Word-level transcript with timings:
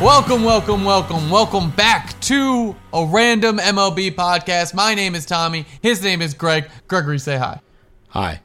Welcome, 0.00 0.44
welcome, 0.44 0.82
welcome, 0.82 1.28
welcome 1.28 1.70
back 1.72 2.18
to 2.20 2.74
a 2.94 3.04
random 3.04 3.58
MLB 3.58 4.14
podcast. 4.14 4.72
My 4.72 4.94
name 4.94 5.14
is 5.14 5.26
Tommy. 5.26 5.66
His 5.82 6.02
name 6.02 6.22
is 6.22 6.32
Greg. 6.32 6.70
Gregory, 6.88 7.18
say 7.18 7.36
hi. 7.36 7.60
Hi. 8.08 8.40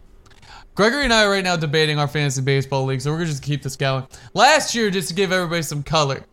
Gregory 0.76 1.06
and 1.06 1.14
I 1.14 1.24
are 1.24 1.30
right 1.30 1.46
now 1.46 1.56
debating 1.56 1.98
our 1.98 2.10
fantasy 2.10 2.42
baseball 2.42 2.84
league, 2.84 3.00
so 3.00 3.10
we're 3.10 3.20
gonna 3.20 3.30
just 3.30 3.42
keep 3.42 3.64
this 3.64 3.78
going. 3.78 4.06
Last 4.34 4.76
year, 4.76 4.90
just 4.90 5.08
to 5.08 5.14
give 5.14 5.32
everybody 5.32 5.62
some 5.62 5.82
color, 5.82 6.26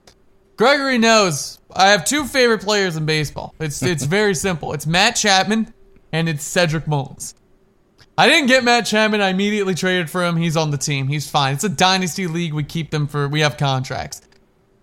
Gregory 0.56 0.98
knows 0.98 1.60
I 1.72 1.90
have 1.90 2.04
two 2.04 2.24
favorite 2.24 2.62
players 2.62 2.96
in 2.96 3.06
baseball. 3.06 3.54
It's 3.60 3.80
it's 3.84 4.02
very 4.02 4.34
simple. 4.34 4.72
It's 4.72 4.88
Matt 4.88 5.14
Chapman 5.14 5.72
and 6.10 6.28
it's 6.28 6.42
Cedric 6.42 6.88
Mullins. 6.88 7.36
I 8.18 8.26
didn't 8.28 8.48
get 8.48 8.64
Matt 8.64 8.86
Chapman. 8.86 9.20
I 9.20 9.28
immediately 9.28 9.76
traded 9.76 10.10
for 10.10 10.24
him. 10.24 10.36
He's 10.36 10.56
on 10.56 10.72
the 10.72 10.78
team. 10.78 11.06
He's 11.06 11.30
fine. 11.30 11.54
It's 11.54 11.64
a 11.64 11.68
dynasty 11.68 12.26
league. 12.26 12.54
We 12.54 12.64
keep 12.64 12.90
them 12.90 13.06
for 13.06 13.28
we 13.28 13.38
have 13.42 13.56
contracts. 13.56 14.20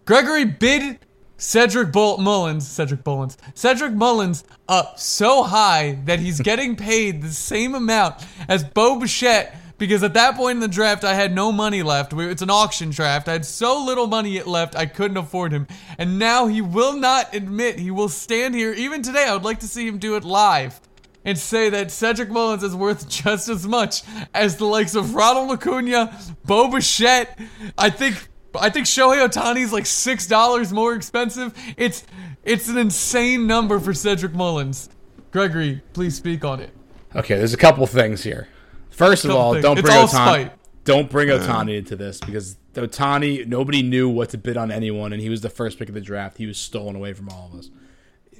Gregory 0.10 0.44
bid 0.44 0.98
Cedric 1.38 1.92
Bull- 1.92 2.18
Mullins, 2.18 2.68
Cedric 2.68 3.06
Mullins, 3.06 3.38
Cedric 3.54 3.94
Mullins 3.94 4.44
up 4.68 4.98
so 4.98 5.44
high 5.44 6.00
that 6.06 6.18
he's 6.18 6.42
getting 6.42 6.76
paid 6.76 7.22
the 7.22 7.30
same 7.30 7.76
amount 7.76 8.16
as 8.48 8.64
Bo 8.64 8.98
Bichette 8.98 9.56
because 9.78 10.02
at 10.02 10.16
that 10.16 10.36
point 10.36 10.56
in 10.56 10.62
the 10.62 10.68
draft 10.68 11.04
I 11.04 11.14
had 11.14 11.36
no 11.36 11.52
money 11.52 11.84
left. 11.84 12.12
It's 12.14 12.42
an 12.42 12.50
auction 12.50 12.90
draft. 12.90 13.28
I 13.28 13.34
had 13.34 13.46
so 13.46 13.86
little 13.86 14.08
money 14.08 14.42
left 14.42 14.76
I 14.76 14.88
couldn't 14.88 15.18
afford 15.18 15.52
him. 15.52 15.68
And 16.00 16.18
now 16.18 16.48
he 16.48 16.60
will 16.60 16.94
not 16.94 17.36
admit 17.36 17.78
he 17.78 17.92
will 17.92 18.10
stand 18.10 18.56
here 18.56 18.74
even 18.74 19.04
today. 19.04 19.26
I 19.26 19.34
would 19.34 19.44
like 19.44 19.60
to 19.60 19.68
see 19.68 19.88
him 19.88 20.00
do 20.00 20.16
it 20.16 20.24
live 20.24 20.82
and 21.24 21.38
say 21.38 21.70
that 21.70 21.92
Cedric 21.92 22.32
Mullins 22.32 22.64
is 22.64 22.76
worth 22.76 23.08
just 23.24 23.48
as 23.48 23.68
much 23.68 24.02
as 24.34 24.56
the 24.58 24.66
likes 24.66 24.96
of 24.96 25.14
Ronald 25.14 25.52
Acuna, 25.52 26.20
Bo 26.46 26.68
Bichette. 26.68 27.38
I 27.78 27.92
think 27.92 28.29
I 28.56 28.70
think 28.70 28.88
Shohei 28.88 29.28
Ohtani 29.28 29.62
is 29.62 29.72
like 29.74 29.86
six 29.86 30.26
dollars 30.28 30.72
more 30.74 30.94
expensive. 30.96 31.54
It's 31.78 32.04
it's 32.44 32.68
an 32.68 32.78
insane 32.78 33.48
number 33.48 33.80
for 33.80 33.94
Cedric 33.94 34.34
Mullins. 34.34 34.90
Gregory, 35.32 35.82
please 35.94 36.16
speak 36.16 36.44
on 36.44 36.60
it. 36.60 36.72
Okay, 37.16 37.38
there's 37.38 37.54
a 37.54 37.58
couple 37.58 37.86
things 37.88 38.24
here. 38.24 38.48
First 38.90 39.26
of 39.26 39.32
all, 39.32 39.54
things. 39.54 39.64
don't 39.64 39.82
bring 39.82 39.96
all 39.98 40.08
Ohtani. 40.08 40.52
Don't 40.84 41.10
bring 41.12 41.28
Ohtani 41.30 41.78
into 41.78 41.96
this 41.96 42.20
because 42.20 42.56
Ohtani, 42.74 43.46
nobody 43.46 43.84
knew 43.84 44.10
what 44.10 44.30
to 44.32 44.38
bid 44.38 44.58
on 44.58 44.72
anyone, 44.72 45.14
and 45.14 45.22
he 45.22 45.30
was 45.30 45.42
the 45.42 45.50
first 45.50 45.78
pick 45.78 45.88
of 45.90 45.94
the 45.96 46.02
draft. 46.02 46.38
He 46.38 46.46
was 46.48 46.58
stolen 46.58 46.96
away 46.96 47.14
from 47.14 47.30
all 47.30 47.52
of 47.54 47.60
us. 47.60 47.70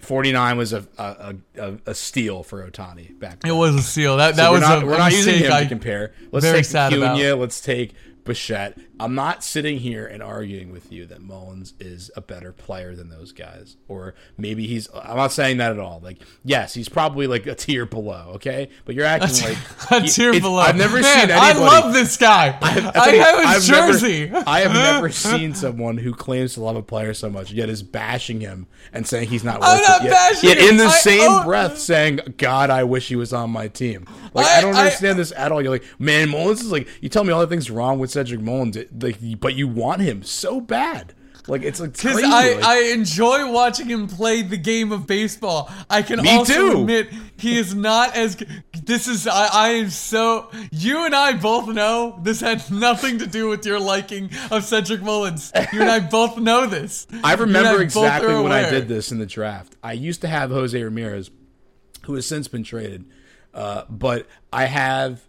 49 0.02 0.58
was 0.58 0.72
a 0.74 0.88
a, 0.98 1.36
a, 1.58 1.74
a 1.88 1.94
steal 1.94 2.42
for 2.42 2.68
Ohtani 2.70 3.20
back 3.20 3.42
then. 3.42 3.52
It 3.52 3.54
was 3.56 3.76
a 3.76 3.82
steal. 3.82 4.18
That 4.18 4.36
So 4.36 4.42
that 4.42 4.50
we're 4.50 4.54
was 4.60 4.62
not, 4.62 4.84
a, 4.84 4.86
we're 4.86 4.98
not 4.98 5.12
using 5.12 5.34
mistake. 5.34 5.48
him 5.48 5.54
I- 5.54 5.64
to 5.64 5.70
compare. 5.70 6.14
Let's 6.32 6.46
very 6.46 6.60
take 6.60 6.66
sad. 6.66 6.94
Acuna. 6.94 7.36
Let's 7.36 7.60
take 7.62 7.94
Bichette. 8.30 8.78
I'm 9.00 9.16
not 9.16 9.44
sitting 9.44 9.80
here 9.80 10.06
and 10.06 10.22
arguing 10.22 10.72
with 10.72 10.92
you 10.92 11.06
that 11.08 11.22
Mullins 11.22 11.74
is 11.80 12.12
a 12.16 12.22
better 12.22 12.52
player 12.52 12.96
than 12.96 13.10
those 13.10 13.32
guys, 13.32 13.76
or 13.88 14.14
maybe 14.38 14.68
he's. 14.68 14.88
I'm 14.94 15.18
not 15.18 15.32
saying 15.32 15.58
that 15.58 15.72
at 15.72 15.80
all. 15.80 16.00
Like, 16.04 16.20
yes, 16.44 16.74
he's 16.74 16.90
probably 16.90 17.26
like 17.26 17.48
a 17.48 17.56
tier 17.56 17.86
below. 17.86 18.34
Okay, 18.36 18.70
but 18.86 18.94
you're 18.96 19.06
acting 19.06 19.44
like 19.50 19.58
a 19.92 20.02
he- 20.02 20.10
tier 20.10 20.32
below. 20.40 20.60
I've 20.60 20.76
never 20.76 21.02
Man, 21.02 21.28
seen 21.30 21.38
I 21.38 21.54
love 21.54 21.94
this 21.94 22.18
guy. 22.18 22.58
I, 22.62 22.74
tell 22.92 23.14
you, 23.16 23.22
have 23.22 23.56
his 23.56 23.70
I've 23.70 23.76
never- 23.76 23.92
jersey. 23.94 24.32
I 24.32 24.60
have 24.62 24.74
never 24.74 25.10
seen 25.10 25.56
someone 25.56 25.98
who 25.98 26.14
claims 26.14 26.54
to 26.54 26.62
love 26.62 26.76
a 26.76 26.84
player 26.84 27.14
so 27.16 27.30
much 27.30 27.52
yet 27.52 27.68
is 27.70 27.82
bashing 27.82 28.42
him 28.42 28.68
and 28.94 29.08
saying 29.08 29.30
he's 29.30 29.44
not 29.44 29.60
worth 29.60 29.70
I'm 29.70 29.82
not 29.82 30.06
it. 30.06 30.44
Yet, 30.44 30.44
yet 30.60 30.70
in 30.70 30.78
the 30.78 30.86
I 30.86 30.90
same 30.90 31.30
own- 31.32 31.46
breath 31.46 31.80
saying, 31.80 32.20
"God, 32.38 32.70
I 32.70 32.84
wish 32.84 33.08
he 33.08 33.16
was 33.16 33.34
on 33.34 33.50
my 33.50 33.70
team." 33.70 34.06
Like 34.36 34.46
I, 34.46 34.58
I- 34.58 34.62
don't 34.62 34.76
I- 34.76 34.80
understand 34.82 35.18
this 35.18 35.32
at 35.32 35.52
all. 35.52 35.62
You're 35.62 35.72
like, 35.72 35.86
man, 35.98 36.30
Mullins 36.30 36.62
is 36.62 36.72
like, 36.72 36.88
you 37.02 37.10
tell 37.10 37.24
me 37.24 37.32
all 37.34 37.40
the 37.42 37.48
things 37.48 37.72
wrong 37.72 37.98
with 37.98 38.12
Cedric 38.20 38.42
Mullins, 38.42 38.78
like, 39.02 39.18
but 39.40 39.56
you 39.56 39.68
want 39.68 40.02
him 40.02 40.24
so 40.24 40.60
bad. 40.60 41.14
Like 41.48 41.64
it's 41.64 41.80
like 41.80 41.94
Because. 41.94 42.22
I, 42.24 42.54
like- 42.54 42.64
I 42.64 42.92
enjoy 42.92 43.52
watching 43.52 43.88
him 43.88 44.08
play 44.08 44.44
the 44.44 44.58
game 44.58 44.92
of 44.92 45.08
baseball. 45.08 45.72
I 45.90 46.04
can 46.04 46.22
Me 46.22 46.30
also 46.38 46.54
too. 46.54 46.80
admit 46.82 47.10
he 47.38 47.58
is 47.58 47.74
not 47.74 48.16
as. 48.16 48.38
This 48.84 49.08
is 49.08 49.26
I, 49.26 49.48
I 49.52 49.70
am 49.70 49.90
so. 49.90 50.52
You 50.72 51.06
and 51.06 51.16
I 51.16 51.34
both 51.34 51.68
know 51.70 52.20
this 52.22 52.42
had 52.42 52.70
nothing 52.70 53.18
to 53.20 53.26
do 53.26 53.48
with 53.48 53.66
your 53.66 53.80
liking 53.80 54.30
of 54.52 54.64
Cedric 54.64 55.02
Mullins. 55.02 55.52
You 55.74 55.82
and 55.82 55.90
I 55.90 56.00
both 56.18 56.38
know 56.38 56.68
this. 56.68 57.08
I 57.24 57.34
remember 57.34 57.82
exactly 57.82 58.36
when 58.36 58.52
I 58.52 58.70
did 58.70 58.88
this 58.88 59.12
in 59.12 59.18
the 59.18 59.26
draft. 59.26 59.76
I 59.82 59.94
used 59.94 60.22
to 60.22 60.28
have 60.28 60.52
Jose 60.52 60.80
Ramirez, 60.84 61.32
who 62.04 62.14
has 62.14 62.28
since 62.28 62.48
been 62.48 62.64
traded, 62.64 63.06
uh, 63.56 63.86
but 63.90 64.28
I 64.54 64.66
have 64.66 65.24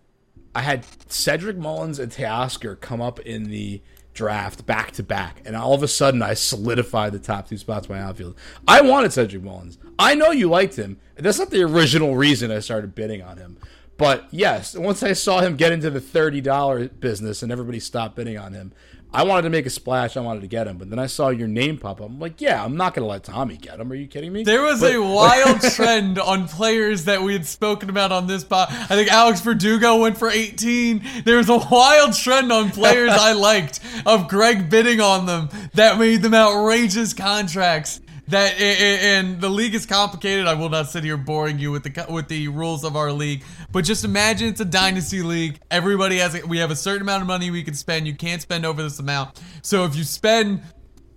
I 0.55 0.63
had 0.63 0.85
Cedric 1.09 1.57
Mullins 1.57 1.99
and 1.99 2.11
Teoscar 2.11 2.81
come 2.81 3.01
up 3.01 3.21
in 3.21 3.45
the 3.51 3.81
draft 4.13 4.67
back 4.67 4.91
to 4.93 5.03
back, 5.03 5.41
and 5.45 5.55
all 5.55 5.75
of 5.75 5.83
a 5.83 5.89
sudden 5.89 6.23
I 6.23 6.35
solidified 6.35 7.13
the 7.13 7.19
top 7.19 7.49
two 7.49 7.57
spots 7.57 7.89
in 7.89 7.95
my 7.95 8.01
outfield. 8.03 8.37
I 8.67 8.81
wanted 8.81 9.13
Cedric 9.13 9.43
Mullins. 9.43 9.79
I 9.99 10.15
know 10.15 10.31
you 10.31 10.49
liked 10.49 10.77
him. 10.77 10.99
That's 11.15 11.39
not 11.39 11.51
the 11.51 11.63
original 11.63 12.17
reason 12.17 12.51
I 12.51 12.59
started 12.59 12.95
bidding 12.95 13.23
on 13.23 13.37
him. 13.37 13.59
But 13.97 14.29
yes, 14.31 14.75
once 14.75 15.03
I 15.03 15.13
saw 15.13 15.41
him 15.41 15.57
get 15.57 15.73
into 15.73 15.91
the 15.91 16.01
thirty 16.01 16.41
dollar 16.41 16.89
business 16.89 17.43
and 17.43 17.53
everybody 17.53 17.79
stopped 17.79 18.17
bidding 18.17 18.39
on 18.39 18.55
him, 18.55 18.73
I 19.13 19.25
wanted 19.25 19.43
to 19.43 19.51
make 19.51 19.67
a 19.67 19.71
splash. 19.71 20.17
I 20.17 20.21
wanted 20.21 20.41
to 20.43 20.47
get 20.47 20.67
him. 20.69 20.79
But 20.79 20.89
then 20.91 20.99
I 21.01 21.07
saw 21.07 21.31
your 21.31 21.49
name 21.49 21.79
pop 21.79 22.01
up. 22.01 22.07
I'm 22.09 22.21
like, 22.21 22.41
yeah, 22.41 22.65
I'm 22.65 22.77
not 22.77 22.95
gonna 22.95 23.09
let 23.09 23.25
Tommy 23.25 23.57
get 23.57 23.81
him. 23.81 23.91
Are 23.91 23.95
you 23.95 24.07
kidding 24.07 24.33
me? 24.33 24.45
There 24.45 24.63
was 24.63 24.81
But- 24.81 24.95
a 24.95 25.03
wild 25.03 25.61
trend 25.75 26.19
on 26.19 26.47
players 26.47 27.05
that 27.07 27.23
we 27.23 27.33
had 27.33 27.45
spoken 27.47 27.91
about 27.91 28.13
on 28.13 28.27
this 28.29 28.45
pod. 28.45 28.69
I 28.71 28.87
think 28.95 29.11
Alex 29.11 29.41
Verdugo 29.41 29.97
went 29.97 30.17
for 30.17 30.31
18. 30.31 31.03
There 31.25 31.39
was 31.39 31.49
a 31.49 31.59
wild 31.59 32.15
trend 32.15 32.53
on 32.53 32.71
players 32.71 33.11
I 33.15 33.33
liked 33.33 33.81
of 34.07 34.29
Greg 34.29 34.71
bidding 34.71 35.01
on 35.01 35.27
them 35.27 35.49
that 35.75 35.99
made 35.99 36.23
them 36.23 36.35
outrageous 36.35 37.13
contracts. 37.13 38.01
That 38.31 38.61
and 38.61 39.41
the 39.41 39.49
league 39.49 39.75
is 39.75 39.87
complicated. 39.87 40.47
I 40.47 40.55
will 40.55 40.69
not 40.69 40.89
sit 40.89 41.05
here 41.05 41.17
boring 41.17 41.59
you 41.59 41.71
with 41.73 41.83
the 41.83 42.07
with 42.09 42.29
the 42.29 42.49
rules 42.49 42.85
of 42.85 42.97
our 42.97 43.13
league, 43.13 43.43
but 43.73 43.85
just 43.85 44.05
imagine 44.05 44.49
it's 44.49 44.61
a 44.61 44.65
dynasty 44.65 45.23
league. 45.23 45.59
Everybody 45.71 46.19
has 46.19 46.35
a, 46.35 46.47
we 46.47 46.59
have 46.59 46.71
a 46.71 46.77
certain 46.77 47.03
amount 47.03 47.23
of 47.23 47.27
money 47.29 47.51
we 47.51 47.63
can 47.63 47.75
spend. 47.75 48.07
You 48.07 48.15
can't 48.15 48.41
spend 48.41 48.65
over 48.65 48.83
this 48.83 48.99
amount. 48.99 49.41
So 49.63 49.85
if 49.85 49.97
you 49.97 50.05
spend 50.05 50.63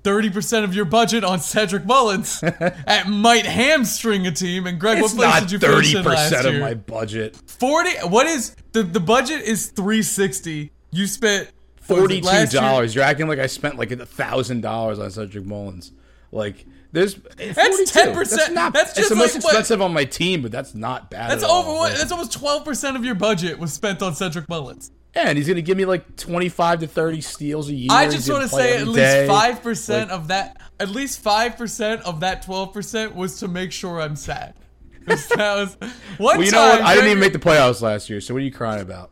30% 0.03 0.63
of 0.65 0.75
your 0.75 0.83
budget 0.85 1.23
on 1.23 1.39
Cedric 1.39 1.85
Mullins 1.85 2.41
that 2.41 3.05
might 3.07 3.45
hamstring 3.45 4.27
a 4.27 4.31
team. 4.31 4.67
And 4.67 4.77
Greg, 4.79 4.97
it's 4.99 5.13
what 5.13 5.29
place 5.29 5.41
did 5.41 5.51
you 5.53 5.59
thirty 5.59 5.93
finish 5.93 5.95
in 5.95 6.03
last 6.03 6.29
percent 6.29 6.47
of 6.47 6.53
year? 6.53 6.61
my 6.61 6.73
budget. 6.73 7.35
40 7.47 7.89
What 8.09 8.25
is 8.27 8.55
the 8.73 8.83
the 8.83 8.99
budget 8.99 9.41
is 9.43 9.67
360. 9.67 10.71
You 10.91 11.07
spent 11.07 11.49
what 11.87 12.01
was 12.01 12.11
it, 12.11 12.23
Forty-two 12.23 12.25
last 12.27 12.53
year? 12.53 12.61
dollars. 12.61 12.95
You're 12.95 13.03
acting 13.03 13.27
like 13.27 13.39
I 13.39 13.47
spent 13.47 13.77
like 13.77 13.91
a 13.91 14.05
thousand 14.05 14.61
dollars 14.61 14.99
on 14.99 15.09
Cedric 15.11 15.45
Mullins. 15.45 15.91
Like 16.31 16.65
there's 16.93 17.15
That's 17.15 17.91
10%. 17.91 18.29
That's 18.29 18.49
not. 18.51 18.73
That's 18.73 18.97
it's 18.97 19.09
the 19.09 19.15
most 19.15 19.35
like 19.35 19.43
what- 19.43 19.51
expensive 19.53 19.81
on 19.81 19.91
my 19.91 20.05
team, 20.05 20.41
but 20.41 20.51
that's 20.51 20.73
not 20.73 21.09
bad. 21.11 21.31
That's 21.31 21.43
at 21.43 21.49
all. 21.49 21.63
over 21.63 21.71
what 21.73 21.89
Like, 21.91 21.97
that's 21.99 22.11
almost 22.13 22.39
12% 22.39 22.95
of 22.95 23.03
your 23.03 23.15
budget 23.15 23.59
was 23.59 23.73
spent 23.73 24.01
on 24.01 24.15
Cedric 24.15 24.47
Mullins. 24.47 24.91
yeah, 25.15 25.27
and 25.27 25.37
he's 25.37 25.47
gonna 25.47 25.61
give 25.61 25.77
me 25.77 25.85
like 25.85 26.15
twenty-five 26.15 26.79
to 26.79 26.87
thirty 26.87 27.21
steals 27.21 27.69
a 27.69 27.73
year. 27.73 27.89
I 27.91 28.09
just 28.09 28.29
want 28.29 28.43
to 28.43 28.47
say 28.49 28.77
at 28.77 28.87
least 28.87 28.97
day. 28.97 29.27
five 29.27 29.61
percent 29.61 30.09
Like- 30.09 30.19
of 30.19 30.27
that, 30.29 30.57
at 30.79 30.89
least 30.89 31.19
five 31.19 31.57
percent 31.57 32.01
of 32.03 32.21
that 32.21 32.41
twelve 32.43 32.73
percent 32.73 33.13
was 33.15 33.39
to 33.41 33.47
make 33.47 33.71
sure 33.71 33.99
I'm 34.01 34.15
sad. 34.15 34.53
that 35.05 35.29
was 35.37 35.75
one 36.17 36.37
Well, 36.37 36.43
you 36.43 36.49
time. 36.51 36.61
know 36.61 36.69
what? 36.69 36.81
I 36.81 36.95
didn't 36.95 37.09
even 37.09 37.19
make 37.19 37.33
the 37.33 37.39
playoffs 37.39 37.81
last 37.81 38.09
year, 38.09 38.21
so 38.21 38.33
what 38.33 38.41
are 38.41 38.45
you 38.45 38.51
crying 38.51 38.81
about? 38.81 39.11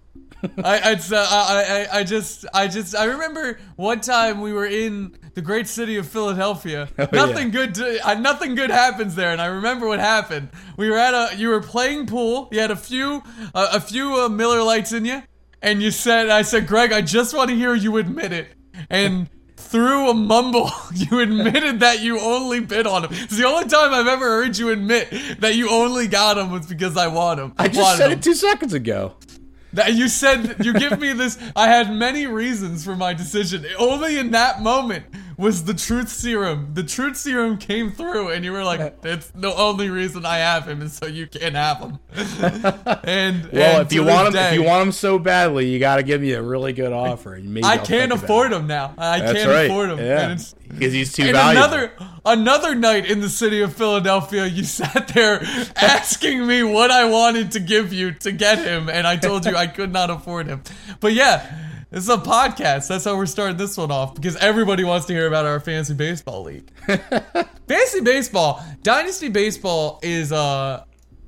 I, 0.63 0.91
I'd, 0.91 1.13
uh, 1.13 1.27
I, 1.29 1.87
I, 1.91 1.99
I 1.99 2.03
just, 2.03 2.45
I 2.53 2.67
just, 2.67 2.95
I 2.95 3.05
remember 3.05 3.59
one 3.75 4.01
time 4.01 4.41
we 4.41 4.53
were 4.53 4.65
in 4.65 5.17
the 5.33 5.41
great 5.41 5.67
city 5.67 5.97
of 5.97 6.07
Philadelphia. 6.07 6.89
nothing 7.11 7.47
yeah. 7.47 7.51
good, 7.51 7.75
to, 7.75 8.07
uh, 8.07 8.13
nothing 8.15 8.55
good 8.55 8.69
happens 8.69 9.15
there, 9.15 9.31
and 9.31 9.41
I 9.41 9.47
remember 9.47 9.87
what 9.87 9.99
happened. 9.99 10.49
We 10.77 10.89
were 10.89 10.97
at 10.97 11.13
a, 11.13 11.35
you 11.37 11.49
were 11.49 11.61
playing 11.61 12.07
pool. 12.07 12.49
You 12.51 12.59
had 12.59 12.71
a 12.71 12.75
few, 12.75 13.23
uh, 13.53 13.69
a 13.73 13.79
few 13.79 14.21
uh, 14.21 14.29
Miller 14.29 14.63
Lites 14.63 14.93
in 14.93 15.05
you, 15.05 15.21
and 15.61 15.81
you 15.81 15.91
said, 15.91 16.29
I 16.29 16.41
said, 16.41 16.67
Greg, 16.67 16.91
I 16.91 17.01
just 17.01 17.33
want 17.33 17.49
to 17.49 17.55
hear 17.55 17.73
you 17.73 17.97
admit 17.97 18.31
it, 18.31 18.49
and. 18.89 19.29
Through 19.57 20.09
a 20.09 20.13
mumble, 20.13 20.69
you 20.93 21.19
admitted 21.19 21.79
that 21.79 22.01
you 22.01 22.19
only 22.19 22.59
bid 22.59 22.85
on 22.85 23.05
him. 23.05 23.11
It's 23.13 23.37
the 23.37 23.45
only 23.45 23.69
time 23.69 23.93
I've 23.93 24.07
ever 24.07 24.25
heard 24.25 24.57
you 24.57 24.69
admit 24.69 25.09
that 25.39 25.55
you 25.55 25.69
only 25.69 26.07
got 26.07 26.37
him 26.37 26.51
was 26.51 26.65
because 26.65 26.97
I 26.97 27.07
want 27.07 27.39
him. 27.39 27.53
I 27.57 27.69
just 27.69 27.97
said 27.97 28.11
him. 28.11 28.17
it 28.17 28.23
two 28.23 28.33
seconds 28.33 28.73
ago. 28.73 29.15
That 29.73 29.93
you 29.93 30.07
said 30.07 30.57
you 30.65 30.73
give 30.73 30.99
me 30.99 31.13
this. 31.13 31.37
I 31.55 31.67
had 31.67 31.93
many 31.93 32.27
reasons 32.27 32.83
for 32.83 32.95
my 32.95 33.13
decision. 33.13 33.65
Only 33.77 34.17
in 34.17 34.31
that 34.31 34.61
moment 34.61 35.05
was 35.41 35.63
the 35.65 35.73
truth 35.73 36.07
serum. 36.09 36.69
The 36.75 36.83
truth 36.83 37.17
serum 37.17 37.57
came 37.57 37.91
through, 37.91 38.29
and 38.29 38.45
you 38.45 38.51
were 38.51 38.63
like, 38.63 38.79
uh, 38.79 38.91
"It's 39.03 39.27
the 39.33 39.53
only 39.53 39.89
reason 39.89 40.25
I 40.25 40.37
have 40.37 40.67
him 40.67 40.81
is 40.81 40.93
so 40.93 41.07
you 41.07 41.25
can't 41.27 41.55
have 41.55 41.79
him." 41.79 41.99
and 43.03 43.49
Well, 43.51 43.79
and 43.79 43.87
if 43.87 43.91
you 43.91 44.03
to 44.03 44.07
want 44.09 44.27
him, 44.27 44.33
this 44.33 44.47
if 44.49 44.53
you 44.53 44.63
want 44.63 44.83
him 44.83 44.91
so 44.91 45.17
badly, 45.19 45.67
you 45.69 45.79
got 45.79 45.95
to 45.97 46.03
give 46.03 46.21
me 46.21 46.31
a 46.33 46.41
really 46.41 46.73
good 46.73 46.93
offer. 46.93 47.33
and 47.33 47.53
maybe 47.53 47.63
I 47.65 47.73
I'll 47.73 47.85
can't 47.85 48.11
afford 48.11 48.53
him 48.53 48.67
now. 48.67 48.93
I 48.97 49.19
That's 49.19 49.33
can't 49.33 49.49
right. 49.49 49.65
afford 49.65 49.89
him. 49.89 49.99
Yeah, 49.99 50.37
because 50.69 50.93
he's 50.93 51.11
too 51.11 51.23
and 51.23 51.33
valuable. 51.33 51.63
another 51.65 51.93
another 52.23 52.75
night 52.75 53.05
in 53.09 53.19
the 53.19 53.29
city 53.29 53.61
of 53.61 53.73
Philadelphia, 53.75 54.45
you 54.45 54.63
sat 54.79 55.07
there 55.09 55.41
asking 55.75 56.45
me 56.45 56.61
what 56.63 56.91
I 56.91 57.05
wanted 57.05 57.51
to 57.53 57.59
give 57.59 57.91
you 57.91 58.11
to 58.13 58.31
get 58.31 58.59
him, 58.59 58.89
and 58.89 59.07
I 59.07 59.15
told 59.17 59.45
you 59.45 59.55
I 59.55 59.67
could 59.67 59.91
not 59.91 60.09
afford 60.11 60.45
him. 60.47 60.61
But 60.99 61.13
yeah, 61.13 61.70
This 61.91 62.03
is 62.05 62.09
a 62.09 62.17
podcast. 62.17 62.87
That's 62.87 63.03
how 63.03 63.17
we're 63.17 63.25
starting 63.25 63.57
this 63.57 63.75
one 63.77 63.91
off 63.91 64.15
because 64.15 64.37
everybody 64.37 64.85
wants 64.85 65.07
to 65.07 65.13
hear 65.13 65.27
about 65.27 65.45
our 65.45 65.59
fantasy 65.59 65.93
baseball 65.93 66.43
league. 66.43 66.69
fantasy 67.67 67.99
baseball, 68.01 68.63
dynasty 68.81 69.27
baseball 69.27 69.99
is 70.01 70.31
uh 70.31 70.85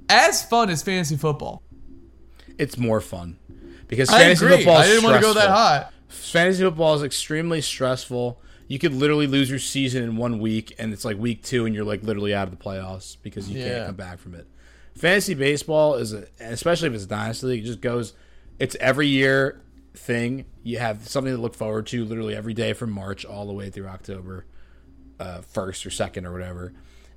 as 0.07 0.43
fun 0.45 0.69
as 0.69 0.81
fantasy 0.81 1.17
football. 1.17 1.61
It's 2.57 2.77
more 2.77 3.01
fun 3.01 3.37
because 3.89 4.09
I 4.09 4.19
fantasy 4.19 4.45
agree. 4.45 4.57
football. 4.57 4.79
Is 4.81 4.87
I 4.87 4.89
didn't 4.89 5.03
want 5.03 5.15
to 5.17 5.21
go 5.21 5.33
that 5.33 5.49
high. 5.49 5.85
Fantasy 6.07 6.63
football 6.63 6.95
is 6.95 7.03
extremely 7.03 7.59
stressful. 7.59 8.39
You 8.69 8.79
could 8.79 8.93
literally 8.93 9.27
lose 9.27 9.49
your 9.49 9.59
season 9.59 10.01
in 10.03 10.15
one 10.15 10.39
week, 10.39 10.73
and 10.79 10.93
it's 10.93 11.03
like 11.03 11.17
week 11.17 11.43
two, 11.43 11.65
and 11.65 11.75
you're 11.75 11.83
like 11.83 12.03
literally 12.03 12.33
out 12.33 12.47
of 12.47 12.57
the 12.57 12.63
playoffs 12.63 13.17
because 13.21 13.49
you 13.49 13.59
Yeah. 13.59 13.67
can't 13.67 13.85
come 13.87 13.95
back 13.95 14.19
from 14.19 14.33
it. 14.35 14.47
Fantasy 14.95 15.33
baseball 15.33 15.95
is, 15.95 16.13
a, 16.13 16.25
especially 16.39 16.87
if 16.87 16.93
it's 16.93 17.03
a 17.03 17.07
dynasty 17.07 17.47
league, 17.47 17.63
it 17.63 17.67
just 17.67 17.81
goes. 17.81 18.13
It's 18.59 18.77
every 18.79 19.07
year 19.07 19.59
thing. 19.93 20.45
You 20.63 20.79
have 20.79 21.07
something 21.07 21.33
to 21.33 21.41
look 21.41 21.55
forward 21.55 21.87
to 21.87 22.05
literally 22.05 22.35
every 22.35 22.53
day 22.53 22.73
from 22.73 22.91
March 22.91 23.25
all 23.25 23.45
the 23.45 23.53
way 23.53 23.69
through 23.69 23.87
October 23.87 24.45
uh, 25.19 25.41
first 25.41 25.85
or 25.85 25.89
second 25.89 26.25
or 26.25 26.31
whatever, 26.31 26.73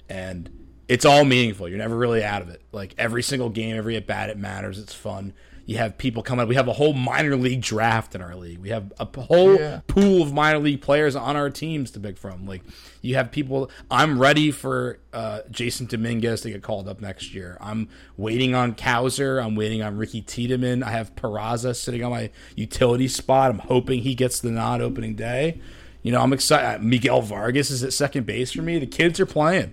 and 0.08 0.50
it's 0.88 1.04
all 1.04 1.24
meaningful. 1.24 1.68
You're 1.68 1.78
never 1.78 1.96
really 1.96 2.22
out 2.22 2.42
of 2.42 2.48
it. 2.48 2.62
Like 2.72 2.94
every 2.98 3.22
single 3.22 3.48
game, 3.48 3.76
every 3.76 3.96
at 3.96 4.06
bat, 4.06 4.30
it 4.30 4.38
matters. 4.38 4.78
It's 4.78 4.94
fun. 4.94 5.32
You 5.68 5.78
have 5.78 5.98
people 5.98 6.22
coming. 6.22 6.46
We 6.46 6.54
have 6.54 6.68
a 6.68 6.72
whole 6.72 6.92
minor 6.92 7.34
league 7.34 7.60
draft 7.60 8.14
in 8.14 8.22
our 8.22 8.36
league. 8.36 8.58
We 8.58 8.68
have 8.68 8.92
a 9.00 9.20
whole 9.22 9.56
Yeah. 9.56 9.80
pool 9.88 10.22
of 10.22 10.32
minor 10.32 10.60
league 10.60 10.80
players 10.80 11.16
on 11.16 11.34
our 11.34 11.50
teams 11.50 11.90
to 11.90 12.00
pick 12.00 12.16
from. 12.18 12.46
Like 12.46 12.62
you 13.02 13.16
have 13.16 13.32
people. 13.32 13.68
I'm 13.90 14.18
ready 14.20 14.52
for 14.52 15.00
uh, 15.12 15.40
Jasson 15.50 15.88
Dominguez 15.88 16.42
to 16.42 16.50
get 16.50 16.62
called 16.62 16.88
up 16.88 17.00
next 17.00 17.34
year. 17.34 17.58
I'm 17.60 17.88
waiting 18.16 18.54
on 18.54 18.74
Kauser. 18.76 19.44
I'm 19.44 19.56
waiting 19.56 19.82
on 19.82 19.96
Ricky 19.96 20.22
Tiedemann. 20.22 20.84
I 20.84 20.90
have 20.90 21.16
Peraza 21.16 21.74
sitting 21.74 22.04
on 22.04 22.12
my 22.12 22.30
utility 22.54 23.08
spot. 23.08 23.50
I'm 23.50 23.58
hoping 23.58 24.02
he 24.02 24.14
gets 24.14 24.38
the 24.38 24.50
nod 24.52 24.80
opening 24.80 25.16
day. 25.16 25.60
You 26.02 26.12
know, 26.12 26.20
I'm 26.20 26.32
excited. 26.32 26.84
Miguel 26.84 27.22
Vargas 27.22 27.70
is 27.72 27.82
at 27.82 27.92
second 27.92 28.24
base 28.26 28.52
for 28.52 28.62
me. 28.62 28.78
The 28.78 28.86
kids 28.86 29.18
are 29.18 29.26
playing, 29.26 29.72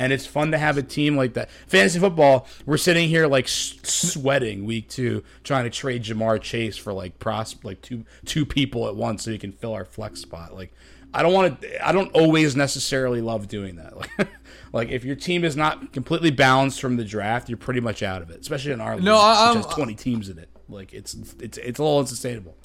and 0.00 0.12
it's 0.12 0.26
fun 0.26 0.50
to 0.52 0.58
have 0.58 0.78
a 0.78 0.82
team 0.82 1.16
like 1.16 1.34
that. 1.34 1.50
Fantasy 1.68 1.98
football, 1.98 2.46
we're 2.66 2.76
sitting 2.78 3.08
here 3.08 3.26
like 3.26 3.44
s- 3.44 3.76
sweating 3.82 4.64
week 4.64 4.88
two, 4.88 5.22
trying 5.44 5.64
to 5.64 5.70
trade 5.70 6.02
Ja'Marr 6.04 6.40
Chase 6.40 6.76
for 6.76 6.92
like 6.92 7.18
pros 7.18 7.56
like 7.62 7.80
two 7.82 8.04
two 8.24 8.44
people 8.46 8.88
at 8.88 8.96
once 8.96 9.22
so 9.24 9.30
you 9.30 9.38
can 9.38 9.52
fill 9.52 9.74
our 9.74 9.84
flex 9.84 10.20
spot. 10.20 10.54
Like, 10.54 10.72
I 11.12 11.22
don't 11.22 11.32
want 11.32 11.60
to. 11.60 11.86
I 11.86 11.92
don't 11.92 12.10
always 12.12 12.56
necessarily 12.56 13.20
love 13.20 13.46
doing 13.48 13.76
that. 13.76 13.92
Like, 14.18 14.28
like 14.72 14.88
if 14.90 15.04
your 15.04 15.16
team 15.16 15.44
is 15.44 15.56
not 15.56 15.92
completely 15.92 16.30
balanced 16.30 16.80
from 16.80 16.96
the 16.96 17.04
draft, 17.04 17.48
you're 17.48 17.58
pretty 17.58 17.80
much 17.80 18.02
out 18.04 18.22
of 18.22 18.30
it. 18.30 18.40
Especially 18.40 18.70
in 18.72 18.80
our 18.80 18.94
league, 18.96 19.04
No, 19.04 19.16
I- 19.18 19.48
which 19.50 19.64
has 19.64 19.66
uh, 19.66 19.74
20 19.74 19.94
teams 19.96 20.28
in 20.28 20.38
it. 20.38 20.48
Like, 20.68 20.92
it's 20.92 21.14
it's 21.40 21.58
it's 21.58 21.78
a 21.78 21.82
little 21.82 21.98
unsustainable. 21.98 22.56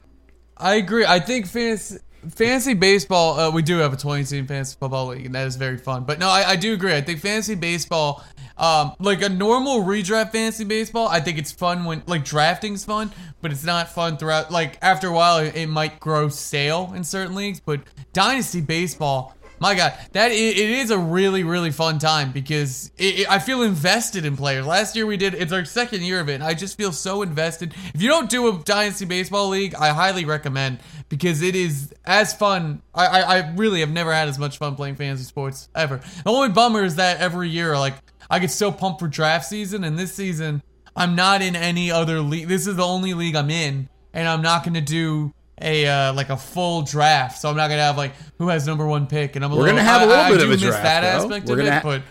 I 0.55 0.75
agree. 0.75 1.03
I 1.05 1.19
think 1.19 1.47
fantasy 1.47 1.97
fantasy 2.29 2.73
baseball. 2.73 3.39
Uh, 3.39 3.51
we 3.51 3.61
do 3.61 3.77
have 3.77 3.93
a 3.93 3.97
20 3.97 4.23
team 4.23 4.47
fantasy 4.47 4.75
football 4.79 5.07
league, 5.07 5.25
and 5.25 5.35
that 5.35 5.47
is 5.47 5.55
very 5.55 5.77
fun. 5.77 6.03
But 6.03 6.19
no, 6.19 6.29
I, 6.29 6.51
I 6.51 6.55
do 6.55 6.73
agree. 6.73 6.93
I 6.93 7.01
think 7.01 7.19
fantasy 7.19 7.55
baseball, 7.55 8.23
um, 8.57 8.93
like 8.99 9.21
a 9.21 9.29
normal 9.29 9.83
redraft 9.83 10.31
fantasy 10.31 10.63
baseball, 10.63 11.07
I 11.07 11.19
think 11.19 11.37
it's 11.37 11.51
fun 11.51 11.85
when 11.85 12.03
like 12.07 12.23
drafting's 12.23 12.85
fun, 12.85 13.11
but 13.41 13.51
it's 13.51 13.63
not 13.63 13.89
fun 13.89 14.17
throughout. 14.17 14.51
Like 14.51 14.77
after 14.81 15.07
a 15.07 15.11
while, 15.11 15.39
it, 15.39 15.55
it 15.55 15.67
might 15.67 15.99
grow 15.99 16.29
stale 16.29 16.93
in 16.95 17.03
certain 17.03 17.35
leagues. 17.35 17.59
But 17.59 17.81
dynasty 18.13 18.61
baseball. 18.61 19.34
My 19.59 19.73
God, 19.73 19.93
that 20.11 20.31
it 20.31 20.57
is 20.57 20.91
a 20.91 20.97
really 20.97 21.43
really 21.43 21.71
fun 21.71 21.97
time 21.97 22.31
because 22.31 22.91
it, 22.97 23.21
it- 23.21 23.31
I 23.31 23.39
feel 23.39 23.61
invested 23.61 24.25
in 24.25 24.35
players. 24.35 24.65
Last 24.65 24.95
year 24.95 25.05
we 25.05 25.17
did 25.17 25.33
it's 25.33 25.53
our 25.53 25.63
second 25.65 26.01
year 26.03 26.19
of 26.19 26.29
it. 26.29 26.35
And 26.35 26.43
I 26.43 26.53
just 26.53 26.77
feel 26.77 26.91
so 26.91 27.21
invested. 27.21 27.73
If 27.93 28.01
you 28.01 28.09
don't 28.09 28.29
do 28.29 28.47
a 28.49 28.61
dynasty 28.63 29.05
baseball 29.05 29.47
league, 29.49 29.73
I 29.75 29.89
highly 29.89 30.25
recommend 30.25 30.79
because 31.09 31.41
it 31.41 31.55
is 31.55 31.93
as 32.05 32.33
fun. 32.33 32.81
I, 32.93 33.05
I 33.07 33.37
I 33.37 33.53
really 33.55 33.79
have 33.79 33.91
never 33.91 34.13
had 34.13 34.27
as 34.27 34.37
much 34.37 34.57
fun 34.57 34.75
playing 34.75 34.95
fantasy 34.95 35.23
sports 35.23 35.69
ever. 35.73 35.97
The 36.23 36.29
only 36.29 36.49
bummer 36.49 36.83
is 36.83 36.95
that 36.95 37.19
every 37.19 37.49
year 37.49 37.77
like 37.77 37.95
I 38.29 38.39
get 38.39 38.51
so 38.51 38.71
pumped 38.71 38.99
for 38.99 39.07
draft 39.07 39.45
season, 39.45 39.83
and 39.83 39.97
this 39.97 40.13
season 40.13 40.63
I'm 40.95 41.15
not 41.15 41.41
in 41.41 41.55
any 41.55 41.91
other 41.91 42.19
league. 42.19 42.47
This 42.47 42.67
is 42.67 42.75
the 42.75 42.85
only 42.85 43.13
league 43.13 43.35
I'm 43.35 43.49
in, 43.49 43.87
and 44.13 44.27
I'm 44.27 44.41
not 44.41 44.63
to 44.73 44.81
do 44.81 45.33
a 45.61 45.85
uh, 45.87 46.13
like 46.13 46.29
a 46.29 46.37
full 46.37 46.81
draft. 46.81 47.39
So 47.39 47.49
I'm 47.49 47.55
not 47.57 47.67
going 47.67 47.77
to 47.79 47.83
have 47.83 47.97
like 47.97 48.13
who 48.37 48.49
has 48.49 48.65
number 48.67 48.85
one 48.85 49.07
pick, 49.07 49.35
and 49.35 49.45
I'm 49.45 49.51
a 49.51 49.55
We're 49.55 49.63
little, 49.63 49.77
gonna 49.77 49.89
have 49.89 50.01
a 50.01 50.05
I- 50.05 50.07
little 50.07 50.23
I 50.25 50.29
bit 50.31 50.37
do 50.39 50.43
of 50.45 50.49
a 50.49 50.53
miss 50.53 50.61
draft, 50.61 50.83
that 50.83 51.01
though. 51.01 51.07
aspect 51.25 51.47
We're 51.47 51.53
of 51.53 51.59
it, 51.59 51.63
gonna 51.63 51.75
ha- 51.79 51.81
but 51.83 52.01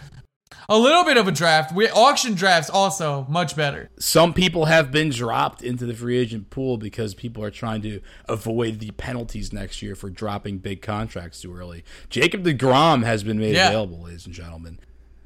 a 0.70 0.78
little 0.78 1.04
bit 1.04 1.18
of 1.18 1.28
a 1.28 1.32
draft. 1.32 1.74
We 1.74 1.90
auction 1.90 2.32
drafts 2.34 2.70
also 2.70 3.26
much 3.28 3.54
better. 3.54 3.90
some 3.98 4.32
people 4.32 4.64
have 4.64 4.90
been 4.90 5.10
dropped 5.10 5.62
into 5.62 5.84
the 5.84 5.92
free 5.92 6.16
agent 6.16 6.48
pool 6.48 6.78
because 6.78 7.14
people 7.14 7.44
are 7.44 7.50
trying 7.50 7.82
to 7.82 8.00
avoid 8.30 8.80
the 8.80 8.90
penalties 8.92 9.52
next 9.52 9.82
year 9.82 9.94
for 9.94 10.08
dropping 10.08 10.58
big 10.58 10.80
contracts 10.80 11.42
too 11.42 11.54
early. 11.54 11.84
Jacob 12.08 12.44
DeGrom 12.44 13.04
has 13.04 13.22
been 13.22 13.38
made 13.38 13.54
Yeah. 13.56 13.68
available, 13.68 14.04
ladies 14.04 14.24
and 14.24 14.34
gentlemen. 14.34 14.78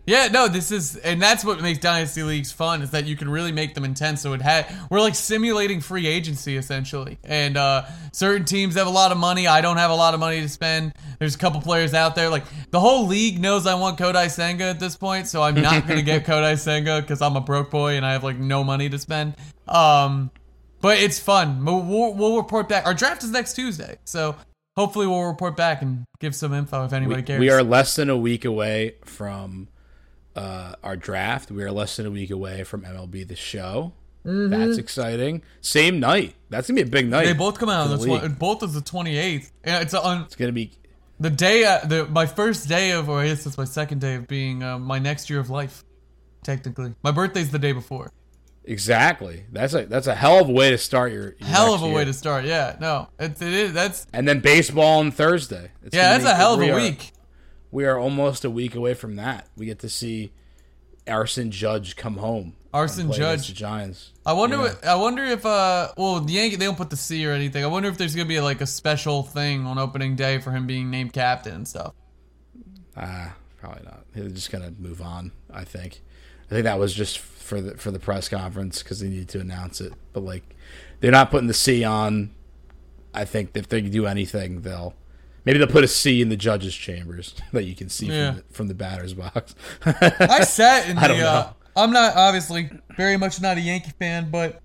Yeah, 0.09 0.29
no, 0.29 0.49
this 0.49 0.73
is, 0.73 0.97
and 0.97 1.21
that's 1.21 1.45
what 1.45 1.61
makes 1.61 1.81
dynasty 1.81 2.23
leagues 2.23 2.51
fun 2.51 2.81
is 2.81 2.93
that 2.93 3.05
you 3.05 3.15
can 3.15 3.29
really 3.29 3.53
make 3.53 3.75
them 3.75 3.85
intense. 3.85 4.23
So 4.23 4.33
it 4.33 4.41
had, 4.41 4.75
we're 4.89 5.03
like 5.03 5.15
simulating 5.15 5.83
free 5.83 6.07
agency 6.07 6.57
essentially, 6.57 7.19
and 7.25 7.59
uh, 7.59 7.85
certain 8.13 8.47
teams 8.47 8.77
have 8.77 8.87
a 8.87 8.91
lot 8.91 9.13
of 9.13 9.19
money. 9.19 9.47
I 9.47 9.61
don't 9.61 9.77
have 9.77 9.91
a 9.91 9.95
lot 9.95 10.15
of 10.15 10.21
money 10.21 10.41
to 10.41 10.49
spend. 10.49 10.95
There's 11.19 11.35
a 11.35 11.39
couple 11.39 11.61
players 11.61 11.93
out 11.93 12.15
there, 12.15 12.31
like 12.31 12.45
the 12.71 12.81
whole 12.81 13.07
league 13.07 13.39
knows 13.39 13.67
I 13.67 13.75
want 13.75 13.99
Kodai 13.99 14.31
Senga 14.31 14.65
at 14.65 14.81
this 14.81 14.97
point, 14.97 15.27
so 15.27 15.43
I'm 15.43 15.57
not 15.57 15.87
gonna 15.87 16.01
get 16.01 16.25
Kodai 16.27 16.59
Senga 16.59 17.03
because 17.03 17.21
I'm 17.21 17.37
a 17.37 17.43
broke 17.43 17.71
boy 17.71 17.97
and 17.97 18.07
I 18.07 18.13
have 18.13 18.25
like 18.25 18.39
no 18.39 18.65
money 18.65 18.89
to 18.89 18.99
spend. 18.99 19.37
Um, 19.67 20.31
but 20.81 20.97
it's 20.97 21.19
fun. 21.19 21.67
We'll, 21.67 22.15
we'll, 22.15 22.39
report 22.39 22.67
back. 22.67 22.87
Our 22.87 22.95
draft 22.95 23.25
is 23.25 23.31
next 23.31 23.53
Tuesday, 23.53 23.99
so 24.05 24.37
hopefully 24.75 25.07
we'll 25.07 25.25
report 25.25 25.55
back 25.55 25.83
and 25.83 26.05
give 26.19 26.35
some 26.35 26.55
info 26.55 26.87
if 26.87 26.95
anybody 26.95 27.21
We, 27.21 27.27
cares. 27.27 27.41
we 27.41 27.51
are 27.51 27.63
less 27.63 27.95
than 27.97 28.09
a 28.09 28.17
week 28.17 28.47
away 28.47 28.95
from 29.05 29.69
uh, 30.37 30.75
our 30.83 30.97
draft. 30.97 31.51
We 31.51 31.63
are 31.65 31.71
less 31.73 31.97
than 31.97 32.07
a 32.07 32.11
week 32.11 32.31
away 32.31 32.65
from 32.65 32.83
MLB 32.83 33.27
the 33.27 33.37
Show. 33.37 33.93
That's 34.25 34.77
exciting. 34.77 35.43
Same 35.63 36.01
night. 36.01 36.35
That's 36.51 36.69
gonna 36.69 36.77
be 36.83 36.83
a 36.83 36.91
big 36.91 37.09
night. 37.09 37.21
Mm-hmm. 37.27 37.33
They 37.33 37.39
both 37.39 37.59
come 37.59 37.69
out 37.71 37.87
for 37.87 37.93
on 37.95 37.99
the, 38.01 38.19
the 38.29 38.29
tw- 38.29 38.39
both 38.39 38.63
is 38.63 38.75
the 38.75 38.81
28th. 38.83 39.51
Yeah, 39.65 39.81
it's 39.81 39.95
on 39.95 40.23
It's 40.23 40.37
gonna 40.37 40.53
be 40.53 40.73
the 41.19 41.31
day 41.31 41.65
uh, 41.65 41.81
the 41.87 42.07
my 42.07 42.27
first 42.27 42.69
day 42.69 42.91
of 42.93 43.09
or 43.09 43.21
I 43.21 43.29
guess 43.29 43.47
it's 43.47 43.57
my 43.57 43.65
second 43.65 44.01
day 44.03 44.17
of 44.17 44.27
being 44.29 44.63
uh, 44.63 44.79
my 44.79 44.99
next 44.99 45.31
year 45.31 45.41
of 45.41 45.49
life. 45.51 45.83
Technically, 46.45 46.95
my 47.03 47.11
birthday's 47.11 47.51
the 47.51 47.59
day 47.59 47.73
before. 47.73 48.13
exactly. 48.65 49.45
That's 49.51 49.73
a 49.75 49.87
that's 49.87 50.07
a 50.09 50.15
hell 50.15 50.41
of 50.43 50.49
a 50.49 50.53
way 50.53 50.71
to 50.71 50.79
start 50.79 51.11
your, 51.13 51.35
your 51.39 51.49
Hell 51.49 51.67
next 51.71 51.75
of 51.77 51.83
a 51.83 51.87
year. 51.87 51.95
way 51.97 52.05
to 52.05 52.13
start. 52.13 52.45
Yeah, 52.45 52.77
no, 52.81 53.09
it, 53.19 53.41
it 53.41 53.55
is. 53.55 53.73
That's 53.73 54.07
And 54.13 54.29
then 54.29 54.41
baseball 54.41 54.99
on 55.01 55.11
Thursday. 55.11 55.71
It's 55.85 55.97
yeah, 55.97 56.13
that's 56.13 56.25
a 56.31 56.35
hell 56.35 56.55
of 56.55 56.61
we 56.61 56.69
a 56.69 56.75
are- 56.75 56.81
week. 56.81 57.13
We 57.71 57.85
are 57.85 57.99
almost 57.99 58.45
a 58.45 58.51
week 58.51 58.75
away 58.75 58.95
from 58.95 59.17
that. 59.17 59.49
We 59.57 59.67
get 59.67 59.79
to 59.81 59.89
see 59.89 60.33
Aaron 61.07 61.51
Judge 61.51 61.97
come 61.97 62.17
home. 62.17 62.55
Aaron 62.73 62.91
and 62.91 63.09
play 63.09 63.17
against 63.17 63.19
Judge. 63.19 63.49
the 63.49 63.55
Giants. 63.55 64.13
I 64.27 64.35
wonder. 64.35 64.57
Yeah. 64.57 64.63
What, 64.63 64.85
I 64.85 64.95
wonder 64.97 65.25
if 65.25 65.45
uh, 65.47 65.89
well, 65.97 66.21
the 66.21 66.35
Yankee 66.35 66.57
they 66.57 66.67
don't 66.67 66.77
put 66.77 66.91
the 66.91 66.97
C 66.97 67.27
or 67.27 67.33
anything. 67.33 67.65
I 67.65 67.67
wonder 67.67 67.89
if 67.89 67.97
there's 67.97 68.15
gonna 68.15 68.29
be 68.29 68.41
like 68.41 68.61
a 68.61 68.67
special 68.67 69.23
thing 69.23 69.67
on 69.67 69.79
opening 69.79 70.17
day 70.17 70.39
for 70.39 70.51
him 70.51 70.67
being 70.67 70.91
named 70.91 71.13
captain 71.13 71.55
and 71.55 71.69
stuff. 71.69 71.95
Ah, 72.97 73.35
probably 73.57 73.85
not. 73.85 74.05
They're 74.13 74.29
just 74.29 74.51
gonna 74.51 74.73
move 74.79 75.01
on. 75.01 75.33
I 75.53 75.65
think. 75.65 76.03
I 76.47 76.55
think 76.55 76.65
that 76.65 76.79
was 76.79 76.95
just 76.95 77.19
for 77.19 77.61
the 77.61 77.77
for 77.77 77.91
the 77.91 77.99
press 77.99 78.29
conference 78.29 78.83
because 78.83 79.01
they 79.01 79.09
needed 79.09 79.29
to 79.31 79.41
announce 79.41 79.81
it. 79.81 79.93
But 80.13 80.25
like, 80.25 80.45
they're 81.01 81.11
not 81.11 81.31
putting 81.31 81.49
the 81.49 81.55
C 81.55 81.85
on. 81.85 82.31
I 83.15 83.25
think 83.25 83.51
if 83.55 83.69
they 83.69 83.81
do 83.81 84.07
anything, 84.07 84.61
they'll 84.61 84.95
maybe 85.49 85.59
they'll 85.59 85.67
put 85.67 85.83
a 85.83 85.89
C 85.89 86.21
in 86.21 86.29
the 86.29 86.37
judges' 86.37 86.75
chambers 86.75 87.35
that 87.53 87.65
you 87.65 87.75
can 87.75 87.89
see 87.89 88.07
Yeah. 88.07 88.33
from, 88.33 88.37
the, 88.37 88.43
from 88.53 88.69
the 88.69 88.75
batter's 88.75 89.15
box. 89.15 89.55
I 89.87 90.45
sat 90.45 90.91
in 90.91 90.97
the. 90.97 91.03
I 91.03 91.09
don't 91.09 91.19
know. 91.19 91.27
Uh, 91.27 91.53
I'm 91.75 91.91
not 91.91 92.17
obviously 92.17 92.71
very 92.97 93.17
much 93.17 93.41
not 93.41 93.57
a 93.57 93.61
Yankee 93.61 93.93
fan, 93.99 94.31
but 94.31 94.61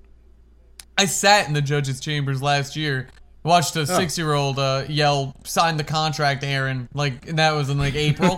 I 0.98 1.06
sat 1.06 1.48
in 1.48 1.54
the 1.54 1.62
judges' 1.62 2.02
chambers 2.02 2.42
last 2.42 2.76
year. 2.76 3.08
Watched 3.44 3.76
a 3.76 3.86
six-year-old 3.86 4.58
uh, 4.58 4.86
yell, 4.88 5.36
"Sign 5.44 5.76
the 5.78 5.84
contract, 5.84 6.44
Aaron!" 6.46 6.88
Like 6.94 7.28
and 7.28 7.40
that 7.40 7.52
was 7.52 7.70
in 7.70 7.78
like 7.78 7.94
April. 7.94 8.38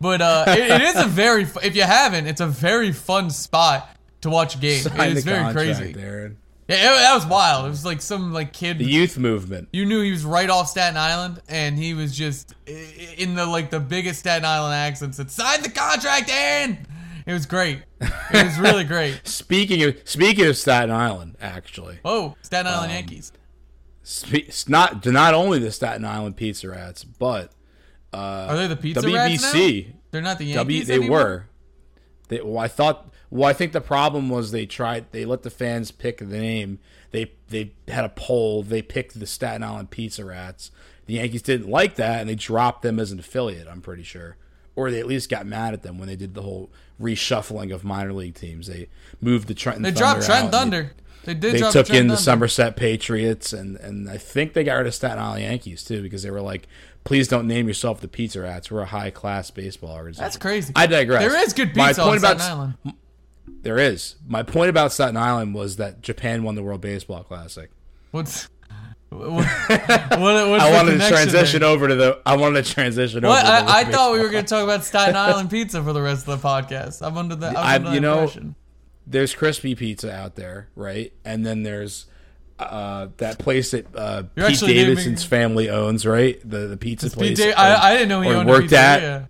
but 0.00 0.20
uh, 0.22 0.44
it, 0.48 0.58
it 0.70 0.80
is 0.82 0.96
a 0.96 1.04
very. 1.06 1.42
If 1.62 1.76
you 1.76 1.82
haven't, 1.82 2.26
it's 2.26 2.40
a 2.40 2.46
very 2.46 2.90
fun 2.92 3.28
spot 3.30 3.90
to 4.22 4.30
watch 4.30 4.54
a 4.56 4.58
game. 4.58 4.80
Sign 4.82 5.10
it 5.10 5.16
is 5.18 5.24
the 5.24 5.30
very 5.30 5.42
contract, 5.44 5.78
crazy. 5.78 5.96
Aaron. 6.00 6.38
Yeah, 6.68 6.76
it- 6.76 6.98
that 7.00 7.14
was 7.14 7.26
wild. 7.26 7.66
It 7.66 7.70
was 7.70 7.84
like 7.84 8.02
some 8.02 8.32
like 8.32 8.52
kid. 8.52 8.78
The 8.78 8.84
youth 8.84 9.18
movement. 9.18 9.68
you 9.72 9.84
knew 9.86 10.00
he 10.02 10.10
was 10.10 10.24
right 10.24 10.50
off 10.50 10.68
Staten 10.68 10.96
Island, 10.96 11.40
and 11.48 11.78
he 11.78 11.94
was 11.94 12.16
just 12.16 12.54
in 12.66 13.34
the 13.36 13.46
like 13.46 13.70
the 13.70 13.80
biggest 13.80 14.20
Staten 14.20 14.44
Island 14.44 14.74
accent. 14.74 15.14
Said, 15.14 15.30
"Sign 15.30 15.62
the 15.62 15.70
contract, 15.70 16.28
Aaron." 16.32 16.86
It 17.26 17.32
was 17.32 17.46
great. 17.46 17.82
It 18.00 18.44
was 18.44 18.58
really 18.58 18.84
great. 18.94 19.20
Speaking 19.26 19.82
of 19.84 19.96
speaking 20.04 20.46
of 20.46 20.56
Staten 20.56 20.90
Island, 20.90 21.36
actually, 21.40 21.98
Oh, 22.04 22.34
Staten 22.42 22.66
Um, 22.66 22.74
Island 22.78 22.92
Yankees. 22.92 23.32
Spe- 24.02 24.68
not 24.68 25.04
not 25.06 25.34
only 25.34 25.58
the 25.58 25.70
Staten 25.72 26.04
Island 26.04 26.36
Pizza 26.36 26.68
Rats, 26.70 27.02
but 27.04 27.52
Are 28.12 28.56
they 28.56 28.66
the 28.68 28.76
pizza 28.76 29.00
rats 29.08 29.42
now? 29.42 29.52
WBC. 29.52 29.92
They're 30.12 30.22
not 30.22 30.38
the 30.38 30.52
W 30.54 30.74
Yankees 30.74 30.88
they 30.88 30.94
anymore? 30.96 31.18
were. 31.18 31.46
They, 32.28 32.40
well, 32.40 32.58
I 32.58 32.68
thought. 32.68 33.12
Well, 33.30 33.48
I 33.48 33.52
think 33.52 33.72
the 33.72 33.80
problem 33.80 34.28
was 34.28 34.50
they 34.50 34.66
tried. 34.66 35.10
They 35.12 35.24
let 35.24 35.42
the 35.42 35.50
fans 35.50 35.90
pick 35.90 36.18
the 36.18 36.24
name. 36.26 36.78
They 37.10 37.32
they 37.48 37.72
had 37.88 38.04
a 38.04 38.08
poll. 38.10 38.62
They 38.62 38.82
picked 38.82 39.18
the 39.18 39.26
Staten 39.26 39.62
Island 39.62 39.90
Pizza 39.90 40.24
Rats. 40.24 40.70
The 41.06 41.14
Yankees 41.14 41.42
didn't 41.42 41.68
like 41.68 41.96
that, 41.96 42.20
and 42.20 42.28
they 42.28 42.34
dropped 42.34 42.82
them 42.82 42.98
as 42.98 43.12
an 43.12 43.18
affiliate. 43.18 43.68
I'm 43.68 43.80
pretty 43.80 44.02
sure, 44.02 44.36
or 44.74 44.90
they 44.90 45.00
at 45.00 45.06
least 45.06 45.28
got 45.30 45.46
mad 45.46 45.74
at 45.74 45.82
them 45.82 45.98
when 45.98 46.08
they 46.08 46.16
did 46.16 46.34
the 46.34 46.42
whole 46.42 46.70
reshuffling 47.00 47.72
of 47.72 47.84
minor 47.84 48.12
league 48.12 48.34
teams. 48.34 48.66
They 48.66 48.88
moved 49.20 49.48
the 49.48 49.54
Trenton. 49.54 49.82
They 49.82 49.90
Thunder 49.90 49.98
dropped 49.98 50.26
Trenton 50.26 50.50
Thunder. 50.50 50.92
They 51.24 51.34
did. 51.34 51.54
They, 51.54 51.58
took 51.58 51.86
Trent 51.86 51.90
in 51.90 52.06
the 52.06 52.14
Thunder. 52.14 52.22
Somerset 52.22 52.76
Patriots, 52.76 53.52
and 53.52 53.76
and 53.78 54.08
I 54.08 54.18
think 54.18 54.52
they 54.52 54.64
got 54.64 54.74
rid 54.74 54.86
of 54.86 54.94
Staten 54.94 55.18
Island 55.18 55.42
Yankees 55.42 55.82
too 55.84 56.02
because 56.02 56.22
they 56.22 56.30
were 56.30 56.40
like, 56.40 56.68
please 57.04 57.28
don't 57.28 57.46
name 57.46 57.66
yourself 57.68 58.00
the 58.00 58.08
Pizza 58.08 58.40
Rats. 58.40 58.70
We're 58.70 58.80
a 58.80 58.86
high 58.86 59.10
class 59.10 59.50
baseball 59.50 59.90
organization. 59.92 60.24
That's 60.24 60.36
crazy. 60.36 60.72
I 60.76 60.86
digress. 60.86 61.22
There 61.22 61.42
is 61.42 61.52
good 61.52 61.74
My 61.76 61.88
pizza 61.88 62.02
point 62.02 62.12
on 62.12 62.18
about 62.18 62.40
Staten 62.40 62.58
Island. 62.58 62.96
There 63.62 63.78
is. 63.78 64.16
My 64.26 64.42
point 64.42 64.70
about 64.70 64.92
Staten 64.92 65.16
Island 65.16 65.54
was 65.54 65.76
that 65.76 66.02
Japan 66.02 66.42
won 66.42 66.54
the 66.54 66.62
World 66.62 66.80
Baseball 66.80 67.22
Classic. 67.22 67.70
What's 68.10 68.48
what, 69.08 69.30
what, 69.30 69.46
I 69.70 70.70
wanted 70.72 70.98
to 71.00 71.08
transition 71.08 71.60
there? 71.60 71.68
over 71.70 71.88
to 71.88 71.94
the. 71.94 72.20
I 72.26 72.36
wanted 72.36 72.64
to 72.64 72.72
transition 72.72 73.22
What? 73.24 73.44
over. 73.44 73.56
To 73.58 73.64
the 73.64 73.70
I, 73.72 73.80
I 73.80 73.84
thought 73.84 74.12
we 74.12 74.18
were 74.20 74.28
going 74.30 74.44
to 74.44 74.48
talk 74.48 74.64
about 74.64 74.84
Staten 74.84 75.16
Island 75.16 75.48
pizza 75.50 75.82
for 75.82 75.92
the 75.92 76.02
rest 76.02 76.26
of 76.28 76.40
the 76.40 76.48
podcast. 76.48 77.06
I'm 77.06 77.16
under 77.16 77.36
the. 77.36 77.48
I'm 77.48 77.56
I- 77.56 77.74
under 77.76 77.88
that 77.90 77.94
you 77.94 78.00
know, 78.00 78.18
impression. 78.22 78.54
there's 79.06 79.34
crispy 79.34 79.74
pizza 79.74 80.12
out 80.12 80.34
there, 80.34 80.68
right? 80.74 81.12
And 81.24 81.46
then 81.46 81.62
there's 81.62 82.06
uh, 82.58 83.08
that 83.18 83.38
place 83.38 83.70
that 83.70 83.94
uh, 83.94 84.22
Pete 84.34 84.58
Davidson's 84.60 85.06
naming- 85.06 85.16
family 85.16 85.70
owns, 85.70 86.04
right? 86.04 86.40
The 86.48 86.66
the 86.66 86.76
pizza 86.76 87.08
place. 87.10 87.38
Da- 87.38 87.52
or- 87.52 87.56
I, 87.58 87.90
I 87.90 87.92
didn't 87.94 88.08
know 88.08 88.20
he 88.22 88.30
owned 88.30 88.48
worked 88.48 88.72
at. 88.72 89.28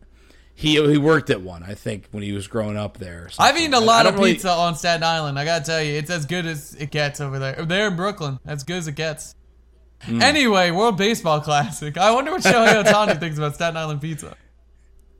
He 0.58 0.76
he 0.90 0.96
worked 0.96 1.28
at 1.28 1.42
one, 1.42 1.62
I 1.62 1.74
think, 1.74 2.06
when 2.12 2.22
he 2.22 2.32
was 2.32 2.46
growing 2.48 2.78
up 2.78 2.96
there. 2.96 3.28
I've 3.38 3.58
eaten 3.58 3.74
a 3.74 3.80
lot 3.80 4.06
of 4.06 4.14
really- 4.14 4.32
pizza 4.32 4.50
on 4.50 4.74
Staten 4.74 5.02
Island. 5.04 5.38
I 5.38 5.44
gotta 5.44 5.64
tell 5.64 5.82
you, 5.82 5.92
it's 5.94 6.10
as 6.10 6.24
good 6.24 6.46
as 6.46 6.74
it 6.74 6.90
gets 6.90 7.20
over 7.20 7.38
there. 7.38 7.62
There 7.66 7.88
in 7.88 7.94
Brooklyn, 7.96 8.38
as 8.46 8.64
good 8.64 8.76
as 8.78 8.88
it 8.88 8.94
gets. 8.94 9.34
Hmm. 10.00 10.22
Anyway, 10.22 10.70
World 10.70 10.96
Baseball 10.96 11.40
Classic. 11.42 11.98
I 11.98 12.10
wonder 12.10 12.30
what 12.32 12.40
Shohei 12.42 12.82
Ohtani 12.84 13.20
thinks 13.20 13.36
about 13.36 13.54
Staten 13.54 13.76
Island 13.76 14.00
pizza. 14.00 14.34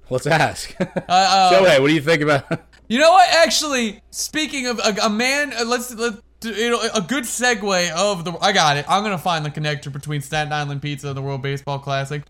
Let's 0.09 0.27
ask. 0.27 0.75
Uh, 0.81 1.03
uh, 1.09 1.53
Shohei, 1.53 1.81
what 1.81 1.89
do 1.89 1.95
you 1.95 2.01
think 2.01 2.23
about? 2.23 2.47
You 2.89 2.99
know 2.99 3.11
what? 3.13 3.29
Actually, 3.31 4.01
speaking 4.11 4.67
of 4.67 4.79
a, 4.79 4.97
a 5.05 5.11
man, 5.11 5.53
uh, 5.53 5.65
let's 5.67 5.95
let 5.95 6.15
you 6.43 6.71
know 6.71 6.81
a 6.95 7.01
good 7.03 7.25
segue 7.25 7.91
of 7.91 8.25
the. 8.25 8.33
I 8.41 8.53
got 8.53 8.77
it. 8.77 8.87
I'm 8.89 9.03
gonna 9.03 9.19
find 9.19 9.45
the 9.45 9.51
connector 9.51 9.93
between 9.93 10.23
Staten 10.23 10.53
Island 10.53 10.81
pizza 10.83 11.09
and 11.09 11.17
the 11.17 11.23
World 11.23 11.43
Baseball 11.43 11.79
Classic. 11.79 12.23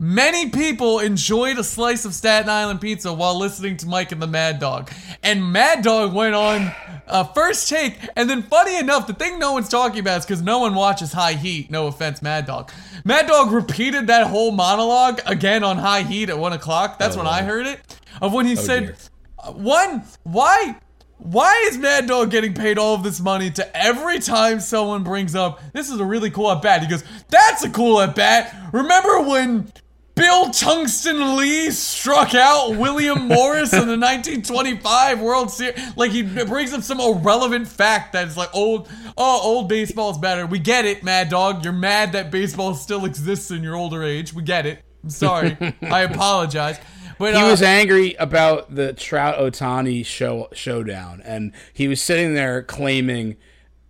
Many 0.00 0.50
people 0.50 1.00
enjoyed 1.00 1.58
a 1.58 1.64
slice 1.64 2.04
of 2.04 2.14
Staten 2.14 2.48
Island 2.48 2.80
pizza 2.80 3.12
while 3.12 3.36
listening 3.36 3.76
to 3.78 3.86
Mike 3.88 4.12
and 4.12 4.22
the 4.22 4.28
Mad 4.28 4.60
Dog, 4.60 4.92
and 5.24 5.52
Mad 5.52 5.82
Dog 5.82 6.14
went 6.14 6.36
on 6.36 6.70
uh, 7.08 7.24
first 7.24 7.68
take, 7.68 7.98
and 8.14 8.30
then 8.30 8.42
funny 8.42 8.78
enough, 8.78 9.08
the 9.08 9.12
thing 9.14 9.40
no 9.40 9.52
one's 9.52 9.68
talking 9.68 9.98
about 9.98 10.18
is 10.20 10.24
because 10.24 10.40
no 10.42 10.60
one 10.60 10.74
watches 10.76 11.12
High 11.12 11.32
Heat. 11.32 11.70
No 11.70 11.88
offense, 11.88 12.22
Mad 12.22 12.46
Dog. 12.46 12.70
Mad 13.04 13.26
Dog 13.26 13.50
repeated 13.50 14.06
that 14.06 14.28
whole 14.28 14.52
monologue 14.52 15.20
again 15.26 15.64
on 15.64 15.78
High 15.78 16.02
Heat 16.02 16.30
at 16.30 16.38
one 16.38 16.52
o'clock. 16.52 16.98
That's 17.00 17.16
Oh, 17.16 17.18
when 17.18 17.26
I 17.26 17.42
heard 17.42 17.66
it. 17.66 17.80
Of 18.22 18.32
when 18.32 18.46
he 18.46 18.54
said. 18.54 18.82
dear. 18.84 18.96
Uh, 19.42 19.52
One, 19.52 20.04
why 20.22 20.76
why 21.16 21.66
is 21.68 21.76
Mad 21.76 22.06
Dog 22.06 22.30
getting 22.30 22.54
paid 22.54 22.78
all 22.78 22.94
of 22.94 23.02
this 23.02 23.18
money 23.18 23.50
to 23.50 23.76
every 23.76 24.20
time 24.20 24.60
someone 24.60 25.02
brings 25.02 25.34
up 25.34 25.60
this 25.72 25.90
is 25.90 25.98
a 25.98 26.04
really 26.04 26.30
cool 26.30 26.52
at 26.52 26.62
bat? 26.62 26.82
He 26.82 26.88
goes, 26.88 27.02
That's 27.30 27.64
a 27.64 27.70
cool 27.70 28.00
at 28.00 28.14
bat. 28.14 28.54
Remember 28.72 29.22
when 29.22 29.72
Bill 30.18 30.50
Tungsten 30.50 31.36
Lee 31.36 31.70
struck 31.70 32.34
out 32.34 32.76
William 32.76 33.28
Morris 33.28 33.72
in 33.72 33.86
the 33.86 33.96
1925 33.96 35.20
World 35.20 35.48
Series? 35.48 35.96
Like 35.96 36.10
he 36.10 36.22
brings 36.22 36.72
up 36.72 36.82
some 36.82 37.00
irrelevant 37.00 37.68
fact 37.68 38.14
that's 38.14 38.36
like 38.36 38.52
old 38.52 38.88
oh 39.16 39.40
old 39.42 39.68
baseball's 39.68 40.18
better. 40.18 40.44
We 40.44 40.58
get 40.58 40.84
it, 40.84 41.04
Mad 41.04 41.28
Dog. 41.28 41.62
You're 41.62 41.72
mad 41.72 42.12
that 42.12 42.32
baseball 42.32 42.74
still 42.74 43.04
exists 43.04 43.52
in 43.52 43.62
your 43.62 43.76
older 43.76 44.02
age. 44.02 44.34
We 44.34 44.42
get 44.42 44.66
it. 44.66 44.82
I'm 45.04 45.10
sorry. 45.10 45.56
I 45.82 46.00
apologize. 46.00 46.80
But 47.18 47.34
he 47.34 47.40
uh, 47.40 47.50
was 47.50 47.62
angry 47.62 48.14
about 48.14 48.74
the 48.74 48.94
Trout 48.94 49.38
Ohtani 49.38 50.04
show 50.04 50.48
showdown, 50.52 51.22
and 51.24 51.52
he 51.72 51.86
was 51.86 52.02
sitting 52.02 52.34
there 52.34 52.64
claiming, 52.64 53.36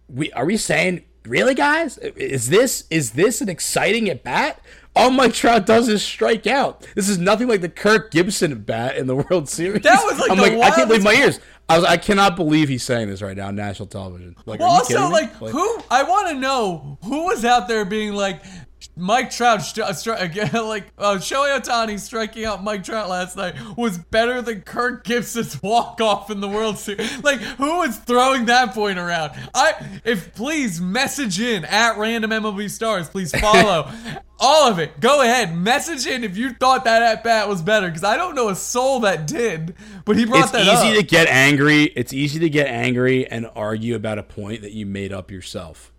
"We 0.08 0.30
are 0.32 0.44
we 0.44 0.58
saying 0.58 1.04
really, 1.24 1.54
guys? 1.54 1.96
Is 1.98 2.50
this 2.50 2.84
is 2.90 3.12
this 3.12 3.40
an 3.40 3.48
exciting 3.48 4.10
at 4.10 4.22
bat? 4.22 4.60
All 4.98 5.10
Mike 5.10 5.32
Trout 5.32 5.64
does 5.64 5.88
is 5.88 6.02
strike 6.02 6.46
out. 6.46 6.86
This 6.94 7.08
is 7.08 7.18
nothing 7.18 7.48
like 7.48 7.60
the 7.60 7.68
Kirk 7.68 8.10
Gibson 8.10 8.60
bat 8.62 8.96
in 8.96 9.06
the 9.06 9.16
World 9.16 9.48
Series. 9.48 9.82
That 9.82 10.02
was, 10.04 10.18
like, 10.18 10.30
I'm 10.30 10.38
like 10.38 10.52
I 10.54 10.74
can't 10.74 10.88
believe 10.88 11.04
my 11.04 11.14
ears. 11.14 11.40
I 11.68 11.76
was 11.78 11.84
I 11.86 11.96
cannot 11.98 12.34
believe 12.36 12.68
he's 12.68 12.82
saying 12.82 13.08
this 13.08 13.20
right 13.22 13.36
now 13.36 13.48
on 13.48 13.54
national 13.56 13.86
television. 13.88 14.34
Like, 14.46 14.60
Well, 14.60 14.70
are 14.70 14.72
you 14.72 14.78
also, 14.78 14.88
kidding 14.94 15.04
me? 15.08 15.12
like, 15.46 15.52
who? 15.52 15.82
I 15.90 16.02
want 16.02 16.28
to 16.28 16.34
know 16.34 16.98
who 17.04 17.26
was 17.26 17.44
out 17.44 17.68
there 17.68 17.84
being 17.84 18.14
like, 18.14 18.42
Mike 18.96 19.30
Trout, 19.30 19.60
stri- 19.60 19.84
stri- 19.90 20.20
again, 20.20 20.50
like, 20.66 20.86
uh, 20.98 21.16
Shohei 21.16 21.58
Ohtani 21.60 21.98
striking 21.98 22.44
out 22.44 22.62
Mike 22.62 22.84
Trout 22.84 23.08
last 23.08 23.36
night 23.36 23.54
was 23.76 23.98
better 23.98 24.42
than 24.42 24.62
Kirk 24.62 25.04
Gibson's 25.04 25.62
walk 25.62 26.00
off 26.00 26.30
in 26.30 26.40
the 26.40 26.48
World 26.48 26.78
Series. 26.78 27.22
Like, 27.22 27.40
who 27.40 27.82
is 27.82 27.96
throwing 27.98 28.46
that 28.46 28.74
point 28.74 28.98
around? 28.98 29.32
I, 29.54 30.00
if 30.04 30.34
please 30.34 30.80
message 30.80 31.40
in 31.40 31.64
at 31.64 31.98
random 31.98 32.30
MLB 32.30 32.70
stars, 32.70 33.08
please 33.08 33.32
follow. 33.40 33.90
All 34.40 34.70
of 34.70 34.78
it. 34.78 35.00
Go 35.00 35.22
ahead. 35.22 35.56
Message 35.56 36.06
in 36.06 36.22
if 36.22 36.36
you 36.36 36.52
thought 36.52 36.84
that 36.84 37.02
at 37.02 37.24
bat 37.24 37.48
was 37.48 37.60
better. 37.60 37.88
Because 37.88 38.04
I 38.04 38.16
don't 38.16 38.36
know 38.36 38.48
a 38.48 38.54
soul 38.54 39.00
that 39.00 39.26
did. 39.26 39.74
But 40.04 40.16
he 40.16 40.24
brought 40.24 40.44
it's 40.44 40.52
that 40.52 40.68
up. 40.68 40.74
It's 40.74 40.84
easy 40.84 40.96
to 40.96 41.02
get 41.02 41.26
angry. 41.26 41.84
It's 41.84 42.12
easy 42.12 42.38
to 42.40 42.48
get 42.48 42.68
angry 42.68 43.26
and 43.26 43.50
argue 43.56 43.96
about 43.96 44.18
a 44.18 44.22
point 44.22 44.62
that 44.62 44.72
you 44.72 44.86
made 44.86 45.12
up 45.12 45.32
yourself. 45.32 45.92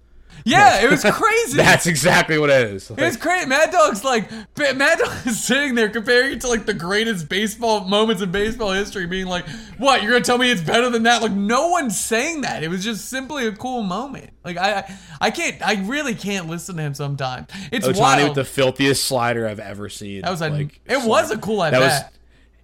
Yeah, 0.45 0.81
it 0.83 0.89
was 0.89 1.03
crazy. 1.11 1.57
That's 1.57 1.87
exactly 1.87 2.37
what 2.37 2.49
it 2.49 2.67
is. 2.71 2.91
It's 2.97 3.17
crazy. 3.17 3.45
Mad 3.47 3.71
Dog's 3.71 4.03
like, 4.03 4.31
Mad 4.57 4.99
Dog 4.99 5.27
is 5.27 5.43
sitting 5.43 5.75
there 5.75 5.89
comparing 5.89 6.33
it 6.33 6.41
to 6.41 6.47
like 6.47 6.65
the 6.65 6.73
greatest 6.73 7.29
baseball 7.29 7.81
moments 7.81 8.21
in 8.21 8.31
baseball 8.31 8.71
history, 8.71 9.05
being 9.05 9.27
like, 9.27 9.47
"What? 9.77 10.01
You're 10.01 10.11
gonna 10.11 10.23
tell 10.23 10.37
me 10.37 10.51
it's 10.51 10.61
better 10.61 10.89
than 10.89 11.03
that?" 11.03 11.21
Like, 11.21 11.31
no 11.31 11.69
one's 11.69 11.99
saying 11.99 12.41
that. 12.41 12.63
It 12.63 12.69
was 12.69 12.83
just 12.83 13.09
simply 13.09 13.47
a 13.47 13.51
cool 13.51 13.83
moment. 13.83 14.31
Like, 14.43 14.57
I, 14.57 14.95
I, 15.19 15.31
can't, 15.31 15.61
I 15.65 15.83
really 15.85 16.15
can't 16.15 16.47
listen 16.47 16.77
to 16.77 16.81
him 16.81 16.93
sometimes. 16.93 17.47
It's 17.71 17.87
Ohtani 17.87 17.99
wild. 17.99 18.23
with 18.29 18.35
the 18.35 18.45
filthiest 18.45 19.05
slider 19.05 19.47
I've 19.47 19.59
ever 19.59 19.89
seen. 19.89 20.21
that 20.21 20.31
was 20.31 20.41
a, 20.41 20.49
Like, 20.49 20.79
it 20.85 21.05
was 21.07 21.29
a 21.31 21.37
cool 21.37 21.61
at 21.63 21.71
that 21.71 21.79
was 21.79 21.89
bat. 21.89 22.13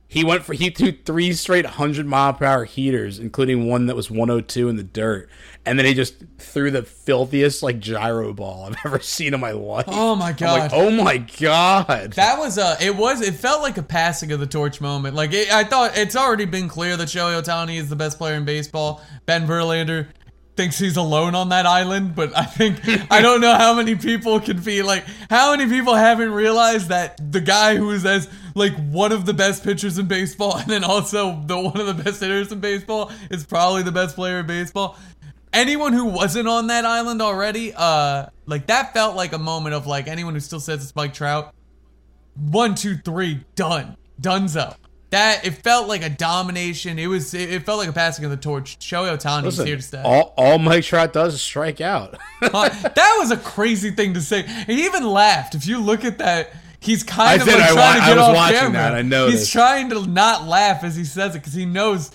He 0.08 0.24
went 0.24 0.44
for 0.44 0.54
he 0.54 0.70
threw 0.70 0.92
three 0.92 1.34
straight 1.34 1.66
hundred 1.66 2.06
mile 2.06 2.34
per 2.34 2.46
hour 2.46 2.66
heaters, 2.66 3.20
including 3.20 3.68
one 3.68 3.88
that 3.88 3.96
was 3.96 4.10
one 4.12 4.30
oh 4.30 4.40
two 4.40 4.70
in 4.70 4.76
the 4.76 4.84
dirt, 4.84 5.30
and 5.66 5.80
then 5.80 5.86
he 5.86 5.94
just 5.94 6.16
threw 6.38 6.70
the 6.70 6.84
filthiest 6.84 7.64
like 7.64 7.80
gyro 7.80 8.32
ball 8.32 8.66
I've 8.66 8.78
ever 8.86 9.00
seen 9.00 9.34
in 9.34 9.40
my 9.40 9.52
life. 9.52 9.86
Oh 9.88 10.16
my 10.16 10.32
god. 10.32 10.60
like, 10.60 10.72
oh 10.74 10.92
my 10.92 11.18
god! 11.18 12.14
That 12.14 12.38
was 12.38 12.58
a. 12.58 12.78
It 12.80 12.96
was. 12.96 13.22
It 13.22 13.34
felt 13.34 13.62
like 13.62 13.78
a 13.78 13.84
passing 13.84 14.32
of 14.32 14.40
the 14.40 14.48
torch 14.48 14.80
moment. 14.80 15.16
Like 15.16 15.34
it, 15.34 15.52
I 15.52 15.64
thought, 15.64 15.98
it's 15.98 16.16
already 16.16 16.46
been 16.46 16.70
clear 16.70 16.96
that 16.98 17.08
Shohei 17.08 17.42
Ohtani 17.42 17.78
is 17.78 17.90
the 17.90 17.96
best 17.96 18.18
player 18.18 18.36
in 18.36 18.46
baseball. 18.46 19.02
Ben 19.26 19.48
Verlander 19.48 20.08
thinks 20.56 20.80
he's 20.80 20.98
alone 20.98 21.36
on 21.36 21.50
that 21.50 21.66
island, 21.66 22.16
but 22.16 22.36
I 22.38 22.46
think 22.46 22.80
I 23.12 23.22
don't 23.22 23.42
know 23.42 23.54
how 23.54 23.74
many 23.74 23.96
people 23.96 24.40
can 24.40 24.60
be 24.62 24.82
like. 24.82 25.06
How 25.30 25.56
many 25.56 25.70
people 25.70 25.96
haven't 25.96 26.32
realized 26.32 26.90
that 26.90 27.32
the 27.32 27.42
guy 27.42 27.76
who 27.76 27.92
is 27.92 28.06
as 28.06 28.30
like 28.56 28.74
one 28.90 29.12
of 29.12 29.26
the 29.26 29.34
best 29.34 29.64
pitchers 29.64 29.98
in 29.98 30.08
baseball, 30.08 30.58
and 30.58 30.68
then 30.68 30.84
also 30.84 31.42
the 31.46 31.60
one 31.60 31.80
of 31.80 31.88
the 31.88 32.04
best 32.04 32.22
hitters 32.22 32.52
in 32.52 32.60
baseball, 32.60 33.12
is 33.30 33.46
probably 33.46 33.84
the 33.84 33.92
best 33.92 34.16
player 34.16 34.40
in 34.40 34.48
baseball 34.48 34.98
anyone 35.56 35.94
who 35.94 36.06
wasn't 36.06 36.48
on 36.48 36.68
that 36.68 36.86
island 36.86 37.22
already, 37.22 37.74
uh, 37.74 38.28
like 38.46 38.68
that 38.68 38.94
felt 38.94 39.16
like 39.16 39.34
a 39.34 39.40
moment 39.40 39.74
of 39.74 39.88
like 39.88 40.08
anyone 40.08 40.34
who 40.34 40.40
still 40.40 40.60
says 40.60 40.84
it's 40.84 40.96
Mike 40.96 41.14
Trout. 41.14 41.56
One, 42.36 42.76
two, 42.76 42.98
three, 42.98 43.46
done, 43.56 43.96
donezo. 44.22 44.76
That 45.16 45.46
it 45.48 45.52
felt 45.52 45.88
like 45.88 46.04
a 46.04 46.10
domination. 46.10 47.00
It 47.00 47.08
was. 47.08 47.34
It, 47.34 47.50
it 47.50 47.66
felt 47.66 47.80
like 47.80 47.88
a 47.88 47.94
passing 47.94 48.26
of 48.26 48.32
the 48.32 48.38
torch. 48.38 48.78
Shohei 48.80 49.18
Ohtani 49.18 49.46
is 49.48 49.58
here 49.58 49.78
to 49.78 49.82
stay. 49.82 50.02
all 50.04 50.34
all 50.36 50.58
Mike 50.60 50.84
Trout 50.84 51.14
does 51.14 51.36
is 51.36 51.42
strike 51.42 51.80
out. 51.80 52.18
Uh, 52.42 52.68
that 52.70 53.16
was 53.18 53.32
a 53.32 53.38
crazy 53.38 53.92
thing 53.92 54.14
to 54.14 54.22
say. 54.22 54.44
He 54.68 54.86
even 54.86 55.04
laughed. 55.08 55.56
If 55.56 55.68
you 55.68 55.80
look 55.80 56.04
at 56.04 56.18
that, 56.18 56.52
he's 56.82 57.02
kind 57.04 57.30
I 57.30 57.34
of 57.36 57.46
did, 57.46 57.56
like 57.56 57.64
I 57.64 57.74
trying 57.74 57.76
wa- 57.78 57.94
to 57.96 58.02
I 58.02 58.08
get 58.08 58.18
was 58.18 58.28
off 58.28 58.36
watching 58.36 58.58
camera. 58.60 58.72
that, 58.74 58.94
I 58.94 59.02
know 59.02 59.28
He's 59.30 59.50
trying 59.50 59.90
to 59.92 60.06
not 60.06 60.46
laugh 60.48 60.84
as 60.84 60.96
he 60.98 61.06
says 61.06 61.34
it 61.36 61.40
because 61.40 61.54
he 61.54 61.66
knows 61.66 62.12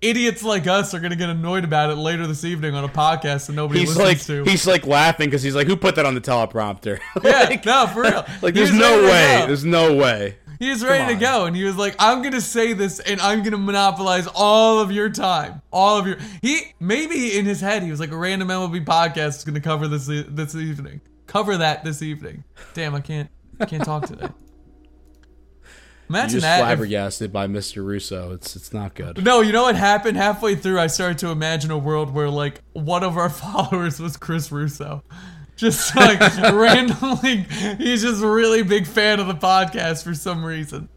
idiots 0.00 0.42
like 0.42 0.66
us 0.66 0.94
are 0.94 0.98
going 0.98 1.12
to 1.12 1.16
get 1.16 1.28
annoyed 1.30 1.64
about 1.64 1.90
it 1.90 1.94
later 1.96 2.26
this 2.26 2.44
evening 2.44 2.74
on 2.74 2.82
a 2.82 2.88
podcast 2.88 3.46
that 3.46 3.52
nobody 3.52 3.80
he's 3.80 3.96
listens 3.96 4.28
like 4.28 4.44
to. 4.44 4.50
he's 4.50 4.66
like 4.66 4.86
laughing 4.86 5.28
because 5.28 5.42
he's 5.42 5.54
like, 5.54 5.66
who 5.68 5.76
put 5.76 5.94
that 5.94 6.04
on 6.06 6.14
the 6.14 6.20
teleprompter? 6.20 6.98
yeah, 7.22 7.60
no, 7.64 7.86
for 7.86 8.02
real. 8.02 8.26
like 8.42 8.54
there's 8.54 8.74
no 8.74 9.02
way. 9.04 9.44
There's 9.46 9.64
no 9.64 9.94
way. 9.94 10.36
He 10.62 10.70
was 10.70 10.84
ready 10.84 11.12
to 11.12 11.18
go, 11.20 11.46
and 11.46 11.56
he 11.56 11.64
was 11.64 11.76
like, 11.76 11.96
"I'm 11.98 12.22
gonna 12.22 12.40
say 12.40 12.72
this, 12.72 13.00
and 13.00 13.20
I'm 13.20 13.42
gonna 13.42 13.58
monopolize 13.58 14.28
all 14.32 14.78
of 14.78 14.92
your 14.92 15.10
time, 15.10 15.60
all 15.72 15.98
of 15.98 16.06
your." 16.06 16.18
He 16.40 16.74
maybe 16.78 17.36
in 17.36 17.46
his 17.46 17.60
head 17.60 17.82
he 17.82 17.90
was 17.90 17.98
like, 17.98 18.12
"A 18.12 18.16
random 18.16 18.46
MLB 18.48 18.84
podcast 18.84 19.38
is 19.38 19.44
gonna 19.44 19.60
cover 19.60 19.88
this 19.88 20.06
this 20.06 20.54
evening, 20.54 21.00
cover 21.26 21.56
that 21.56 21.82
this 21.82 22.00
evening." 22.00 22.44
Damn, 22.74 22.94
I 22.94 23.00
can't, 23.00 23.28
I 23.58 23.64
can't 23.64 23.84
talk 23.84 24.06
today. 24.06 24.28
Imagine 26.08 26.30
just 26.30 26.42
that. 26.42 26.60
if- 26.60 26.64
flabbergasted 26.66 27.32
by 27.32 27.46
Mr. 27.48 27.84
Russo. 27.84 28.32
It's 28.32 28.54
it's 28.54 28.72
not 28.72 28.94
good. 28.94 29.24
no, 29.24 29.40
you 29.40 29.50
know 29.50 29.62
what 29.62 29.76
happened? 29.76 30.16
Halfway 30.16 30.54
through, 30.54 30.78
I 30.78 30.86
started 30.86 31.18
to 31.18 31.28
imagine 31.30 31.70
a 31.70 31.78
world 31.78 32.12
where, 32.14 32.28
like, 32.28 32.60
one 32.72 33.02
of 33.02 33.16
our 33.16 33.30
followers 33.42 33.98
was 33.98 34.16
Chris 34.16 34.52
Russo. 34.52 35.02
Just 35.56 35.94
like 35.94 36.18
randomly, 36.52 37.46
he's 37.78 38.02
just 38.02 38.22
a 38.22 38.28
really 38.28 38.62
big 38.62 38.86
fan 38.86 39.20
of 39.20 39.26
the 39.26 39.34
podcast 39.34 40.02
for 40.02 40.14
some 40.14 40.44
reason. 40.44 40.88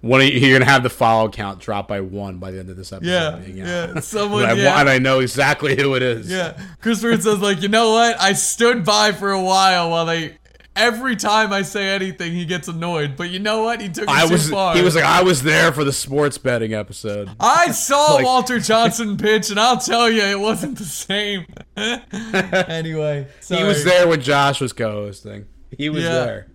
One 0.00 0.20
you're 0.26 0.58
gonna 0.58 0.68
have 0.70 0.82
the 0.82 0.90
follow 0.90 1.28
count 1.28 1.60
drop 1.60 1.86
by 1.86 2.00
one 2.00 2.38
by 2.38 2.50
the 2.50 2.58
end 2.58 2.70
of 2.70 2.76
this 2.76 2.92
episode. 2.92 3.08
Yeah, 3.08 3.92
yeah. 3.92 4.00
Someone, 4.00 4.42
And 4.44 4.52
I, 4.60 4.62
yeah. 4.62 4.80
and 4.80 4.88
I 4.88 4.98
know 4.98 5.20
exactly 5.20 5.76
who 5.80 5.94
it 5.94 6.02
is. 6.02 6.28
Yeah, 6.28 6.60
Chris 6.80 7.04
Russo 7.04 7.34
says 7.34 7.40
like, 7.40 7.62
you 7.62 7.68
know 7.68 7.92
what? 7.92 8.20
I 8.20 8.32
stood 8.32 8.84
by 8.84 9.12
for 9.12 9.30
a 9.30 9.40
while 9.40 9.90
while 9.90 10.06
they. 10.06 10.38
Every 10.74 11.16
time 11.16 11.52
I 11.52 11.62
say 11.62 11.90
anything, 11.90 12.32
he 12.32 12.46
gets 12.46 12.66
annoyed. 12.66 13.14
But 13.16 13.28
you 13.30 13.38
know 13.38 13.62
what? 13.64 13.82
He 13.82 13.90
took 13.90 14.04
it 14.04 14.08
I 14.08 14.26
too 14.26 14.32
was. 14.32 14.48
far. 14.48 14.74
He 14.74 14.80
was 14.82 14.94
like, 14.94 15.04
I 15.04 15.22
was 15.22 15.42
there 15.42 15.70
for 15.70 15.84
the 15.84 15.92
sports 15.92 16.38
betting 16.38 16.72
episode. 16.72 17.28
I 17.38 17.72
saw 17.72 18.14
Like- 18.14 18.24
Walter 18.24 18.58
Johnson 18.60 19.18
pitch, 19.18 19.50
and 19.50 19.60
I'll 19.60 19.76
tell 19.76 20.10
you, 20.10 20.22
it 20.22 20.40
wasn't 20.40 20.78
the 20.78 20.84
same. 20.84 21.44
anyway, 21.76 23.28
sorry. 23.40 23.60
He 23.62 23.66
was 23.68 23.84
there 23.84 24.08
when 24.08 24.20
Josh 24.22 24.60
was 24.60 24.72
co-hosting. 24.72 25.46
He 25.76 25.88
was 25.88 26.04
Yeah. 26.04 26.10
there. 26.24 26.48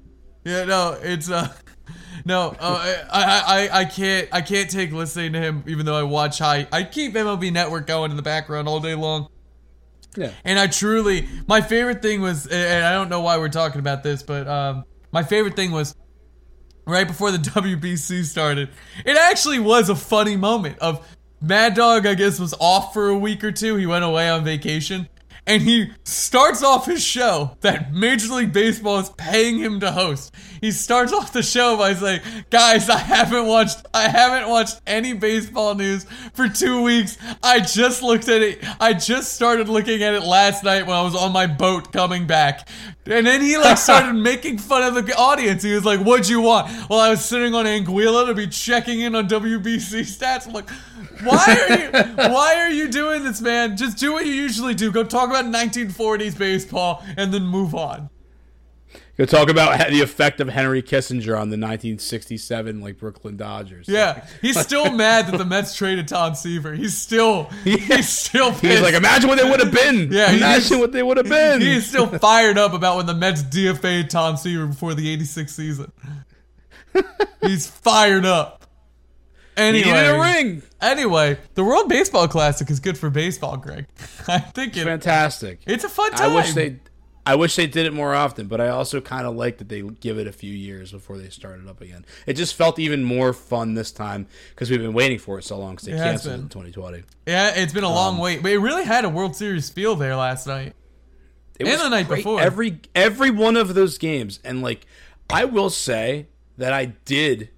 Yeah, 0.45 0.63
no, 0.63 0.97
it's 1.01 1.29
uh, 1.29 1.51
no, 2.24 2.55
uh, 2.59 3.03
I, 3.12 3.69
I, 3.69 3.79
I 3.81 3.86
can't, 3.86 4.29
I 4.31 4.41
can't 4.41 4.69
take 4.69 4.93
listening 4.93 5.33
to 5.33 5.39
him, 5.41 5.63
even 5.67 5.86
though 5.86 5.95
I 5.95 6.03
watch 6.03 6.39
high. 6.39 6.67
I 6.71 6.83
keep 6.83 7.13
MLB 7.13 7.51
Network 7.51 7.86
going 7.86 8.12
in 8.12 8.17
the 8.17 8.24
background 8.24 8.67
all 8.67 8.79
day 8.79 8.95
long. 8.95 9.27
Yeah. 10.17 10.31
And 10.43 10.59
I 10.59 10.67
truly, 10.67 11.27
my 11.47 11.62
favorite 11.62 12.01
thing 12.01 12.21
was, 12.21 12.47
and 12.47 12.86
I 12.86 12.93
don't 12.93 13.09
know 13.09 13.21
why 13.21 13.38
we're 13.38 13.50
talking 13.50 13.79
about 13.79 14.03
this, 14.03 14.24
but 14.24 14.47
um, 14.47 14.83
my 15.12 15.24
favorite 15.24 15.55
thing 15.55 15.71
was 15.71 15.95
right 16.86 17.07
before 17.07 17.31
the 17.31 17.38
WBC 17.38 18.24
started. 18.24 18.69
It 19.05 19.15
actually 19.15 19.59
was 19.59 19.89
a 19.89 19.95
funny 19.95 20.36
moment 20.36 20.79
of 20.79 21.07
Mad 21.39 21.75
Dog, 21.75 22.07
I 22.07 22.15
guess, 22.15 22.39
was 22.39 22.55
off 22.59 22.93
for 22.93 23.09
a 23.09 23.17
week 23.17 23.43
or 23.43 23.51
two. 23.51 23.75
He 23.75 23.86
went 23.86 24.03
away 24.03 24.27
on 24.29 24.43
vacation. 24.43 25.07
And 25.48 25.62
he 25.62 25.92
starts 26.04 26.62
off 26.62 26.86
his 26.86 27.01
show 27.01 27.56
that 27.62 27.94
Major 27.94 28.34
League 28.34 28.51
Baseball 28.51 29.00
is 29.00 29.10
paying 29.12 29.58
him 29.58 29.80
to 29.80 29.94
host. 29.94 30.36
He 30.60 30.72
starts 30.72 31.13
off 31.13 31.32
the 31.32 31.42
show 31.42 31.77
by 31.77 31.94
saying, 31.94 32.20
"Guys, 32.50 32.89
I 32.89 32.98
haven't 32.98 33.48
watched 33.48 33.86
I 33.94 34.10
haven't 34.10 34.50
watched 34.50 34.82
any 34.86 35.13
baseball 35.13 35.74
news 35.74 36.06
for 36.34 36.50
2 36.50 36.82
weeks. 36.84 37.18
I 37.42 37.62
just 37.62 38.04
looked 38.04 38.27
at 38.27 38.42
it. 38.42 38.60
I 38.82 38.92
just 38.94 39.36
started 39.36 39.70
looking 39.70 40.04
at 40.04 40.13
it 40.13 40.24
last 40.24 40.66
night 40.66 40.86
when 40.86 40.98
I 40.98 41.01
was 41.01 41.16
on 41.16 41.32
my 41.32 41.48
boat 41.48 41.94
coming 41.94 42.27
back." 42.27 42.68
And 43.06 43.25
then 43.25 43.42
he 43.42 43.58
like 43.58 43.77
started 43.77 44.13
making 44.32 44.58
fun 44.58 44.84
of 44.84 44.96
the 44.96 45.16
audience. 45.16 45.63
He 45.63 45.74
was 45.74 45.86
like, 45.86 46.01
"What'd 46.01 46.27
you 46.27 46.42
want?" 46.42 46.68
Well, 46.89 47.00
I 47.00 47.12
was 47.12 47.24
sitting 47.24 47.56
on 47.56 47.63
Anguilla 47.66 48.25
to 48.25 48.34
be 48.34 48.48
checking 48.48 49.00
in 49.00 49.16
on 49.16 49.30
WBC 49.30 50.01
stats. 50.01 50.46
I'm 50.46 50.51
like, 50.51 50.70
"Why 51.24 51.46
are 51.70 51.77
you 51.77 52.34
why 52.34 52.56
are 52.56 52.70
you 52.70 52.88
doing 52.89 53.24
this, 53.24 53.42
man? 53.42 53.77
Just 53.77 53.98
do 53.98 54.13
what 54.13 54.25
you 54.25 54.34
usually 54.34 54.74
do. 54.74 54.92
Go 54.92 55.04
talk 55.04 55.30
about 55.30 55.46
1940s 55.46 56.38
baseball 56.38 57.04
and 57.18 57.34
then 57.34 57.46
move 57.46 57.75
on." 57.75 58.10
Go 59.18 59.25
talk 59.25 59.50
about 59.50 59.89
the 59.89 60.01
effect 60.01 60.39
of 60.39 60.48
Henry 60.48 60.84
Kissinger 60.84 61.34
on 61.34 61.50
the 61.50 61.58
1967 61.58 62.82
like 62.82 63.00
Brooklyn 63.00 63.36
Dodgers. 63.36 63.88
Yeah, 63.88 64.24
he's 64.42 64.60
still 64.60 64.92
mad 64.96 65.25
that 65.27 65.39
the 65.39 65.46
Mets 65.46 65.75
traded 65.75 66.08
Tom 66.08 66.36
Seaver. 66.36 66.74
He's 66.74 66.96
still 66.96 67.50
he's 67.63 68.08
still 68.08 68.51
He's 68.51 68.80
like, 68.80 68.94
imagine 68.94 69.27
what 69.27 69.39
they 69.39 69.50
would 69.50 69.60
have 69.60 69.72
been. 69.72 70.12
Yeah, 70.12 70.32
imagine 70.32 70.77
what 70.77 70.92
they 70.92 71.01
would 71.01 71.18
have 71.18 71.27
been. 71.27 71.62
He's 71.62 71.88
still 71.88 72.06
fired 72.20 72.60
up 72.60 72.74
about 72.74 72.98
when 72.98 73.08
the 73.08 73.16
Mets 73.16 73.42
DFA'd 73.42 74.12
Tom 74.12 74.38
Seaver 74.38 74.68
before 74.68 74.94
the 74.94 75.10
86 75.10 75.51
season. 75.51 75.92
He's 77.42 77.68
fired 77.68 78.25
up. 78.25 78.56
He 79.57 79.63
Anyway, 79.63 79.91
needed 79.91 80.09
a 80.15 80.20
ring. 80.20 80.61
anyway, 80.81 81.37
the 81.55 81.63
World 81.63 81.89
Baseball 81.89 82.27
Classic 82.27 82.70
is 82.70 82.79
good 82.79 82.98
for 82.98 83.09
baseball, 83.09 83.57
Greg. 83.57 83.87
I 84.27 84.37
think 84.39 84.77
it, 84.77 84.83
Fantastic. 84.83 85.61
it's 85.65 85.83
a 85.83 85.89
fun 85.89 86.11
time. 86.11 86.22
I 86.22 86.25
time. 86.27 86.35
wish 86.35 86.53
they 86.53 86.79
I 87.25 87.35
wish 87.35 87.57
they 87.57 87.67
did 87.67 87.85
it 87.85 87.91
more 87.93 88.13
often, 88.15 88.48
but 88.48 88.61
I 88.61 88.70
also 88.70 89.01
kind 89.01 89.27
of 89.27 89.35
like 89.35 89.57
that 89.57 89.67
they 89.67 89.81
give 89.81 90.17
it 90.17 90.27
a 90.27 90.31
few 90.31 90.53
years 90.53 90.93
before 90.93 91.17
they 91.17 91.27
start 91.29 91.59
it 91.59 91.67
up 91.67 91.81
again. 91.81 92.05
It 92.25 92.33
just 92.33 92.55
felt 92.55 92.79
even 92.79 93.03
more 93.03 93.33
fun 93.33 93.74
this 93.74 93.91
time 93.91 94.27
because 94.51 94.70
we've 94.72 94.79
been 94.79 94.93
waiting 94.93 95.20
for 95.20 95.37
it 95.37 95.43
so 95.43 95.57
long 95.57 95.72
because 95.72 95.87
they 95.87 95.93
It 95.93 95.98
canceled 95.98 96.35
it 96.35 96.41
in 96.43 96.50
2020. 96.50 97.03
yeah, 97.25 97.51
it's 97.55 97.74
been 97.74 97.83
a 97.83 97.89
Um, 97.89 97.96
long 97.96 98.17
wait, 98.20 98.41
but 98.43 98.51
it 98.51 98.59
really 98.59 98.85
had 98.85 99.03
a 99.03 99.09
World 99.09 99.35
Series 99.35 99.70
feel 99.70 99.96
there 99.98 100.15
last 100.15 100.48
night. 100.48 100.74
It 101.59 101.63
And 101.63 101.70
was 101.70 101.81
the 101.81 101.89
night 101.89 102.07
great. 102.07 102.17
before. 102.20 102.39
Every 102.39 102.79
every 102.96 103.31
one 103.31 103.57
of 103.57 103.74
those 103.74 103.98
games, 103.98 104.39
and 104.46 104.61
like 104.61 104.85
I 105.29 105.43
will 105.46 105.70
say 105.72 106.27
that 106.57 106.72
I 106.72 106.85
did 106.85 107.50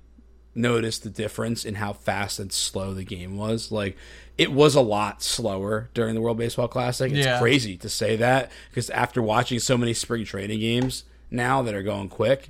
notice 0.60 1.00
the 1.00 1.10
difference 1.10 1.64
in 1.66 1.76
how 1.76 1.94
fast 1.94 2.40
and 2.40 2.52
slow 2.52 2.94
the 2.94 3.04
game 3.04 3.38
was. 3.38 3.72
Like 3.72 3.96
it 4.38 4.52
was 4.52 4.76
a 4.76 4.82
lot 4.82 5.22
slower 5.24 5.90
during 5.94 6.16
the 6.16 6.22
World 6.22 6.38
Baseball 6.38 6.68
Classic. 6.68 7.12
It's 7.12 7.26
Yeah. 7.26 7.40
crazy 7.40 7.78
to 7.78 7.90
say 7.90 8.16
that 8.18 8.52
because 8.70 8.90
after 8.90 9.22
watching 9.22 9.60
so 9.60 9.78
many 9.78 9.94
spring 9.94 10.26
training 10.26 10.60
games 10.60 11.04
now 11.32 11.62
that 11.62 11.74
are 11.74 11.84
going 11.84 12.10
quick, 12.10 12.50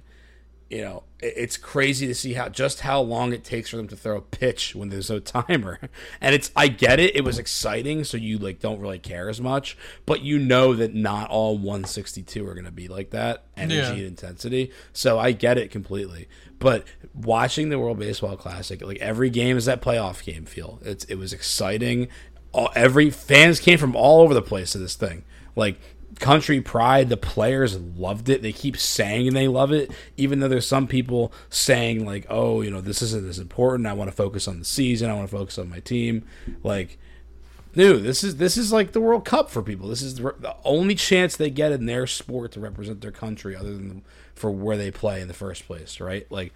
you 0.70 0.82
know, 0.82 1.04
it's 1.20 1.58
crazy 1.58 2.06
to 2.08 2.14
see 2.16 2.34
how 2.34 2.48
just 2.48 2.82
how 2.82 3.02
long 3.02 3.34
it 3.34 3.44
takes 3.44 3.70
for 3.72 3.78
them 3.78 3.88
to 3.88 3.96
throw 3.96 4.18
a 4.18 4.22
pitch 4.22 4.76
when 4.76 4.90
there's 4.90 5.10
no 5.10 5.20
timer. 5.20 5.80
And 6.22 6.36
it's 6.36 6.52
I 6.56 6.68
get 6.68 7.00
it, 7.00 7.16
it 7.16 7.24
was 7.24 7.40
exciting, 7.40 8.04
so 8.04 8.18
you 8.18 8.38
like 8.38 8.60
don't 8.60 8.80
really 8.80 9.00
care 9.00 9.30
as 9.30 9.42
much, 9.42 9.78
but 10.06 10.22
you 10.22 10.38
know 10.40 10.74
that 10.76 10.94
not 10.94 11.30
all 11.32 11.58
162 11.58 12.48
are 12.48 12.54
going 12.54 12.66
to 12.66 12.72
be 12.72 12.88
like 12.88 13.10
that 13.12 13.44
energy 13.58 13.76
Yeah. 13.78 13.90
and 13.94 14.02
intensity. 14.02 14.72
So 14.94 15.18
I 15.18 15.32
get 15.32 15.58
it 15.58 15.72
completely. 15.72 16.28
But 16.60 16.86
watching 17.14 17.70
the 17.70 17.80
World 17.80 18.00
Baseball 18.00 18.36
Classic, 18.38 18.82
like 18.82 18.98
every 19.00 19.30
game 19.30 19.58
is 19.58 19.66
that 19.66 19.82
playoff 19.82 20.24
game 20.24 20.46
feel. 20.46 20.80
It's 20.84 21.04
it 21.06 21.16
was 21.16 21.34
exciting. 21.34 22.10
All, 22.52 22.70
every 22.76 23.10
fans 23.10 23.60
came 23.60 23.78
from 23.80 23.96
all 23.96 24.22
over 24.22 24.34
the 24.34 24.42
place 24.42 24.74
to 24.74 24.78
this 24.78 24.96
thing. 24.96 25.24
Like 25.56 25.80
country 26.20 26.62
pride. 26.62 27.10
The 27.10 27.18
players 27.18 27.78
loved 27.80 28.30
it. 28.30 28.42
They 28.42 28.52
keep 28.52 28.78
saying 28.78 29.34
they 29.34 29.48
love 29.48 29.72
it, 29.72 29.92
even 30.18 30.40
though 30.40 30.48
there's 30.48 30.68
some 30.68 30.88
people 30.88 31.32
saying 31.50 32.06
like, 32.06 32.26
"Oh, 32.30 32.62
you 32.62 32.70
know, 32.70 32.82
this 32.82 33.02
isn't 33.02 33.28
as 33.28 33.40
important. 33.40 33.88
I 33.88 33.94
want 33.94 34.10
to 34.10 34.16
focus 34.16 34.48
on 34.48 34.60
the 34.60 34.66
season. 34.66 35.10
I 35.10 35.14
want 35.14 35.30
to 35.30 35.36
focus 35.36 35.58
on 35.58 35.70
my 35.70 35.80
team." 35.80 36.26
Like, 36.64 36.98
dude, 37.74 38.04
this 38.04 38.24
is 38.24 38.38
this 38.38 38.58
is 38.58 38.72
like 38.72 38.92
the 38.92 39.02
World 39.02 39.26
Cup 39.26 39.50
for 39.50 39.64
people. 39.64 39.88
This 39.88 40.02
is 40.02 40.16
the, 40.16 40.36
the 40.40 40.56
only 40.64 40.96
chance 40.96 41.36
they 41.36 41.50
get 41.50 41.72
in 41.72 41.86
their 41.86 42.06
sport 42.06 42.52
to 42.54 42.60
represent 42.60 43.02
their 43.02 43.12
country, 43.12 43.56
other 43.56 43.74
than 43.74 44.04
for 44.36 44.52
where 44.52 44.78
they 44.78 44.92
play 44.92 45.22
in 45.22 45.28
the 45.28 45.34
first 45.34 45.66
place, 45.66 46.00
right? 46.00 46.30
Like. 46.32 46.54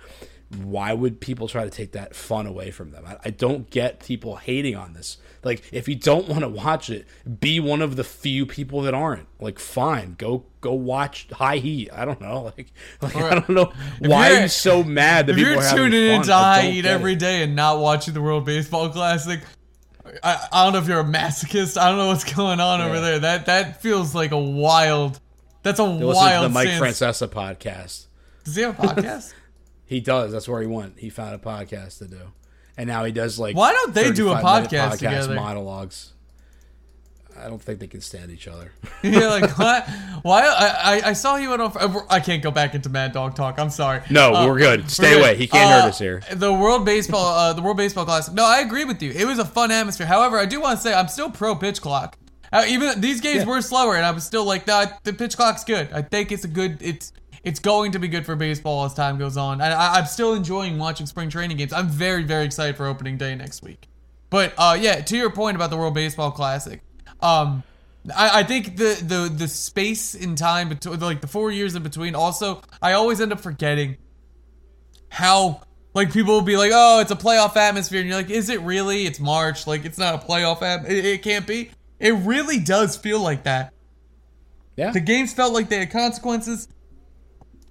Why 0.61 0.93
would 0.93 1.19
people 1.19 1.47
try 1.47 1.63
to 1.63 1.69
take 1.69 1.93
that 1.93 2.15
fun 2.15 2.45
away 2.45 2.69
from 2.71 2.91
them? 2.91 3.03
I, 3.07 3.17
I 3.25 3.29
don't 3.31 3.69
get 3.69 3.99
people 4.01 4.35
hating 4.35 4.75
on 4.75 4.93
this. 4.93 5.17
Like, 5.43 5.63
if 5.71 5.87
you 5.87 5.95
don't 5.95 6.27
want 6.27 6.41
to 6.41 6.47
watch 6.49 6.89
it, 6.89 7.05
be 7.39 7.59
one 7.59 7.81
of 7.81 7.95
the 7.95 8.03
few 8.03 8.45
people 8.45 8.81
that 8.83 8.93
aren't. 8.93 9.27
Like, 9.39 9.57
fine, 9.59 10.15
go 10.17 10.45
go 10.61 10.73
watch 10.73 11.27
High 11.31 11.57
Heat. 11.57 11.89
I 11.91 12.05
don't 12.05 12.21
know. 12.21 12.53
Like, 12.57 12.71
like 13.01 13.15
I 13.15 13.29
don't 13.39 13.49
know 13.49 13.73
why 13.99 14.29
you're- 14.29 14.41
you 14.43 14.47
so 14.47 14.83
mad 14.83 15.27
that 15.27 15.33
If 15.33 15.37
people 15.37 15.53
you're 15.53 15.61
are 15.63 15.75
tuning 15.75 16.09
fun? 16.11 16.21
into 16.21 16.33
I 16.33 16.61
High 16.61 16.67
Heat 16.71 16.85
every 16.85 17.13
it. 17.13 17.19
day 17.19 17.43
and 17.43 17.55
not 17.55 17.79
watching 17.79 18.13
the 18.13 18.21
World 18.21 18.45
Baseball 18.45 18.89
Classic, 18.89 19.41
I, 20.23 20.47
I 20.51 20.63
don't 20.65 20.73
know 20.73 20.79
if 20.79 20.87
you're 20.87 20.99
a 20.99 21.03
masochist. 21.03 21.77
I 21.81 21.89
don't 21.89 21.97
know 21.97 22.07
what's 22.07 22.31
going 22.33 22.59
on 22.59 22.81
over 22.81 22.99
there. 22.99 23.19
That 23.19 23.45
that 23.47 23.81
feels 23.81 24.13
like 24.13 24.31
a 24.31 24.37
wild. 24.39 25.19
That's 25.63 25.79
a 25.79 25.83
to 25.83 26.05
wild. 26.05 26.45
the 26.45 26.49
Mike 26.49 26.67
stance. 26.67 26.99
Francesa 26.99 27.27
podcast. 27.29 28.07
Does 28.43 28.55
he 28.55 28.61
have 28.63 28.77
a 28.77 28.81
podcast? 28.81 29.33
He 29.85 29.99
does. 29.99 30.31
That's 30.31 30.47
where 30.47 30.61
he 30.61 30.67
went. 30.67 30.99
He 30.99 31.09
found 31.09 31.35
a 31.35 31.37
podcast 31.37 31.97
to 31.99 32.05
do, 32.07 32.31
and 32.77 32.87
now 32.87 33.03
he 33.03 33.11
does 33.11 33.37
like. 33.39 33.55
Why 33.55 33.71
don't 33.73 33.93
they 33.93 34.11
do 34.11 34.29
a 34.29 34.35
35 34.35 34.43
minute 34.71 34.71
podcast 34.71 34.91
together? 34.99 35.35
Monologues. 35.35 36.09
I 37.35 37.47
don't 37.47 37.61
think 37.61 37.79
they 37.79 37.87
can 37.87 38.01
stand 38.01 38.29
each 38.29 38.47
other. 38.47 38.71
yeah, 39.01 39.27
like 39.27 39.57
what? 39.57 39.89
Why? 40.21 40.43
I, 40.43 40.67
I 41.01 41.09
I 41.09 41.13
saw 41.13 41.35
he 41.37 41.47
went 41.47 41.63
off. 41.63 41.75
I 42.09 42.19
can't 42.19 42.43
go 42.43 42.51
back 42.51 42.75
into 42.75 42.89
Mad 42.89 43.11
Dog 43.11 43.35
talk. 43.35 43.57
I'm 43.57 43.71
sorry. 43.71 44.01
No, 44.11 44.33
Uh, 44.35 44.45
we're 44.47 44.59
good. 44.59 44.89
Stay 44.89 45.15
we're 45.15 45.21
away. 45.21 45.35
He 45.35 45.47
can't 45.47 45.67
hurt 45.69 45.85
Uh, 45.85 45.89
us 45.89 45.97
here. 45.99 46.21
The 46.31 46.53
World 46.53 46.85
Baseball, 46.85 47.25
uh, 47.33 47.53
the 47.53 47.63
World 47.63 47.77
Baseball 47.77 48.05
Classic. 48.05 48.33
No, 48.35 48.45
I 48.45 48.59
agree 48.59 48.85
with 48.85 49.01
you. 49.01 49.11
It 49.11 49.25
was 49.25 49.39
a 49.39 49.45
fun 49.45 49.71
atmosphere. 49.71 50.05
However, 50.05 50.37
I 50.37 50.45
do 50.45 50.61
want 50.61 50.77
to 50.77 50.83
say 50.83 50.93
I'm 50.93 51.07
still 51.07 51.31
pro 51.31 51.55
pitch 51.55 51.81
clock. 51.81 52.17
Uh, 52.51 52.65
even 52.67 53.01
these 53.01 53.19
games 53.19 53.39
Yeah. 53.39 53.45
were 53.49 53.61
slower, 53.63 53.95
and 53.95 54.05
I 54.05 54.11
was 54.11 54.23
still 54.23 54.45
like, 54.45 54.67
nah, 54.67 54.85
the 55.03 55.11
pitch 55.11 55.35
clock's 55.35 55.63
good. 55.63 55.89
I 55.91 56.03
think 56.03 56.31
it's 56.31 56.45
a 56.45 56.47
good. 56.47 56.77
It's 56.83 57.11
it's 57.43 57.59
going 57.59 57.91
to 57.91 57.99
be 57.99 58.07
good 58.07 58.25
for 58.25 58.35
baseball 58.35 58.85
as 58.85 58.93
time 58.93 59.17
goes 59.17 59.37
on. 59.37 59.61
And 59.61 59.73
I, 59.73 59.95
I'm 59.95 60.05
still 60.05 60.33
enjoying 60.33 60.77
watching 60.77 61.05
spring 61.05 61.29
training 61.29 61.57
games. 61.57 61.73
I'm 61.73 61.89
very 61.89 62.23
very 62.23 62.45
excited 62.45 62.77
for 62.77 62.85
opening 62.85 63.17
day 63.17 63.35
next 63.35 63.61
week. 63.63 63.87
But 64.29 64.53
uh, 64.57 64.77
yeah, 64.79 65.01
to 65.01 65.17
your 65.17 65.29
point 65.29 65.55
about 65.55 65.69
the 65.69 65.77
World 65.77 65.93
Baseball 65.93 66.31
Classic, 66.31 66.81
um, 67.21 67.63
I, 68.15 68.39
I 68.39 68.43
think 68.43 68.77
the, 68.77 68.99
the 69.01 69.33
the 69.33 69.47
space 69.47 70.15
in 70.15 70.35
time 70.35 70.69
between 70.69 70.99
like 70.99 71.21
the 71.21 71.27
four 71.27 71.51
years 71.51 71.75
in 71.75 71.83
between. 71.83 72.15
Also, 72.15 72.61
I 72.81 72.93
always 72.93 73.21
end 73.21 73.31
up 73.31 73.39
forgetting 73.39 73.97
how 75.09 75.61
like 75.93 76.11
people 76.11 76.33
will 76.33 76.41
be 76.41 76.57
like, 76.57 76.71
oh, 76.73 76.99
it's 76.99 77.11
a 77.11 77.15
playoff 77.15 77.55
atmosphere, 77.55 77.99
and 77.99 78.09
you're 78.09 78.17
like, 78.17 78.29
is 78.29 78.49
it 78.49 78.61
really? 78.61 79.05
It's 79.05 79.19
March, 79.19 79.67
like 79.67 79.85
it's 79.85 79.97
not 79.97 80.15
a 80.15 80.25
playoff. 80.25 80.61
It, 80.89 81.05
it 81.05 81.21
can't 81.21 81.45
be. 81.45 81.71
It 81.99 82.11
really 82.11 82.59
does 82.59 82.97
feel 82.97 83.19
like 83.19 83.43
that. 83.43 83.71
Yeah. 84.75 84.91
The 84.91 84.99
games 84.99 85.33
felt 85.33 85.53
like 85.53 85.69
they 85.69 85.79
had 85.79 85.91
consequences. 85.91 86.67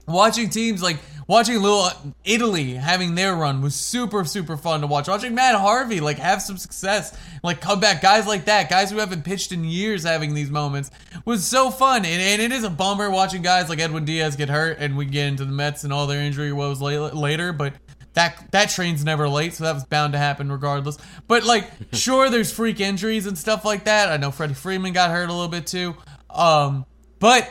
Watching 0.07 0.49
teams 0.49 0.83
like 0.83 0.99
watching 1.27 1.61
little 1.63 1.89
Italy 2.25 2.75
having 2.75 3.15
their 3.15 3.35
run 3.35 3.63
was 3.63 3.75
super 3.75 4.25
super 4.25 4.57
fun 4.57 4.81
to 4.81 4.87
watch. 4.87 5.09
Watching 5.09 5.35
Matt 5.35 5.55
Harvey 5.55 6.01
like 6.01 6.19
have 6.19 6.43
some 6.43 6.57
success, 6.57 7.17
like 7.43 7.61
come 7.61 7.81
back, 7.81 8.03
guys 8.03 8.27
like 8.27 8.47
that, 8.47 8.69
guys 8.69 8.91
who 8.91 8.99
haven't 8.99 9.25
pitched 9.25 9.53
in 9.53 9.65
years 9.65 10.05
having 10.05 10.35
these 10.35 10.51
moments 10.51 10.91
was 11.25 11.47
so 11.47 11.71
fun. 11.71 12.05
And, 12.05 12.21
and 12.21 12.43
it 12.43 12.53
is 12.53 12.65
a 12.65 12.71
bummer 12.71 13.11
watching 13.11 13.43
guys 13.43 13.69
like 13.69 13.79
Edwin 13.81 14.05
Diaz 14.05 14.37
get 14.37 14.49
hurt, 14.49 14.79
and 14.79 14.97
we 14.97 15.07
get 15.07 15.27
into 15.29 15.45
the 15.45 15.53
Mets 15.53 15.85
and 15.85 15.93
all 15.93 16.07
their 16.07 16.21
injury 16.21 16.53
woes 16.53 16.81
later, 16.81 17.53
but. 17.53 17.75
That, 18.15 18.53
that 18.53 18.69
train's 18.69 19.03
never 19.03 19.27
late, 19.27 19.55
so 19.55 19.65
that 19.65 19.73
was 19.73 19.85
bound 19.85 20.13
to 20.13 20.19
happen 20.19 20.53
regardless. 20.53 20.99
But 21.29 21.45
like, 21.45 21.71
sure, 21.95 22.29
there's 22.29 22.53
freak 22.53 22.79
injuries 22.79 23.25
and 23.25 23.39
stuff 23.39 23.65
like 23.65 23.85
that. 23.85 24.11
I 24.13 24.19
know 24.19 24.31
Freddie 24.31 24.53
Freeman 24.53 24.93
got 24.93 25.11
hurt 25.11 25.31
a 25.31 25.33
little 25.33 25.49
bit 25.49 25.67
too. 25.67 25.97
Um, 26.29 26.85
but 27.21 27.49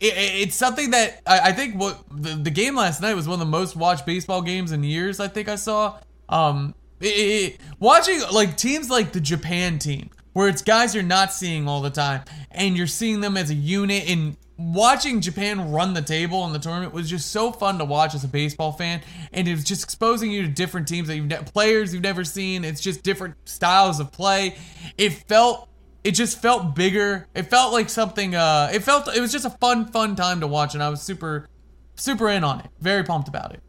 it, 0.00 0.14
it's 0.16 0.56
something 0.56 0.90
that 0.90 1.20
I, 1.26 1.40
I 1.50 1.52
think 1.52 1.76
what 1.76 2.02
the, 2.10 2.30
the, 2.30 2.50
game 2.50 2.74
last 2.74 3.02
night 3.02 3.14
was 3.14 3.28
one 3.28 3.34
of 3.34 3.40
the 3.40 3.50
most 3.50 3.76
watched 3.76 4.06
baseball 4.06 4.42
games 4.42 4.72
in 4.72 4.82
years. 4.82 5.20
I 5.20 5.28
think 5.28 5.48
I 5.48 5.56
saw. 5.56 5.98
Um, 6.28 6.74
it, 7.00 7.06
it, 7.06 7.60
watching 7.78 8.20
like 8.32 8.56
teams 8.56 8.90
like 8.90 9.12
the 9.12 9.20
Japan 9.20 9.78
team, 9.78 10.10
where 10.32 10.48
it's 10.48 10.62
guys 10.62 10.94
you're 10.94 11.04
not 11.04 11.32
seeing 11.32 11.68
all 11.68 11.82
the 11.82 11.90
time, 11.90 12.22
and 12.50 12.76
you're 12.76 12.86
seeing 12.86 13.20
them 13.20 13.36
as 13.36 13.50
a 13.50 13.54
unit. 13.54 14.08
And 14.08 14.36
watching 14.56 15.20
Japan 15.20 15.72
run 15.72 15.94
the 15.94 16.02
table 16.02 16.46
in 16.46 16.52
the 16.52 16.58
tournament 16.58 16.92
was 16.92 17.08
just 17.08 17.30
so 17.30 17.50
fun 17.50 17.78
to 17.78 17.84
watch 17.84 18.14
as 18.14 18.24
a 18.24 18.28
baseball 18.28 18.72
fan, 18.72 19.00
and 19.32 19.48
it 19.48 19.52
was 19.52 19.64
just 19.64 19.84
exposing 19.84 20.30
you 20.30 20.42
to 20.42 20.48
different 20.48 20.88
teams 20.88 21.08
that 21.08 21.16
you've 21.16 21.26
ne- 21.26 21.42
players 21.44 21.92
you've 21.92 22.02
never 22.02 22.24
seen. 22.24 22.64
It's 22.64 22.80
just 22.80 23.02
different 23.02 23.36
styles 23.44 24.00
of 24.00 24.12
play. 24.12 24.56
It 24.96 25.10
felt 25.28 25.69
it 26.04 26.12
just 26.12 26.40
felt 26.40 26.74
bigger. 26.74 27.26
It 27.34 27.44
felt 27.44 27.72
like 27.72 27.88
something. 27.88 28.34
Uh, 28.34 28.70
it 28.72 28.82
felt 28.82 29.14
it 29.14 29.20
was 29.20 29.32
just 29.32 29.44
a 29.44 29.50
fun, 29.50 29.86
fun 29.86 30.16
time 30.16 30.40
to 30.40 30.46
watch, 30.46 30.74
and 30.74 30.82
I 30.82 30.88
was 30.88 31.02
super, 31.02 31.48
super 31.94 32.28
in 32.28 32.44
on 32.44 32.60
it. 32.60 32.70
Very 32.80 33.04
pumped 33.04 33.28
about 33.28 33.52
it. 33.52 33.62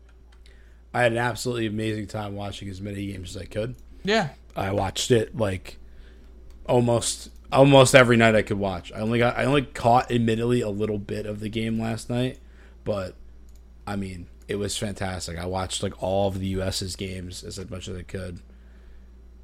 I 0.94 1.04
had 1.04 1.12
an 1.14 1.18
absolutely 1.18 1.68
amazing 1.68 2.08
time 2.08 2.36
watching 2.36 2.70
as 2.70 2.82
many 2.82 3.08
games 3.08 3.36
as 3.36 3.42
I 3.42 3.46
could. 3.46 3.76
Yeah, 4.04 4.30
I 4.56 4.72
watched 4.72 5.12
it 5.12 5.36
like 5.36 5.78
almost 6.66 7.30
almost 7.52 7.96
every 7.96 8.18
night 8.18 8.36
I 8.36 8.42
could 8.42 8.60
watch. 8.60 8.92
I 8.92 9.00
only 9.00 9.20
got 9.20 9.38
I 9.38 9.46
only 9.46 9.64
caught 9.64 10.12
admittedly 10.12 10.62
a 10.62 10.70
little 10.70 11.00
bit 11.00 11.26
of 11.26 11.40
the 11.40 11.50
game 11.50 11.80
last 11.80 12.10
night, 12.10 12.40
but 12.84 13.16
I 13.86 13.96
mean 13.96 14.28
it 14.48 14.56
was 14.56 14.78
fantastic. 14.78 15.38
I 15.38 15.46
watched 15.46 15.84
like 15.84 16.02
all 16.02 16.28
of 16.28 16.40
the 16.40 16.48
US's 16.48 16.96
games 16.96 17.44
as 17.44 17.58
much 17.70 17.88
as 17.88 17.98
I 17.98 18.04
could 18.04 18.40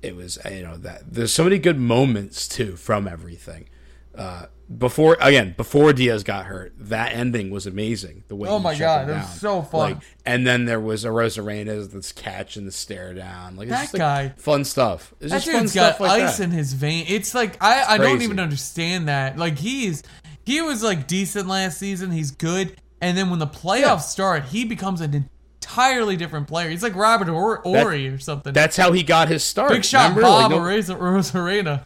it 0.01 0.15
was 0.15 0.37
you 0.49 0.63
know 0.63 0.77
that 0.77 1.13
there's 1.13 1.33
so 1.33 1.43
many 1.43 1.59
good 1.59 1.79
moments 1.79 2.47
too 2.47 2.75
from 2.75 3.07
everything. 3.07 3.69
Uh, 4.15 4.47
before 4.75 5.15
again, 5.21 5.53
before 5.55 5.93
Diaz 5.93 6.23
got 6.23 6.45
hurt, 6.45 6.73
that 6.77 7.13
ending 7.13 7.51
was 7.51 7.65
amazing. 7.65 8.23
The 8.27 8.35
way 8.35 8.49
oh 8.49 8.59
my 8.59 8.75
god, 8.75 9.09
it 9.09 9.13
was 9.13 9.39
so 9.39 9.61
fun. 9.61 9.93
Like, 9.93 10.03
and 10.25 10.45
then 10.45 10.65
there 10.65 10.79
was 10.79 11.05
a 11.05 11.09
Arozarena 11.09 11.89
this 11.89 12.11
catch 12.11 12.57
and 12.57 12.67
the 12.67 12.71
stare 12.71 13.13
down. 13.13 13.55
Like 13.55 13.69
that 13.69 13.83
just, 13.83 13.95
guy, 13.95 14.23
like, 14.23 14.39
fun 14.39 14.65
stuff. 14.65 15.13
It's 15.21 15.31
that 15.31 15.43
dude's 15.43 15.73
got 15.73 15.99
like 15.99 16.21
ice 16.21 16.37
that. 16.37 16.45
in 16.45 16.51
his 16.51 16.73
vein. 16.73 17.05
It's 17.07 17.33
like 17.33 17.61
I 17.63 17.95
I 17.95 17.97
don't 17.97 18.21
even 18.21 18.39
understand 18.39 19.07
that. 19.07 19.37
Like 19.37 19.57
he's 19.57 20.03
he 20.45 20.61
was 20.61 20.83
like 20.83 21.07
decent 21.07 21.47
last 21.47 21.77
season. 21.77 22.11
He's 22.11 22.31
good, 22.31 22.75
and 22.99 23.17
then 23.17 23.29
when 23.29 23.39
the 23.39 23.47
playoffs 23.47 23.81
yeah. 23.81 23.97
start, 23.97 24.43
he 24.45 24.65
becomes 24.65 24.99
an 24.99 25.29
entirely 25.67 26.15
different 26.15 26.47
player. 26.47 26.69
He's 26.69 26.83
like 26.83 26.95
Robert 26.95 27.29
or- 27.29 27.61
Horry 27.63 28.07
or 28.07 28.19
something. 28.19 28.53
That's 28.53 28.77
how 28.77 28.91
he 28.91 29.03
got 29.03 29.27
his 29.27 29.43
start. 29.43 29.71
Big 29.71 29.85
shot 29.85 30.15
Remember? 30.15 30.21
Bob 30.21 30.51
like, 30.51 30.87
no- 30.87 30.95
Arozarena. 30.95 31.85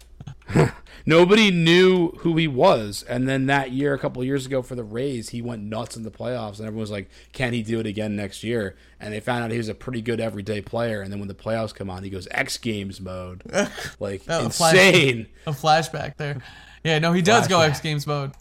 Nobody 1.06 1.50
knew 1.50 2.10
who 2.20 2.38
he 2.38 2.48
was, 2.48 3.02
and 3.10 3.28
then 3.28 3.48
that 3.48 3.72
year, 3.72 3.96
a 3.96 3.98
couple 3.98 4.24
years 4.24 4.46
ago, 4.46 4.62
for 4.62 4.76
the 4.76 4.84
Rays, 4.84 5.30
he 5.30 5.41
went 5.41 5.63
nuts 5.63 5.98
in 5.98 6.04
the 6.04 6.12
playoffs, 6.12 6.60
and 6.60 6.67
everyone 6.67 6.82
was 6.82 6.91
like, 6.91 7.10
"Can 7.34 7.54
he 7.54 7.63
do 7.63 7.80
it 7.80 7.88
again 7.88 8.15
next 8.15 8.44
year?" 8.44 8.76
And 9.00 9.12
they 9.12 9.20
found 9.20 9.44
out 9.44 9.50
he 9.50 9.58
was 9.58 9.67
a 9.67 9.74
pretty 9.74 10.04
good 10.04 10.20
everyday 10.20 10.62
player. 10.62 11.02
And 11.02 11.12
then 11.12 11.17
when 11.17 11.28
the 11.28 11.34
playoffs 11.34 11.74
come 11.74 11.89
on, 11.89 12.04
he 12.04 12.12
goes 12.12 12.28
X 12.30 12.60
Games 12.60 13.02
mode, 13.02 13.41
like 14.00 14.22
oh, 14.30 14.46
insane. 14.46 15.28
A, 15.48 15.54
flash- 15.54 15.88
a 15.88 15.91
flashback 15.91 16.17
there. 16.17 16.38
Yeah, 16.84 17.00
no, 17.00 17.13
he 17.13 17.24
does 17.24 17.48
flashback. 17.48 17.50
go 17.50 17.62
X 17.62 17.80
Games 17.80 18.06
mode. 18.06 18.34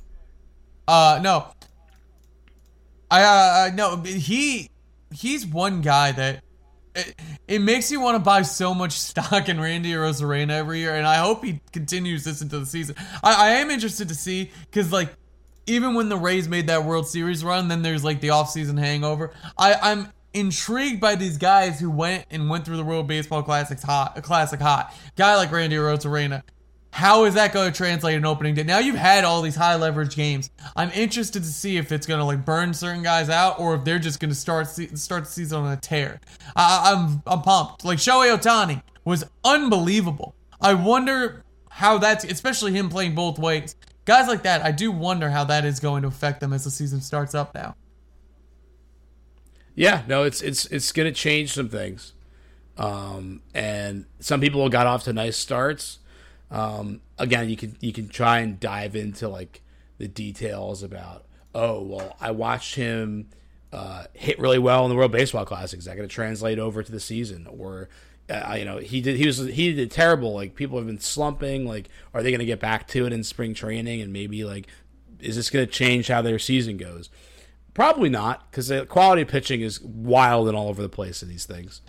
Uh, 0.86 1.18
no, 1.22 1.46
I 3.10 3.22
uh, 3.22 3.70
no, 3.74 4.02
he 4.02 4.68
he's 5.12 5.46
one 5.46 5.80
guy 5.80 6.12
that 6.12 6.42
it, 6.94 7.14
it 7.46 7.58
makes 7.60 7.90
you 7.90 8.00
want 8.00 8.16
to 8.16 8.18
buy 8.18 8.42
so 8.42 8.74
much 8.74 8.92
stock 9.00 9.48
in 9.48 9.60
Randy 9.60 9.92
Arozarena 9.92 10.50
every 10.50 10.80
year, 10.80 10.94
and 10.94 11.06
I 11.06 11.16
hope 11.16 11.44
he 11.44 11.60
continues 11.72 12.24
this 12.24 12.42
into 12.42 12.58
the 12.58 12.66
season. 12.66 12.96
I, 13.22 13.46
I 13.46 13.48
am 13.54 13.70
interested 13.70 14.08
to 14.08 14.14
see 14.14 14.50
because 14.70 14.92
like 14.92 15.14
even 15.66 15.94
when 15.94 16.08
the 16.08 16.16
Rays 16.16 16.48
made 16.48 16.66
that 16.66 16.84
World 16.84 17.06
Series 17.06 17.44
run, 17.44 17.68
then 17.68 17.82
there's 17.82 18.04
like 18.04 18.20
the 18.20 18.28
offseason 18.28 18.78
hangover. 18.78 19.32
I, 19.56 19.74
I'm 19.74 20.12
intrigued 20.32 21.00
by 21.00 21.16
these 21.16 21.38
guys 21.38 21.78
who 21.80 21.90
went 21.90 22.26
and 22.30 22.48
went 22.48 22.64
through 22.64 22.76
the 22.76 22.84
World 22.84 23.06
Baseball 23.06 23.42
Classics 23.42 23.82
hot, 23.82 24.16
a 24.16 24.22
classic 24.22 24.60
hot. 24.60 24.94
Guy 25.16 25.36
like 25.36 25.52
Randy 25.52 25.76
Arozarena 25.76 26.42
how 26.92 27.24
is 27.24 27.34
that 27.34 27.52
going 27.52 27.70
to 27.70 27.76
translate 27.76 28.16
in 28.16 28.24
opening 28.24 28.54
day? 28.54 28.64
Now 28.64 28.78
you've 28.78 28.96
had 28.96 29.24
all 29.24 29.42
these 29.42 29.54
high 29.54 29.76
leverage 29.76 30.16
games. 30.16 30.50
I'm 30.74 30.90
interested 30.90 31.42
to 31.42 31.48
see 31.48 31.76
if 31.76 31.92
it's 31.92 32.06
going 32.06 32.18
to 32.18 32.24
like 32.24 32.44
burn 32.44 32.74
certain 32.74 33.02
guys 33.02 33.28
out 33.28 33.60
or 33.60 33.76
if 33.76 33.84
they're 33.84 33.98
just 33.98 34.18
going 34.18 34.30
to 34.30 34.34
start 34.34 34.66
start 34.68 35.24
the 35.24 35.30
season 35.30 35.62
on 35.62 35.72
a 35.72 35.76
tear. 35.76 36.20
I, 36.56 36.92
I'm 36.92 37.22
I'm 37.26 37.42
pumped. 37.42 37.84
Like 37.84 37.98
Shohei 37.98 38.36
Ohtani 38.36 38.82
was 39.04 39.24
unbelievable. 39.44 40.34
I 40.60 40.74
wonder 40.74 41.44
how 41.70 41.98
that's 41.98 42.24
especially 42.24 42.72
him 42.72 42.88
playing 42.88 43.14
both 43.14 43.38
ways. 43.38 43.76
Guys 44.04 44.26
like 44.26 44.42
that, 44.42 44.62
I 44.62 44.72
do 44.72 44.90
wonder 44.90 45.30
how 45.30 45.44
that 45.44 45.64
is 45.64 45.78
going 45.78 46.02
to 46.02 46.08
affect 46.08 46.40
them 46.40 46.52
as 46.52 46.64
the 46.64 46.70
season 46.70 47.00
starts 47.00 47.34
up 47.34 47.54
now. 47.54 47.76
Yeah, 49.76 50.02
no, 50.08 50.24
it's 50.24 50.42
it's 50.42 50.66
it's 50.66 50.90
going 50.90 51.06
to 51.06 51.18
change 51.18 51.52
some 51.52 51.68
things. 51.68 52.14
Um, 52.76 53.42
and 53.54 54.06
some 54.18 54.40
people 54.40 54.68
got 54.68 54.86
off 54.86 55.04
to 55.04 55.12
nice 55.12 55.36
starts 55.36 55.99
um, 56.50 57.00
again, 57.18 57.48
you 57.48 57.56
can 57.56 57.76
you 57.80 57.92
can 57.92 58.08
try 58.08 58.40
and 58.40 58.58
dive 58.58 58.96
into 58.96 59.28
like 59.28 59.62
the 59.98 60.08
details 60.08 60.82
about. 60.82 61.26
Oh 61.54 61.82
well, 61.82 62.16
I 62.20 62.30
watched 62.32 62.74
him 62.74 63.28
uh, 63.72 64.04
hit 64.14 64.38
really 64.38 64.58
well 64.58 64.84
in 64.84 64.90
the 64.90 64.96
World 64.96 65.12
Baseball 65.12 65.44
Classic. 65.44 65.78
Is 65.78 65.84
that 65.84 65.96
going 65.96 66.08
to 66.08 66.14
translate 66.14 66.58
over 66.58 66.82
to 66.82 66.90
the 66.92 67.00
season? 67.00 67.46
Or 67.46 67.88
uh, 68.28 68.54
you 68.58 68.64
know, 68.64 68.78
he 68.78 69.00
did 69.00 69.16
he 69.16 69.26
was 69.26 69.38
he 69.38 69.72
did 69.72 69.90
terrible. 69.90 70.34
Like 70.34 70.54
people 70.54 70.78
have 70.78 70.86
been 70.86 71.00
slumping. 71.00 71.66
Like, 71.66 71.88
are 72.14 72.22
they 72.22 72.30
going 72.30 72.40
to 72.40 72.46
get 72.46 72.60
back 72.60 72.88
to 72.88 73.06
it 73.06 73.12
in 73.12 73.22
spring 73.22 73.54
training? 73.54 74.00
And 74.00 74.12
maybe 74.12 74.44
like, 74.44 74.66
is 75.20 75.36
this 75.36 75.50
going 75.50 75.66
to 75.66 75.72
change 75.72 76.08
how 76.08 76.22
their 76.22 76.38
season 76.38 76.76
goes? 76.76 77.10
Probably 77.72 78.08
not, 78.08 78.50
because 78.50 78.68
the 78.68 78.84
quality 78.84 79.22
of 79.22 79.28
pitching 79.28 79.60
is 79.60 79.80
wild 79.80 80.48
and 80.48 80.56
all 80.56 80.68
over 80.68 80.82
the 80.82 80.88
place 80.88 81.22
in 81.22 81.28
these 81.28 81.46
things. 81.46 81.80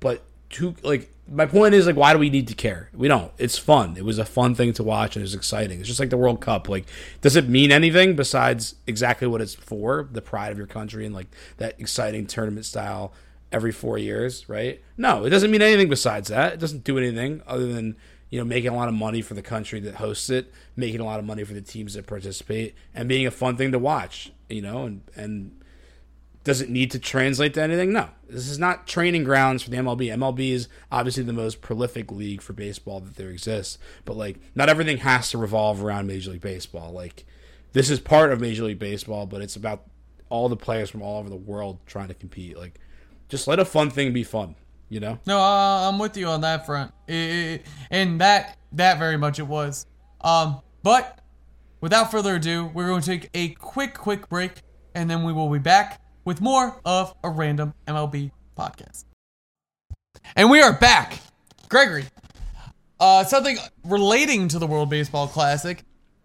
But 0.00 0.22
to 0.50 0.74
like 0.82 1.12
my 1.28 1.46
point 1.46 1.74
is 1.74 1.86
like 1.86 1.96
why 1.96 2.12
do 2.12 2.18
we 2.18 2.30
need 2.30 2.48
to 2.48 2.54
care? 2.54 2.90
We 2.94 3.08
don't. 3.08 3.32
It's 3.38 3.58
fun. 3.58 3.96
It 3.96 4.04
was 4.04 4.18
a 4.18 4.24
fun 4.24 4.54
thing 4.54 4.72
to 4.74 4.82
watch 4.82 5.16
and 5.16 5.22
it 5.22 5.24
was 5.24 5.34
exciting. 5.34 5.80
It's 5.80 5.88
just 5.88 6.00
like 6.00 6.10
the 6.10 6.16
world 6.16 6.40
cup. 6.40 6.68
Like 6.68 6.86
does 7.20 7.36
it 7.36 7.48
mean 7.48 7.72
anything 7.72 8.16
besides 8.16 8.76
exactly 8.86 9.26
what 9.26 9.40
it's 9.40 9.54
for? 9.54 10.08
The 10.10 10.22
pride 10.22 10.52
of 10.52 10.58
your 10.58 10.66
country 10.66 11.04
and 11.04 11.14
like 11.14 11.28
that 11.58 11.80
exciting 11.80 12.26
tournament 12.26 12.66
style 12.66 13.12
every 13.52 13.72
four 13.72 13.98
years 13.98 14.48
right? 14.48 14.82
No 14.96 15.24
it 15.24 15.30
doesn't 15.30 15.50
mean 15.50 15.62
anything 15.62 15.88
besides 15.88 16.28
that. 16.28 16.54
It 16.54 16.60
doesn't 16.60 16.84
do 16.84 16.98
anything 16.98 17.42
other 17.46 17.72
than 17.72 17.96
you 18.30 18.38
know 18.38 18.44
making 18.44 18.70
a 18.70 18.76
lot 18.76 18.88
of 18.88 18.94
money 18.94 19.22
for 19.22 19.34
the 19.34 19.42
country 19.42 19.80
that 19.80 19.96
hosts 19.96 20.30
it 20.30 20.52
making 20.74 21.00
a 21.00 21.04
lot 21.04 21.18
of 21.18 21.24
money 21.24 21.44
for 21.44 21.54
the 21.54 21.60
teams 21.60 21.94
that 21.94 22.06
participate 22.06 22.74
and 22.94 23.08
being 23.08 23.26
a 23.26 23.30
fun 23.30 23.56
thing 23.56 23.72
to 23.72 23.78
watch 23.78 24.32
you 24.48 24.62
know 24.62 24.84
and 24.84 25.00
and 25.14 25.60
does 26.46 26.60
it 26.60 26.70
need 26.70 26.92
to 26.92 27.00
translate 27.00 27.54
to 27.54 27.60
anything? 27.60 27.92
No. 27.92 28.08
This 28.28 28.48
is 28.48 28.56
not 28.56 28.86
training 28.86 29.24
grounds 29.24 29.64
for 29.64 29.70
the 29.70 29.78
MLB. 29.78 30.14
MLB 30.14 30.52
is 30.52 30.68
obviously 30.92 31.24
the 31.24 31.32
most 31.32 31.60
prolific 31.60 32.12
league 32.12 32.40
for 32.40 32.52
baseball 32.52 33.00
that 33.00 33.16
there 33.16 33.30
exists. 33.30 33.78
But 34.04 34.16
like 34.16 34.38
not 34.54 34.68
everything 34.68 34.98
has 34.98 35.28
to 35.32 35.38
revolve 35.38 35.82
around 35.82 36.06
Major 36.06 36.30
League 36.30 36.42
Baseball. 36.42 36.92
Like 36.92 37.24
this 37.72 37.90
is 37.90 37.98
part 37.98 38.30
of 38.30 38.40
Major 38.40 38.62
League 38.62 38.78
Baseball, 38.78 39.26
but 39.26 39.42
it's 39.42 39.56
about 39.56 39.86
all 40.28 40.48
the 40.48 40.56
players 40.56 40.88
from 40.88 41.02
all 41.02 41.18
over 41.18 41.28
the 41.28 41.34
world 41.34 41.80
trying 41.84 42.06
to 42.08 42.14
compete. 42.14 42.56
Like 42.56 42.78
just 43.28 43.48
let 43.48 43.58
a 43.58 43.64
fun 43.64 43.90
thing 43.90 44.12
be 44.12 44.22
fun, 44.22 44.54
you 44.88 45.00
know? 45.00 45.18
No, 45.26 45.40
I'm 45.40 45.98
with 45.98 46.16
you 46.16 46.28
on 46.28 46.42
that 46.42 46.64
front. 46.64 46.92
And 47.08 48.20
that 48.20 48.56
that 48.70 49.00
very 49.00 49.16
much 49.16 49.40
it 49.40 49.48
was. 49.48 49.84
Um, 50.20 50.60
but 50.84 51.22
without 51.80 52.12
further 52.12 52.36
ado, 52.36 52.70
we're 52.72 52.86
going 52.86 53.02
to 53.02 53.18
take 53.18 53.30
a 53.34 53.48
quick 53.48 53.94
quick 53.94 54.28
break 54.28 54.62
and 54.94 55.10
then 55.10 55.24
we 55.24 55.32
will 55.32 55.50
be 55.50 55.58
back 55.58 56.00
with 56.26 56.42
more 56.42 56.78
of 56.84 57.14
a 57.24 57.30
random 57.30 57.72
MLB 57.86 58.32
podcast. 58.58 59.04
And 60.34 60.50
we 60.50 60.60
are 60.60 60.74
back. 60.74 61.20
Gregory, 61.70 62.04
uh, 63.00 63.24
something 63.24 63.56
relating 63.84 64.48
to 64.48 64.58
the 64.58 64.66
World 64.66 64.90
Baseball 64.90 65.28
Classic. 65.28 65.82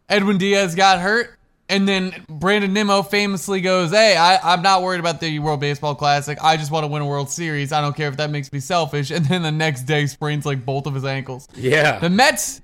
Edwin 0.09 0.37
Diaz 0.37 0.75
got 0.75 0.99
hurt, 0.99 1.39
and 1.69 1.87
then 1.87 2.25
Brandon 2.27 2.73
Nimmo 2.73 3.01
famously 3.01 3.61
goes, 3.61 3.91
Hey, 3.91 4.17
I, 4.17 4.53
am 4.53 4.61
not 4.61 4.81
worried 4.81 4.99
about 4.99 5.21
the 5.21 5.39
World 5.39 5.61
Baseball 5.61 5.95
Classic. 5.95 6.37
I 6.43 6.57
just 6.57 6.71
want 6.71 6.83
to 6.83 6.87
win 6.87 7.01
a 7.01 7.05
World 7.05 7.29
Series. 7.29 7.71
I 7.71 7.79
don't 7.79 7.95
care 7.95 8.09
if 8.09 8.17
that 8.17 8.29
makes 8.29 8.51
me 8.51 8.59
selfish. 8.59 9.11
And 9.21 9.25
then 9.25 9.43
the 9.43 9.51
next 9.51 9.83
day 9.83 10.07
sprains 10.07 10.45
like 10.45 10.65
both 10.65 10.87
of 10.87 10.95
his 10.95 11.05
ankles. 11.05 11.47
Yeah. 11.55 11.99
The 11.99 12.09
Mets 12.09 12.61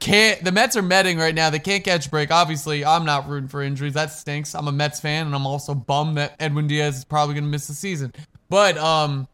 can't. 0.00 0.42
The 0.42 0.50
Mets 0.50 0.76
are 0.76 0.82
metting 0.82 1.18
right 1.18 1.34
now. 1.34 1.50
They 1.50 1.58
can't 1.58 1.84
catch 1.84 2.06
a 2.06 2.10
break. 2.10 2.30
Obviously, 2.30 2.84
I'm 2.84 3.04
not 3.04 3.28
rooting 3.28 3.48
for 3.48 3.62
injuries. 3.62 3.94
That 3.94 4.10
stinks. 4.10 4.54
I'm 4.54 4.66
a 4.66 4.72
Mets 4.72 4.98
fan, 4.98 5.26
and 5.26 5.34
I'm 5.34 5.46
also 5.46 5.74
bummed 5.74 6.16
that 6.16 6.34
Edwin 6.40 6.66
Diaz 6.66 6.98
is 6.98 7.04
probably 7.04 7.34
going 7.34 7.44
to 7.44 7.50
miss 7.50 7.68
the 7.68 7.74
season. 7.74 8.12
But 8.48 8.76
um, 8.78 9.28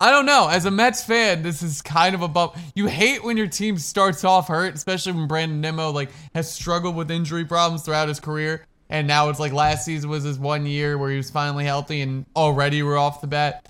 I 0.00 0.10
don't 0.10 0.26
know. 0.26 0.48
As 0.48 0.64
a 0.64 0.70
Mets 0.70 1.04
fan, 1.04 1.42
this 1.42 1.62
is 1.62 1.82
kind 1.82 2.14
of 2.14 2.22
a 2.22 2.28
bump. 2.28 2.56
You 2.74 2.86
hate 2.86 3.22
when 3.22 3.36
your 3.36 3.48
team 3.48 3.76
starts 3.76 4.24
off 4.24 4.48
hurt, 4.48 4.74
especially 4.74 5.12
when 5.12 5.26
Brandon 5.26 5.60
Nimmo 5.60 5.90
like 5.90 6.10
has 6.34 6.50
struggled 6.50 6.96
with 6.96 7.10
injury 7.10 7.44
problems 7.44 7.82
throughout 7.82 8.08
his 8.08 8.20
career, 8.20 8.66
and 8.88 9.06
now 9.06 9.28
it's 9.28 9.40
like 9.40 9.52
last 9.52 9.84
season 9.84 10.08
was 10.08 10.24
his 10.24 10.38
one 10.38 10.64
year 10.66 10.96
where 10.96 11.10
he 11.10 11.16
was 11.16 11.30
finally 11.30 11.64
healthy, 11.64 12.00
and 12.00 12.26
already 12.34 12.82
we're 12.82 12.98
off 12.98 13.20
the 13.20 13.26
bat. 13.26 13.68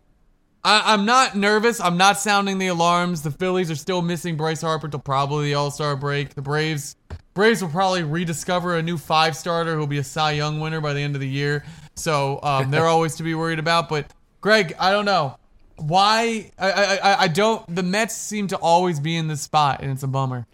I, 0.65 0.95
I'm 0.95 1.05
not 1.05 1.37
nervous. 1.37 1.81
I'm 1.81 1.97
not 1.97 2.19
sounding 2.19 2.59
the 2.59 2.69
alarms. 2.69 3.23
The 3.23 3.31
Phillies 3.31 3.71
are 3.71 3.77
still 3.77 4.03
missing 4.03 4.37
Bryce 4.37 4.61
Harper 4.61 4.89
till 4.89 5.01
probably 5.01 5.47
the 5.47 5.55
All 5.55 5.71
Star 5.71 5.97
break. 5.97 6.35
The 6.35 6.43
Braves, 6.43 6.97
Braves 7.35 7.63
will 7.63 7.71
probably 7.71 8.05
rediscover 8.05 8.77
a 8.77 8.83
new 8.83 8.97
five 8.97 9.37
starter 9.37 9.75
who'll 9.75 9.87
be 9.87 9.99
a 9.99 10.05
Cy 10.05 10.33
Young 10.33 10.61
winner 10.61 10.81
by 10.81 10.93
the 10.93 11.01
end 11.01 11.17
of 11.17 11.21
the 11.21 11.29
year. 11.29 11.65
So 11.95 12.41
um, 12.43 12.71
they're 12.71 12.87
always 12.89 13.17
to 13.17 13.23
be 13.23 13.35
worried 13.35 13.59
about. 13.59 13.89
But 13.89 14.13
Greg, 14.41 14.75
I 14.79 14.93
don't 14.93 15.05
know 15.05 15.37
why. 15.77 16.53
I, 16.59 16.71
I 16.71 16.95
I 16.95 17.23
I 17.23 17.29
don't. 17.29 17.75
The 17.75 17.83
Mets 17.83 18.17
seem 18.17 18.47
to 18.49 18.57
always 18.57 19.01
be 19.01 19.17
in 19.17 19.27
this 19.27 19.41
spot, 19.41 19.83
and 19.83 19.91
it's 19.91 20.03
a 20.03 20.09
bummer. 20.09 20.47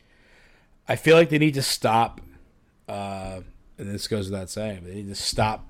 I 0.89 0.97
feel 0.97 1.17
like 1.17 1.29
they 1.29 1.39
need 1.39 1.55
to 1.55 1.63
stop, 1.63 2.23
uh, 2.89 3.41
and 3.77 3.91
this 3.91 4.09
goes 4.09 4.31
without 4.31 4.49
saying, 4.49 4.81
but 4.83 4.89
they 4.89 4.97
need 4.97 5.09
to 5.09 5.15
stop 5.15 5.67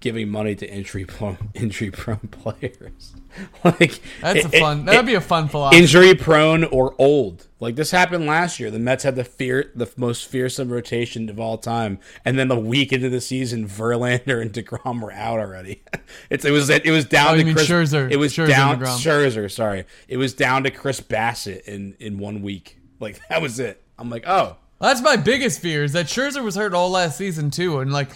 giving 0.00 0.28
money 0.28 0.54
to 0.54 0.70
injury 0.70 1.04
prone 1.04 1.50
injury 1.54 1.90
prone 1.90 2.18
players. 2.30 3.14
like 3.64 4.00
That's 4.20 4.44
a 4.44 4.48
fun. 4.48 4.84
That'd 4.84 5.06
be 5.06 5.14
a 5.14 5.20
fun 5.20 5.48
philosophy. 5.48 5.80
injury 5.82 6.14
prone 6.14 6.64
or 6.64 6.94
old. 6.98 7.46
Like 7.60 7.76
this 7.76 7.90
happened 7.90 8.26
last 8.26 8.58
year. 8.60 8.70
The 8.70 8.78
Mets 8.78 9.02
had 9.04 9.16
the 9.16 9.24
fear 9.24 9.70
the 9.74 9.90
most 9.96 10.26
fearsome 10.28 10.70
rotation 10.70 11.28
of 11.28 11.38
all 11.40 11.58
time, 11.58 11.98
and 12.24 12.38
then 12.38 12.48
the 12.48 12.58
week 12.58 12.92
into 12.92 13.08
the 13.08 13.20
season, 13.20 13.66
Verlander 13.68 14.40
and 14.40 14.52
Degrom 14.52 15.00
were 15.02 15.12
out 15.12 15.38
already. 15.40 15.82
it's 16.30 16.44
it 16.44 16.50
was 16.52 16.70
it 16.70 16.86
was 16.90 17.04
down 17.04 17.34
Oh, 17.40 17.42
to 17.44 17.52
Chris. 17.52 17.68
Scherzer. 17.68 18.10
It 18.10 18.16
was 18.16 18.32
Scherzer 18.32 18.48
down. 18.48 18.80
Scherzer. 18.80 19.50
Sorry, 19.50 19.84
it 20.08 20.16
was 20.16 20.34
down 20.34 20.62
to 20.64 20.70
Chris 20.70 21.00
Bassitt 21.00 21.62
in 21.62 21.94
in 21.98 22.18
one 22.18 22.42
week. 22.42 22.78
Like 23.00 23.20
that 23.28 23.42
was 23.42 23.58
it. 23.60 23.82
I'm 23.98 24.10
like, 24.10 24.24
oh, 24.28 24.56
That's 24.80 25.02
my 25.02 25.16
biggest 25.16 25.60
fear 25.60 25.82
is 25.82 25.92
that 25.94 26.06
Scherzer 26.06 26.42
was 26.42 26.54
hurt 26.54 26.72
all 26.74 26.90
last 26.90 27.18
season 27.18 27.50
too, 27.50 27.80
and 27.80 27.92
like 27.92 28.10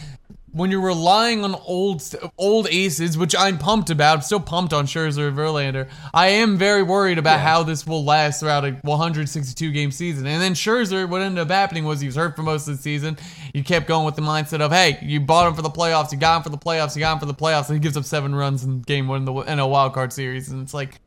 when 0.52 0.70
you're 0.70 0.80
relying 0.80 1.44
on 1.44 1.54
old 1.54 2.02
old 2.36 2.68
aces, 2.70 3.16
which 3.16 3.34
I'm 3.36 3.58
pumped 3.58 3.90
about, 3.90 4.16
I'm 4.16 4.22
still 4.22 4.40
pumped 4.40 4.72
on 4.72 4.86
Scherzer 4.86 5.28
and 5.28 5.36
Verlander. 5.36 5.88
I 6.12 6.28
am 6.28 6.58
very 6.58 6.82
worried 6.82 7.18
about 7.18 7.40
how 7.40 7.62
this 7.62 7.86
will 7.86 8.04
last 8.04 8.40
throughout 8.40 8.64
a 8.64 8.72
162 8.82 9.72
game 9.72 9.90
season. 9.90 10.26
And 10.26 10.40
then 10.40 10.52
Scherzer, 10.52 11.08
what 11.08 11.22
ended 11.22 11.40
up 11.40 11.50
happening 11.50 11.84
was 11.84 12.00
he 12.00 12.06
was 12.06 12.16
hurt 12.16 12.36
for 12.36 12.42
most 12.42 12.68
of 12.68 12.76
the 12.76 12.82
season. 12.82 13.16
You 13.54 13.64
kept 13.64 13.86
going 13.86 14.04
with 14.04 14.14
the 14.14 14.22
mindset 14.22 14.60
of, 14.60 14.70
hey, 14.70 14.98
you 15.02 15.20
bought 15.20 15.48
him 15.48 15.54
for 15.54 15.62
the 15.62 15.70
playoffs, 15.70 16.12
you 16.12 16.18
got 16.18 16.36
him 16.36 16.42
for 16.42 16.50
the 16.50 16.58
playoffs, 16.58 16.94
you 16.94 17.00
got 17.00 17.14
him 17.14 17.18
for 17.20 17.26
the 17.26 17.34
playoffs, 17.34 17.68
and 17.68 17.76
he 17.76 17.80
gives 17.80 17.96
up 17.96 18.04
seven 18.04 18.34
runs 18.34 18.62
in 18.62 18.82
game 18.82 19.08
one 19.08 19.18
in 19.20 19.24
the 19.24 19.32
in 19.32 19.58
a 19.58 19.66
wild 19.66 19.94
card 19.94 20.12
series, 20.12 20.48
and 20.50 20.62
it's 20.62 20.74
like. 20.74 21.00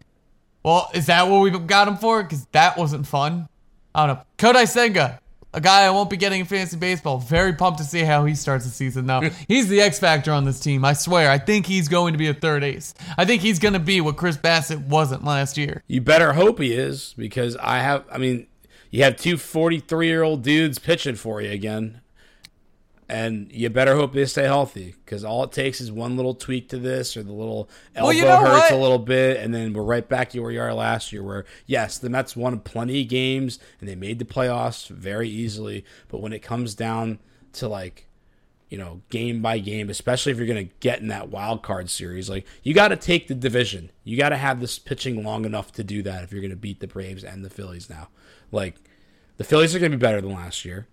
Well, 0.63 0.89
is 0.95 1.05
that 1.05 1.27
what 1.27 1.41
we 1.41 1.51
got 1.51 1.87
him 1.87 1.95
for? 1.95 2.23
Because 2.23 2.47
that 2.47 2.75
wasn't 2.75 3.05
fun. 3.05 3.47
I 3.93 4.07
don't 4.07 4.15
know. 4.15 4.23
Kodai 4.39 4.67
Senga, 4.67 5.19
a 5.55 5.61
guy 5.61 5.83
I 5.85 5.89
won't 5.89 6.09
be 6.09 6.17
getting 6.17 6.41
in 6.41 6.45
fantasy 6.45 6.77
baseball. 6.77 7.17
Very 7.17 7.53
pumped 7.53 7.79
to 7.79 7.85
see 7.85 8.01
how 8.01 8.25
he 8.25 8.35
starts 8.35 8.65
the 8.65 8.71
season 8.71 9.05
now. 9.05 9.21
he's 9.47 9.69
the 9.69 9.81
X 9.81 9.97
factor 9.97 10.31
on 10.31 10.43
this 10.43 10.59
team. 10.59 10.83
I 10.83 10.93
swear. 10.93 11.31
I 11.31 11.37
think 11.37 11.65
he's 11.65 11.87
going 11.87 12.13
to 12.13 12.17
be 12.17 12.27
a 12.27 12.33
third 12.33 12.63
ace. 12.63 12.93
I 13.17 13.25
think 13.25 13.41
he's 13.41 13.57
going 13.57 13.73
to 13.73 13.79
be 13.79 14.01
what 14.01 14.17
Chris 14.17 14.37
Bassitt 14.37 14.85
wasn't 14.87 15.23
last 15.23 15.57
year. 15.57 15.83
you 15.87 16.01
better 16.01 16.33
hope 16.33 16.59
he 16.59 16.73
is 16.73 17.13
because 17.17 17.55
I 17.57 17.79
have. 17.79 18.03
I 18.11 18.17
mean, 18.17 18.47
you 18.91 19.03
have 19.03 19.15
two 19.15 19.37
43 19.37 20.07
year 20.07 20.23
old 20.23 20.43
dudes 20.43 20.77
pitching 20.77 21.15
for 21.15 21.41
you 21.41 21.51
again. 21.51 22.01
And 23.07 23.51
you 23.51 23.69
better 23.69 23.95
hope 23.95 24.13
they 24.13 24.25
stay 24.25 24.45
healthy 24.45 24.95
because 25.05 25.23
all 25.23 25.43
it 25.43 25.51
takes 25.51 25.79
is 25.79 25.91
one 25.91 26.15
little 26.15 26.33
tweak 26.33 26.69
to 26.69 26.79
this 26.79 27.15
or 27.15 27.21
the 27.21 27.33
little 27.33 27.69
elbow 27.95 28.07
Well, 28.07 28.17
you 28.17 28.23
know 28.23 28.37
hurts 28.37 28.71
what? 28.71 28.73
a 28.73 28.77
little 28.77 28.99
bit, 28.99 29.37
and 29.37 29.53
then 29.53 29.73
we're 29.73 29.83
right 29.83 30.07
back 30.07 30.29
to 30.31 30.39
where 30.39 30.51
you 30.51 30.59
are 30.59 30.73
last 30.73 31.13
year. 31.13 31.21
Where 31.21 31.45
yes, 31.67 31.99
the 31.99 32.09
Mets 32.09 32.35
won 32.35 32.59
plenty 32.61 33.01
of 33.01 33.07
games 33.07 33.59
and 33.79 33.87
they 33.87 33.95
made 33.95 34.17
the 34.17 34.25
playoffs 34.25 34.87
very 34.89 35.29
easily, 35.29 35.85
but 36.07 36.19
when 36.19 36.33
it 36.33 36.39
comes 36.39 36.73
down 36.73 37.19
to 37.53 37.67
like 37.67 38.07
you 38.69 38.77
know, 38.77 39.01
game 39.09 39.41
by 39.41 39.59
game, 39.59 39.89
especially 39.89 40.31
if 40.31 40.37
you're 40.37 40.47
going 40.47 40.67
to 40.67 40.73
get 40.79 40.99
in 40.99 41.07
that 41.07 41.29
wild 41.29 41.61
card 41.61 41.89
series. 41.89 42.29
Like, 42.29 42.45
you 42.63 42.73
got 42.73 42.89
to 42.89 42.97
take 42.97 43.27
the 43.27 43.35
division. 43.35 43.91
You 44.03 44.17
got 44.17 44.29
to 44.29 44.37
have 44.37 44.59
this 44.59 44.79
pitching 44.79 45.23
long 45.23 45.45
enough 45.45 45.71
to 45.73 45.83
do 45.83 46.01
that 46.03 46.23
if 46.23 46.31
you're 46.31 46.41
going 46.41 46.49
to 46.49 46.57
beat 46.57 46.79
the 46.79 46.87
Braves 46.87 47.23
and 47.23 47.45
the 47.45 47.49
Phillies 47.49 47.89
now. 47.89 48.09
Like, 48.51 48.75
the 49.37 49.43
Phillies 49.43 49.75
are 49.75 49.79
going 49.79 49.91
to 49.91 49.97
be 49.97 50.01
better 50.01 50.19
than 50.19 50.33
last 50.33 50.65
year. 50.65 50.87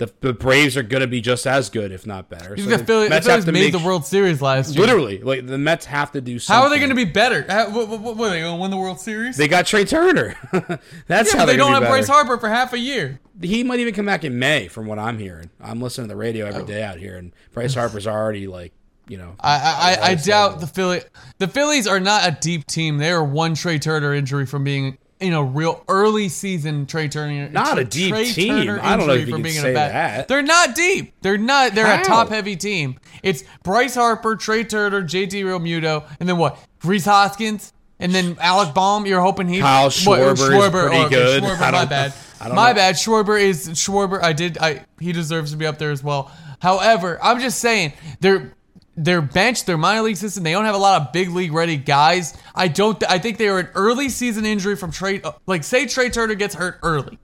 The, 0.00 0.10
the 0.20 0.32
Braves 0.32 0.78
are 0.78 0.82
going 0.82 1.02
to 1.02 1.06
be 1.06 1.20
just 1.20 1.46
as 1.46 1.68
good, 1.68 1.92
if 1.92 2.06
not 2.06 2.30
better. 2.30 2.54
He's 2.54 2.64
So 2.64 2.70
the 2.70 2.78
the 2.78 2.84
Phillies, 2.86 3.10
the 3.10 3.14
Mets 3.16 3.26
have 3.26 3.44
to 3.44 3.52
made 3.52 3.60
make- 3.64 3.72
the 3.72 3.86
World 3.86 4.06
Series 4.06 4.40
last 4.40 4.74
year. 4.74 4.80
Literally, 4.80 5.18
like 5.18 5.46
the 5.46 5.58
Mets 5.58 5.84
have 5.84 6.12
to 6.12 6.22
do 6.22 6.38
something. 6.38 6.58
How 6.58 6.66
are 6.66 6.70
they 6.70 6.78
going 6.78 6.88
to 6.88 6.94
be 6.96 7.04
better? 7.04 7.44
How, 7.46 7.68
what, 7.68 7.86
what, 7.86 8.16
what, 8.16 8.28
are 8.28 8.30
they 8.30 8.40
going 8.40 8.56
to 8.56 8.62
win 8.62 8.70
the 8.70 8.78
World 8.78 8.98
Series? 8.98 9.36
They 9.36 9.46
got 9.46 9.66
Trea 9.66 9.84
Turner. 9.84 10.36
That's 11.06 11.34
yeah, 11.34 11.40
how 11.40 11.44
but 11.44 11.46
they 11.52 11.58
don't 11.58 11.72
have 11.72 11.82
be 11.82 11.88
Bryce. 11.88 12.08
Harper 12.08 12.38
for 12.38 12.48
half 12.48 12.72
a 12.72 12.78
year. 12.78 13.20
He 13.42 13.62
might 13.62 13.78
even 13.80 13.92
come 13.92 14.06
back 14.06 14.24
in 14.24 14.38
May, 14.38 14.68
from 14.68 14.86
what 14.86 14.98
I'm 14.98 15.18
hearing. 15.18 15.50
I'm 15.60 15.82
listening 15.82 16.08
to 16.08 16.14
the 16.14 16.18
radio 16.18 16.46
every 16.46 16.62
oh. 16.62 16.66
day 16.66 16.82
out 16.82 16.96
here, 16.96 17.18
and 17.18 17.32
Bryce 17.52 17.74
Harper's 17.74 18.06
already 18.06 18.46
like, 18.46 18.72
you 19.06 19.18
know. 19.18 19.34
I 19.38 19.58
I, 19.58 20.08
I, 20.08 20.10
I 20.12 20.14
doubt 20.14 20.60
the 20.60 20.66
Philly 20.66 21.02
the 21.36 21.46
Phillies 21.46 21.86
are 21.86 22.00
not 22.00 22.26
a 22.26 22.34
deep 22.40 22.66
team. 22.66 22.96
They 22.96 23.10
are 23.10 23.22
one 23.22 23.54
Trea 23.54 23.78
Turner 23.78 24.14
injury 24.14 24.46
from 24.46 24.64
being 24.64 24.96
in 25.20 25.32
a 25.34 25.42
real 25.42 25.84
early 25.88 26.28
season 26.28 26.86
Trea 26.86 27.08
Turner. 27.08 27.48
Not 27.50 27.78
a 27.78 27.84
deep 27.84 28.14
team. 28.34 28.78
I 28.82 28.96
don't 28.96 29.06
know 29.06 29.12
if 29.14 29.28
you 29.28 29.34
can 29.34 29.44
say 29.44 29.74
that. 29.74 30.28
They're 30.28 30.42
not 30.42 30.74
deep. 30.74 31.12
They're 31.20 31.38
not. 31.38 31.74
They're 31.74 32.00
a 32.00 32.04
top 32.04 32.30
heavy 32.30 32.56
team. 32.56 32.98
It's 33.22 33.44
Bryce 33.62 33.94
Harper, 33.94 34.36
Trea 34.36 34.64
Turner, 34.64 35.02
JT 35.02 35.44
Realmuto, 35.44 36.08
and 36.18 36.28
then 36.28 36.38
what? 36.38 36.58
Rhys 36.82 37.04
Hoskins. 37.04 37.72
And 38.02 38.14
then 38.14 38.38
Alec 38.40 38.72
Bohm, 38.72 39.04
you're 39.04 39.20
hoping 39.20 39.46
he 39.46 39.60
Kyle 39.60 39.84
what, 39.84 39.92
Schwarber 39.92 40.32
is 40.32 40.40
pretty 40.70 40.96
okay, 40.96 41.08
good. 41.10 41.42
Schwarber, 41.42 41.72
my 41.72 41.84
bad. 41.84 42.10
know. 42.10 42.16
I 42.40 42.46
don't 42.46 42.56
My 42.56 42.70
know. 42.70 42.76
bad. 42.76 42.94
Schwarber 42.94 43.38
is 43.38 43.68
Schwarber. 43.68 44.22
I 44.22 44.32
did. 44.32 44.56
I 44.56 44.86
he 44.98 45.12
deserves 45.12 45.50
to 45.50 45.58
be 45.58 45.66
up 45.66 45.76
there 45.76 45.90
as 45.90 46.02
well. 46.02 46.32
However, 46.60 47.18
I'm 47.22 47.40
just 47.40 47.58
saying 47.58 47.92
they're 48.20 48.54
their 49.02 49.22
bench, 49.22 49.64
their 49.64 49.78
minor 49.78 50.02
league 50.02 50.16
system. 50.18 50.44
They 50.44 50.52
don't 50.52 50.66
have 50.66 50.74
a 50.74 50.78
lot 50.78 51.00
of 51.00 51.12
big 51.12 51.30
league 51.30 51.52
ready 51.52 51.76
guys. 51.76 52.36
I 52.54 52.68
don't. 52.68 53.02
I 53.10 53.18
think 53.18 53.38
they 53.38 53.48
are 53.48 53.58
an 53.58 53.68
early 53.74 54.08
season 54.10 54.44
injury 54.44 54.76
from 54.76 54.90
Trea. 54.92 55.20
Uh, 55.24 55.32
like 55.46 55.64
say 55.64 55.86
Trea 55.86 56.10
Turner 56.10 56.34
gets 56.34 56.54
hurt 56.54 56.78
early. 56.82 57.18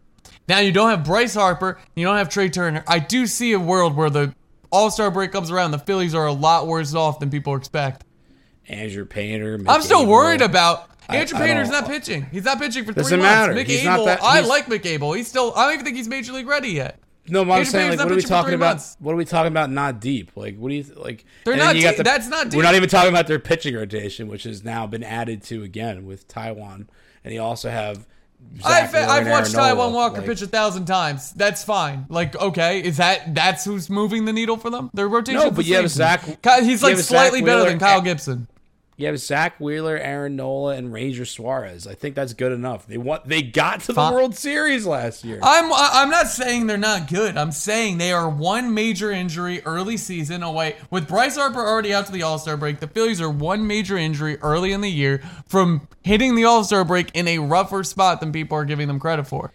Now 0.48 0.60
you 0.60 0.72
don't 0.72 0.90
have 0.90 1.04
Bryce 1.04 1.34
Harper. 1.34 1.78
You 1.94 2.04
don't 2.06 2.16
have 2.16 2.28
Trea 2.28 2.48
Turner. 2.48 2.82
I 2.86 2.98
do 2.98 3.26
see 3.26 3.52
a 3.52 3.58
world 3.60 3.94
where 3.96 4.10
the 4.10 4.34
All 4.70 4.90
Star 4.90 5.10
break 5.10 5.32
comes 5.32 5.50
around. 5.50 5.72
The 5.72 5.78
Phillies 5.78 6.14
are 6.14 6.26
a 6.26 6.32
lot 6.32 6.66
worse 6.66 6.94
off 6.94 7.18
than 7.20 7.30
people 7.30 7.56
expect. 7.56 8.04
Andrew 8.68 9.04
Painter. 9.04 9.58
Mick 9.58 9.66
I'm 9.68 9.82
still 9.82 10.00
Abel. 10.02 10.12
worried 10.12 10.42
about. 10.42 10.88
I- 11.08 11.18
Andrew 11.18 11.38
I 11.38 11.46
Painter's 11.46 11.68
don't- 11.70 11.86
pitching. 11.86 12.26
He's 12.32 12.44
not 12.44 12.58
pitching 12.58 12.84
for 12.84 12.92
three 12.92 13.02
Doesn't 13.04 13.20
months. 13.20 13.48
matter. 13.48 13.52
Mick 13.54 13.66
He's 13.66 13.84
not 13.84 13.94
Abel, 13.94 14.06
that- 14.06 14.22
I 14.24 14.40
like 14.40 14.66
Mick 14.66 14.84
Abel. 14.86 15.12
He's 15.12 15.28
still. 15.28 15.52
I 15.54 15.64
don't 15.64 15.74
even 15.74 15.84
think 15.84 15.96
he's 15.96 16.08
major 16.08 16.32
league 16.32 16.48
ready 16.48 16.70
yet. 16.70 16.98
No, 17.28 17.50
I'm 17.50 17.64
saying 17.64 17.90
like, 17.90 17.98
what 17.98 18.12
are 18.12 18.14
we 18.14 18.22
talking 18.22 18.54
about? 18.54 18.76
months. 18.76 18.96
What 19.00 19.12
are 19.12 19.16
we 19.16 19.24
talking 19.24 19.52
about? 19.52 19.70
Not 19.70 20.00
deep. 20.00 20.32
Like, 20.36 20.56
what 20.56 20.68
do 20.70 20.74
you 20.74 20.84
like? 20.96 21.24
They're 21.44 21.56
not 21.56 21.74
deep. 21.74 21.96
That's 21.96 22.28
not 22.28 22.50
deep. 22.50 22.56
We're 22.56 22.62
not 22.62 22.74
even 22.74 22.88
talking 22.88 23.10
about 23.10 23.26
their 23.26 23.38
pitching 23.38 23.74
rotation, 23.74 24.28
which 24.28 24.44
has 24.44 24.64
now 24.64 24.86
been 24.86 25.02
added 25.02 25.42
to 25.44 25.62
again 25.62 26.06
with 26.06 26.28
Taijuan, 26.28 26.86
and 27.24 27.34
you 27.34 27.42
also 27.42 27.70
have. 27.70 28.06
I've, 28.64 28.94
I've 28.94 29.26
watched 29.28 29.54
Aaron 29.54 29.76
Taijuan 29.76 29.92
Walker 29.92 30.18
Like, 30.18 30.26
pitch 30.26 30.42
a 30.42 30.46
thousand 30.46 30.84
times. 30.84 31.32
That's 31.32 31.64
fine. 31.64 32.06
Like, 32.08 32.36
okay, 32.36 32.80
is 32.82 32.98
that 32.98 33.34
that's 33.34 33.64
who's 33.64 33.88
moving 33.90 34.24
the 34.24 34.32
needle 34.32 34.56
for 34.56 34.70
them? 34.70 34.90
Their 34.94 35.08
rotation. 35.08 35.40
No, 35.40 35.50
but 35.50 35.64
you 35.64 35.76
have 35.76 35.90
Zack- 35.90 36.44
He's 36.62 36.82
like 36.82 36.96
slightly 36.98 37.42
better 37.42 37.64
than 37.64 37.78
Kyle 37.78 38.00
Gibson. 38.02 38.46
You 38.98 39.08
have 39.08 39.18
Zack 39.18 39.60
Wheeler, 39.60 39.98
Aaron 39.98 40.36
Nola, 40.36 40.74
and 40.74 40.90
Ranger 40.90 41.26
Suarez. 41.26 41.86
I 41.86 41.94
think 41.94 42.14
that's 42.14 42.32
good 42.32 42.52
enough. 42.52 42.86
They 42.86 42.96
want 42.96 43.26
they 43.26 43.42
got 43.42 43.80
to 43.80 43.88
the 43.88 43.94
Fine. 43.94 44.14
World 44.14 44.34
Series 44.34 44.86
last 44.86 45.22
year. 45.22 45.38
I'm 45.42 45.70
I'm 45.70 46.08
not 46.08 46.28
saying 46.28 46.66
they're 46.66 46.78
not 46.78 47.06
good. 47.06 47.36
I'm 47.36 47.52
saying 47.52 47.98
they 47.98 48.10
are 48.12 48.28
one 48.28 48.72
major 48.72 49.10
injury 49.10 49.62
early 49.66 49.98
season 49.98 50.42
oh, 50.42 50.48
away. 50.48 50.76
With 50.90 51.08
Bryce 51.08 51.36
Harper 51.36 51.60
already 51.60 51.92
out 51.92 52.06
to 52.06 52.12
the 52.12 52.22
All 52.22 52.38
Star 52.38 52.56
break, 52.56 52.80
the 52.80 52.88
Phillies 52.88 53.20
are 53.20 53.30
one 53.30 53.66
major 53.66 53.98
injury 53.98 54.38
early 54.38 54.72
in 54.72 54.80
the 54.80 54.90
year 54.90 55.22
from 55.46 55.88
hitting 56.02 56.34
the 56.34 56.44
All 56.44 56.64
Star 56.64 56.82
break 56.82 57.10
in 57.12 57.28
a 57.28 57.38
rougher 57.38 57.84
spot 57.84 58.20
than 58.20 58.32
people 58.32 58.56
are 58.56 58.64
giving 58.64 58.88
them 58.88 58.98
credit 58.98 59.26
for. 59.26 59.52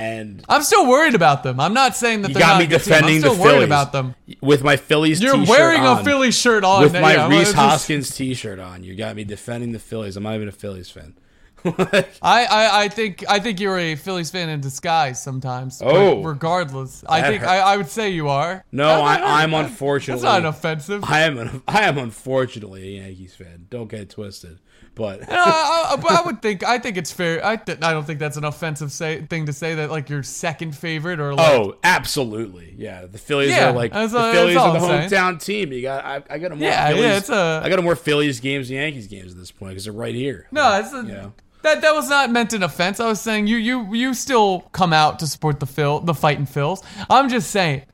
And 0.00 0.42
I'm 0.48 0.62
still 0.62 0.88
worried 0.88 1.14
about 1.14 1.42
them. 1.42 1.60
I'm 1.60 1.74
not 1.74 1.94
saying 1.94 2.22
that 2.22 2.28
you 2.28 2.34
they're 2.34 2.40
got 2.40 2.52
not 2.54 2.58
me 2.60 2.64
a 2.64 2.68
good 2.68 2.82
team. 2.82 2.92
defending 2.94 3.14
I'm 3.16 3.20
still 3.20 3.34
the 3.34 3.40
worried 3.42 3.52
Phillies 3.52 3.64
about 3.66 3.92
them. 3.92 4.14
with 4.40 4.62
my 4.64 4.76
Phillies. 4.78 5.20
You're 5.20 5.44
wearing 5.44 5.82
on. 5.82 6.00
a 6.00 6.04
Phillies 6.04 6.34
shirt 6.34 6.64
on 6.64 6.82
with 6.82 6.94
my 6.94 7.14
yeah, 7.14 7.28
Rhys 7.28 7.48
just- 7.48 7.54
Hoskins 7.56 8.16
T-shirt 8.16 8.58
on. 8.58 8.82
You 8.82 8.94
got 8.94 9.14
me 9.14 9.24
defending 9.24 9.72
the 9.72 9.78
Phillies. 9.78 10.16
I'm 10.16 10.22
not 10.22 10.34
even 10.36 10.48
a 10.48 10.52
Phillies 10.52 10.88
fan. 10.90 11.14
I, 11.64 12.06
I, 12.22 12.84
I 12.84 12.88
think 12.88 13.22
I 13.28 13.38
think 13.38 13.60
you're 13.60 13.78
a 13.78 13.94
Phillies 13.94 14.30
fan 14.30 14.48
in 14.48 14.62
disguise 14.62 15.22
sometimes. 15.22 15.82
Oh. 15.84 16.22
regardless, 16.22 17.04
I 17.06 17.20
think. 17.20 17.42
I, 17.42 17.58
I 17.58 17.76
would 17.76 17.88
say 17.88 18.08
you 18.08 18.30
are. 18.30 18.64
no, 18.72 18.88
I, 19.02 19.42
I'm 19.42 19.52
unfortunately. 19.52 20.22
That's 20.22 20.42
not 20.42 20.48
offensive. 20.48 21.04
I 21.04 21.20
am. 21.20 21.36
An, 21.36 21.62
I 21.68 21.82
am 21.82 21.98
unfortunately 21.98 22.96
a 22.96 23.02
Yankees 23.02 23.34
fan. 23.34 23.66
Don't 23.68 23.88
get 23.90 24.00
it 24.00 24.08
twisted. 24.10 24.58
But 25.00 25.22
uh, 25.30 25.32
uh, 25.32 25.34
I, 25.34 25.96
I, 25.98 26.20
I 26.20 26.26
would 26.26 26.42
think 26.42 26.62
I 26.62 26.78
think 26.78 26.98
it's 26.98 27.10
fair. 27.10 27.42
I 27.42 27.56
th- 27.56 27.78
I 27.80 27.92
don't 27.94 28.04
think 28.04 28.18
that's 28.18 28.36
an 28.36 28.44
offensive 28.44 28.92
say, 28.92 29.22
thing 29.22 29.46
to 29.46 29.52
say 29.54 29.76
that 29.76 29.90
like 29.90 30.10
your 30.10 30.22
second 30.22 30.76
favorite 30.76 31.20
or 31.20 31.32
like 31.32 31.50
oh, 31.52 31.78
absolutely, 31.82 32.74
yeah. 32.76 33.06
The 33.06 33.16
Phillies 33.16 33.48
Yeah, 33.48 33.70
are 33.70 33.72
like 33.72 33.92
the 33.94 33.98
all- 33.98 34.08
Phillies 34.08 34.58
are 34.58 34.72
the 34.74 34.78
I'm 34.78 35.08
saying. 35.08 35.10
hometown 35.38 35.42
team. 35.42 35.72
You 35.72 35.80
got. 35.80 36.04
I, 36.04 36.22
I 36.28 36.36
got 36.38 36.50
more. 36.50 36.58
Yeah, 36.58 36.90
yeah, 36.90 36.94
Phillies, 36.94 37.16
it's 37.16 37.30
a- 37.30 37.62
I 37.64 37.68
got 37.70 37.82
more 37.82 37.96
Phillies 37.96 38.40
games 38.40 38.68
than 38.68 38.76
Yankees 38.76 39.06
games 39.06 39.32
at 39.32 39.38
this 39.38 39.50
point 39.50 39.70
because 39.70 39.84
they're 39.84 39.92
right 39.94 40.14
here. 40.14 40.46
no, 40.50 40.78
it's 40.78 40.92
a, 40.92 40.96
you 40.98 41.02
know. 41.14 41.32
that 41.62 41.80
that 41.80 41.94
was 41.94 42.10
not 42.10 42.30
meant 42.30 42.52
in 42.52 42.62
offense. 42.62 43.00
I 43.00 43.06
was 43.06 43.22
saying 43.22 43.46
you 43.46 43.56
you 43.56 43.94
you 43.94 44.12
still 44.12 44.68
come 44.72 44.92
out 44.92 45.18
to 45.20 45.26
support 45.26 45.60
the 45.60 45.66
Phil 45.66 46.00
the 46.00 46.12
fighting 46.12 46.44
Phils. 46.44 46.84
I'm 47.08 47.30
just 47.30 47.50
saying. 47.50 47.84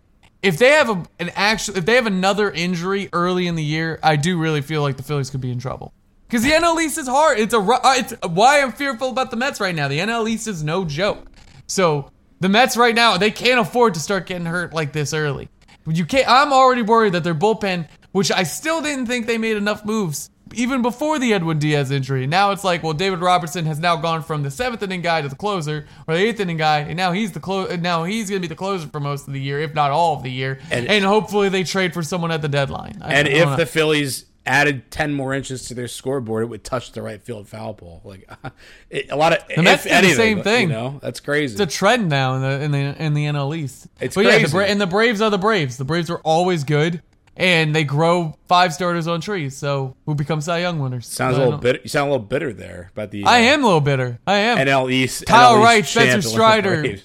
If 0.42 0.59
they 0.59 0.71
have 0.73 0.90
a, 0.90 1.03
an 1.19 1.31
actual, 1.35 1.77
if 1.77 1.87
they 1.87 1.95
have 1.95 2.07
another 2.07 2.51
injury 2.51 3.09
early 3.12 3.47
in 3.49 3.55
the 3.57 3.64
year, 3.64 3.99
I 4.03 4.16
do 4.16 4.38
really 4.38 4.61
feel 4.61 4.83
like 4.83 4.97
the 4.97 5.03
Phillies 5.03 5.31
could 5.31 5.40
be 5.40 5.51
in 5.51 5.59
trouble. 5.59 5.92
Because 6.28 6.42
the 6.42 6.50
NL 6.50 6.80
East 6.82 6.98
is 6.98 7.06
hard. 7.06 7.38
It's 7.38 7.54
a, 7.54 7.58
uh, 7.60 7.78
it's 7.96 8.14
why 8.26 8.60
I'm 8.60 8.72
fearful 8.72 9.10
about 9.10 9.30
the 9.30 9.36
Mets 9.36 9.60
right 9.60 9.74
now. 9.74 9.88
The 9.88 10.00
NL 10.00 10.28
East 10.28 10.48
is 10.48 10.62
no 10.62 10.84
joke. 10.84 11.26
So 11.66 12.10
the 12.40 12.48
Mets 12.48 12.76
right 12.76 12.94
now, 12.94 13.16
they 13.16 13.30
can't 13.30 13.60
afford 13.60 13.94
to 13.94 14.00
start 14.00 14.26
getting 14.26 14.46
hurt 14.46 14.72
like 14.72 14.92
this 14.92 15.12
early. 15.12 15.48
You 15.86 16.04
can't. 16.04 16.28
I'm 16.28 16.52
already 16.52 16.82
worried 16.82 17.12
that 17.12 17.22
their 17.22 17.34
bullpen, 17.34 17.88
which 18.12 18.32
I 18.32 18.42
still 18.42 18.82
didn't 18.82 19.06
think 19.06 19.26
they 19.26 19.38
made 19.38 19.56
enough 19.56 19.84
moves 19.84 20.30
even 20.54 20.80
before 20.82 21.18
the 21.18 21.32
Edwin 21.32 21.58
Diaz 21.58 21.90
injury. 21.90 22.26
Now 22.26 22.50
it's 22.52 22.62
like, 22.64 22.82
well, 22.82 22.92
David 22.92 23.20
Robertson 23.20 23.64
has 23.66 23.78
now 23.80 23.96
gone 23.96 24.22
from 24.22 24.42
the 24.42 24.50
seventh 24.50 24.82
inning 24.82 25.02
guy 25.02 25.22
to 25.22 25.28
the 25.28 25.34
closer, 25.36 25.86
or 26.06 26.14
the 26.14 26.20
eighth 26.20 26.38
inning 26.40 26.56
guy, 26.56 26.80
and 26.80 26.96
now 26.96 27.10
he's 27.12 27.32
the 27.32 27.40
clo- 27.40 27.74
Now 27.76 28.04
he's 28.04 28.30
going 28.30 28.40
to 28.42 28.48
be 28.48 28.52
the 28.52 28.56
closer 28.56 28.86
for 28.88 29.00
most 29.00 29.26
of 29.26 29.32
the 29.32 29.40
year, 29.40 29.60
if 29.60 29.74
not 29.74 29.90
all 29.90 30.16
of 30.16 30.22
the 30.22 30.30
year. 30.30 30.58
And, 30.70 30.86
And- 30.88 31.04
hopefully 31.04 31.48
they 31.48 31.62
trade 31.64 31.92
for 31.94 32.02
someone 32.02 32.30
at 32.30 32.42
the 32.42 32.48
deadline. 32.48 32.98
I- 33.02 33.14
And 33.14 33.28
if 33.28 33.44
know. 33.44 33.56
the 33.56 33.66
Phillies 33.66 34.24
added 34.46 34.90
ten 34.90 35.12
more 35.12 35.35
inches 35.35 35.68
to 35.68 35.74
their 35.74 35.88
scoreboard, 35.88 36.44
it 36.44 36.46
would 36.46 36.64
touch 36.64 36.92
the 36.92 37.02
right 37.02 37.22
field 37.22 37.48
foul 37.48 37.74
pole. 37.74 38.00
Like 38.04 38.30
it, 38.90 39.11
a 39.11 39.16
lot 39.16 39.32
of 39.32 39.46
The 39.54 39.62
Mets 39.62 39.85
did 39.85 40.04
the 40.04 40.14
same 40.14 40.42
thing. 40.42 40.68
You 40.68 40.74
know, 40.74 41.00
that's 41.02 41.20
crazy. 41.20 41.54
it's 41.54 41.61
a 41.61 41.66
trend 41.66 42.09
now 42.09 42.35
in 42.35 42.42
the 42.42 42.62
in 42.62 42.70
the 42.70 43.02
in 43.02 43.14
the 43.14 43.24
NL 43.26 43.56
East. 43.56 43.88
It's 44.00 44.14
but 44.14 44.24
yeah, 44.24 44.32
the 44.32 44.38
crazy. 44.38 44.52
Bra- 44.52 44.64
and 44.64 44.80
the 44.80 44.87
Braves 44.87 45.20
are 45.20 45.30
the 45.30 45.38
Braves. 45.38 45.76
The 45.76 45.85
Braves 45.85 46.09
are 46.11 46.18
always 46.18 46.64
good, 46.64 47.02
and 47.37 47.74
they 47.74 47.85
grow 47.85 48.37
five 48.48 48.72
starters 48.72 49.06
on 49.06 49.20
trees. 49.20 49.56
So 49.56 49.96
who 50.06 50.14
becomes 50.14 50.46
Cy 50.46 50.59
Young 50.59 50.78
winners? 50.78 51.06
Sounds 51.06 51.37
a 51.37 51.40
little 51.40 51.59
bitter. 51.59 51.80
You 51.82 51.88
sound 51.88 52.09
a 52.09 52.12
little 52.12 52.26
bitter 52.26 52.52
there 52.52 52.90
about 52.92 53.11
the. 53.11 53.24
I 53.24 53.40
uh, 53.40 53.52
am 53.52 53.62
a 53.64 53.66
little 53.66 53.80
bitter. 53.80 54.18
I 54.26 54.37
am. 54.38 54.59
NL 54.59 54.90
East. 54.90 55.26
Kyle 55.26 55.54
NL 55.54 55.59
East 55.59 55.64
Wright, 55.64 55.87
Spencer 55.87 56.28
Strider. 56.28 56.96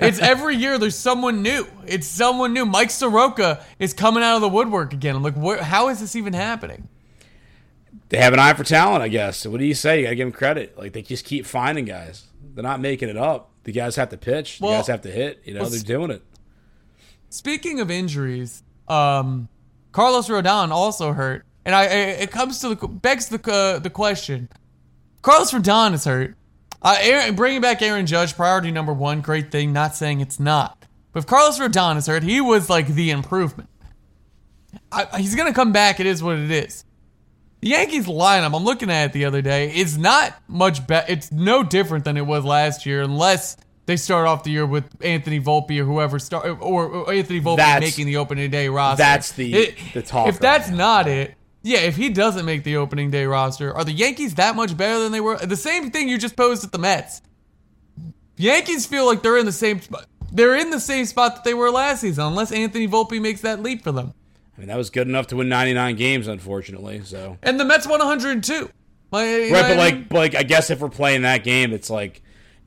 It's 0.00 0.18
every 0.18 0.56
year 0.56 0.78
there's 0.78 0.96
someone 0.96 1.42
new. 1.42 1.66
It's 1.86 2.06
someone 2.06 2.52
new. 2.52 2.66
Mike 2.66 2.90
Soroka 2.90 3.64
is 3.78 3.92
coming 3.92 4.22
out 4.22 4.36
of 4.36 4.40
the 4.40 4.48
woodwork 4.48 4.92
again. 4.92 5.16
I'm 5.16 5.22
like, 5.22 5.36
what, 5.36 5.60
how 5.60 5.88
is 5.88 6.00
this 6.00 6.16
even 6.16 6.32
happening? 6.32 6.88
They 8.08 8.18
have 8.18 8.32
an 8.32 8.38
eye 8.38 8.52
for 8.54 8.64
talent, 8.64 9.02
I 9.02 9.08
guess. 9.08 9.46
What 9.46 9.58
do 9.58 9.64
you 9.64 9.74
say? 9.74 9.98
You 9.98 10.04
gotta 10.04 10.16
give 10.16 10.26
them 10.26 10.32
credit. 10.32 10.76
Like 10.76 10.92
they 10.92 11.02
just 11.02 11.24
keep 11.24 11.46
finding 11.46 11.84
guys. 11.84 12.24
They're 12.54 12.62
not 12.62 12.80
making 12.80 13.08
it 13.08 13.16
up. 13.16 13.50
The 13.64 13.72
guys 13.72 13.96
have 13.96 14.10
to 14.10 14.16
pitch. 14.16 14.58
The 14.58 14.66
Well- 14.66 14.78
guys 14.78 14.86
have 14.88 15.02
to 15.02 15.10
hit. 15.10 15.42
You 15.44 15.54
know, 15.54 15.62
well, 15.62 15.70
they're 15.70 15.80
doing 15.80 16.10
it. 16.10 16.22
Speaking 17.30 17.80
of 17.80 17.90
injuries, 17.90 18.62
um, 18.88 19.48
Carlos 19.90 20.28
Rodon 20.28 20.70
also 20.70 21.12
hurt, 21.12 21.44
and 21.64 21.74
I, 21.74 21.82
I 21.82 21.86
it 21.86 22.30
comes 22.30 22.60
to 22.60 22.74
the 22.74 22.86
begs 22.88 23.28
the 23.28 23.40
uh, 23.52 23.78
the 23.80 23.90
question: 23.90 24.48
Carlos 25.22 25.50
Rodon 25.50 25.94
is 25.94 26.04
hurt. 26.04 26.36
Uh, 26.84 26.96
Aaron, 27.00 27.34
bringing 27.34 27.62
back 27.62 27.80
Aaron 27.80 28.04
Judge, 28.06 28.36
priority 28.36 28.70
number 28.70 28.92
one, 28.92 29.22
great 29.22 29.50
thing. 29.50 29.72
Not 29.72 29.96
saying 29.96 30.20
it's 30.20 30.38
not, 30.38 30.84
but 31.12 31.20
if 31.20 31.26
Carlos 31.26 31.58
Rodon 31.58 31.96
is 31.96 32.06
hurt, 32.06 32.22
he 32.22 32.40
was 32.42 32.68
like 32.68 32.86
the 32.88 33.10
improvement. 33.10 33.70
I, 34.92 35.06
he's 35.18 35.34
gonna 35.34 35.54
come 35.54 35.72
back. 35.72 35.98
It 35.98 36.06
is 36.06 36.22
what 36.22 36.36
it 36.36 36.50
is. 36.50 36.84
The 37.60 37.68
Yankees 37.70 38.06
lineup, 38.06 38.54
I'm 38.54 38.64
looking 38.64 38.90
at 38.90 39.06
it 39.06 39.12
the 39.14 39.24
other 39.24 39.40
day, 39.40 39.74
is 39.74 39.96
not 39.96 40.34
much 40.46 40.86
better. 40.86 41.10
It's 41.10 41.32
no 41.32 41.62
different 41.62 42.04
than 42.04 42.18
it 42.18 42.26
was 42.26 42.44
last 42.44 42.84
year, 42.84 43.00
unless 43.00 43.56
they 43.86 43.96
start 43.96 44.26
off 44.26 44.42
the 44.44 44.50
year 44.50 44.66
with 44.66 44.84
Anthony 45.02 45.40
Volpe 45.40 45.78
or 45.80 45.84
whoever 45.84 46.18
start 46.18 46.44
or, 46.46 46.86
or 46.86 47.12
Anthony 47.12 47.40
Volpe 47.40 47.56
That's- 47.56 47.80
making 47.82 48.06
the 48.06 48.18
opening 48.18 48.50
day 48.50 48.68
roster. 48.68 48.98
that's 49.02 49.32
the- 49.32 49.74
the 49.94 50.02
talk 50.02 50.28
If 50.28 50.34
right 50.34 50.40
that's 50.42 50.68
now. 50.68 50.76
not 50.76 51.08
it, 51.08 51.34
yeah, 51.64 51.78
if 51.78 51.96
he 51.96 52.10
doesn't 52.10 52.44
make 52.44 52.62
the 52.62 52.76
opening 52.76 53.10
day 53.10 53.24
roster, 53.24 53.74
are 53.74 53.84
the 53.84 53.92
Yankees 53.92 54.34
that 54.34 54.54
much 54.54 54.76
better 54.76 55.00
than 55.02 55.12
they 55.12 55.20
were? 55.20 55.38
The 55.38 55.56
same 55.56 55.90
thing 55.90 56.10
you 56.10 56.18
just 56.18 56.36
posed 56.36 56.62
at 56.62 56.72
the 56.72 56.78
Mets. 56.78 57.22
Yankees 58.36 58.84
feel 58.84 59.06
like 59.06 59.22
they're 59.22 59.38
in 59.38 59.46
the 59.46 59.52
same 59.52 59.80
spot. 59.80 60.04
They're 60.30 60.56
in 60.56 60.68
the 60.68 60.80
same 60.80 61.06
spot 61.06 61.36
that 61.36 61.44
they 61.44 61.54
were 61.54 61.70
last 61.70 62.02
season, 62.02 62.24
unless 62.24 62.52
Anthony 62.52 62.86
Volpe 62.86 63.18
makes 63.18 63.40
that 63.40 63.62
leap 63.62 63.82
for 63.82 63.92
them. 63.92 64.12
I 64.56 64.60
mean, 64.60 64.68
that 64.68 64.76
was 64.76 64.90
good 64.90 65.08
enough 65.08 65.28
to 65.28 65.36
win 65.36 65.48
99 65.48 65.96
games, 65.96 66.28
unfortunately. 66.28 67.00
So 67.02 67.38
And 67.42 67.58
the 67.58 67.64
Mets 67.64 67.86
won 67.86 67.98
102. 67.98 68.68
Like, 69.10 69.26
right, 69.50 69.50
but 69.50 69.64
I 69.64 69.76
like, 69.76 70.08
but 70.10 70.18
like, 70.18 70.34
I 70.34 70.42
guess 70.42 70.68
if 70.68 70.80
we're 70.80 70.90
playing 70.90 71.22
that 71.22 71.44
game, 71.44 71.72
it's 71.72 71.88
like, 71.88 72.20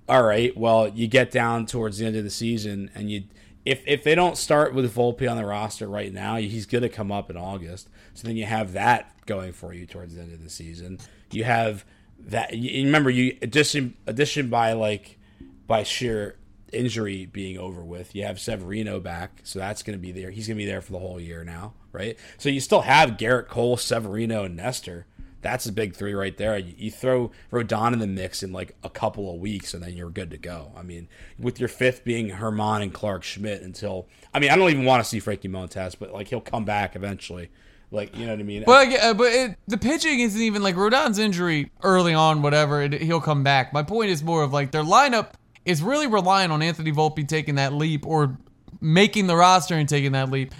all 0.09 0.23
right, 0.23 0.55
well, 0.57 0.87
you 0.87 1.07
get 1.07 1.29
down 1.29 1.67
towards 1.67 1.99
the 1.99 2.05
end 2.07 2.15
of 2.15 2.23
the 2.23 2.29
season, 2.29 2.89
and 2.95 3.11
you, 3.11 3.25
if 3.67 3.83
if 3.85 4.03
they 4.03 4.15
don't 4.15 4.37
start 4.37 4.73
with 4.73 4.93
Volpe 4.95 5.29
on 5.29 5.37
the 5.37 5.45
roster 5.45 5.87
right 5.87 6.13
now, 6.13 6.37
he's 6.37 6.65
going 6.65 6.83
to 6.83 6.89
come 6.89 7.11
up 7.11 7.29
in 7.29 7.35
August. 7.35 7.89
So 8.13 8.27
then 8.27 8.37
you 8.37 8.45
have 8.45 8.73
that 8.73 9.13
going 9.25 9.51
for 9.51 9.73
you 9.73 9.85
towards 9.85 10.15
the 10.15 10.21
end 10.21 10.33
of 10.33 10.41
the 10.43 10.49
season. 10.49 10.99
You 11.31 11.43
have 11.43 11.83
that. 12.19 12.53
You, 12.53 12.85
remember, 12.85 13.09
you 13.09 13.37
addition 13.41 13.95
addition 14.07 14.49
by 14.49 14.73
like 14.73 15.19
by 15.67 15.83
sheer 15.83 16.37
injury 16.71 17.25
being 17.25 17.57
over 17.57 17.83
with. 17.83 18.15
You 18.15 18.23
have 18.23 18.39
Severino 18.39 19.01
back, 19.01 19.41
so 19.43 19.59
that's 19.59 19.83
going 19.83 19.97
to 19.97 20.01
be 20.01 20.13
there. 20.13 20.31
He's 20.31 20.47
going 20.47 20.57
to 20.57 20.63
be 20.63 20.69
there 20.69 20.81
for 20.81 20.93
the 20.93 20.99
whole 20.99 21.19
year 21.19 21.43
now, 21.43 21.73
right? 21.91 22.17
So 22.37 22.47
you 22.47 22.61
still 22.61 22.81
have 22.81 23.11
Gerrit 23.11 23.49
Cole, 23.49 23.75
Severino, 23.75 24.45
and 24.45 24.55
Nestor. 24.55 25.07
That's 25.41 25.65
a 25.65 25.71
big 25.71 25.95
three 25.95 26.13
right 26.13 26.35
there. 26.35 26.57
You, 26.57 26.73
you 26.77 26.91
throw 26.91 27.31
Rodon 27.51 27.93
in 27.93 27.99
the 27.99 28.07
mix 28.07 28.43
in 28.43 28.51
like 28.51 28.75
a 28.83 28.89
couple 28.89 29.33
of 29.33 29.39
weeks, 29.39 29.73
and 29.73 29.83
then 29.83 29.93
you're 29.93 30.09
good 30.09 30.31
to 30.31 30.37
go. 30.37 30.71
I 30.75 30.81
mean, 30.81 31.07
with 31.39 31.59
your 31.59 31.69
fifth 31.69 32.03
being 32.03 32.29
Herman 32.29 32.81
and 32.81 32.93
Clarke 32.93 33.23
Schmidt 33.23 33.61
until 33.61 34.07
I 34.33 34.39
mean, 34.39 34.49
I 34.49 34.55
don't 34.55 34.69
even 34.69 34.85
want 34.85 35.03
to 35.03 35.09
see 35.09 35.19
Frankie 35.19 35.49
Montas, 35.49 35.95
but 35.97 36.11
like 36.13 36.27
he'll 36.27 36.41
come 36.41 36.65
back 36.65 36.95
eventually. 36.95 37.49
Like 37.91 38.15
you 38.17 38.25
know 38.25 38.33
what 38.33 38.39
I 38.39 38.43
mean? 38.43 38.63
But 38.65 39.17
but 39.17 39.31
it, 39.31 39.57
the 39.67 39.77
pitching 39.77 40.19
isn't 40.19 40.41
even 40.41 40.61
like 40.61 40.75
Rodon's 40.75 41.19
injury 41.19 41.71
early 41.83 42.13
on. 42.13 42.41
Whatever, 42.41 42.81
it, 42.81 42.93
he'll 43.01 43.21
come 43.21 43.43
back. 43.43 43.71
My 43.71 43.83
point 43.83 44.09
is 44.09 44.23
more 44.23 44.43
of 44.43 44.51
like 44.51 44.71
their 44.71 44.83
lineup 44.83 45.33
is 45.63 45.81
really 45.81 46.07
relying 46.07 46.51
on 46.51 46.61
Anthony 46.61 46.91
Volpe 46.91 47.27
taking 47.27 47.55
that 47.55 47.73
leap 47.73 48.05
or 48.05 48.37
making 48.81 49.27
the 49.27 49.35
roster 49.35 49.75
and 49.75 49.87
taking 49.87 50.13
that 50.13 50.29
leap. 50.29 50.53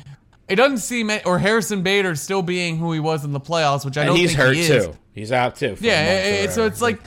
It 0.48 0.56
doesn't 0.56 0.78
seem 0.80 1.12
or 1.26 1.40
Harrison 1.40 1.84
Bader 1.84 2.16
still 2.16 2.42
being 2.42 2.78
who 2.78 2.94
he 2.94 3.00
was 3.00 3.26
in 3.26 3.34
the 3.34 3.40
playoffs, 3.40 3.84
which 3.86 3.98
I 3.98 4.02
and 4.02 4.08
don't 4.10 4.18
he's 4.18 4.30
think 4.32 4.40
hurt 4.42 4.56
he 4.56 4.62
is. 4.62 4.86
too. 4.86 4.94
He's 5.12 5.32
out 5.32 5.56
too. 5.58 5.76
Yeah, 5.82 6.14
it- 6.20 6.46
it- 6.46 6.52
so 6.54 6.66
it's 6.66 6.82
like 6.82 7.00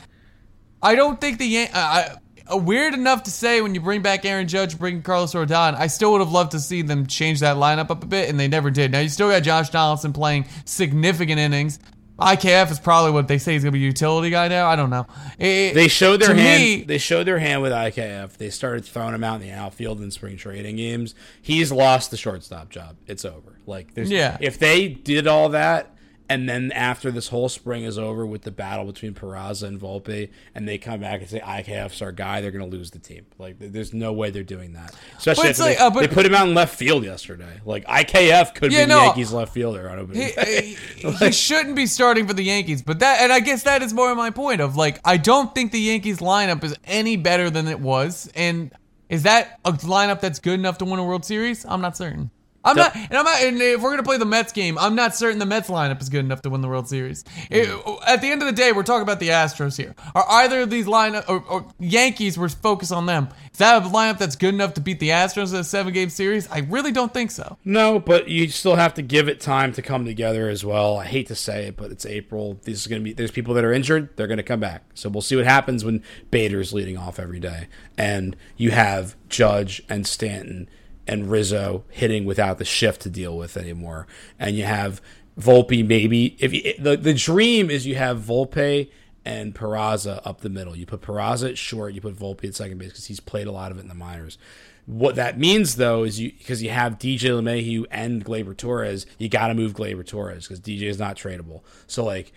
I 0.82 0.94
don't 0.94 1.20
think 1.20 1.38
the 1.38 1.46
Yan- 1.46 1.70
uh, 1.74 2.16
uh, 2.52 2.56
weird 2.56 2.94
enough 2.94 3.22
to 3.24 3.30
say 3.30 3.60
when 3.60 3.74
you 3.74 3.80
bring 3.80 4.02
back 4.02 4.24
Aaron 4.24 4.48
Judge, 4.48 4.78
bring 4.78 5.02
Carlos 5.02 5.34
Rodon. 5.34 5.74
I 5.74 5.86
still 5.86 6.12
would 6.12 6.20
have 6.20 6.32
loved 6.32 6.52
to 6.52 6.60
see 6.60 6.82
them 6.82 7.06
change 7.06 7.40
that 7.40 7.56
lineup 7.56 7.90
up 7.90 8.02
a 8.02 8.06
bit, 8.06 8.28
and 8.28 8.40
they 8.40 8.48
never 8.48 8.70
did. 8.70 8.90
Now 8.90 9.00
you 9.00 9.08
still 9.08 9.30
got 9.30 9.40
Josh 9.42 9.70
Donaldson 9.70 10.12
playing 10.12 10.46
significant 10.64 11.38
innings. 11.38 11.78
IKF 12.20 12.70
is 12.70 12.78
probably 12.78 13.12
what 13.12 13.28
they 13.28 13.38
say 13.38 13.54
he's 13.54 13.62
gonna 13.64 13.72
be 13.72 13.78
a 13.82 13.86
utility 13.86 14.30
guy 14.30 14.48
now. 14.48 14.66
I 14.68 14.76
don't 14.76 14.90
know. 14.90 15.06
It- 15.38 15.74
They 15.74 15.88
showed 15.88 16.20
their 16.20 16.34
hand. 16.34 16.62
me- 16.62 16.82
they 16.82 16.98
showed 16.98 17.24
their 17.26 17.38
hand 17.38 17.62
with 17.62 17.72
IKF. 17.72 18.36
They 18.36 18.50
started 18.50 18.84
throwing 18.84 19.14
him 19.14 19.24
out 19.24 19.40
in 19.40 19.48
the 19.48 19.52
outfield 19.52 20.00
in 20.00 20.10
spring 20.10 20.36
training 20.36 20.76
games. 20.76 21.14
He's 21.40 21.72
lost 21.72 22.10
the 22.10 22.16
shortstop 22.16 22.68
job. 22.70 22.96
It's 23.06 23.24
over. 23.24 23.58
Like, 23.66 23.94
there's, 23.94 24.10
Yeah. 24.10 24.36
If 24.40 24.58
they 24.58 24.88
did 24.88 25.26
all 25.26 25.48
that, 25.50 25.94
and 26.30 26.48
then 26.48 26.72
after 26.72 27.10
this 27.10 27.28
whole 27.28 27.50
spring 27.50 27.84
is 27.84 27.98
over 27.98 28.24
with 28.24 28.42
the 28.42 28.50
battle 28.50 28.86
between 28.86 29.12
Peraza 29.12 29.64
and 29.64 29.78
Volpe, 29.78 30.30
and 30.54 30.66
they 30.66 30.78
come 30.78 31.00
back 31.00 31.20
and 31.20 31.28
say 31.28 31.40
IKF's 31.40 32.00
our 32.00 32.12
guy, 32.12 32.40
they're 32.40 32.50
going 32.50 32.64
to 32.70 32.74
lose 32.76 32.90
the 32.92 32.98
team. 32.98 33.26
Like, 33.38 33.56
there's 33.58 33.92
no 33.92 34.12
way 34.14 34.30
they're 34.30 34.42
doing 34.42 34.72
that. 34.72 34.94
Especially 35.18 35.48
after 35.48 35.62
like, 35.64 35.76
they, 35.78 35.84
uh, 35.84 35.90
but- 35.90 36.00
they 36.00 36.08
put 36.08 36.24
him 36.24 36.34
out 36.34 36.48
in 36.48 36.54
left 36.54 36.74
field 36.74 37.04
yesterday. 37.04 37.60
Like 37.66 37.84
IKF 37.86 38.54
could 38.54 38.72
Yeah, 38.72 38.84
be 38.86 38.92
the. 38.92 38.98
Yankees 38.98 39.32
left 39.32 39.52
fielder 39.52 39.90
on 39.90 39.98
opening 39.98 40.22
He, 40.28 40.32
day. 40.32 40.76
he- 40.96 41.10
he 41.16 41.32
shouldn't 41.32 41.76
be 41.76 41.84
starting 41.86 42.26
for 42.26 42.32
the 42.34 42.44
Yankees, 42.44 42.80
but 42.80 43.00
that 43.00 43.20
and 43.20 43.32
I 43.32 43.40
guess 43.40 43.64
that 43.64 43.82
is 43.82 43.92
more 43.92 44.10
of 44.10 44.16
my 44.16 44.30
point 44.30 44.60
of 44.60 44.76
like 44.76 45.00
I 45.04 45.16
don't 45.16 45.54
think 45.54 45.72
the 45.72 45.80
Yankees 45.80 46.18
lineup 46.20 46.62
is 46.64 46.76
any 46.84 47.16
better 47.16 47.50
than 47.50 47.66
it 47.68 47.80
was, 47.80 48.30
and 48.34 48.72
is 49.08 49.24
that 49.24 49.58
a 49.64 49.72
lineup 49.72 50.20
that's 50.20 50.38
good 50.38 50.54
enough 50.54 50.78
to 50.78 50.84
win 50.84 51.00
a 51.00 51.04
World 51.04 51.24
Series? 51.24 51.66
I'm 51.66 51.80
not 51.80 51.96
certain. 51.96 52.30
I'm 52.64 52.76
not, 52.76 52.94
and 52.94 53.14
I'm 53.14 53.24
not. 53.24 53.42
And 53.42 53.60
if 53.60 53.80
we're 53.80 53.90
gonna 53.90 54.02
play 54.02 54.18
the 54.18 54.24
Mets 54.26 54.52
game, 54.52 54.76
I'm 54.78 54.94
not 54.94 55.14
certain 55.16 55.38
the 55.38 55.46
Mets 55.46 55.68
lineup 55.70 56.00
is 56.02 56.08
good 56.08 56.24
enough 56.24 56.42
to 56.42 56.50
win 56.50 56.60
the 56.60 56.68
World 56.68 56.88
Series. 56.88 57.24
It- 57.50 57.68
at 58.06 58.20
the 58.20 58.28
end 58.28 58.42
of 58.42 58.46
the 58.46 58.52
day, 58.52 58.72
we're 58.72 58.82
talking 58.82 59.02
about 59.02 59.20
the 59.20 59.28
Astros 59.28 59.76
here. 59.76 59.94
Are 60.14 60.24
either 60.28 60.60
of 60.62 60.70
these 60.70 60.86
lineup 60.86 61.24
or, 61.28 61.42
or 61.48 61.66
Yankees? 61.78 62.38
We're 62.38 62.48
focused 62.48 62.92
on 62.92 63.06
them. 63.06 63.28
Is 63.52 63.58
that 63.58 63.82
a 63.82 63.86
lineup 63.86 64.18
that's 64.18 64.36
good 64.36 64.52
enough 64.54 64.74
to 64.74 64.80
beat 64.80 65.00
the 65.00 65.08
Astros 65.10 65.52
in 65.54 65.60
a 65.60 65.64
seven 65.64 65.92
game 65.92 66.10
series? 66.10 66.48
I 66.50 66.58
really 66.60 66.92
don't 66.92 67.12
think 67.14 67.30
so. 67.30 67.56
No, 67.64 67.98
but 67.98 68.28
you 68.28 68.48
still 68.48 68.76
have 68.76 68.94
to 68.94 69.02
give 69.02 69.28
it 69.28 69.40
time 69.40 69.72
to 69.72 69.82
come 69.82 70.04
together 70.04 70.48
as 70.48 70.64
well. 70.64 70.98
I 70.98 71.06
hate 71.06 71.28
to 71.28 71.34
say 71.34 71.66
it, 71.68 71.76
but 71.76 71.90
it's 71.90 72.04
April. 72.06 72.58
This 72.64 72.80
is 72.80 72.86
going 72.86 73.00
to 73.00 73.04
be. 73.04 73.12
There's 73.12 73.30
people 73.30 73.54
that 73.54 73.64
are 73.64 73.72
injured. 73.72 74.16
They're 74.16 74.26
going 74.26 74.36
to 74.38 74.42
come 74.42 74.60
back. 74.60 74.82
So 74.94 75.08
we'll 75.08 75.22
see 75.22 75.36
what 75.36 75.44
happens 75.46 75.84
when 75.84 76.02
Bader's 76.30 76.72
leading 76.72 76.96
off 76.98 77.18
every 77.18 77.40
day, 77.40 77.68
and 77.96 78.36
you 78.56 78.70
have 78.72 79.16
Judge 79.28 79.82
and 79.88 80.06
Stanton 80.06 80.68
and 81.10 81.28
Rizzo 81.28 81.82
hitting 81.88 82.24
without 82.24 82.58
the 82.58 82.64
shift 82.64 83.00
to 83.02 83.10
deal 83.10 83.36
with 83.36 83.56
anymore, 83.56 84.06
and 84.38 84.56
you 84.56 84.62
have 84.62 85.02
Volpe 85.38 85.84
maybe. 85.84 86.36
If 86.38 86.54
you, 86.54 86.74
the 86.78 86.96
the 86.96 87.14
dream 87.14 87.68
is 87.68 87.84
you 87.84 87.96
have 87.96 88.18
Volpe 88.20 88.88
and 89.24 89.52
Peraza 89.52 90.20
up 90.24 90.40
the 90.40 90.48
middle. 90.48 90.76
You 90.76 90.86
put 90.86 91.00
Peraza 91.00 91.50
at 91.50 91.58
short. 91.58 91.94
You 91.94 92.00
put 92.00 92.16
Volpe 92.16 92.44
at 92.44 92.54
second 92.54 92.78
base 92.78 92.90
because 92.90 93.06
he's 93.06 93.18
played 93.18 93.48
a 93.48 93.52
lot 93.52 93.72
of 93.72 93.78
it 93.78 93.80
in 93.80 93.88
the 93.88 93.94
minors. 93.94 94.38
What 94.86 95.16
that 95.16 95.36
means 95.36 95.74
though 95.74 96.04
is 96.04 96.20
you 96.20 96.30
because 96.30 96.62
you 96.62 96.70
have 96.70 96.96
DJ 96.98 97.30
LeMahieu 97.30 97.86
and 97.90 98.24
Gleyber 98.24 98.56
Torres, 98.56 99.04
you 99.18 99.28
got 99.28 99.48
to 99.48 99.54
move 99.54 99.72
Gleyber 99.72 100.06
Torres 100.06 100.46
because 100.46 100.60
DJ 100.60 100.82
is 100.82 101.00
not 101.00 101.16
tradable. 101.16 101.62
So 101.88 102.04
like 102.04 102.32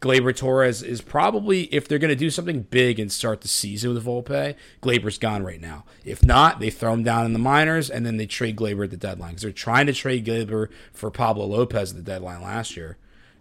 Gleyber 0.00 0.34
Torres 0.34 0.82
is 0.82 1.00
probably 1.02 1.64
if 1.64 1.86
they're 1.88 1.98
going 1.98 2.08
to 2.10 2.16
do 2.16 2.30
something 2.30 2.62
big 2.62 2.98
and 2.98 3.12
start 3.12 3.42
the 3.42 3.48
season 3.48 3.92
with 3.92 4.04
Volpe, 4.04 4.54
Gleyber's 4.82 5.18
gone 5.18 5.42
right 5.42 5.60
now. 5.60 5.84
If 6.04 6.24
not, 6.24 6.58
they 6.60 6.70
throw 6.70 6.92
him 6.94 7.02
down 7.02 7.26
in 7.26 7.32
the 7.34 7.38
minors 7.38 7.90
and 7.90 8.06
then 8.06 8.16
they 8.16 8.26
trade 8.26 8.56
Gleyber 8.56 8.84
at 8.84 8.90
the 8.90 8.96
deadline 8.96 9.30
because 9.30 9.42
they're 9.42 9.52
trying 9.52 9.86
to 9.86 9.92
trade 9.92 10.24
Gleyber 10.24 10.68
for 10.92 11.10
Pablo 11.10 11.44
Lopez 11.46 11.90
at 11.90 11.96
the 11.96 12.02
deadline 12.02 12.40
last 12.42 12.76
year, 12.78 12.96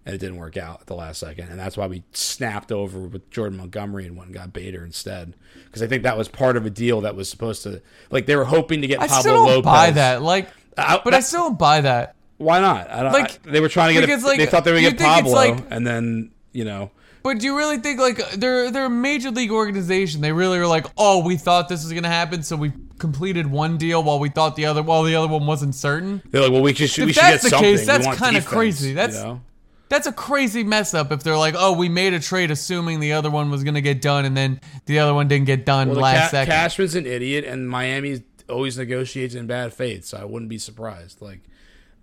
and 0.05 0.13
it 0.13 0.17
didn't 0.17 0.35
work 0.35 0.57
out 0.57 0.81
at 0.81 0.87
the 0.87 0.95
last 0.95 1.19
second, 1.19 1.47
and 1.49 1.57
that's 1.57 1.77
why 1.77 1.87
we 1.87 2.03
snapped 2.11 2.73
over 2.73 2.99
with 2.99 3.29
Jordan 3.31 3.57
Montgomery 3.57 4.05
and 4.05 4.17
went 4.17 4.27
and 4.27 4.35
got 4.35 4.51
Bader 4.51 4.83
instead 4.83 5.33
because 5.65 5.81
I 5.81 5.87
think 5.87 6.03
that 6.03 6.17
was 6.17 6.27
part 6.27 6.57
of 6.57 6.65
a 6.65 6.69
deal 6.69 7.01
that 7.01 7.15
was 7.15 7.29
supposed 7.29 7.63
to 7.63 7.81
like 8.11 8.25
they 8.25 8.35
were 8.35 8.43
hoping 8.45 8.81
to 8.81 8.87
get 8.87 8.99
I 8.99 9.07
Pablo 9.07 9.19
still 9.21 9.35
don't 9.35 9.47
Lopez. 9.47 9.63
buy 9.63 9.91
that. 9.91 10.21
Like, 10.21 10.49
I- 10.77 10.99
but 11.03 11.13
I 11.13 11.21
still 11.21 11.43
don't 11.43 11.57
buy 11.59 11.79
that. 11.81 12.15
Why 12.37 12.59
not? 12.59 12.89
I 12.89 13.03
don't, 13.03 13.13
Like, 13.13 13.39
I- 13.47 13.51
they 13.51 13.59
were 13.61 13.69
trying 13.69 13.93
to 13.95 14.01
get. 14.01 14.07
because, 14.07 14.23
A, 14.23 14.27
like, 14.27 14.37
they 14.39 14.47
thought 14.47 14.65
they 14.65 14.71
were 14.73 14.81
going 14.81 14.91
to 14.91 14.97
get 14.97 15.05
Pablo, 15.07 15.31
like- 15.33 15.63
and 15.69 15.87
then 15.87 16.31
you 16.53 16.63
know. 16.63 16.91
But 17.23 17.39
do 17.39 17.45
you 17.45 17.55
really 17.57 17.77
think 17.77 17.99
like 17.99 18.31
they're 18.31 18.69
they're 18.71 18.85
a 18.85 18.89
major 18.89 19.31
league 19.31 19.51
organization? 19.51 20.21
They 20.21 20.31
really 20.33 20.57
are 20.57 20.67
like, 20.67 20.85
oh, 20.97 21.23
we 21.25 21.37
thought 21.37 21.69
this 21.69 21.83
was 21.83 21.93
gonna 21.93 22.09
happen, 22.09 22.43
so 22.43 22.55
we 22.57 22.71
completed 22.99 23.47
one 23.49 23.77
deal 23.77 24.03
while 24.03 24.19
we 24.19 24.29
thought 24.29 24.55
the 24.55 24.65
other 24.65 24.83
while 24.83 25.03
the 25.03 25.15
other 25.15 25.27
one 25.27 25.45
wasn't 25.47 25.73
certain. 25.75 26.21
They're 26.31 26.41
like, 26.41 26.51
well, 26.51 26.61
we 26.61 26.73
just 26.73 26.97
we 26.97 27.05
should 27.07 27.15
get 27.15 27.21
that's 27.31 27.43
the 27.43 27.49
something. 27.51 27.75
case, 27.77 27.85
that's 27.85 28.05
kinda 28.05 28.17
defense, 28.39 28.45
crazy. 28.47 28.89
you 28.89 28.95
That's- 28.95 29.21
know? 29.21 29.41
That's 29.89 30.07
a 30.07 30.11
crazy 30.11 30.63
mess 30.63 30.95
up 30.95 31.11
if 31.11 31.21
they're 31.21 31.37
like, 31.37 31.53
oh, 31.55 31.73
we 31.73 31.87
made 31.87 32.13
a 32.13 32.19
trade 32.19 32.49
assuming 32.49 32.99
the 32.99 33.13
other 33.13 33.29
one 33.29 33.51
was 33.51 33.63
gonna 33.63 33.81
get 33.81 34.01
done, 34.01 34.25
and 34.25 34.35
then 34.35 34.59
the 34.87 34.97
other 34.99 35.13
one 35.13 35.27
didn't 35.27 35.45
get 35.45 35.65
done 35.67 35.89
well, 35.89 35.99
last 35.99 36.19
Ca- 36.21 36.29
second. 36.29 36.51
Cashman's 36.51 36.95
an 36.95 37.05
idiot, 37.05 37.45
and 37.45 37.69
Miami 37.69 38.23
always 38.49 38.75
negotiates 38.77 39.35
in 39.35 39.45
bad 39.45 39.71
faith, 39.73 40.05
so 40.05 40.17
I 40.17 40.25
wouldn't 40.25 40.49
be 40.49 40.57
surprised. 40.57 41.21
Like, 41.21 41.41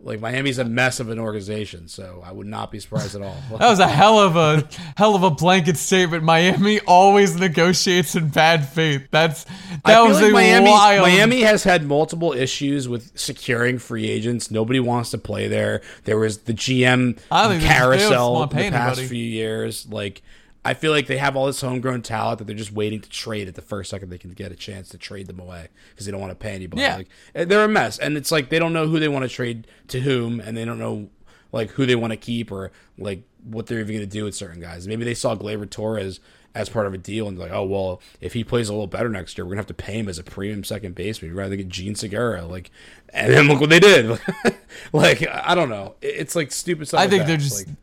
like 0.02 0.20
Miami's 0.20 0.58
a 0.58 0.64
mess 0.64 0.98
of 1.00 1.10
an 1.10 1.18
organization, 1.18 1.86
so 1.88 2.22
I 2.24 2.32
would 2.32 2.46
not 2.46 2.70
be 2.70 2.80
surprised 2.80 3.14
at 3.14 3.22
all. 3.22 3.36
That 3.50 3.68
was 3.68 3.78
a 3.80 3.86
hell 3.88 4.18
of 4.18 4.36
a 4.36 4.66
hell 4.96 5.14
of 5.14 5.22
a 5.22 5.30
blanket 5.30 5.76
statement. 5.76 6.24
Miami 6.24 6.80
always 6.80 7.36
negotiates 7.36 8.14
in 8.14 8.28
bad 8.28 8.66
faith. 8.68 9.02
That's 9.10 9.44
that 9.84 10.00
was 10.02 10.20
like 10.20 10.30
a 10.30 10.32
Miami, 10.32 10.70
wild. 10.70 11.02
Miami 11.02 11.42
has 11.42 11.64
had 11.64 11.84
multiple 11.84 12.32
issues 12.32 12.88
with 12.88 13.12
securing 13.18 13.78
free 13.78 14.08
agents. 14.08 14.50
Nobody 14.50 14.80
wants 14.80 15.10
to 15.10 15.18
play 15.18 15.48
there. 15.48 15.82
There 16.04 16.18
was 16.18 16.38
the 16.38 16.54
GM 16.54 17.18
I 17.30 17.42
don't 17.42 17.50
think 17.58 17.62
they- 17.62 17.68
they 17.68 17.74
just 17.74 17.78
carousel 17.78 18.42
in 18.42 18.48
the 18.48 18.54
past 18.70 18.98
anybody. 18.98 19.06
few 19.08 19.24
years. 19.24 19.86
Like, 19.90 20.22
I 20.64 20.74
feel 20.74 20.92
like 20.92 21.06
they 21.06 21.16
have 21.16 21.36
all 21.36 21.46
this 21.46 21.60
homegrown 21.60 22.02
talent 22.02 22.38
that 22.38 22.46
they're 22.46 22.56
just 22.56 22.72
waiting 22.72 23.00
to 23.00 23.08
trade 23.08 23.48
at 23.48 23.54
the 23.54 23.62
first 23.62 23.90
second 23.90 24.10
they 24.10 24.18
can 24.18 24.32
get 24.32 24.52
a 24.52 24.56
chance 24.56 24.90
to 24.90 24.98
trade 24.98 25.26
them 25.26 25.40
away 25.40 25.68
because 25.90 26.04
they 26.06 26.12
don't 26.12 26.20
want 26.20 26.32
to 26.32 26.36
pay 26.36 26.54
anybody. 26.54 26.82
Yeah. 26.82 26.96
Like, 26.96 27.08
eh, 27.34 27.44
they're 27.46 27.64
a 27.64 27.68
mess, 27.68 27.98
and 27.98 28.16
it's 28.16 28.30
like 28.30 28.50
they 28.50 28.58
don't 28.58 28.72
know 28.74 28.86
who 28.86 28.98
they 29.00 29.08
want 29.08 29.22
to 29.24 29.28
trade 29.28 29.66
to 29.88 30.00
whom, 30.00 30.38
and 30.40 30.56
they 30.56 30.64
don't 30.64 30.78
know 30.78 31.08
like 31.52 31.70
who 31.70 31.86
they 31.86 31.96
want 31.96 32.12
to 32.12 32.16
keep 32.16 32.52
or 32.52 32.70
like 32.98 33.22
what 33.42 33.66
they're 33.66 33.80
even 33.80 33.96
going 33.96 34.00
to 34.00 34.06
do 34.06 34.24
with 34.24 34.34
certain 34.34 34.60
guys. 34.60 34.86
Maybe 34.86 35.04
they 35.04 35.14
saw 35.14 35.34
Gleyber 35.34 35.68
Torres 35.68 36.20
as 36.54 36.68
part 36.68 36.86
of 36.86 36.92
a 36.92 36.98
deal 36.98 37.28
and 37.28 37.38
they're 37.38 37.46
like, 37.46 37.54
oh 37.56 37.64
well, 37.64 38.00
if 38.20 38.32
he 38.32 38.42
plays 38.42 38.68
a 38.68 38.72
little 38.72 38.86
better 38.86 39.08
next 39.08 39.38
year, 39.38 39.44
we're 39.44 39.50
gonna 39.50 39.60
have 39.60 39.66
to 39.68 39.74
pay 39.74 39.98
him 39.98 40.08
as 40.08 40.18
a 40.18 40.24
premium 40.24 40.64
second 40.64 40.94
baseman. 40.94 41.30
We'd 41.30 41.36
rather 41.38 41.56
get 41.56 41.68
Jean 41.68 41.94
Segura, 41.94 42.44
like, 42.44 42.70
and 43.10 43.32
then 43.32 43.46
look 43.48 43.60
what 43.60 43.70
they 43.70 43.80
did. 43.80 44.18
like, 44.92 45.26
I 45.28 45.54
don't 45.54 45.68
know. 45.68 45.94
It's 46.02 46.34
like 46.34 46.50
stupid 46.52 46.88
stuff. 46.88 47.00
I 47.00 47.08
think 47.08 47.26
they're 47.26 47.36
just- 47.36 47.66
like, 47.68 47.76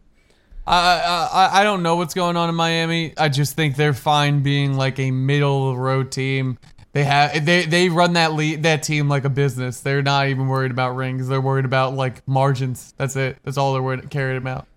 I, 0.74 1.49
I 1.53 1.63
don't 1.63 1.84
know 1.84 1.95
what's 1.95 2.13
going 2.13 2.36
on 2.36 2.49
in 2.49 2.55
Miami. 2.55 3.13
I 3.18 3.30
just 3.30 3.55
think 3.55 3.76
they're 3.76 3.93
fine 3.93 4.43
being 4.43 4.76
like 4.76 4.99
a 4.99 5.11
middle 5.11 5.78
road 5.78 6.11
team. 6.11 6.57
They 6.93 7.03
have 7.03 7.45
they 7.45 7.65
they 7.65 7.89
run 7.89 8.13
that 8.13 8.34
lead, 8.34 8.63
that 8.63 8.84
team 8.84 9.07
like 9.07 9.24
a 9.24 9.30
business. 9.30 9.82
They're 9.82 10.01
not 10.01 10.28
even 10.28 10.47
worried 10.47 10.72
about 10.72 10.95
rings. 10.95 11.28
They're 11.28 11.41
worried 11.41 11.65
about 11.65 11.93
like 11.93 12.28
margins. 12.28 12.93
That's 12.97 13.15
it. 13.15 13.38
That's 13.43 13.57
all 13.57 13.74
they're 13.74 13.84
worried 13.84 14.09
carried 14.09 14.38
about. 14.38 14.68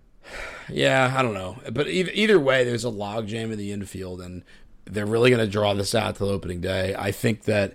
yeah, 0.68 1.12
I 1.16 1.22
don't 1.22 1.34
know. 1.34 1.56
But 1.72 1.88
either, 1.88 2.10
either 2.12 2.38
way, 2.38 2.64
there's 2.64 2.84
a 2.84 2.90
logjam 2.90 3.50
in 3.52 3.58
the 3.58 3.72
infield, 3.72 4.20
and 4.20 4.42
they're 4.84 5.06
really 5.06 5.30
going 5.30 5.44
to 5.44 5.50
draw 5.50 5.72
this 5.74 5.94
out 5.94 6.16
till 6.16 6.28
opening 6.28 6.60
day. 6.60 6.94
I 6.96 7.10
think 7.10 7.44
that 7.44 7.74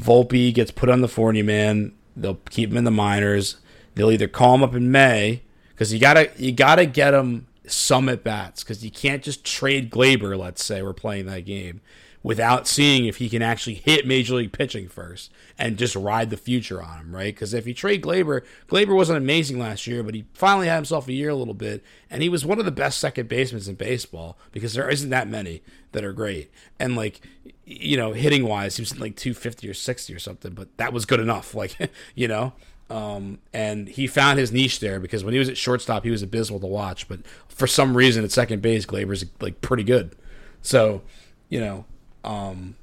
Volpe 0.00 0.52
gets 0.52 0.70
put 0.70 0.88
on 0.88 1.00
the 1.00 1.08
40 1.08 1.42
man. 1.42 1.92
They'll 2.16 2.40
keep 2.50 2.70
him 2.70 2.76
in 2.76 2.84
the 2.84 2.90
minors. 2.90 3.56
They'll 3.94 4.10
either 4.10 4.28
call 4.28 4.56
him 4.56 4.62
up 4.62 4.74
in 4.74 4.90
May 4.90 5.42
because 5.70 5.92
you 5.92 6.00
gotta 6.00 6.30
you 6.36 6.52
gotta 6.52 6.86
get 6.86 7.14
him 7.14 7.46
some 7.66 8.08
at 8.08 8.22
bats 8.22 8.62
because 8.62 8.84
you 8.84 8.90
can't 8.90 9.22
just 9.22 9.44
trade 9.44 9.90
Gleyber. 9.90 10.38
Let's 10.38 10.64
say 10.64 10.82
we're 10.82 10.92
playing 10.92 11.26
that 11.26 11.44
game 11.44 11.80
without 12.24 12.66
seeing 12.66 13.04
if 13.04 13.18
he 13.18 13.28
can 13.28 13.42
actually 13.42 13.74
hit 13.74 14.06
major 14.06 14.34
league 14.34 14.50
pitching 14.50 14.88
first 14.88 15.30
and 15.58 15.76
just 15.76 15.94
ride 15.94 16.30
the 16.30 16.38
future 16.38 16.82
on 16.82 16.98
him, 16.98 17.14
right? 17.14 17.34
Because 17.34 17.52
if 17.52 17.66
you 17.66 17.74
trade 17.74 18.02
Gleyber, 18.02 18.42
Gleyber 18.66 18.96
wasn't 18.96 19.18
amazing 19.18 19.58
last 19.58 19.86
year, 19.86 20.02
but 20.02 20.14
he 20.14 20.24
finally 20.32 20.66
had 20.66 20.76
himself 20.76 21.06
a 21.06 21.12
year 21.12 21.28
a 21.28 21.34
little 21.34 21.54
bit, 21.54 21.84
and 22.10 22.22
he 22.22 22.30
was 22.30 22.44
one 22.44 22.58
of 22.58 22.64
the 22.64 22.70
best 22.72 22.98
second 22.98 23.28
basemen 23.28 23.62
in 23.68 23.74
baseball 23.74 24.38
because 24.52 24.72
there 24.72 24.88
isn't 24.88 25.10
that 25.10 25.28
many 25.28 25.62
that 25.92 26.02
are 26.02 26.14
great. 26.14 26.50
And 26.80 26.96
like, 26.96 27.20
you 27.66 27.98
know, 27.98 28.14
hitting 28.14 28.46
wise, 28.48 28.78
he 28.78 28.82
was 28.82 28.98
like 28.98 29.16
250 29.16 29.68
or 29.68 29.74
60 29.74 30.14
or 30.14 30.18
something, 30.18 30.54
but 30.54 30.74
that 30.78 30.94
was 30.94 31.04
good 31.04 31.20
enough, 31.20 31.54
like, 31.54 31.76
you 32.14 32.26
know. 32.26 32.54
Um, 32.90 33.38
and 33.52 33.88
he 33.88 34.06
found 34.06 34.38
his 34.38 34.52
niche 34.52 34.80
there 34.80 35.00
because 35.00 35.24
when 35.24 35.32
he 35.32 35.38
was 35.38 35.48
at 35.48 35.56
shortstop, 35.56 36.04
he 36.04 36.10
was 36.10 36.22
abysmal 36.22 36.60
to 36.60 36.66
watch. 36.66 37.08
But 37.08 37.26
for 37.48 37.66
some 37.66 37.96
reason, 37.96 38.24
at 38.24 38.32
second 38.32 38.62
base, 38.62 38.84
Gleyber's 38.86 39.24
like 39.40 39.60
pretty 39.60 39.84
good. 39.84 40.14
So, 40.62 41.02
you 41.48 41.60
know, 41.60 41.84
um, 42.24 42.76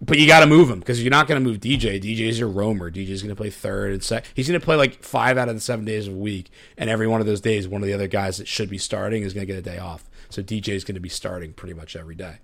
but 0.00 0.18
you 0.18 0.26
got 0.26 0.40
to 0.40 0.46
move 0.46 0.70
him 0.70 0.80
because 0.80 1.02
you're 1.02 1.10
not 1.10 1.26
going 1.26 1.42
to 1.42 1.48
move 1.48 1.60
DJ. 1.60 2.00
DJ's 2.02 2.38
your 2.38 2.48
roamer. 2.48 2.90
DJ's 2.90 3.22
going 3.22 3.34
to 3.34 3.40
play 3.40 3.50
third 3.50 3.92
and 3.92 4.02
sec. 4.02 4.24
He's 4.34 4.48
going 4.48 4.58
to 4.58 4.64
play 4.64 4.76
like 4.76 5.02
five 5.02 5.38
out 5.38 5.48
of 5.48 5.54
the 5.54 5.60
seven 5.60 5.84
days 5.84 6.08
of 6.08 6.14
a 6.14 6.18
week, 6.18 6.50
and 6.76 6.90
every 6.90 7.06
one 7.06 7.20
of 7.20 7.26
those 7.26 7.40
days, 7.40 7.66
one 7.68 7.82
of 7.82 7.86
the 7.86 7.94
other 7.94 8.08
guys 8.08 8.38
that 8.38 8.48
should 8.48 8.68
be 8.68 8.78
starting 8.78 9.22
is 9.22 9.32
going 9.32 9.46
to 9.46 9.52
get 9.52 9.58
a 9.58 9.62
day 9.62 9.78
off. 9.78 10.08
So 10.28 10.42
DJ's 10.42 10.84
going 10.84 10.96
to 10.96 11.00
be 11.00 11.08
starting 11.08 11.52
pretty 11.52 11.74
much 11.74 11.96
every 11.96 12.14
day. 12.14 12.38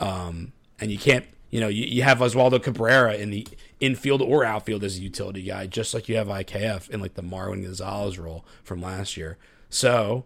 Um, 0.00 0.52
and 0.80 0.90
you 0.90 0.98
can't, 0.98 1.26
you 1.50 1.60
know, 1.60 1.68
you, 1.68 1.84
you 1.84 2.02
have 2.02 2.18
Oswaldo 2.18 2.62
Cabrera 2.62 3.14
in 3.14 3.30
the 3.30 3.46
infield 3.80 4.22
or 4.22 4.44
outfield 4.44 4.84
as 4.84 4.96
a 4.98 5.02
utility 5.02 5.42
guy, 5.42 5.66
just 5.66 5.92
like 5.92 6.08
you 6.08 6.16
have 6.16 6.28
IKF 6.28 6.88
in 6.90 7.00
like 7.00 7.14
the 7.14 7.22
Marwin 7.22 7.62
Gonzalez 7.62 8.18
role 8.18 8.44
from 8.62 8.80
last 8.80 9.16
year. 9.16 9.36
So 9.68 10.24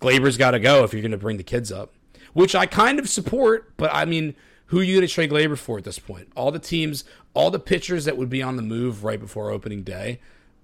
Gleyber's 0.00 0.36
got 0.36 0.52
to 0.52 0.60
go 0.60 0.84
if 0.84 0.92
you're 0.92 1.02
going 1.02 1.12
to 1.12 1.18
bring 1.18 1.36
the 1.36 1.42
kids 1.42 1.70
up, 1.70 1.92
which 2.32 2.54
I 2.54 2.66
kind 2.66 2.98
of 2.98 3.08
support. 3.08 3.76
But 3.76 3.90
I 3.92 4.04
mean, 4.04 4.34
who 4.66 4.80
are 4.80 4.82
you 4.82 4.96
going 4.96 5.06
to 5.06 5.12
trade 5.12 5.30
Gleyber 5.30 5.58
for 5.58 5.78
at 5.78 5.84
this 5.84 5.98
point? 5.98 6.28
All 6.34 6.50
the 6.50 6.58
teams, 6.58 7.04
all 7.34 7.50
the 7.50 7.58
pitchers 7.60 8.04
that 8.06 8.16
would 8.16 8.30
be 8.30 8.42
on 8.42 8.56
the 8.56 8.62
move 8.62 9.04
right 9.04 9.20
before 9.20 9.50
opening 9.50 9.82
day 9.82 10.20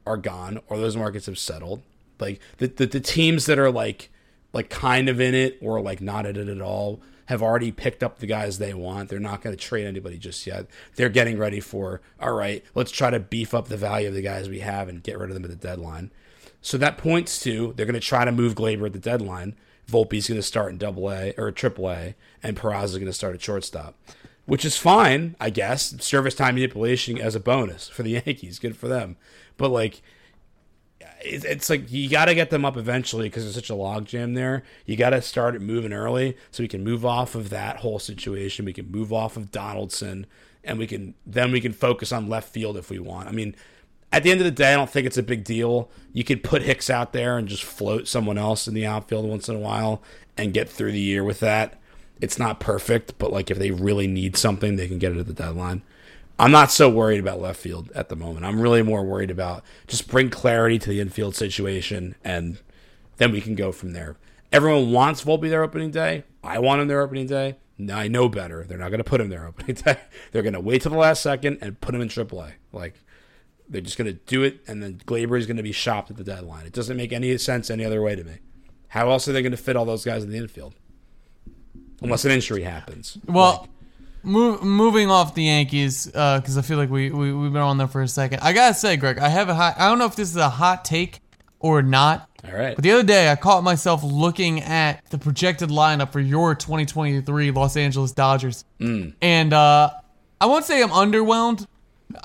are 0.06 0.16
gone, 0.16 0.60
or 0.68 0.78
those 0.78 0.96
markets 0.96 1.26
have 1.26 1.38
settled. 1.38 1.82
Like 2.18 2.40
the 2.56 2.68
the, 2.68 2.86
the 2.86 3.00
teams 3.00 3.46
that 3.46 3.58
are 3.58 3.70
like 3.70 4.10
like 4.52 4.70
kind 4.70 5.08
of 5.08 5.20
in 5.20 5.34
it 5.34 5.58
or 5.60 5.80
like 5.80 6.00
not 6.00 6.26
in 6.26 6.36
it 6.36 6.48
at 6.48 6.62
all 6.62 7.00
have 7.28 7.42
already 7.42 7.70
picked 7.70 8.02
up 8.02 8.18
the 8.18 8.26
guys 8.26 8.56
they 8.56 8.72
want. 8.72 9.10
They're 9.10 9.20
not 9.20 9.42
going 9.42 9.54
to 9.54 9.62
trade 9.62 9.86
anybody 9.86 10.16
just 10.16 10.46
yet. 10.46 10.66
They're 10.96 11.10
getting 11.10 11.36
ready 11.36 11.60
for 11.60 12.00
all 12.18 12.32
right. 12.32 12.64
Let's 12.74 12.90
try 12.90 13.10
to 13.10 13.20
beef 13.20 13.52
up 13.52 13.68
the 13.68 13.76
value 13.76 14.08
of 14.08 14.14
the 14.14 14.22
guys 14.22 14.48
we 14.48 14.60
have 14.60 14.88
and 14.88 15.02
get 15.02 15.18
rid 15.18 15.28
of 15.28 15.34
them 15.34 15.44
at 15.44 15.50
the 15.50 15.56
deadline. 15.56 16.10
So 16.62 16.78
that 16.78 16.96
points 16.96 17.38
to 17.40 17.74
they're 17.76 17.84
going 17.84 17.92
to 17.92 18.00
try 18.00 18.24
to 18.24 18.32
move 18.32 18.54
Gleyber 18.54 18.86
at 18.86 18.94
the 18.94 18.98
deadline. 18.98 19.56
Volpe's 19.86 20.26
going 20.26 20.40
to 20.40 20.42
start 20.42 20.72
in 20.72 20.78
Double 20.78 21.10
A 21.10 21.34
or 21.36 21.52
Triple 21.52 21.90
A, 21.90 22.14
and 22.42 22.56
Peraza 22.56 22.84
is 22.84 22.94
going 22.94 23.06
to 23.06 23.12
start 23.12 23.34
at 23.34 23.42
shortstop, 23.42 23.94
which 24.46 24.64
is 24.64 24.78
fine, 24.78 25.36
I 25.38 25.50
guess. 25.50 26.02
Service 26.02 26.34
time 26.34 26.54
manipulation 26.54 27.18
as 27.18 27.34
a 27.34 27.40
bonus 27.40 27.88
for 27.88 28.02
the 28.02 28.10
Yankees, 28.26 28.58
good 28.58 28.76
for 28.76 28.88
them. 28.88 29.18
But 29.58 29.68
like, 29.68 30.00
it's 31.20 31.68
like 31.68 31.90
you 31.90 32.08
got 32.08 32.26
to 32.26 32.34
get 32.34 32.50
them 32.50 32.64
up 32.64 32.76
eventually 32.76 33.28
because 33.28 33.44
there's 33.44 33.54
such 33.54 33.70
a 33.70 33.74
logjam 33.74 34.34
there. 34.34 34.62
You 34.86 34.96
got 34.96 35.10
to 35.10 35.22
start 35.22 35.54
it 35.54 35.62
moving 35.62 35.92
early 35.92 36.36
so 36.50 36.62
we 36.62 36.68
can 36.68 36.84
move 36.84 37.04
off 37.04 37.34
of 37.34 37.50
that 37.50 37.78
whole 37.78 37.98
situation. 37.98 38.64
We 38.64 38.72
can 38.72 38.90
move 38.90 39.12
off 39.12 39.36
of 39.36 39.50
Donaldson, 39.50 40.26
and 40.64 40.78
we 40.78 40.86
can 40.86 41.14
then 41.26 41.52
we 41.52 41.60
can 41.60 41.72
focus 41.72 42.12
on 42.12 42.28
left 42.28 42.52
field 42.52 42.76
if 42.76 42.90
we 42.90 42.98
want. 42.98 43.28
I 43.28 43.32
mean, 43.32 43.54
at 44.12 44.22
the 44.22 44.30
end 44.30 44.40
of 44.40 44.44
the 44.44 44.50
day, 44.50 44.72
I 44.72 44.76
don't 44.76 44.90
think 44.90 45.06
it's 45.06 45.18
a 45.18 45.22
big 45.22 45.44
deal. 45.44 45.90
You 46.12 46.24
could 46.24 46.42
put 46.42 46.62
Hicks 46.62 46.88
out 46.88 47.12
there 47.12 47.36
and 47.36 47.48
just 47.48 47.64
float 47.64 48.08
someone 48.08 48.38
else 48.38 48.66
in 48.66 48.74
the 48.74 48.86
outfield 48.86 49.26
once 49.26 49.48
in 49.48 49.56
a 49.56 49.60
while 49.60 50.02
and 50.36 50.54
get 50.54 50.68
through 50.68 50.92
the 50.92 51.00
year 51.00 51.24
with 51.24 51.40
that. 51.40 51.80
It's 52.20 52.38
not 52.38 52.58
perfect, 52.58 53.18
but 53.18 53.32
like 53.32 53.50
if 53.50 53.58
they 53.58 53.70
really 53.70 54.06
need 54.06 54.36
something, 54.36 54.76
they 54.76 54.88
can 54.88 54.98
get 54.98 55.12
it 55.12 55.18
at 55.18 55.26
the 55.26 55.32
deadline. 55.32 55.82
I'm 56.38 56.52
not 56.52 56.70
so 56.70 56.88
worried 56.88 57.20
about 57.20 57.40
left 57.40 57.60
field 57.60 57.90
at 57.94 58.08
the 58.08 58.16
moment. 58.16 58.46
I'm 58.46 58.60
really 58.60 58.82
more 58.82 59.04
worried 59.04 59.30
about 59.30 59.64
just 59.86 60.08
bring 60.08 60.30
clarity 60.30 60.78
to 60.78 60.88
the 60.88 61.00
infield 61.00 61.34
situation 61.34 62.14
and 62.22 62.60
then 63.16 63.32
we 63.32 63.40
can 63.40 63.54
go 63.54 63.72
from 63.72 63.92
there. 63.92 64.16
Everyone 64.52 64.92
wants 64.92 65.24
Volpe 65.24 65.50
their 65.50 65.62
opening 65.62 65.90
day. 65.90 66.24
I 66.42 66.58
want 66.60 66.80
him 66.80 66.88
their 66.88 67.02
opening 67.02 67.26
day. 67.26 67.56
I 67.92 68.08
know 68.08 68.28
better. 68.28 68.64
They're 68.64 68.78
not 68.78 68.88
going 68.88 68.98
to 68.98 69.04
put 69.04 69.20
him 69.20 69.28
there 69.28 69.46
opening 69.48 69.74
day. 69.74 69.98
They're 70.32 70.42
going 70.42 70.54
to 70.54 70.60
wait 70.60 70.82
till 70.82 70.92
the 70.92 70.98
last 70.98 71.22
second 71.22 71.58
and 71.60 71.80
put 71.80 71.94
him 71.94 72.00
in 72.00 72.08
AAA. 72.08 72.52
Like 72.72 72.94
they're 73.68 73.82
just 73.82 73.98
going 73.98 74.10
to 74.10 74.18
do 74.26 74.42
it, 74.42 74.60
and 74.66 74.82
then 74.82 75.00
Gleyber 75.04 75.38
is 75.38 75.46
going 75.46 75.58
to 75.58 75.62
be 75.62 75.72
shopped 75.72 76.10
at 76.10 76.16
the 76.16 76.24
deadline. 76.24 76.66
It 76.66 76.72
doesn't 76.72 76.96
make 76.96 77.12
any 77.12 77.36
sense 77.38 77.70
any 77.70 77.84
other 77.84 78.00
way 78.00 78.16
to 78.16 78.24
me. 78.24 78.38
How 78.88 79.10
else 79.10 79.28
are 79.28 79.32
they 79.32 79.42
going 79.42 79.52
to 79.52 79.58
fit 79.58 79.76
all 79.76 79.84
those 79.84 80.04
guys 80.04 80.24
in 80.24 80.30
the 80.30 80.38
infield? 80.38 80.74
Unless 82.00 82.24
an 82.24 82.30
injury 82.30 82.62
happens. 82.62 83.18
Well, 83.26 83.60
like, 83.60 83.70
move, 84.28 84.62
moving 84.62 85.10
off 85.10 85.34
the 85.34 85.44
Yankees, 85.44 86.06
because 86.06 86.56
uh, 86.56 86.60
I 86.60 86.62
feel 86.62 86.78
like 86.78 86.90
we, 86.90 87.10
we, 87.10 87.32
we've 87.32 87.52
been 87.52 87.62
on 87.62 87.78
there 87.78 87.88
for 87.88 88.02
a 88.02 88.08
second. 88.08 88.40
I 88.40 88.52
got 88.52 88.68
to 88.68 88.74
say, 88.74 88.96
Greg, 88.96 89.18
I 89.18 89.28
have 89.28 89.48
a 89.48 89.54
hot, 89.54 89.74
I 89.78 89.88
don't 89.88 89.98
know 89.98 90.06
if 90.06 90.16
this 90.16 90.30
is 90.30 90.36
a 90.36 90.50
hot 90.50 90.84
take 90.84 91.20
or 91.58 91.82
not. 91.82 92.28
All 92.44 92.52
right. 92.52 92.76
But 92.76 92.84
the 92.84 92.92
other 92.92 93.02
day, 93.02 93.30
I 93.30 93.36
caught 93.36 93.64
myself 93.64 94.02
looking 94.04 94.60
at 94.60 95.04
the 95.10 95.18
projected 95.18 95.70
lineup 95.70 96.12
for 96.12 96.20
your 96.20 96.54
2023 96.54 97.50
Los 97.50 97.76
Angeles 97.76 98.12
Dodgers. 98.12 98.64
Mm. 98.78 99.14
And 99.20 99.52
uh, 99.52 99.90
I 100.40 100.46
won't 100.46 100.64
say 100.64 100.82
I'm 100.82 100.90
underwhelmed. 100.90 101.66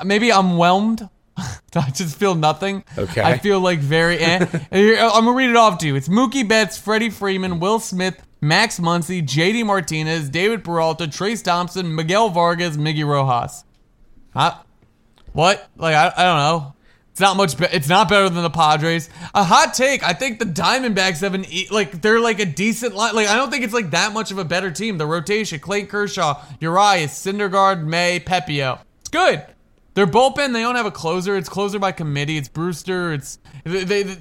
Maybe 0.04 0.32
I'm 0.32 0.58
whelmed. 0.58 1.10
I 1.38 1.90
just 1.90 2.18
feel 2.18 2.36
nothing. 2.36 2.84
Okay. 2.96 3.22
I 3.22 3.40
feel 3.40 3.60
like 3.60 3.80
very. 3.80 4.20
Eh. 4.20 4.46
I'm 4.72 5.26
gonna 5.26 5.34
read 5.34 5.50
it 5.50 5.56
off 5.56 5.80
to 5.80 5.88
you. 5.88 5.96
It's 5.96 6.08
Mookie 6.08 6.48
Betts, 6.48 6.78
Freddie 6.78 7.10
Freeman, 7.10 7.60
Will 7.60 7.80
Smith, 7.80 8.22
Max 8.44 8.78
Muncy, 8.78 9.24
JD 9.24 9.66
Martinez, 9.66 10.30
David 10.30 10.64
Peralta, 10.66 11.06
Trayce 11.06 11.42
Thompson, 11.42 11.96
Miguel 11.96 12.30
Vargas, 12.30 12.76
Miggy 12.76 13.06
Rojas. 13.06 13.64
Huh? 14.34 14.56
What? 15.32 15.70
Like 15.78 15.96
I, 15.96 16.08
I 16.08 16.24
don't 16.24 16.38
know. 16.38 16.74
It's 17.12 17.22
not 17.22 17.38
much. 17.38 17.58
Be- 17.58 17.68
it's 17.72 17.88
not 17.88 18.10
better 18.10 18.28
than 18.28 18.44
the 18.44 18.50
Padres. 18.50 19.10
A 19.34 19.44
hot 19.44 19.74
take. 19.74 20.04
I 20.04 20.14
think 20.14 20.40
the 20.40 20.46
Diamondbacks 20.46 21.22
have 21.22 21.36
an 21.36 21.46
e- 21.46 21.68
like 21.72 22.02
they're 22.02 22.20
like 22.20 22.40
a 22.40 22.46
decent 22.46 22.96
line. 22.96 23.16
Like 23.16 23.30
I 23.30 23.36
don't 23.36 23.50
think 23.50 23.64
it's 23.64 23.74
like 23.74 23.92
that 23.92 24.14
much 24.14 24.32
of 24.32 24.38
a 24.40 24.44
better 24.44 24.72
team. 24.72 24.98
The 24.98 25.06
rotation: 25.06 25.60
Clayton 25.60 25.90
Kershaw, 25.90 26.44
Urias, 26.60 27.12
Syndergaard, 27.12 27.86
May, 27.86 28.20
Pepiot. 28.20 28.80
It's 29.00 29.10
good. 29.10 29.46
Their 29.94 30.08
bullpen. 30.08 30.54
They 30.54 30.62
don't 30.62 30.76
have 30.76 30.88
a 30.88 30.92
closer. 30.92 31.38
It's 31.38 31.50
closer 31.50 31.80
by 31.80 31.92
committee. 31.92 32.38
It's 32.38 32.50
Brewster. 32.50 33.14
It's 33.14 33.38
they. 33.64 33.84
they 34.04 34.18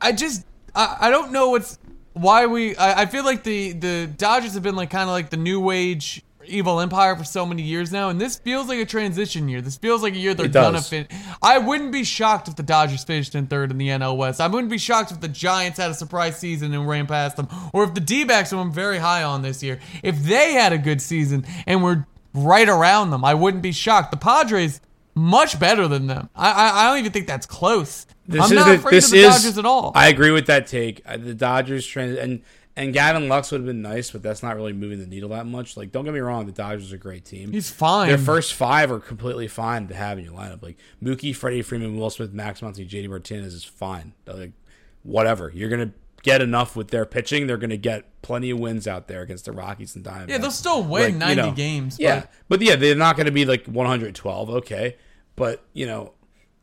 I 0.00 0.12
just 0.12 0.44
I, 0.74 0.96
I 1.02 1.10
don't 1.10 1.32
know 1.32 1.50
what's 1.50 1.78
why 2.14 2.46
we. 2.46 2.76
I, 2.76 3.02
I 3.02 3.06
feel 3.06 3.24
like 3.24 3.42
the 3.42 3.72
the 3.72 4.06
Dodgers 4.16 4.54
have 4.54 4.62
been 4.62 4.76
like 4.76 4.90
kind 4.90 5.08
of 5.08 5.10
like 5.10 5.30
the 5.30 5.36
new 5.36 5.70
age 5.70 6.22
evil 6.44 6.80
empire 6.80 7.14
for 7.16 7.24
so 7.24 7.46
many 7.46 7.62
years 7.62 7.92
now, 7.92 8.08
and 8.08 8.20
this 8.20 8.36
feels 8.36 8.68
like 8.68 8.78
a 8.78 8.84
transition 8.84 9.48
year. 9.48 9.60
This 9.60 9.76
feels 9.76 10.02
like 10.02 10.14
a 10.14 10.18
year 10.18 10.34
they're 10.34 10.48
gonna 10.48 10.80
fin. 10.80 11.06
I 11.42 11.58
wouldn't 11.58 11.92
be 11.92 12.04
shocked 12.04 12.48
if 12.48 12.56
the 12.56 12.62
Dodgers 12.62 13.04
finished 13.04 13.34
in 13.34 13.46
third 13.46 13.70
in 13.70 13.78
the 13.78 13.88
NL 13.88 14.16
West. 14.16 14.40
I 14.40 14.48
wouldn't 14.48 14.70
be 14.70 14.78
shocked 14.78 15.12
if 15.12 15.20
the 15.20 15.28
Giants 15.28 15.78
had 15.78 15.90
a 15.90 15.94
surprise 15.94 16.38
season 16.38 16.74
and 16.74 16.88
ran 16.88 17.06
past 17.06 17.36
them, 17.36 17.48
or 17.72 17.84
if 17.84 17.94
the 17.94 18.00
D-backs, 18.00 18.50
who 18.50 18.58
I'm 18.58 18.72
very 18.72 18.98
high 18.98 19.22
on 19.22 19.42
this 19.42 19.62
year, 19.62 19.78
if 20.02 20.22
they 20.22 20.52
had 20.54 20.72
a 20.72 20.78
good 20.78 21.00
season 21.00 21.44
and 21.66 21.82
were 21.82 22.06
right 22.34 22.68
around 22.68 23.10
them, 23.10 23.24
I 23.24 23.34
wouldn't 23.34 23.62
be 23.62 23.72
shocked. 23.72 24.10
The 24.10 24.16
Padres 24.16 24.80
much 25.14 25.58
better 25.60 25.88
than 25.88 26.06
them. 26.06 26.28
I 26.34 26.50
I, 26.50 26.80
I 26.82 26.88
don't 26.88 26.98
even 26.98 27.12
think 27.12 27.26
that's 27.26 27.46
close. 27.46 28.06
This 28.26 28.50
I'm 28.50 28.54
not 28.54 28.68
the, 28.68 28.74
afraid 28.74 29.02
of 29.02 29.10
the 29.10 29.16
is, 29.16 29.36
Dodgers 29.36 29.58
at 29.58 29.66
all. 29.66 29.92
I 29.94 30.08
agree 30.08 30.30
with 30.30 30.46
that 30.46 30.66
take. 30.66 31.02
Uh, 31.04 31.16
the 31.16 31.34
Dodgers 31.34 31.86
trend 31.86 32.16
and 32.16 32.42
and 32.74 32.94
Gavin 32.94 33.28
Lux 33.28 33.50
would 33.50 33.60
have 33.60 33.66
been 33.66 33.82
nice, 33.82 34.10
but 34.10 34.22
that's 34.22 34.42
not 34.42 34.56
really 34.56 34.72
moving 34.72 34.98
the 34.98 35.06
needle 35.06 35.28
that 35.30 35.44
much. 35.44 35.76
Like, 35.76 35.92
don't 35.92 36.04
get 36.04 36.14
me 36.14 36.20
wrong, 36.20 36.46
the 36.46 36.52
Dodgers 36.52 36.92
are 36.92 36.96
a 36.96 36.98
great 36.98 37.24
team. 37.24 37.52
He's 37.52 37.70
fine. 37.70 38.08
Their 38.08 38.16
first 38.16 38.54
five 38.54 38.90
are 38.90 38.98
completely 38.98 39.46
fine 39.46 39.88
to 39.88 39.94
have 39.94 40.18
in 40.18 40.24
your 40.24 40.34
lineup. 40.34 40.62
Like 40.62 40.78
Mookie, 41.02 41.36
Freddie 41.36 41.62
Freeman, 41.62 41.98
Will 41.98 42.10
Smith, 42.10 42.32
Max 42.32 42.60
Muncy, 42.60 42.88
JD 42.88 43.08
Martinez 43.08 43.52
is 43.52 43.64
fine. 43.64 44.14
Like, 44.26 44.52
whatever. 45.02 45.50
You're 45.54 45.68
gonna 45.68 45.92
get 46.22 46.40
enough 46.40 46.74
with 46.76 46.88
their 46.88 47.04
pitching. 47.04 47.46
They're 47.46 47.58
gonna 47.58 47.76
get 47.76 48.22
plenty 48.22 48.50
of 48.50 48.58
wins 48.58 48.86
out 48.86 49.06
there 49.06 49.20
against 49.22 49.44
the 49.44 49.52
Rockies 49.52 49.94
and 49.94 50.04
Diamondbacks. 50.04 50.28
Yeah, 50.28 50.38
they'll 50.38 50.50
still 50.50 50.82
win 50.82 51.02
like, 51.02 51.14
90 51.16 51.34
you 51.34 51.46
know, 51.48 51.52
games. 51.52 51.96
But... 51.96 52.02
Yeah, 52.02 52.24
but 52.48 52.62
yeah, 52.62 52.76
they're 52.76 52.94
not 52.94 53.16
gonna 53.16 53.32
be 53.32 53.44
like 53.44 53.66
112. 53.66 54.50
Okay, 54.50 54.96
but 55.36 55.62
you 55.74 55.86
know, 55.86 56.14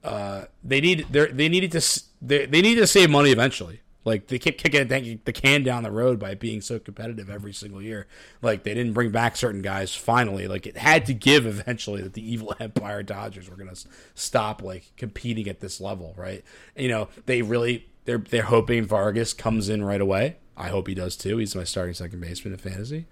uh, 0.04 0.46
they 0.64 0.82
need 0.82 1.08
they 1.12 1.28
they 1.28 1.50
needed 1.50 1.72
to 1.74 2.02
they, 2.22 2.46
they 2.46 2.62
need 2.62 2.76
to 2.76 2.88
save 2.88 3.10
money 3.10 3.32
eventually. 3.32 3.82
Like 4.06 4.28
they 4.28 4.40
kept 4.40 4.58
kicking 4.58 4.88
the 4.88 5.34
can 5.34 5.64
down 5.64 5.84
the 5.84 5.92
road 5.92 6.20
by 6.20 6.34
being 6.34 6.62
so 6.62 6.80
competitive 6.80 7.30
every 7.30 7.54
single 7.54 7.82
year. 7.82 8.08
Like 8.42 8.64
they 8.64 8.74
didn't 8.74 8.94
bring 8.94 9.12
back 9.12 9.36
certain 9.36 9.62
guys. 9.62 9.94
Finally, 9.94 10.48
like 10.48 10.66
it 10.66 10.78
had 10.78 11.06
to 11.08 11.14
give 11.14 11.46
eventually 11.46 12.02
that 12.02 12.14
the 12.14 12.34
evil 12.34 12.56
Empire 12.60 13.04
Dodgers 13.04 13.50
were 13.50 13.58
going 13.58 13.74
to 13.74 13.88
stop 14.16 14.64
like 14.64 14.92
competing 14.96 15.48
at 15.48 15.60
this 15.60 15.82
level, 15.82 16.14
right? 16.18 16.44
You 16.78 16.88
know 16.88 17.10
they 17.26 17.42
really 17.42 17.90
they're 18.06 18.20
they're 18.20 18.44
hoping 18.44 18.86
Vargas 18.86 19.34
comes 19.34 19.70
in 19.70 19.84
right 19.84 20.02
away. 20.02 20.38
I 20.56 20.70
hope 20.70 20.88
he 20.88 20.96
does 20.96 21.16
too. 21.16 21.38
He's 21.38 21.56
my 21.56 21.64
starting 21.64 21.94
second 21.94 22.22
baseman 22.22 22.54
in 22.54 22.60
fantasy. 22.60 23.06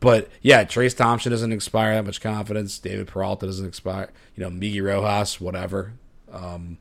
But 0.00 0.30
yeah, 0.40 0.64
Trayce 0.64 0.96
Thompson 0.96 1.30
doesn't 1.30 1.52
inspire 1.52 1.94
that 1.94 2.06
much 2.06 2.22
confidence. 2.22 2.78
David 2.78 3.06
Peralta 3.06 3.46
doesn't 3.46 3.66
inspire. 3.66 4.10
You 4.34 4.42
know, 4.42 4.50
Miggy 4.50 4.82
Rojas, 4.82 5.40
whatever. 5.40 5.92
Um, 6.32 6.78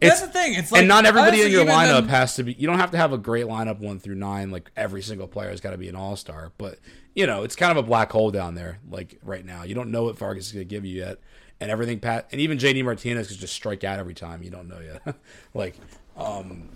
that's 0.00 0.20
the 0.20 0.28
thing. 0.28 0.54
It's 0.54 0.72
like 0.72 0.80
and 0.80 0.88
not 0.88 1.06
everybody 1.06 1.42
in 1.42 1.50
your 1.50 1.64
lineup 1.64 2.08
has 2.08 2.36
to 2.36 2.42
be. 2.42 2.54
You 2.54 2.66
don't 2.66 2.78
have 2.78 2.90
to 2.92 2.96
have 2.96 3.12
a 3.12 3.18
great 3.18 3.46
lineup 3.46 3.78
one 3.78 3.98
through 3.98 4.16
nine. 4.16 4.50
Like 4.50 4.70
every 4.76 5.02
single 5.02 5.26
player 5.26 5.50
has 5.50 5.60
got 5.60 5.70
to 5.70 5.78
be 5.78 5.88
an 5.88 5.96
all 5.96 6.16
star. 6.16 6.52
But 6.58 6.78
you 7.14 7.26
know, 7.26 7.42
it's 7.42 7.56
kind 7.56 7.70
of 7.70 7.76
a 7.76 7.86
black 7.86 8.10
hole 8.12 8.30
down 8.30 8.54
there. 8.54 8.78
Like 8.90 9.18
right 9.22 9.44
now, 9.44 9.62
you 9.62 9.74
don't 9.74 9.90
know 9.90 10.04
what 10.04 10.18
Vargas 10.18 10.46
is 10.46 10.52
going 10.52 10.66
to 10.66 10.68
give 10.68 10.84
you 10.84 10.98
yet, 11.00 11.18
and 11.60 11.70
everything. 11.70 12.00
Pat 12.00 12.28
and 12.32 12.40
even 12.40 12.58
JD 12.58 12.84
Martinez 12.84 13.28
could 13.28 13.38
just 13.38 13.54
strike 13.54 13.84
out 13.84 13.98
every 13.98 14.14
time. 14.14 14.42
You 14.42 14.50
don't 14.50 14.68
know 14.68 14.80
yet. 14.80 15.16
like, 15.54 15.76
um, 16.16 16.68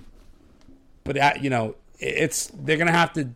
but 1.04 1.16
that, 1.16 1.42
you 1.42 1.50
know, 1.50 1.76
it's 1.98 2.48
they're 2.48 2.76
going 2.76 2.86
to 2.86 2.92
have 2.92 3.12
to 3.14 3.30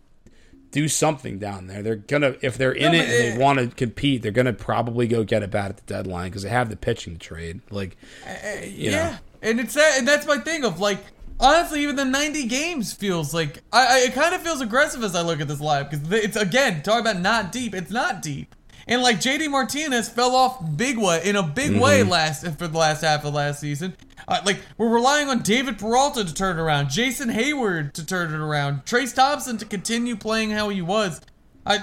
do 0.73 0.89
something 0.89 1.39
down 1.39 1.69
there. 1.69 1.83
They're 1.83 1.97
gonna 1.97 2.35
if 2.41 2.59
they're 2.59 2.73
in 2.73 2.93
no, 2.93 2.99
it 2.99 3.09
and 3.09 3.11
they 3.11 3.39
want 3.39 3.59
to 3.61 3.69
compete, 3.69 4.23
they're 4.23 4.33
gonna 4.33 4.53
probably 4.53 5.07
go 5.07 5.23
get 5.23 5.43
it 5.43 5.51
bad 5.51 5.71
at 5.71 5.77
the 5.77 5.83
deadline 5.95 6.31
because 6.31 6.43
they 6.43 6.49
have 6.49 6.71
the 6.71 6.77
pitching 6.77 7.13
to 7.13 7.19
trade. 7.19 7.61
Like, 7.71 7.97
uh, 8.27 8.65
yeah. 8.67 8.91
Know. 8.91 9.17
And 9.43 9.61
it's 9.61 9.75
that, 9.75 9.99
and 9.99 10.09
that's 10.09 10.27
my 10.27 10.39
thing 10.39 10.65
of 10.65 10.81
like, 10.81 10.99
honestly, 11.39 11.83
even 11.83 11.97
the 11.97 12.05
90 12.05 12.47
games 12.47 12.93
feels 12.93 13.35
like 13.35 13.61
I, 13.73 13.87
I 13.87 13.99
it 14.07 14.15
kind 14.15 14.35
of 14.35 14.41
feels 14.43 14.61
aggressive 14.61 15.05
as 15.05 15.15
I 15.15 15.23
look 15.23 15.41
at 15.41 15.49
this 15.49 15.61
live 15.61 15.91
because 15.91 16.11
it's 16.13 16.37
again 16.37 16.83
talking 16.83 17.03
about 17.03 17.21
not 17.21 17.53
deep. 17.53 17.75
It's 17.75 17.91
not 17.91 18.23
deep, 18.23 18.55
and 18.87 19.03
like 19.03 19.19
JD 19.19 19.51
Martinez 19.51 20.09
fell 20.09 20.35
off 20.35 20.59
big 20.77 20.97
way 20.97 21.21
in 21.25 21.37
a 21.37 21.43
big 21.43 21.73
mm-hmm. 21.73 21.81
way 21.81 22.03
last 22.03 22.47
for 22.57 22.67
the 22.67 22.79
last 22.79 23.03
half 23.03 23.25
of 23.25 23.35
last 23.35 23.61
season. 23.61 23.95
Uh, 24.33 24.41
like 24.47 24.61
we're 24.79 24.89
relying 24.89 25.29
on 25.29 25.43
David 25.43 25.79
Peralta 25.79 26.25
to 26.25 26.33
turn 26.33 26.59
it 26.59 26.63
around, 26.63 26.89
Jason 26.89 27.29
Heyward 27.29 27.93
to 27.93 28.07
turn 28.07 28.33
it 28.33 28.41
around, 28.41 28.87
Trayce 28.87 29.15
Thompson 29.15 29.59
to 29.59 29.67
continue 29.67 30.17
playing 30.17 30.53
how 30.53 30.71
he 30.71 30.81
was. 30.81 31.21
I 31.67 31.83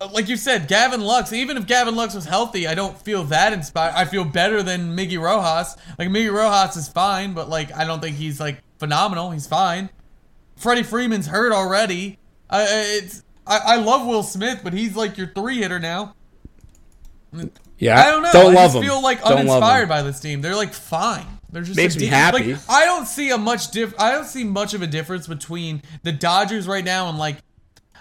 uh, 0.00 0.08
like 0.12 0.28
you 0.28 0.36
said, 0.36 0.66
Gavin 0.66 1.00
Lux. 1.00 1.32
Even 1.32 1.56
if 1.56 1.68
Gavin 1.68 1.94
Lux 1.94 2.12
was 2.12 2.24
healthy, 2.24 2.66
I 2.66 2.74
don't 2.74 2.98
feel 2.98 3.22
that 3.24 3.52
inspired. 3.52 3.94
I 3.94 4.04
feel 4.04 4.24
better 4.24 4.64
than 4.64 4.96
Miggy 4.96 5.20
Rojas. 5.20 5.76
Like 5.96 6.08
Miggy 6.08 6.32
Rojas 6.32 6.74
is 6.74 6.88
fine, 6.88 7.34
but 7.34 7.48
like 7.48 7.72
I 7.72 7.84
don't 7.84 8.00
think 8.00 8.16
he's 8.16 8.40
like 8.40 8.60
phenomenal. 8.80 9.30
He's 9.30 9.46
fine. 9.46 9.88
Freddie 10.56 10.82
Freeman's 10.82 11.28
hurt 11.28 11.52
already. 11.52 12.18
I 12.50 12.66
it's 12.68 13.22
I, 13.46 13.60
I 13.64 13.76
love 13.76 14.04
Will 14.08 14.24
Smith, 14.24 14.62
but 14.64 14.72
he's 14.72 14.96
like 14.96 15.16
your 15.16 15.28
three 15.28 15.58
hitter 15.58 15.78
now. 15.78 16.16
Yeah, 17.78 18.00
I 18.00 18.10
don't 18.10 18.22
know. 18.24 18.32
Don't 18.32 18.56
I 18.56 18.62
love 18.62 18.72
just 18.72 18.84
feel 18.84 19.00
like 19.00 19.22
don't 19.22 19.38
uninspired 19.38 19.88
by 19.88 20.02
this 20.02 20.18
team. 20.18 20.40
They're 20.40 20.56
like 20.56 20.74
fine. 20.74 21.35
They're 21.50 21.62
just 21.62 21.76
makes 21.76 21.96
me 21.96 22.06
happy. 22.06 22.54
Like, 22.54 22.62
I 22.68 22.84
don't 22.84 23.06
see 23.06 23.30
a 23.30 23.38
much 23.38 23.70
diff. 23.70 23.94
I 23.98 24.12
don't 24.12 24.26
see 24.26 24.44
much 24.44 24.74
of 24.74 24.82
a 24.82 24.86
difference 24.86 25.26
between 25.26 25.82
the 26.02 26.12
Dodgers 26.12 26.66
right 26.66 26.84
now 26.84 27.08
and 27.08 27.18
like 27.18 27.36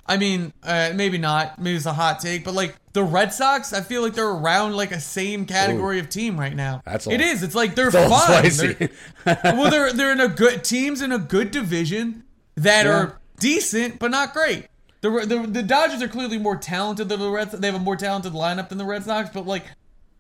I 0.08 0.18
mean, 0.18 0.54
uh, 0.62 0.92
maybe 0.94 1.18
not. 1.18 1.60
Maybe 1.60 1.76
it's 1.76 1.88
a 1.88 1.94
hot 1.94 2.20
take, 2.20 2.44
but 2.44 2.54
like 2.54 2.76
the 2.94 3.04
Red 3.04 3.34
Sox, 3.34 3.74
I 3.74 3.82
feel 3.82 4.04
like 4.04 4.14
they're 4.14 4.30
around 4.30 4.76
like 4.76 4.92
a 4.92 5.00
same 5.00 5.46
category 5.46 5.98
Ooh, 5.98 6.02
of 6.02 6.10
team 6.10 6.40
right 6.40 6.56
now. 6.56 6.84
That's 6.86 7.08
it 7.08 7.22
is. 7.22 7.42
It's 7.42 7.56
like 7.56 7.74
they're 7.74 7.90
fine. 7.90 8.52
They're, 8.52 8.90
well, 9.26 9.72
they're 9.72 9.94
they're 9.94 10.12
in 10.12 10.20
a 10.20 10.28
good 10.28 10.64
teams 10.64 11.02
in 11.02 11.12
a 11.12 11.18
good 11.18 11.50
division 11.50 12.24
that 12.56 12.86
yeah. 12.86 12.92
are 12.92 13.22
decent 13.40 13.98
but 13.98 14.12
not 14.12 14.34
great. 14.34 14.68
The, 15.02 15.10
the 15.10 15.48
the 15.48 15.64
Dodgers 15.64 16.04
are 16.04 16.08
clearly 16.08 16.38
more 16.38 16.56
talented 16.56 17.10
than 17.10 17.20
the 17.20 17.30
Red. 17.30 17.52
They 17.52 17.68
have 17.68 17.76
a 17.76 17.84
more 17.84 17.96
talented 17.96 18.34
lineup 18.34 18.70
than 18.70 18.78
the 18.78 18.86
Red 18.86 19.04
Sox, 19.04 19.32
but 19.34 19.48
like, 19.48 19.66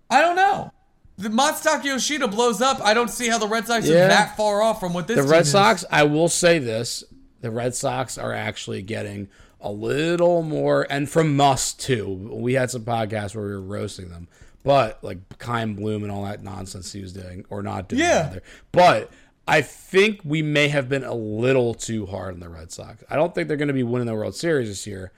I 0.09 0.21
don't 0.21 0.35
know. 0.35 0.71
The 1.17 1.29
Masataka 1.29 1.85
Yoshida 1.85 2.27
blows 2.27 2.61
up. 2.61 2.81
I 2.81 2.93
don't 2.93 3.09
see 3.09 3.29
how 3.29 3.37
the 3.37 3.47
Red 3.47 3.67
Sox 3.67 3.87
yeah. 3.87 4.05
are 4.05 4.07
that 4.09 4.35
far 4.35 4.61
off 4.61 4.79
from 4.79 4.93
what 4.93 5.07
this. 5.07 5.17
The 5.17 5.23
Red 5.23 5.47
Sox. 5.47 5.85
I 5.89 6.03
will 6.03 6.27
say 6.27 6.59
this: 6.59 7.03
the 7.41 7.51
Red 7.51 7.73
Sox 7.73 8.17
are 8.17 8.33
actually 8.33 8.81
getting 8.81 9.29
a 9.61 9.71
little 9.71 10.41
more, 10.43 10.85
and 10.89 11.09
from 11.09 11.39
us 11.39 11.73
too. 11.73 12.07
We 12.31 12.53
had 12.53 12.69
some 12.69 12.83
podcasts 12.83 13.35
where 13.35 13.45
we 13.45 13.51
were 13.51 13.61
roasting 13.61 14.09
them, 14.09 14.27
but 14.63 15.03
like 15.03 15.37
Kyle 15.39 15.67
Bloom 15.67 16.03
and 16.03 16.11
all 16.11 16.25
that 16.25 16.43
nonsense 16.43 16.91
he 16.91 17.01
was 17.01 17.13
doing 17.13 17.45
or 17.49 17.63
not 17.63 17.87
doing. 17.87 18.01
Yeah. 18.01 18.23
rather. 18.23 18.43
But 18.73 19.09
I 19.47 19.61
think 19.61 20.21
we 20.23 20.41
may 20.41 20.67
have 20.67 20.89
been 20.89 21.03
a 21.03 21.13
little 21.13 21.73
too 21.73 22.05
hard 22.07 22.33
on 22.33 22.39
the 22.39 22.49
Red 22.49 22.71
Sox. 22.71 23.03
I 23.09 23.15
don't 23.15 23.33
think 23.33 23.47
they're 23.47 23.57
going 23.57 23.69
to 23.69 23.73
be 23.73 23.83
winning 23.83 24.07
the 24.07 24.15
World 24.15 24.35
Series 24.35 24.67
this 24.67 24.85
year. 24.85 25.11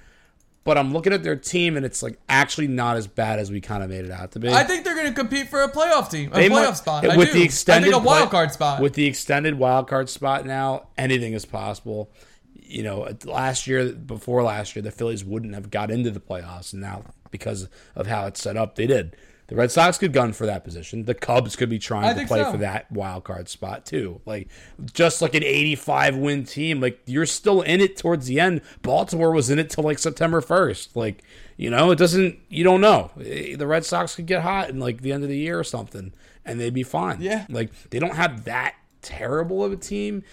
But 0.67 0.77
I'm 0.77 0.91
looking 0.91 1.13
at 1.13 1.23
their 1.23 1.37
team 1.37 1.77
and 1.77 1.85
it's 1.85 2.03
like 2.03 2.19
actually 2.27 2.67
not 2.67 2.97
as 2.97 3.07
bad 3.07 3.39
as 3.39 3.49
we 3.49 3.61
kind 3.61 3.81
of 3.83 3.89
made 3.89 4.03
it 4.03 4.11
out 4.11 4.33
to 4.33 4.39
be. 4.39 4.49
I 4.49 4.65
think 4.65 4.83
they're 4.83 4.95
going 4.95 5.07
to 5.07 5.13
compete 5.13 5.47
for 5.47 5.63
a 5.63 5.71
playoff 5.71 6.11
team, 6.11 6.29
a 6.33 6.35
They 6.35 6.49
playoff 6.49 6.65
might- 6.65 6.75
spot. 6.77 7.09
I 7.09 7.15
with 7.15 7.29
do. 7.29 7.35
the 7.39 7.43
extended 7.43 7.87
I 7.87 7.91
think 7.93 8.03
a 8.03 8.05
wild 8.05 8.29
card 8.29 8.51
spot. 8.51 8.81
With 8.81 8.93
the 8.93 9.05
extended 9.05 9.57
wild 9.57 9.87
card 9.87 10.09
spot 10.09 10.45
now, 10.45 10.89
anything 10.97 11.31
is 11.31 11.45
possible. 11.45 12.11
You 12.53 12.83
know, 12.83 13.07
last 13.23 13.65
year, 13.65 13.93
before 13.93 14.43
last 14.43 14.75
year, 14.75 14.83
the 14.83 14.91
Phillies 14.91 15.23
wouldn't 15.23 15.53
have 15.53 15.71
got 15.71 15.89
into 15.89 16.11
the 16.11 16.19
playoffs, 16.19 16.73
and 16.73 16.81
now 16.81 17.05
because 17.31 17.69
of 17.95 18.07
how 18.07 18.27
it's 18.27 18.41
set 18.41 18.57
up, 18.57 18.75
they 18.75 18.87
did. 18.87 19.15
The 19.47 19.55
Red 19.55 19.71
Sox 19.71 19.97
could 19.97 20.11
gun 20.11 20.33
for 20.33 20.45
that 20.45 20.65
position. 20.65 21.03
The 21.05 21.13
Cubs 21.13 21.55
could 21.55 21.69
be 21.69 21.77
I 21.77 21.79
trying 21.79 22.17
to 22.17 22.25
play 22.27 22.43
so. 22.43 22.51
for 22.51 22.57
that 22.57 22.91
wild 22.91 23.23
card 23.23 23.47
spot 23.47 23.85
too. 23.85 24.19
Like 24.25 24.49
just 24.93 25.21
like 25.21 25.35
an 25.35 25.43
85 25.43 26.17
win 26.17 26.43
team, 26.43 26.81
like 26.81 26.99
you're 27.05 27.25
still 27.25 27.61
in 27.61 27.79
it 27.79 27.95
towards 27.95 28.27
the 28.27 28.41
end. 28.41 28.61
Baltimore 28.81 29.31
was 29.31 29.49
in 29.49 29.57
it 29.57 29.69
till 29.69 29.85
like 29.85 29.99
September 29.99 30.41
1st. 30.41 30.89
Like, 30.95 31.23
you 31.55 31.69
know, 31.69 31.91
it 31.91 31.97
doesn't 31.97 32.39
you 32.49 32.65
don't 32.65 32.81
know. 32.81 33.11
Eh, 33.23 33.55
The 33.55 33.67
Red 33.67 33.85
Sox 33.85 34.15
could 34.15 34.25
get 34.25 34.41
hot 34.41 34.69
in 34.69 34.79
like 34.79 35.01
the 35.01 35.13
end 35.13 35.23
of 35.23 35.29
the 35.29 35.37
year 35.37 35.57
or 35.57 35.63
something 35.63 36.11
and 36.43 36.59
they'd 36.59 36.73
be 36.73 36.83
fine. 36.83 37.21
Yeah. 37.21 37.45
Like 37.49 37.71
they 37.89 37.99
don't 37.99 38.15
have 38.15 38.43
that 38.45 38.75
terrible 39.01 39.63
of 39.63 39.71
a 39.71 39.77
team, 39.77 40.23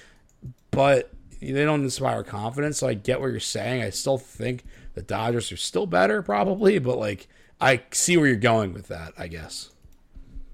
but 0.73 1.13
they 1.41 1.65
don't 1.65 1.83
inspire 1.83 2.23
confidence. 2.25 2.79
So 2.79 2.89
I 2.89 2.95
get 2.95 3.21
what 3.21 3.31
you're 3.31 3.41
saying. 3.41 3.83
I 3.83 3.91
still 3.91 4.19
think 4.19 4.65
the 4.95 5.03
Dodgers 5.03 5.53
are 5.53 5.57
still 5.57 5.87
better, 5.87 6.23
probably, 6.23 6.79
but 6.79 6.99
like 6.99 7.29
I 7.65 7.83
see 7.91 8.17
where 8.17 8.27
you're 8.27 8.37
going 8.37 8.73
with 8.73 8.89
that. 8.89 9.15
I 9.19 9.29
guess. 9.29 9.71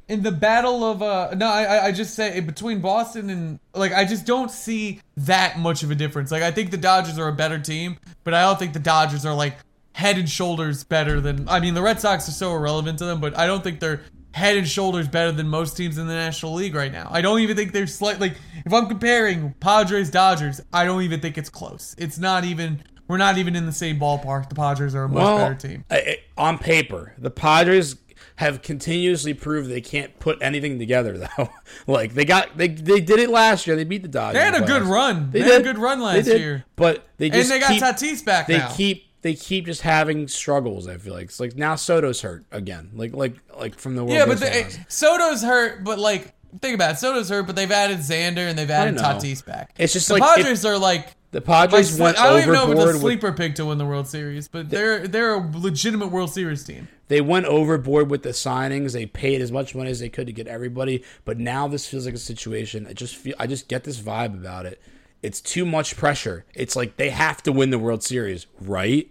in 0.08 0.22
the 0.22 0.32
battle 0.32 0.82
of 0.84 1.02
uh 1.02 1.34
no 1.36 1.46
I 1.46 1.86
I- 1.86 1.92
just 1.92 2.14
say 2.14 2.40
between 2.40 2.80
Boston 2.80 3.30
and 3.30 3.60
like 3.74 3.92
I 3.92 4.04
just 4.04 4.26
don't 4.26 4.50
see 4.50 5.00
that 5.16 5.58
much 5.58 5.82
of 5.82 5.90
a 5.90 5.94
difference. 5.94 6.30
Like 6.32 6.42
I 6.42 6.50
think 6.50 6.70
the 6.70 6.76
Dodgers 6.76 7.18
are 7.18 7.28
a 7.28 7.32
better 7.32 7.58
team, 7.58 7.96
but 8.24 8.34
I 8.34 8.42
don't 8.42 8.58
think 8.58 8.72
the 8.72 8.78
Dodgers 8.80 9.24
are 9.26 9.34
like 9.34 9.56
head 9.92 10.16
and 10.18 10.28
shoulders 10.28 10.84
better 10.84 11.20
than 11.20 11.48
I 11.48 11.60
mean 11.60 11.74
the 11.74 11.82
Red 11.82 12.00
Sox 12.00 12.28
are 12.28 12.32
so 12.32 12.54
irrelevant 12.56 12.98
to 13.00 13.04
them, 13.04 13.20
but 13.20 13.36
I 13.38 13.46
don't 13.46 13.62
think 13.62 13.78
they're 13.80 14.00
head 14.32 14.56
and 14.56 14.66
shoulders 14.66 15.08
better 15.08 15.32
than 15.32 15.48
most 15.48 15.76
teams 15.76 15.98
in 15.98 16.06
the 16.06 16.14
National 16.14 16.54
League 16.54 16.74
right 16.76 16.92
now. 16.92 17.08
I 17.10 17.20
don't 17.20 17.40
even 17.40 17.56
think 17.56 17.72
they're 17.72 17.86
slight 17.88 18.20
like 18.20 18.34
if 18.66 18.72
I'm 18.72 18.86
comparing 18.88 19.52
Padres 19.60 20.10
Dodgers, 20.10 20.60
I 20.72 20.84
don't 20.84 21.02
even 21.02 21.20
think 21.20 21.36
it's 21.38 21.50
close. 21.50 21.94
It's 21.98 22.18
not 22.18 22.44
even 22.44 22.82
we're 23.10 23.16
not 23.18 23.36
even 23.38 23.56
in 23.56 23.66
the 23.66 23.72
same 23.72 23.98
ballpark. 23.98 24.48
The 24.48 24.54
Padres 24.54 24.94
are 24.94 25.04
a 25.04 25.08
much 25.08 25.36
better 25.38 25.54
team. 25.68 25.84
I- 25.90 26.18
on 26.38 26.56
paper, 26.58 27.12
the 27.18 27.30
Padres 27.30 27.96
have 28.36 28.62
continuously 28.62 29.34
proved 29.34 29.68
they 29.68 29.80
can't 29.82 30.18
put 30.18 30.38
anything 30.40 30.78
together 30.78 31.18
though. 31.36 31.50
like 31.86 32.14
they 32.14 32.24
got 32.24 32.56
they 32.56 32.68
they 32.68 33.00
did 33.00 33.18
it 33.18 33.28
last 33.28 33.66
year. 33.66 33.76
They 33.76 33.84
beat 33.84 34.02
the 34.02 34.08
Dodgers. 34.08 34.40
They 34.40 34.44
had 34.44 34.54
a 34.62 34.64
good 34.66 34.82
run. 34.84 35.30
They, 35.30 35.40
did. 35.40 35.50
had 35.52 35.60
a 35.60 35.64
good 35.64 35.78
run 35.78 36.00
last 36.00 36.26
year. 36.26 36.64
But 36.76 37.06
they 37.18 37.26
And 37.26 37.34
just 37.34 37.50
they 37.50 37.60
got 37.60 37.70
keep, 37.72 37.82
Tatis 37.82 38.24
back 38.24 38.46
They 38.46 38.58
now. 38.58 38.72
keep 38.72 39.04
they 39.22 39.34
keep 39.34 39.66
just 39.66 39.82
having 39.82 40.26
struggles. 40.28 40.88
I 40.88 40.96
feel 40.96 41.12
like 41.12 41.24
it's 41.24 41.40
like 41.40 41.54
now 41.56 41.74
Soto's 41.74 42.22
hurt 42.22 42.44
again. 42.50 42.90
Like 42.94 43.12
like 43.12 43.34
like 43.58 43.78
from 43.78 43.94
the 43.96 44.02
World 44.04 44.14
Yeah, 44.16 44.24
but 44.24 44.40
Baseball 44.40 44.50
the, 44.50 44.62
last- 44.78 44.80
Soto's 44.92 45.42
hurt, 45.42 45.84
but 45.84 45.98
like 45.98 46.32
think 46.62 46.74
about 46.74 46.92
it, 46.92 46.98
Soto's 46.98 47.28
hurt, 47.28 47.46
but 47.46 47.54
they've 47.56 47.70
added 47.70 47.98
Xander 47.98 48.48
and 48.48 48.58
they've 48.58 48.70
added. 48.70 48.96
Tatis 48.96 49.44
back. 49.44 49.74
It's 49.78 49.92
just 49.92 50.08
the 50.08 50.14
like- 50.14 50.36
Padres 50.36 50.64
are 50.64 50.78
like. 50.78 51.08
The 51.32 51.40
Padres 51.40 51.96
sli- 51.96 52.00
went 52.00 52.18
I 52.18 52.30
don't 52.30 52.38
even 52.42 52.52
know 52.54 52.62
if 52.62 52.68
overboard 52.70 52.88
it's 52.88 52.90
a 52.90 52.92
with 52.94 53.00
sleeper 53.02 53.32
pick 53.32 53.54
to 53.56 53.66
win 53.66 53.78
the 53.78 53.86
World 53.86 54.06
Series, 54.08 54.48
but 54.48 54.68
they're 54.70 55.06
they're 55.06 55.34
a 55.34 55.50
legitimate 55.58 56.08
World 56.08 56.30
Series 56.32 56.64
team. 56.64 56.88
they 57.08 57.20
went 57.20 57.46
overboard 57.46 58.10
with 58.10 58.22
the 58.22 58.30
signings. 58.30 58.92
They 58.92 59.06
paid 59.06 59.40
as 59.40 59.52
much 59.52 59.74
money 59.74 59.90
as 59.90 60.00
they 60.00 60.08
could 60.08 60.26
to 60.26 60.32
get 60.32 60.46
everybody, 60.48 61.04
but 61.24 61.38
now 61.38 61.68
this 61.68 61.86
feels 61.88 62.04
like 62.06 62.14
a 62.14 62.18
situation. 62.18 62.86
I 62.88 62.92
just 62.94 63.14
feel 63.16 63.34
I 63.38 63.46
just 63.46 63.68
get 63.68 63.84
this 63.84 64.00
vibe 64.00 64.34
about 64.34 64.66
it. 64.66 64.80
It's 65.22 65.40
too 65.40 65.64
much 65.66 65.96
pressure. 65.96 66.44
It's 66.54 66.74
like 66.74 66.96
they 66.96 67.10
have 67.10 67.42
to 67.44 67.52
win 67.52 67.70
the 67.70 67.78
World 67.78 68.02
Series, 68.02 68.46
right? 68.60 69.08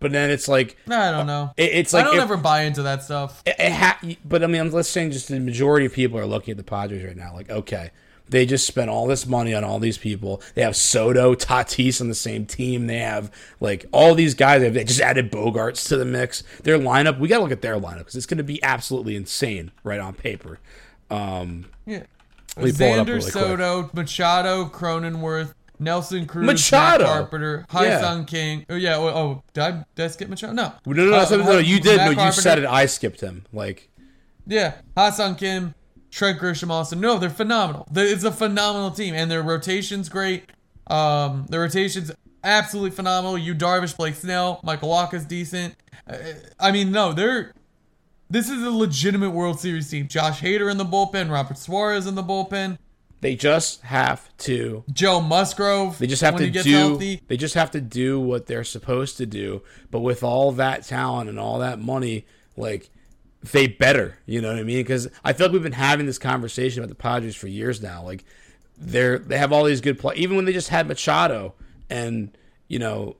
But 0.00 0.12
then 0.12 0.30
it's 0.30 0.48
like 0.48 0.76
I 0.88 1.10
don't 1.10 1.26
know. 1.26 1.50
Uh, 1.50 1.52
it- 1.56 1.72
it's 1.74 1.92
like 1.92 2.02
I 2.04 2.06
don't 2.08 2.16
if- 2.16 2.22
ever 2.22 2.36
buy 2.36 2.62
into 2.62 2.82
that 2.84 3.02
stuff. 3.02 3.42
it, 3.46 3.56
it 3.58 3.72
ha- 3.72 4.00
but 4.24 4.42
I 4.42 4.46
mean, 4.46 4.60
I'm 4.60 4.70
let's 4.70 4.88
saying 4.88 5.10
just 5.12 5.28
the 5.28 5.38
majority 5.40 5.86
of 5.86 5.92
people 5.92 6.18
are 6.18 6.26
looking 6.26 6.52
at 6.52 6.56
the 6.56 6.64
Padres 6.64 7.04
right 7.04 7.16
now, 7.16 7.34
like, 7.34 7.50
okay, 7.50 7.90
they 8.30 8.46
just 8.46 8.66
spent 8.66 8.90
all 8.90 9.06
this 9.06 9.26
money 9.26 9.54
on 9.54 9.64
all 9.64 9.78
these 9.78 9.98
people. 9.98 10.42
They 10.54 10.62
have 10.62 10.76
Soto, 10.76 11.34
Tatis 11.34 12.00
on 12.00 12.08
the 12.08 12.14
same 12.14 12.46
team. 12.46 12.86
They 12.86 12.98
have 12.98 13.30
like 13.60 13.86
all 13.92 14.14
these 14.14 14.34
guys. 14.34 14.60
They 14.60 14.84
just 14.84 15.00
added 15.00 15.30
Bogaerts 15.32 15.88
to 15.88 15.96
the 15.96 16.04
mix. 16.04 16.42
Their 16.62 16.78
lineup, 16.78 17.18
we 17.18 17.28
got 17.28 17.38
to 17.38 17.42
look 17.42 17.52
at 17.52 17.62
their 17.62 17.78
lineup 17.78 17.98
because 17.98 18.16
it's 18.16 18.26
going 18.26 18.38
to 18.38 18.44
be 18.44 18.62
absolutely 18.62 19.16
insane 19.16 19.70
right 19.84 20.00
on 20.00 20.14
paper. 20.14 20.58
Um, 21.10 21.66
Yeah. 21.86 22.02
Let 22.56 22.64
me 22.66 22.72
pull 22.72 22.86
it 22.86 22.98
up 22.98 23.06
Xander 23.06 23.08
really 23.08 23.20
quick. 23.22 23.32
Soto, 23.32 23.90
Machado, 23.92 24.64
Cronenworth, 24.66 25.54
Nelson 25.78 26.26
Cruz, 26.26 26.44
Machado! 26.44 27.04
Matt 27.04 27.12
Carpenter, 27.12 27.66
Hai 27.68 27.86
Yeah. 27.86 28.00
Sung 28.00 28.24
King. 28.24 28.66
Oh 28.68 28.74
yeah. 28.74 28.96
Oh, 28.96 29.06
oh 29.08 29.42
did 29.52 29.62
I, 29.62 29.84
did 29.94 30.04
I 30.04 30.08
skip 30.08 30.28
Machado? 30.28 30.52
No. 30.52 30.72
no, 30.86 30.92
no, 30.92 31.04
no, 31.10 31.14
Uh, 31.16 31.26
no, 31.30 31.36
no, 31.36 31.58
you 31.58 31.78
did. 31.78 31.98
Matt 31.98 32.04
No, 32.06 32.10
you 32.10 32.16
Carpenter, 32.16 32.40
said 32.40 32.58
it. 32.58 32.64
I 32.66 32.86
skipped 32.86 33.20
him. 33.20 33.44
Like, 33.52 33.88
Yeah, 34.46 34.74
Ha-Sung 34.96 35.36
Kim, 35.36 35.74
Trent 36.10 36.38
Grisham 36.38 36.70
Austin. 36.70 37.00
No, 37.00 37.18
they're 37.18 37.30
phenomenal. 37.30 37.86
It's 37.94 38.24
a 38.24 38.32
phenomenal 38.32 38.90
team, 38.90 39.14
and 39.14 39.30
their 39.30 39.42
rotation's 39.42 40.08
great. 40.08 40.44
Um, 40.86 41.46
their 41.48 41.60
rotation's 41.60 42.12
absolutely 42.42 42.90
phenomenal. 42.90 43.36
You 43.36 43.54
Darvish, 43.54 43.96
Blake 43.96 44.14
Snell, 44.14 44.60
Michael 44.62 44.88
Walker's 44.88 45.24
decent. 45.24 45.74
Uh, 46.08 46.16
I 46.58 46.72
mean, 46.72 46.90
no, 46.90 47.12
they're. 47.12 47.52
This 48.30 48.50
is 48.50 48.62
a 48.62 48.70
legitimate 48.70 49.30
World 49.30 49.58
Series 49.58 49.90
team. 49.90 50.06
Josh 50.06 50.42
Hader 50.42 50.70
in 50.70 50.76
the 50.76 50.84
bullpen, 50.84 51.30
Robert 51.30 51.56
Suarez 51.56 52.06
in 52.06 52.14
the 52.14 52.22
bullpen, 52.22 52.76
they 53.20 53.34
just 53.34 53.82
have 53.82 54.28
to 54.38 54.84
Joe 54.92 55.20
Musgrove. 55.20 55.98
They 55.98 56.06
just 56.06 56.22
have 56.22 56.36
to 56.36 56.48
do. 56.50 56.70
healthy. 56.70 57.20
They 57.26 57.36
just 57.36 57.54
have 57.54 57.72
to 57.72 57.80
do 57.80 58.20
what 58.20 58.46
they're 58.46 58.64
supposed 58.64 59.16
to 59.16 59.26
do. 59.26 59.62
But 59.90 60.00
with 60.00 60.22
all 60.22 60.52
that 60.52 60.84
talent 60.84 61.28
and 61.28 61.38
all 61.38 61.58
that 61.58 61.80
money, 61.80 62.26
like 62.56 62.90
they 63.42 63.66
better. 63.66 64.18
You 64.26 64.40
know 64.40 64.48
what 64.48 64.58
I 64.58 64.64
mean? 64.64 64.78
Because 64.78 65.08
I 65.24 65.32
feel 65.32 65.46
like 65.46 65.52
we've 65.52 65.62
been 65.62 65.72
having 65.72 66.06
this 66.06 66.18
conversation 66.18 66.82
about 66.82 66.88
the 66.88 66.94
Padres 66.94 67.36
for 67.36 67.48
years 67.48 67.80
now. 67.80 68.02
Like 68.02 68.24
they're 68.76 69.18
they 69.18 69.38
have 69.38 69.52
all 69.52 69.64
these 69.64 69.80
good 69.80 69.98
play. 69.98 70.14
Even 70.16 70.36
when 70.36 70.44
they 70.44 70.52
just 70.52 70.68
had 70.68 70.88
Machado 70.88 71.54
and 71.88 72.36
you 72.68 72.78
know 72.78 73.16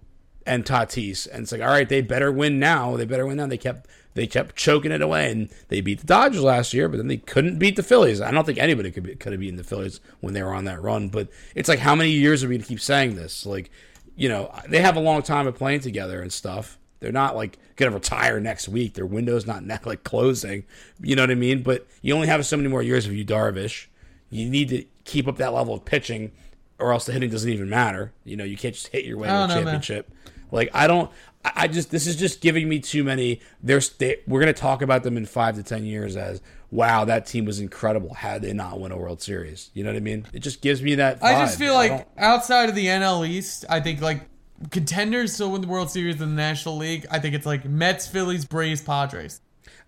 and 0.47 0.65
Tatis, 0.65 1.29
and 1.31 1.43
it's 1.43 1.53
like, 1.53 1.61
all 1.61 1.69
right, 1.69 1.89
they 1.89 2.01
better 2.01 2.33
win 2.33 2.59
now. 2.59 2.97
They 2.97 3.05
better 3.05 3.27
win 3.27 3.37
now. 3.37 3.47
They 3.47 3.59
kept 3.59 3.89
they 4.15 4.27
kept 4.27 4.57
choking 4.57 4.91
it 4.91 5.03
away, 5.03 5.31
and 5.31 5.49
they 5.69 5.81
beat 5.81 6.01
the 6.01 6.07
Dodgers 6.07 6.43
last 6.43 6.75
year, 6.75 6.89
but 6.89 6.97
then 6.97 7.07
they 7.07 7.19
couldn't 7.19 7.59
beat 7.59 7.77
the 7.77 7.83
Phillies. 7.83 8.21
I 8.21 8.31
don't 8.31 8.45
think 8.45 8.59
anybody 8.59 8.91
could 8.91 9.21
could 9.21 9.33
have 9.33 9.41
beaten 9.41 9.57
the 9.57 9.65
Phillies 9.65 10.01
when 10.21 10.35
they 10.35 10.43
were 10.43 10.55
on 10.55 10.65
that 10.65 10.83
run. 10.83 11.09
But 11.09 11.29
it's 11.55 11.69
like, 11.69 11.79
how 11.79 11.95
many 11.95 12.11
years 12.11 12.43
are 12.43 12.49
we 12.49 12.59
to 12.59 12.65
keep 12.65 12.81
saying 12.81 13.15
this? 13.15 13.47
Like, 13.47 13.71
you 14.17 14.29
know, 14.29 14.53
they 14.69 14.81
have 14.81 14.97
a 14.97 15.01
long 15.01 15.23
time 15.23 15.47
of 15.47 15.55
playing 15.55 15.81
together 15.81 16.21
and 16.21 16.33
stuff. 16.33 16.79
They're 17.01 17.13
not 17.13 17.37
like 17.37 17.59
gonna 17.77 17.93
retire 17.93 18.41
next 18.41 18.69
week. 18.69 18.95
Their 18.95 19.07
window's 19.07 19.47
not 19.47 19.65
like 19.87 20.05
closing. 20.05 20.65
You 21.01 21.17
know 21.17 21.23
what 21.23 21.31
I 21.31 21.35
mean? 21.37 21.63
But 21.63 21.87
you 22.03 22.15
only 22.15 22.27
have 22.27 22.45
so 22.47 22.57
many 22.57 22.69
more 22.69 22.83
years 22.83 23.07
of 23.07 23.15
you, 23.15 23.25
Darvish. 23.25 23.87
You 24.31 24.49
need 24.49 24.69
to 24.71 24.85
keep 25.05 25.29
up 25.29 25.37
that 25.37 25.55
level 25.55 25.75
of 25.75 25.85
pitching, 25.85 26.33
or 26.79 26.93
else 26.93 27.07
the 27.07 27.13
hitting 27.13 27.31
doesn't 27.31 27.51
even 27.51 27.71
matter. 27.71 28.13
You 28.25 28.37
know, 28.37 28.45
you 28.45 28.57
can't 28.57 28.75
just 28.75 28.89
hit 28.89 29.05
your 29.05 29.19
way 29.19 29.29
to 29.29 29.33
I 29.33 29.37
a 29.37 29.39
don't 29.41 29.49
man. 29.49 29.65
championship. 29.65 30.11
Like 30.51 30.71
I 30.75 30.87
don't. 30.87 31.11
I 31.45 31.69
just 31.69 31.91
this 31.91 32.07
is 32.07 32.17
just 32.17 32.41
giving 32.41 32.69
me 32.69 32.81
too 32.81 33.05
many. 33.05 33.41
There's 33.63 33.91
they, 33.91 34.21
we're 34.27 34.41
gonna 34.41 34.53
talk 34.53 34.83
about 34.83 35.03
them 35.03 35.17
in 35.17 35.25
five 35.25 35.55
to 35.57 35.63
ten 35.63 35.85
years 35.85 36.17
as 36.17 36.43
wow 36.71 37.05
that 37.05 37.27
team 37.27 37.45
was 37.45 37.61
incredible 37.61 38.13
had 38.13 38.43
they 38.43 38.53
not 38.53 38.79
won 38.79 38.93
a 38.93 38.97
World 38.97 39.23
Series. 39.23 39.71
You 39.73 39.85
know 39.85 39.91
what 39.91 39.97
I 39.97 40.01
mean? 40.01 40.27
It 40.33 40.41
just 40.41 40.61
gives 40.61 40.83
me 40.83 40.97
that. 40.97 41.23
I 41.23 41.33
just 41.45 41.59
feel 41.59 41.75
I 41.75 41.89
like 41.89 42.09
outside 42.17 42.69
of 42.69 42.75
the 42.75 42.87
NL 42.87 43.27
East, 43.27 43.65
I 43.69 43.81
think 43.81 44.01
like 44.01 44.29
contenders 44.71 45.37
to 45.39 45.49
win 45.49 45.61
the 45.61 45.69
World 45.69 45.91
Series 45.91 46.21
in 46.21 46.31
the 46.31 46.43
National 46.43 46.77
League. 46.77 47.07
I 47.11 47.19
think 47.19 47.35
it's 47.35 47.47
like 47.47 47.65
Mets, 47.65 48.07
Phillies, 48.07 48.45
Braves, 48.45 48.81
Padres. 48.83 49.41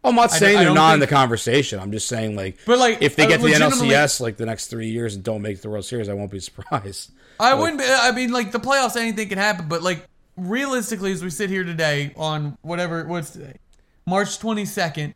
I'm 0.03 0.15
not 0.15 0.31
saying 0.31 0.57
I 0.57 0.65
they're 0.65 0.73
not 0.73 0.95
in 0.95 1.01
the 1.01 1.07
conversation. 1.07 1.79
I'm 1.79 1.93
just 1.93 2.09
saying 2.09 2.35
like, 2.35 2.59
But, 2.65 2.79
like, 2.79 3.03
if 3.03 3.17
they 3.17 3.27
get 3.27 3.41
to 3.41 3.47
the 3.47 3.53
NLCS 3.53 4.21
like 4.21 4.39
the 4.39 4.47
next 4.47 4.69
three 4.69 4.89
years 4.89 5.15
and 5.15 5.23
don't 5.23 5.43
make 5.43 5.61
the 5.61 5.69
World 5.69 5.85
Series, 5.85 6.09
I 6.09 6.15
won't 6.15 6.31
be 6.31 6.41
surprised. 6.41 7.13
I 7.39 7.55
wouldn't. 7.55 7.79
Be, 7.79 7.87
I 7.87 8.13
mean, 8.13 8.33
like 8.33 8.53
the 8.53 8.61
playoffs, 8.61 8.97
anything 8.97 9.29
can 9.29 9.39
happen. 9.39 9.69
But 9.69 9.83
like 9.83 10.07
realistically, 10.37 11.13
as 11.13 11.23
we 11.23 11.31
sit 11.31 11.51
here 11.51 11.65
today 11.65 12.13
on 12.17 12.57
whatever 12.63 13.07
what's 13.07 13.31
today, 13.31 13.57
March 14.07 14.39
twenty 14.39 14.65
second. 14.65 15.15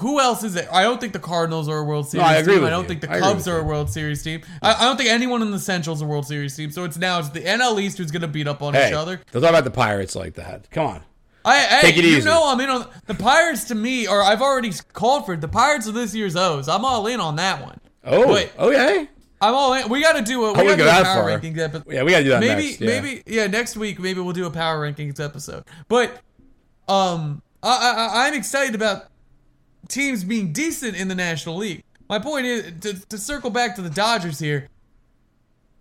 Who 0.00 0.20
else 0.20 0.44
is 0.44 0.56
it? 0.56 0.68
I 0.72 0.82
don't 0.82 1.00
think 1.00 1.12
the 1.12 1.18
Cardinals 1.18 1.68
are 1.68 1.78
a 1.78 1.84
World 1.84 2.08
Series 2.08 2.26
I 2.26 2.36
agree 2.36 2.56
team. 2.56 2.64
I 2.64 2.70
don't 2.70 2.82
you. 2.82 2.88
think 2.88 3.00
the 3.02 3.10
I 3.12 3.18
Cubs 3.20 3.46
are 3.48 3.58
a. 3.58 3.64
World 3.64 3.88
Series 3.90 4.22
team. 4.22 4.42
I, 4.62 4.74
I 4.74 4.84
don't 4.84 4.96
think 4.96 5.08
anyone 5.10 5.42
in 5.42 5.50
the 5.50 5.58
Central 5.58 5.94
is 5.94 6.02
a 6.02 6.06
World 6.06 6.26
Series 6.26 6.54
team. 6.56 6.70
So 6.70 6.84
it's 6.84 6.98
now 6.98 7.18
it's 7.18 7.28
the 7.30 7.40
NL 7.40 7.80
East 7.80 7.98
who's 7.98 8.10
going 8.10 8.22
to 8.22 8.28
beat 8.28 8.46
up 8.48 8.62
on 8.62 8.74
Hey, 8.74 8.88
each 8.88 8.94
other. 8.94 9.20
don't 9.32 9.42
talk 9.42 9.50
about 9.50 9.64
the 9.64 9.70
Pirates 9.70 10.14
like 10.16 10.34
that. 10.34 10.70
Come 10.70 10.86
on. 10.86 11.02
I, 11.44 11.78
Take 11.80 11.96
it 11.96 12.04
you 12.04 12.18
easy. 12.18 12.28
know 12.28 12.42
I'm 12.50 12.60
in 12.60 12.68
on 12.68 12.86
the 13.06 13.14
Pirates. 13.14 13.64
To 13.64 13.74
me, 13.74 14.06
or 14.06 14.22
I've 14.22 14.42
already 14.42 14.72
called 14.92 15.24
for 15.24 15.32
it. 15.34 15.40
The 15.40 15.48
Pirates 15.48 15.88
are 15.88 15.92
this 15.92 16.14
year's 16.14 16.36
O's. 16.36 16.68
I'm 16.68 16.84
all 16.84 17.06
in 17.06 17.18
on 17.18 17.36
that 17.36 17.62
one. 17.64 17.80
Oh, 18.04 18.32
Wait. 18.32 18.52
okay. 18.58 19.08
I'm 19.40 19.54
all 19.54 19.72
in. 19.72 19.88
We 19.88 20.02
got 20.02 20.14
to 20.16 20.22
do 20.22 20.44
a 20.44 20.52
we 20.52 20.64
got 20.64 20.70
to 20.70 20.76
do 20.76 20.86
a 20.88 20.90
power 20.92 21.04
far. 21.04 21.24
rankings 21.28 21.56
episode. 21.58 21.90
Yeah, 21.90 22.02
we 22.02 22.10
gotta 22.10 22.24
do 22.24 22.30
that 22.30 22.40
maybe 22.40 22.62
next. 22.68 22.80
Yeah. 22.82 22.86
maybe 23.00 23.22
yeah 23.26 23.46
next 23.46 23.74
week 23.76 23.98
maybe 23.98 24.20
we'll 24.20 24.34
do 24.34 24.44
a 24.44 24.50
power 24.50 24.80
rankings 24.90 25.18
episode. 25.18 25.64
But 25.88 26.20
um 26.88 27.40
I, 27.62 27.68
I, 27.68 28.26
I'm 28.26 28.34
excited 28.34 28.74
about 28.74 29.04
teams 29.88 30.24
being 30.24 30.52
decent 30.52 30.96
in 30.96 31.08
the 31.08 31.14
National 31.14 31.56
League. 31.56 31.82
My 32.08 32.18
point 32.18 32.46
is 32.46 32.72
to, 32.80 33.06
to 33.08 33.18
circle 33.18 33.50
back 33.50 33.76
to 33.76 33.82
the 33.82 33.90
Dodgers 33.90 34.38
here. 34.38 34.68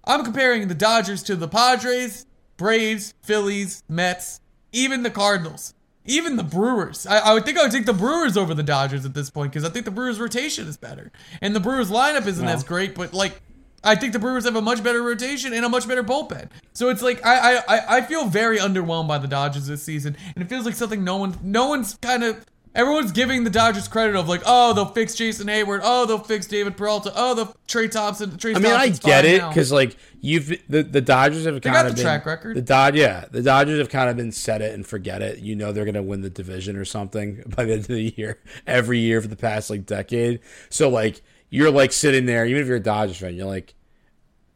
I'm 0.06 0.24
comparing 0.24 0.68
the 0.68 0.76
Dodgers 0.76 1.24
to 1.24 1.36
the 1.36 1.48
Padres, 1.48 2.26
Braves, 2.58 3.14
Phillies, 3.24 3.84
Mets, 3.90 4.40
even 4.72 5.04
the 5.04 5.10
Cardinals, 5.12 5.74
even 6.06 6.36
the 6.36 6.44
Brewers. 6.44 7.06
I, 7.06 7.18
I 7.20 7.34
would 7.34 7.46
think 7.46 7.58
I 7.58 7.64
would 7.64 7.72
take 7.72 7.86
the 7.86 7.94
Brewers 7.94 8.38
over 8.38 8.54
the 8.54 8.64
Dodgers 8.64 9.06
at 9.06 9.14
this 9.14 9.30
point 9.30 9.52
because 9.52 9.68
I 9.68 9.72
think 9.72 9.86
the 9.86 9.92
Brewers' 9.92 10.20
rotation 10.20 10.68
is 10.68 10.78
better, 10.78 11.12
and 11.42 11.56
the 11.56 11.60
Brewers' 11.60 11.92
lineup 11.92 12.26
isn't 12.28 12.46
Well. 12.46 12.56
as 12.56 12.64
great. 12.64 12.96
But 12.96 13.14
like, 13.14 13.42
I 13.84 13.96
think 13.96 14.14
the 14.14 14.20
Brewers 14.20 14.46
have 14.46 14.56
a 14.56 14.62
much 14.62 14.84
better 14.84 15.02
rotation 15.04 15.54
and 15.54 15.64
a 15.66 15.70
much 15.70 15.88
better 15.88 16.04
bullpen. 16.04 16.50
So 16.74 16.90
it's 16.90 17.02
like 17.02 17.24
I 17.26 17.58
I, 17.58 17.64
I- 17.76 17.98
I 17.98 18.02
feel 18.02 18.26
very 18.26 18.58
underwhelmed 18.58 19.08
by 19.08 19.18
the 19.20 19.28
Dodgers 19.28 19.68
this 19.68 19.84
season, 19.84 20.16
and 20.36 20.44
it 20.44 20.48
feels 20.50 20.66
like 20.66 20.76
something 20.76 21.04
no 21.04 21.18
one 21.18 21.38
no 21.44 21.68
one's 21.70 21.96
kind 22.02 22.24
of. 22.24 22.46
Everyone's 22.76 23.12
giving 23.12 23.44
the 23.44 23.50
Dodgers 23.50 23.88
credit 23.88 24.16
of 24.16 24.30
like, 24.30 24.42
oh, 24.46 24.74
they'll 24.74 24.86
fix 24.86 25.16
Jason 25.16 25.48
Heyward, 25.48 25.82
oh, 25.84 26.06
they'll 26.06 26.20
fix 26.20 26.46
David 26.46 26.78
Peralta, 26.78 27.12
oh, 27.16 27.34
they'll 27.34 27.56
Trey 27.68 27.88
Thompson. 27.88 28.38
Trey 28.38 28.54
I 28.54 28.60
mean, 28.60 28.72
I 28.72 28.90
get 28.90 29.26
it 29.26 29.42
because 29.48 29.72
like 29.72 29.98
you've 30.22 30.50
the 30.70 30.84
the 30.84 31.02
Dodgers 31.02 31.46
have 31.46 31.60
kind 31.62 31.88
of 31.88 31.94
the 31.94 31.96
been, 31.96 32.04
track 32.04 32.26
record. 32.28 32.56
The 32.56 32.62
Dod, 32.62 32.96
yeah, 32.96 33.26
the 33.32 33.42
Dodgers 33.42 33.80
have 33.80 33.90
kind 33.90 34.10
of 34.10 34.18
been 34.18 34.32
set 34.32 34.62
it 34.62 34.76
and 34.76 34.86
forget 34.86 35.22
it. 35.22 35.40
You 35.40 35.56
know 35.56 35.72
they're 35.72 35.86
gonna 35.86 36.04
win 36.04 36.22
the 36.22 36.30
division 36.30 36.76
or 36.76 36.86
something 36.86 37.44
by 37.56 37.66
the 37.66 37.74
end 37.74 37.82
of 37.82 37.88
the 37.88 38.14
year 38.16 38.40
every 38.68 39.00
year 39.00 39.20
for 39.20 39.28
the 39.28 39.36
past 39.36 39.70
like 39.70 39.86
decade. 39.86 40.40
So 40.70 40.90
like 40.90 41.22
you're 41.50 41.72
like 41.72 41.92
sitting 41.92 42.28
there, 42.28 42.46
even 42.46 42.62
if 42.62 42.68
you're 42.68 42.78
a 42.78 42.82
Dodgers 42.82 43.18
fan, 43.18 43.36
you're 43.36 43.48
like 43.48 43.74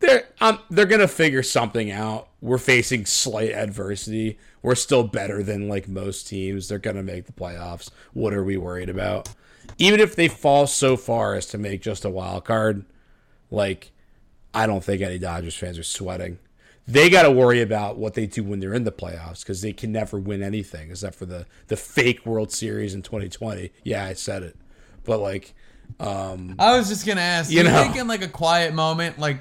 they're 0.04 0.28
um 0.42 0.60
they're 0.70 0.86
gonna 0.86 1.08
figure 1.08 1.44
something 1.44 1.90
out. 1.90 2.30
We're 2.42 2.58
facing 2.58 3.06
slight 3.06 3.52
adversity. 3.52 4.38
We're 4.62 4.76
still 4.76 5.04
better 5.04 5.42
than 5.42 5.70
like 5.70 5.88
most 5.88 6.28
teams. 6.28 6.68
They're 6.68 6.78
gonna 6.80 7.04
make 7.04 7.26
the 7.26 7.32
playoffs. 7.32 7.90
What 8.14 8.34
are 8.34 8.44
we 8.44 8.58
worried 8.58 8.90
about? 8.90 9.30
Even 9.78 10.00
if 10.00 10.16
they 10.16 10.28
fall 10.28 10.68
so 10.68 10.98
far 10.98 11.36
as 11.36 11.48
to 11.48 11.58
make 11.58 11.82
just 11.82 12.06
a 12.06 12.10
wild 12.10 12.46
card, 12.46 12.86
like 13.50 13.92
I 14.54 14.68
don't 14.68 14.84
think 14.84 15.02
any 15.02 15.18
Dodgers 15.18 15.56
fans 15.56 15.80
are 15.80 15.84
sweating. 15.84 16.38
They 16.86 17.10
got 17.10 17.24
to 17.24 17.32
worry 17.32 17.62
about 17.62 17.98
what 17.98 18.14
they 18.14 18.28
do 18.28 18.44
when 18.44 18.60
they're 18.60 18.74
in 18.74 18.84
the 18.84 18.92
playoffs 18.92 19.40
because 19.40 19.62
they 19.62 19.72
can 19.72 19.94
never 19.94 20.20
win 20.20 20.44
anything 20.44 20.92
except 20.92 21.16
for 21.16 21.26
the 21.26 21.46
the 21.68 21.78
fake 21.78 22.26
World 22.26 22.52
Series 22.52 22.94
in 22.94 23.02
2020. 23.02 23.72
Yeah, 23.84 24.04
I 24.04 24.14
said 24.14 24.44
it, 24.44 24.58
but 25.06 25.20
like, 25.20 25.54
um, 26.02 26.56
I 26.60 26.78
was 26.78 26.90
just 26.90 27.06
gonna 27.06 27.22
ask. 27.22 27.50
You 27.50 27.60
you, 27.60 27.64
know. 27.64 27.84
think 27.84 27.96
in 27.96 28.10
like 28.10 28.22
a 28.22 28.28
quiet 28.28 28.74
moment, 28.74 29.18
like, 29.18 29.40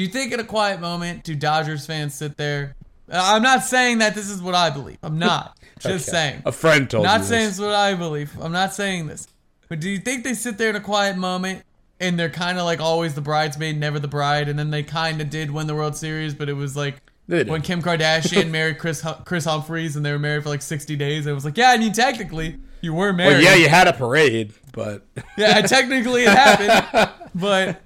do 0.00 0.04
you 0.04 0.10
think 0.10 0.32
in 0.32 0.40
a 0.40 0.44
quiet 0.44 0.80
moment, 0.80 1.24
do 1.24 1.34
Dodgers 1.34 1.84
fans 1.84 2.14
sit 2.14 2.38
there? 2.38 2.74
I'm 3.12 3.42
not 3.42 3.64
saying 3.64 3.98
that 3.98 4.14
this 4.14 4.30
is 4.30 4.40
what 4.40 4.54
I 4.54 4.70
believe. 4.70 4.96
I'm 5.02 5.18
not. 5.18 5.58
Just 5.78 6.08
okay. 6.08 6.16
saying. 6.16 6.42
a 6.46 6.52
friend 6.52 6.88
told 6.88 7.04
Not 7.04 7.20
you 7.20 7.26
saying 7.26 7.42
this. 7.42 7.50
it's 7.58 7.60
what 7.60 7.74
I 7.74 7.92
believe. 7.92 8.32
I'm 8.40 8.50
not 8.50 8.72
saying 8.72 9.08
this. 9.08 9.28
But 9.68 9.80
do 9.80 9.90
you 9.90 9.98
think 9.98 10.24
they 10.24 10.32
sit 10.32 10.56
there 10.56 10.70
in 10.70 10.76
a 10.76 10.80
quiet 10.80 11.18
moment 11.18 11.64
and 12.00 12.18
they're 12.18 12.30
kind 12.30 12.56
of 12.56 12.64
like 12.64 12.80
always 12.80 13.12
the 13.14 13.20
bridesmaid, 13.20 13.78
never 13.78 13.98
the 13.98 14.08
bride, 14.08 14.48
and 14.48 14.58
then 14.58 14.70
they 14.70 14.82
kind 14.82 15.20
of 15.20 15.28
did 15.28 15.50
win 15.50 15.66
the 15.66 15.74
World 15.74 15.96
Series, 15.96 16.32
but 16.32 16.48
it 16.48 16.54
was 16.54 16.74
like 16.74 17.02
when 17.26 17.60
Kim 17.60 17.82
Kardashian 17.82 18.48
married 18.50 18.78
Chris 18.78 19.02
Hu- 19.02 19.22
Kris 19.26 19.44
Humphries 19.44 19.96
and 19.96 20.06
they 20.06 20.12
were 20.12 20.18
married 20.18 20.44
for 20.44 20.48
like 20.48 20.62
60 20.62 20.96
days. 20.96 21.26
It 21.26 21.32
was 21.32 21.44
like, 21.44 21.58
yeah, 21.58 21.72
I 21.72 21.76
mean 21.76 21.92
technically 21.92 22.56
you 22.80 22.94
were 22.94 23.12
married. 23.12 23.34
Well, 23.34 23.42
yeah, 23.42 23.54
you 23.54 23.68
had 23.68 23.86
a 23.86 23.92
parade, 23.92 24.54
but 24.72 25.06
Yeah, 25.36 25.60
technically 25.60 26.22
it 26.22 26.30
happened, 26.30 27.10
but 27.34 27.82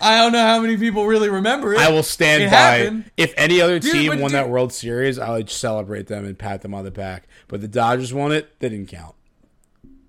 I 0.00 0.18
don't 0.18 0.32
know 0.32 0.42
how 0.44 0.60
many 0.60 0.76
people 0.76 1.06
really 1.06 1.28
remember 1.28 1.74
it. 1.74 1.80
I 1.80 1.90
will 1.90 2.02
stand 2.02 2.42
It 2.44 2.50
by. 2.50 2.56
happened. 2.56 3.10
If 3.16 3.32
any 3.36 3.60
other 3.60 3.78
Dude, 3.78 3.92
team 3.92 4.08
won 4.08 4.18
dude- 4.18 4.30
that 4.32 4.48
World 4.48 4.72
Series, 4.72 5.18
I 5.18 5.30
would 5.30 5.50
celebrate 5.50 6.06
them 6.06 6.24
and 6.24 6.38
pat 6.38 6.62
them 6.62 6.74
on 6.74 6.84
the 6.84 6.90
back. 6.90 7.28
But 7.48 7.60
the 7.60 7.68
Dodgers 7.68 8.12
won 8.12 8.32
it; 8.32 8.58
they 8.60 8.68
didn't 8.68 8.88
count. 8.88 9.14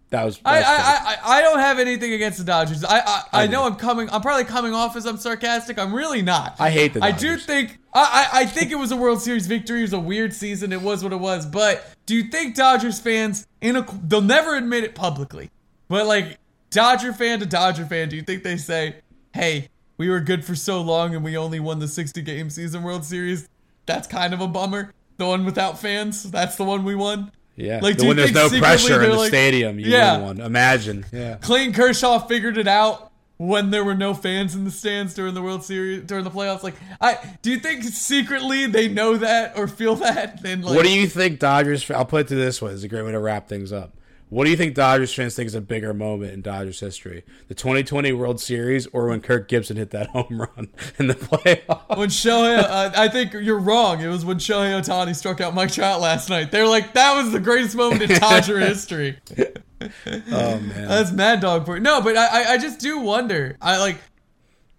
That 0.09 0.23
was. 0.23 0.39
I, 0.45 0.59
I. 0.59 0.63
I, 0.63 1.17
I 1.39 1.41
don't 1.41 1.59
have 1.59 1.79
anything 1.79 2.13
against 2.13 2.38
the 2.38 2.45
Dodgers. 2.45 2.83
I, 2.85 2.99
I, 2.99 3.01
I 3.33 3.43
I 3.43 3.47
know. 3.47 3.65
I'm 3.65 3.75
coming. 3.75 4.09
I'm 4.09 4.21
probably 4.21 4.45
coming 4.45 4.73
off 4.73 4.95
as 4.95 5.05
I'm 5.05 5.17
sarcastic. 5.17 5.77
I'm 5.77 5.93
really 5.93 6.21
not. 6.21 6.55
I 6.59 6.69
hate 6.69 6.93
the 6.93 7.03
I 7.03 7.11
do 7.11 7.35
think. 7.38 7.77
I, 7.93 8.29
I, 8.31 8.39
I 8.41 8.45
think 8.45 8.71
it 8.71 8.75
was 8.75 8.91
a 8.91 8.95
World 8.95 9.21
Series 9.21 9.47
victory. 9.47 9.79
It 9.79 9.83
was 9.83 9.93
a 9.93 9.99
weird 9.99 10.33
season. 10.33 10.71
It 10.71 10.81
was 10.81 11.03
what 11.03 11.11
it 11.11 11.19
was. 11.19 11.45
But 11.45 11.85
do 12.05 12.15
you 12.15 12.29
think 12.29 12.55
Dodgers 12.55 12.99
fans 13.01 13.47
in 13.59 13.75
a 13.75 13.85
they'll 14.03 14.21
never 14.21 14.55
admit 14.55 14.85
it 14.85 14.95
publicly, 14.95 15.49
but 15.89 16.07
like 16.07 16.38
Dodger 16.69 17.11
fan 17.11 17.39
to 17.41 17.45
Dodger 17.45 17.85
fan, 17.85 18.07
do 18.07 18.15
you 18.15 18.21
think 18.21 18.43
they 18.43 18.55
say, 18.55 18.95
"Hey, 19.33 19.67
we 19.98 20.10
were 20.10 20.20
good 20.20 20.45
for 20.45 20.56
so 20.56 20.82
long 20.82 21.16
and 21.16 21.24
we 21.24 21.36
only 21.38 21.60
won 21.60 21.80
the 21.80 21.88
60 21.88 22.22
game 22.22 22.50
season 22.50 22.84
World 22.84 23.04
Series"? 23.06 23.48
That's 23.86 24.08
kind 24.08 24.34
of 24.34 24.41
a 24.41 24.48
bummer. 24.48 24.93
The 25.18 25.26
one 25.26 25.45
without 25.45 25.80
fans. 25.80 26.30
That's 26.30 26.56
the 26.56 26.64
one 26.64 26.84
we 26.84 26.93
won. 26.95 27.32
yeah, 27.56 27.80
like, 27.82 27.95
the- 27.95 28.02
do 28.02 28.04
you 28.04 28.08
when 28.10 28.18
there's 28.18 28.34
no 28.34 28.50
pressure 28.50 29.02
in 29.04 29.10
the 29.10 29.16
like- 29.18 29.30
stadium, 29.30 29.80
you 29.80 29.88
Yeah. 29.88 30.18
win 30.18 30.26
one. 30.38 30.41
Imagine. 30.41 31.06
Yeah. 31.12 31.36
Clayton 31.41 31.74
Kershaw 31.74 32.20
figured 32.20 32.58
it 32.60 32.68
out 32.68 33.12
when 33.38 33.70
there 33.72 33.84
were 33.84 33.95
no 33.95 34.14
fans 34.14 34.54
in 34.56 34.64
the 34.64 34.70
stands 34.72 35.14
during 35.16 35.34
the 35.34 35.41
World 35.41 35.64
Series 35.64 36.04
during 36.04 36.24
the 36.24 36.30
playoffs. 36.32 36.62
Like, 36.64 36.76
I 37.02 37.18
do 37.41 37.50
you 37.52 37.58
think 37.60 37.84
secretly 37.84 38.66
they 38.68 38.88
know 38.88 39.18
that 39.18 39.58
or 39.58 39.68
feel 39.68 39.95
that? 39.98 40.41
Then 40.43 40.62
like, 40.62 40.76
What 40.76 40.86
do 40.86 40.91
you 40.91 41.08
think 41.08 41.39
Dodgers? 41.39 41.89
I'll 41.89 42.06
put 42.06 42.22
it 42.22 42.28
to 42.30 42.36
this 42.36 42.62
way: 42.62 42.72
it's 42.74 42.84
a 42.84 42.88
great 42.88 43.04
way 43.06 43.12
to 43.12 43.20
wrap 43.20 43.48
things 43.48 43.72
up. 43.72 43.95
What 44.30 44.43
do 44.43 44.49
you 44.49 44.57
think 44.57 44.75
Dodgers 44.75 45.13
fans 45.13 45.36
think 45.36 45.47
is 45.47 45.55
a 45.55 45.61
bigger 45.61 45.93
moment 45.93 46.34
in 46.34 46.41
Dodgers 46.41 46.82
history? 46.82 47.23
The 47.47 47.55
2020 47.55 48.11
World 48.11 48.41
Series 48.41 48.86
or 48.88 49.07
when 49.07 49.21
Kirk 49.21 49.47
Gibson 49.47 49.78
hit 49.78 49.91
that 49.91 50.07
home 50.11 50.41
run 50.41 50.67
in 50.99 51.07
the 51.07 51.13
playoffs? 51.15 51.97
when 51.97 52.09
Shohei, 52.09 52.59
uh, 52.59 52.91
I 52.95 53.07
think 53.07 53.34
you're 53.34 53.59
wrong. 53.59 54.01
It 54.01 54.07
was 54.09 54.25
when 54.25 54.38
Shohei 54.38 54.82
Ohtani 54.82 55.15
struck 55.15 55.39
out 55.39 55.53
Mike 55.53 55.71
Trout 55.71 56.01
last 56.01 56.30
night. 56.30 56.51
They're 56.51 56.67
like, 56.67 56.93
that 56.93 57.15
was 57.21 57.32
the 57.32 57.39
greatest 57.39 57.75
moment 57.75 58.01
in 58.01 58.19
Dodger 58.19 58.59
history. 58.59 59.17
Oh 59.80 60.59
man. 60.59 60.88
That's 60.88 61.11
Mad 61.11 61.39
Dog 61.39 61.67
for 61.67 61.80
no, 61.80 62.01
but 62.01 62.17
I, 62.17 62.25
I, 62.25 62.53
I 62.53 62.57
just 62.57 62.80
do 62.80 62.97
wonder. 62.97 63.57
I 63.61 63.78
like 63.78 63.97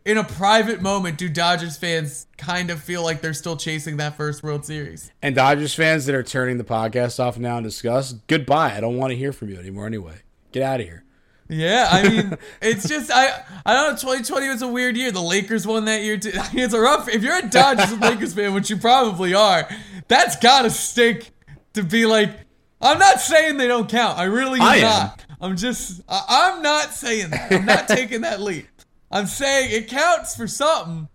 in 0.09 0.17
a 0.17 0.25
private 0.25 0.81
moment, 0.81 1.19
do 1.19 1.29
Dodgers 1.29 1.77
fans 1.77 2.27
kind 2.39 2.71
of 2.71 2.83
feel 2.83 3.03
like 3.03 3.21
they're 3.21 3.35
still 3.35 3.59
chasing 3.59 3.99
that 3.99 4.17
first 4.17 4.43
World 4.43 4.65
Series? 4.65 5.13
And 5.21 5.35
Dodgers 5.35 5.75
fans 5.75 6.07
that 6.07 6.15
are 6.15 6.23
turning 6.23 6.57
the 6.57 6.65
podcast 6.65 7.21
off 7.21 7.37
now 7.37 7.59
and 7.59 7.65
discuss, 7.65 8.15
goodbye. 8.27 8.75
I 8.75 8.81
don't 8.81 8.97
want 8.97 9.11
to 9.11 9.19
hear 9.19 9.35
from 9.35 9.51
you 9.51 9.59
anymore 9.59 9.87
anyway. 9.87 10.15
Get 10.51 10.63
out 10.63 10.81
of 10.81 10.87
here. 10.87 11.05
Yeah, 11.51 11.89
I 11.91 12.09
mean, 12.09 12.39
it's 12.63 12.89
just 12.89 13.11
I 13.13 13.43
I 13.67 13.75
don't 13.75 13.91
know. 13.91 13.97
2020 13.97 14.49
was 14.49 14.63
a 14.63 14.69
weird 14.69 14.97
year. 14.97 15.11
The 15.11 15.21
Lakers 15.21 15.67
won 15.67 15.85
that 15.85 16.03
year 16.03 16.17
too. 16.17 16.33
It's 16.55 16.73
a 16.73 16.81
rough. 16.81 17.07
If 17.09 17.23
you're 17.23 17.37
a 17.37 17.49
Dodgers 17.49 17.93
and 17.93 18.01
Lakers 18.01 18.33
fan, 18.33 18.55
which 18.55 18.71
you 18.71 18.79
probably 18.79 19.35
are, 19.35 19.69
that's 20.09 20.37
gotta 20.37 20.71
stink 20.71 21.31
to 21.75 21.83
be 21.83 22.07
like. 22.07 22.31
I'm 22.81 22.99
not 22.99 23.21
saying 23.21 23.57
they 23.57 23.67
don't 23.67 23.91
count. 23.91 24.19
I 24.19 24.25
really 24.25 24.61
am 24.61 24.67
I 24.67 24.77
am. 24.77 25.11
I'm 25.41 25.57
just. 25.57 26.01
I, 26.09 26.55
I'm 26.55 26.63
not 26.63 26.95
saying 26.95 27.31
that. 27.31 27.53
I'm 27.53 27.67
not 27.67 27.89
taking 27.89 28.23
that 28.23 28.41
leap. 28.41 28.69
I'm 29.11 29.27
saying 29.27 29.71
it 29.73 29.89
counts 29.89 30.37
for 30.37 30.47
something. 30.47 31.09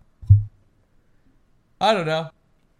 I 1.80 1.94
don't 1.94 2.06
know. 2.06 2.30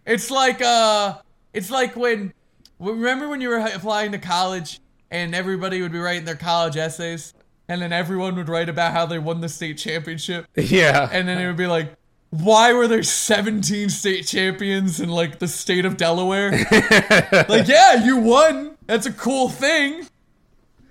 It's 0.07 0.31
like 0.31 0.61
uh, 0.63 1.19
it's 1.53 1.71
like 1.71 1.97
when 1.97 2.33
remember 2.79 3.29
when 3.29 3.41
you 3.41 3.49
were 3.49 3.59
applying 3.59 4.13
to 4.13 4.19
college 4.19 4.81
and 5.11 5.35
everybody 5.35 5.81
would 5.83 5.93
be 5.93 5.99
writing 5.99 6.25
their 6.25 6.35
college 6.37 6.77
essays, 6.77 7.35
and 7.69 7.81
then 7.81 7.93
everyone 7.93 8.35
would 8.37 8.49
write 8.49 8.69
about 8.69 8.93
how 8.93 9.07
they 9.07 9.19
won 9.19 9.41
the 9.41 9.49
state 9.49 9.79
championship, 9.79 10.47
Yeah. 10.57 11.09
and 11.13 11.29
then 11.29 11.39
it 11.39 11.47
would 11.47 11.57
be 11.57 11.67
like, 11.69 11.95
why 12.31 12.73
were 12.73 12.89
there 12.89 13.03
17 13.05 13.91
state 13.91 14.27
champions 14.27 14.99
in 15.01 15.09
like 15.09 15.39
the 15.39 15.47
state 15.47 15.85
of 15.85 15.97
Delaware? 15.97 16.51
like, 17.49 17.69
yeah, 17.69 18.05
you 18.05 18.17
won. 18.19 18.77
That's 18.87 19.07
a 19.07 19.13
cool 19.13 19.49
thing. 19.49 20.07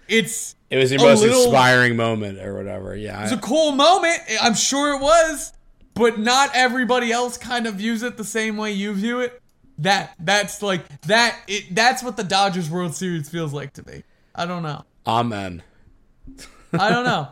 It's 0.07 0.55
it 0.74 0.78
was 0.78 0.91
your 0.91 1.01
most 1.01 1.21
little- 1.21 1.43
inspiring 1.43 1.95
moment 1.95 2.39
or 2.39 2.55
whatever. 2.55 2.95
Yeah. 2.95 3.19
It 3.19 3.24
was 3.24 3.32
a 3.34 3.38
cool 3.38 3.74
moment. 3.74 4.19
I'm 4.41 4.55
sure 4.55 4.95
it 4.95 5.01
was, 5.01 5.53
but 5.93 6.17
not 6.19 6.49
everybody 6.55 7.11
else 7.11 7.38
kind 7.38 7.67
of 7.67 7.76
views 7.76 8.01
it 8.01 8.17
the 8.17 8.24
same 8.24 8.57
way 8.57 8.71
you 8.71 8.93
view 8.93 9.19
it. 9.19 9.39
That 9.78 10.15
that's 10.19 10.61
like 10.63 11.01
that. 11.03 11.38
It 11.47 11.76
that's 11.76 12.01
what 12.03 12.17
the 12.17 12.24
Dodgers 12.24 12.69
World 12.69 12.95
Series 12.95 13.30
feels 13.30 13.53
like 13.53 13.74
to 13.74 13.88
me. 13.88 14.03
I 14.34 14.45
don't 14.47 14.63
know. 14.63 14.84
Amen. 15.05 15.61
I 16.74 16.89
don't 16.89 17.05
know. 17.05 17.28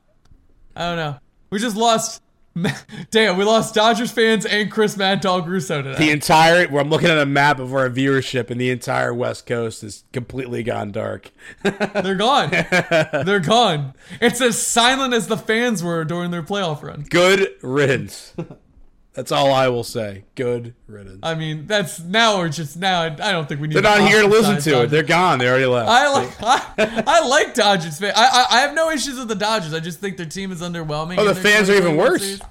I 0.76 0.88
don't 0.88 0.98
know. 0.98 1.18
We 1.50 1.58
just 1.60 1.76
lost. 1.76 2.22
Damn, 3.12 3.38
we 3.38 3.46
lost 3.46 3.74
Dodgers 3.74 4.12
fans 4.12 4.46
and 4.46 4.70
Chris 4.70 4.98
Mad 4.98 5.22
Dog 5.22 5.48
Russo 5.48 5.82
today. 5.82 5.98
The 5.98 6.12
entire, 6.12 6.68
where 6.68 6.82
I'm 6.82 6.90
looking 6.90 7.10
at 7.10 7.18
a 7.18 7.26
map 7.26 7.60
of 7.60 7.74
our 7.74 7.90
viewership, 7.90 8.50
and 8.50 8.60
the 8.60 8.70
entire 8.70 9.14
West 9.14 9.46
Coast 9.46 9.84
is 9.84 10.04
completely 10.12 10.62
gone 10.62 10.92
dark. 10.92 11.32
They're 11.64 12.16
gone. 12.16 12.50
They're 12.50 13.40
gone. 13.40 13.94
It's 14.20 14.42
as 14.42 14.62
silent 14.62 15.14
as 15.14 15.28
the 15.28 15.38
fans 15.38 15.82
were 15.82 16.04
during 16.04 16.32
their 16.32 16.44
playoff 16.44 16.84
run. 16.84 17.06
Good 17.10 17.48
riddance. 17.62 18.34
That's 19.14 19.32
all 19.32 19.52
I 19.52 19.68
will 19.68 19.84
say. 19.84 20.24
Good 20.36 20.74
riddance. 20.88 21.20
I 21.22 21.36
mean, 21.36 21.68
that's 21.68 22.00
now 22.00 22.38
we're 22.38 22.48
just 22.48 22.78
now. 22.78 23.04
I 23.04 23.10
don't 23.10 23.48
think 23.48 23.60
we 23.60 23.68
need. 23.68 23.76
To. 23.76 23.82
They're 23.82 24.00
not 24.00 24.08
here 24.08 24.22
to 24.22 24.28
listen 24.28 24.60
to 24.62 24.84
it. 24.84 24.88
They're 24.88 25.04
gone. 25.04 25.40
They 25.40 25.50
already 25.50 25.66
left. 25.66 25.90
I 25.90 26.14
like 26.14 26.34
I, 26.42 27.04
I 27.06 27.28
like 27.28 27.54
Dodgers. 27.54 28.02
I, 28.02 28.12
I 28.16 28.46
I 28.52 28.60
have 28.62 28.74
no 28.74 28.90
issues 28.90 29.20
with 29.20 29.28
the 29.28 29.36
Dodgers. 29.36 29.74
I 29.74 29.82
just 29.82 30.00
think 30.00 30.16
their 30.16 30.26
team 30.26 30.52
is 30.52 30.62
underwhelming. 30.62 31.18
Oh, 31.18 31.26
the 31.26 31.36
fans 31.36 31.70
are 31.70 31.76
even 31.76 31.98
worse. 31.98 32.22
Series. 32.22 32.42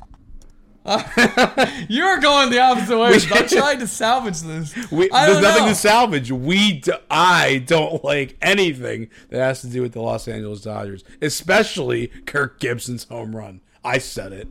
You're 1.89 2.19
going 2.21 2.51
the 2.51 2.59
opposite 2.59 2.99
way. 2.99 3.19
I'm 3.33 3.49
trying 3.49 3.79
to 3.81 3.87
salvage 3.87 4.41
this. 4.41 4.75
We, 4.91 5.09
there's 5.09 5.43
nothing 5.43 5.65
know. 5.65 5.69
to 5.69 5.75
salvage. 5.75 6.33
We, 6.33 6.81
do, 6.81 6.95
I 7.11 7.63
don't 7.67 8.03
like 8.03 8.37
anything 8.41 9.11
that 9.29 9.41
has 9.41 9.61
to 9.61 9.67
do 9.67 9.83
with 9.83 9.93
the 9.93 10.01
Los 10.01 10.27
Angeles 10.27 10.63
Dodgers, 10.63 11.05
especially 11.21 12.09
Kirk 12.25 12.61
Gibson's 12.61 13.05
home 13.05 13.37
run. 13.37 13.61
I 13.85 13.99
said 13.99 14.33
it. 14.33 14.49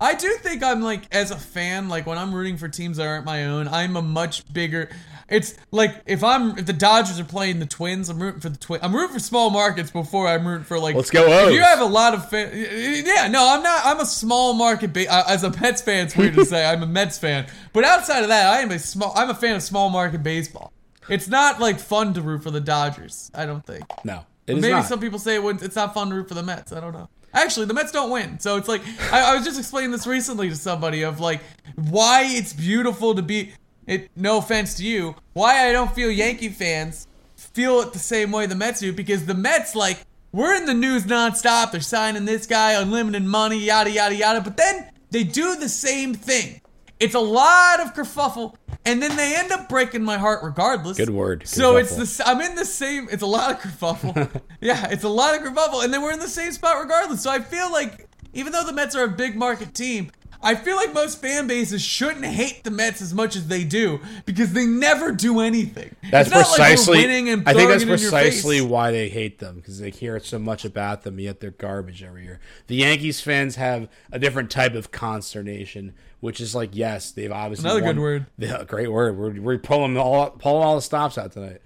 I 0.00 0.14
do 0.14 0.30
think 0.42 0.62
I'm 0.62 0.82
like 0.82 1.02
as 1.14 1.30
a 1.30 1.36
fan, 1.36 1.88
like 1.88 2.06
when 2.06 2.18
I'm 2.18 2.34
rooting 2.34 2.56
for 2.58 2.68
teams 2.68 2.98
that 2.98 3.06
aren't 3.06 3.24
my 3.24 3.46
own, 3.46 3.66
I'm 3.68 3.96
a 3.96 4.02
much 4.02 4.52
bigger. 4.52 4.90
It's 5.28 5.54
like 5.70 6.02
if 6.06 6.22
I'm 6.22 6.58
if 6.58 6.66
the 6.66 6.72
Dodgers 6.72 7.18
are 7.18 7.24
playing 7.24 7.58
the 7.58 7.66
Twins, 7.66 8.08
I'm 8.08 8.20
rooting 8.20 8.40
for 8.40 8.48
the 8.50 8.58
Twins. 8.58 8.84
I'm 8.84 8.94
rooting 8.94 9.14
for 9.14 9.20
small 9.20 9.50
markets 9.50 9.90
before 9.90 10.28
I'm 10.28 10.46
rooting 10.46 10.64
for 10.64 10.78
like. 10.78 10.94
Let's 10.94 11.10
go 11.10 11.26
If 11.48 11.54
you 11.54 11.62
have 11.62 11.80
a 11.80 11.86
lot 11.86 12.14
of 12.14 12.28
fan, 12.28 12.50
yeah, 12.54 13.26
no, 13.28 13.48
I'm 13.48 13.62
not. 13.62 13.86
I'm 13.86 13.98
a 14.00 14.06
small 14.06 14.52
market 14.52 14.92
ba- 14.92 15.10
uh, 15.12 15.24
as 15.28 15.42
a 15.44 15.50
Mets 15.60 15.82
fan. 15.82 16.06
It's 16.06 16.16
weird 16.16 16.34
to 16.34 16.44
say 16.46 16.64
I'm 16.64 16.82
a 16.82 16.86
Mets 16.86 17.18
fan, 17.18 17.46
but 17.72 17.84
outside 17.84 18.22
of 18.22 18.28
that, 18.28 18.52
I 18.54 18.60
am 18.60 18.70
a 18.70 18.78
small. 18.78 19.12
I'm 19.16 19.30
a 19.30 19.34
fan 19.34 19.56
of 19.56 19.62
small 19.62 19.88
market 19.88 20.22
baseball. 20.22 20.72
It's 21.08 21.28
not 21.28 21.58
like 21.58 21.80
fun 21.80 22.14
to 22.14 22.22
root 22.22 22.42
for 22.42 22.50
the 22.50 22.60
Dodgers. 22.60 23.30
I 23.34 23.46
don't 23.46 23.64
think. 23.64 23.84
No, 24.04 24.24
it 24.46 24.58
is 24.58 24.62
Maybe 24.62 24.74
not. 24.74 24.84
some 24.86 25.00
people 25.00 25.18
say 25.18 25.36
it 25.36 25.42
wouldn't, 25.42 25.62
it's 25.64 25.76
not 25.76 25.94
fun 25.94 26.10
to 26.10 26.14
root 26.16 26.28
for 26.28 26.34
the 26.34 26.42
Mets. 26.42 26.72
I 26.72 26.80
don't 26.80 26.92
know. 26.92 27.08
Actually, 27.32 27.66
the 27.66 27.74
Mets 27.74 27.92
don't 27.92 28.10
win, 28.10 28.38
so 28.40 28.56
it's 28.56 28.68
like 28.68 28.82
I, 29.12 29.32
I 29.32 29.36
was 29.36 29.44
just 29.44 29.58
explaining 29.58 29.90
this 29.90 30.06
recently 30.06 30.48
to 30.48 30.56
somebody 30.56 31.02
of 31.02 31.20
like 31.20 31.42
why 31.74 32.22
it's 32.24 32.52
beautiful 32.52 33.14
to 33.14 33.22
be. 33.22 33.52
It 33.86 34.10
no 34.16 34.38
offense 34.38 34.74
to 34.78 34.84
you, 34.84 35.14
why 35.32 35.68
I 35.68 35.72
don't 35.72 35.94
feel 35.94 36.10
Yankee 36.10 36.48
fans 36.48 37.06
feel 37.36 37.80
it 37.80 37.92
the 37.92 37.98
same 37.98 38.32
way 38.32 38.46
the 38.46 38.54
Mets 38.54 38.80
do 38.80 38.92
because 38.92 39.26
the 39.26 39.34
Mets 39.34 39.74
like 39.74 40.00
we're 40.32 40.54
in 40.54 40.66
the 40.66 40.74
news 40.74 41.04
nonstop. 41.04 41.72
They're 41.72 41.80
signing 41.80 42.26
this 42.26 42.46
guy, 42.46 42.72
unlimited 42.72 43.22
money, 43.24 43.58
yada 43.58 43.90
yada 43.90 44.14
yada. 44.14 44.40
But 44.42 44.56
then 44.56 44.90
they 45.10 45.24
do 45.24 45.56
the 45.56 45.68
same 45.68 46.14
thing. 46.14 46.60
It's 46.98 47.14
a 47.14 47.20
lot 47.20 47.80
of 47.80 47.94
kerfuffle, 47.94 48.54
and 48.84 49.02
then 49.02 49.16
they 49.16 49.36
end 49.36 49.52
up 49.52 49.68
breaking 49.68 50.02
my 50.02 50.16
heart 50.16 50.42
regardless. 50.42 50.96
Good 50.96 51.10
word, 51.10 51.46
So 51.46 51.76
it's 51.76 51.94
the 52.16 52.26
I'm 52.26 52.40
in 52.40 52.54
the 52.54 52.64
same. 52.64 53.08
It's 53.10 53.22
a 53.22 53.26
lot 53.26 53.50
of 53.50 53.58
kerfuffle. 53.58 54.40
yeah, 54.60 54.88
it's 54.90 55.04
a 55.04 55.08
lot 55.08 55.34
of 55.34 55.42
kerfuffle, 55.42 55.84
and 55.84 55.92
then 55.92 56.02
we're 56.02 56.12
in 56.12 56.20
the 56.20 56.28
same 56.28 56.52
spot 56.52 56.80
regardless. 56.82 57.22
So 57.22 57.30
I 57.30 57.40
feel 57.40 57.70
like 57.70 58.08
even 58.32 58.52
though 58.52 58.64
the 58.64 58.72
Mets 58.72 58.94
are 58.94 59.04
a 59.04 59.08
big 59.08 59.36
market 59.36 59.74
team, 59.74 60.10
I 60.42 60.54
feel 60.54 60.76
like 60.76 60.92
most 60.92 61.20
fan 61.20 61.46
bases 61.46 61.82
shouldn't 61.82 62.24
hate 62.24 62.64
the 62.64 62.70
Mets 62.70 63.00
as 63.02 63.14
much 63.14 63.36
as 63.36 63.48
they 63.48 63.64
do 63.64 64.00
because 64.24 64.52
they 64.52 64.66
never 64.66 65.12
do 65.12 65.40
anything. 65.40 65.94
That's 66.10 66.28
it's 66.28 66.34
not 66.34 66.46
precisely. 66.46 66.98
Like 66.98 67.04
we're 67.04 67.08
winning 67.08 67.28
and 67.30 67.48
I 67.48 67.54
think 67.54 67.70
that's 67.70 67.84
precisely 67.84 68.60
why 68.60 68.90
they 68.90 69.08
hate 69.08 69.38
them 69.38 69.56
because 69.56 69.78
they 69.78 69.90
hear 69.90 70.18
so 70.20 70.38
much 70.38 70.64
about 70.64 71.02
them, 71.02 71.18
yet 71.18 71.40
they're 71.40 71.50
garbage 71.50 72.02
every 72.02 72.24
year. 72.24 72.40
The 72.66 72.76
Yankees 72.76 73.20
fans 73.20 73.56
have 73.56 73.88
a 74.12 74.18
different 74.18 74.50
type 74.50 74.74
of 74.74 74.90
consternation, 74.90 75.94
which 76.20 76.40
is 76.40 76.54
like, 76.54 76.70
yes, 76.72 77.10
they've 77.12 77.32
obviously 77.32 77.64
Another 77.68 77.82
won- 77.82 77.94
good 77.94 78.02
word. 78.02 78.26
Yeah, 78.38 78.64
great 78.64 78.90
word. 78.92 79.16
We're, 79.16 79.40
we're 79.40 79.58
pulling 79.58 79.96
all 79.96 80.30
pulling 80.30 80.62
all 80.62 80.76
the 80.76 80.82
stops 80.82 81.18
out 81.18 81.32
tonight. 81.32 81.60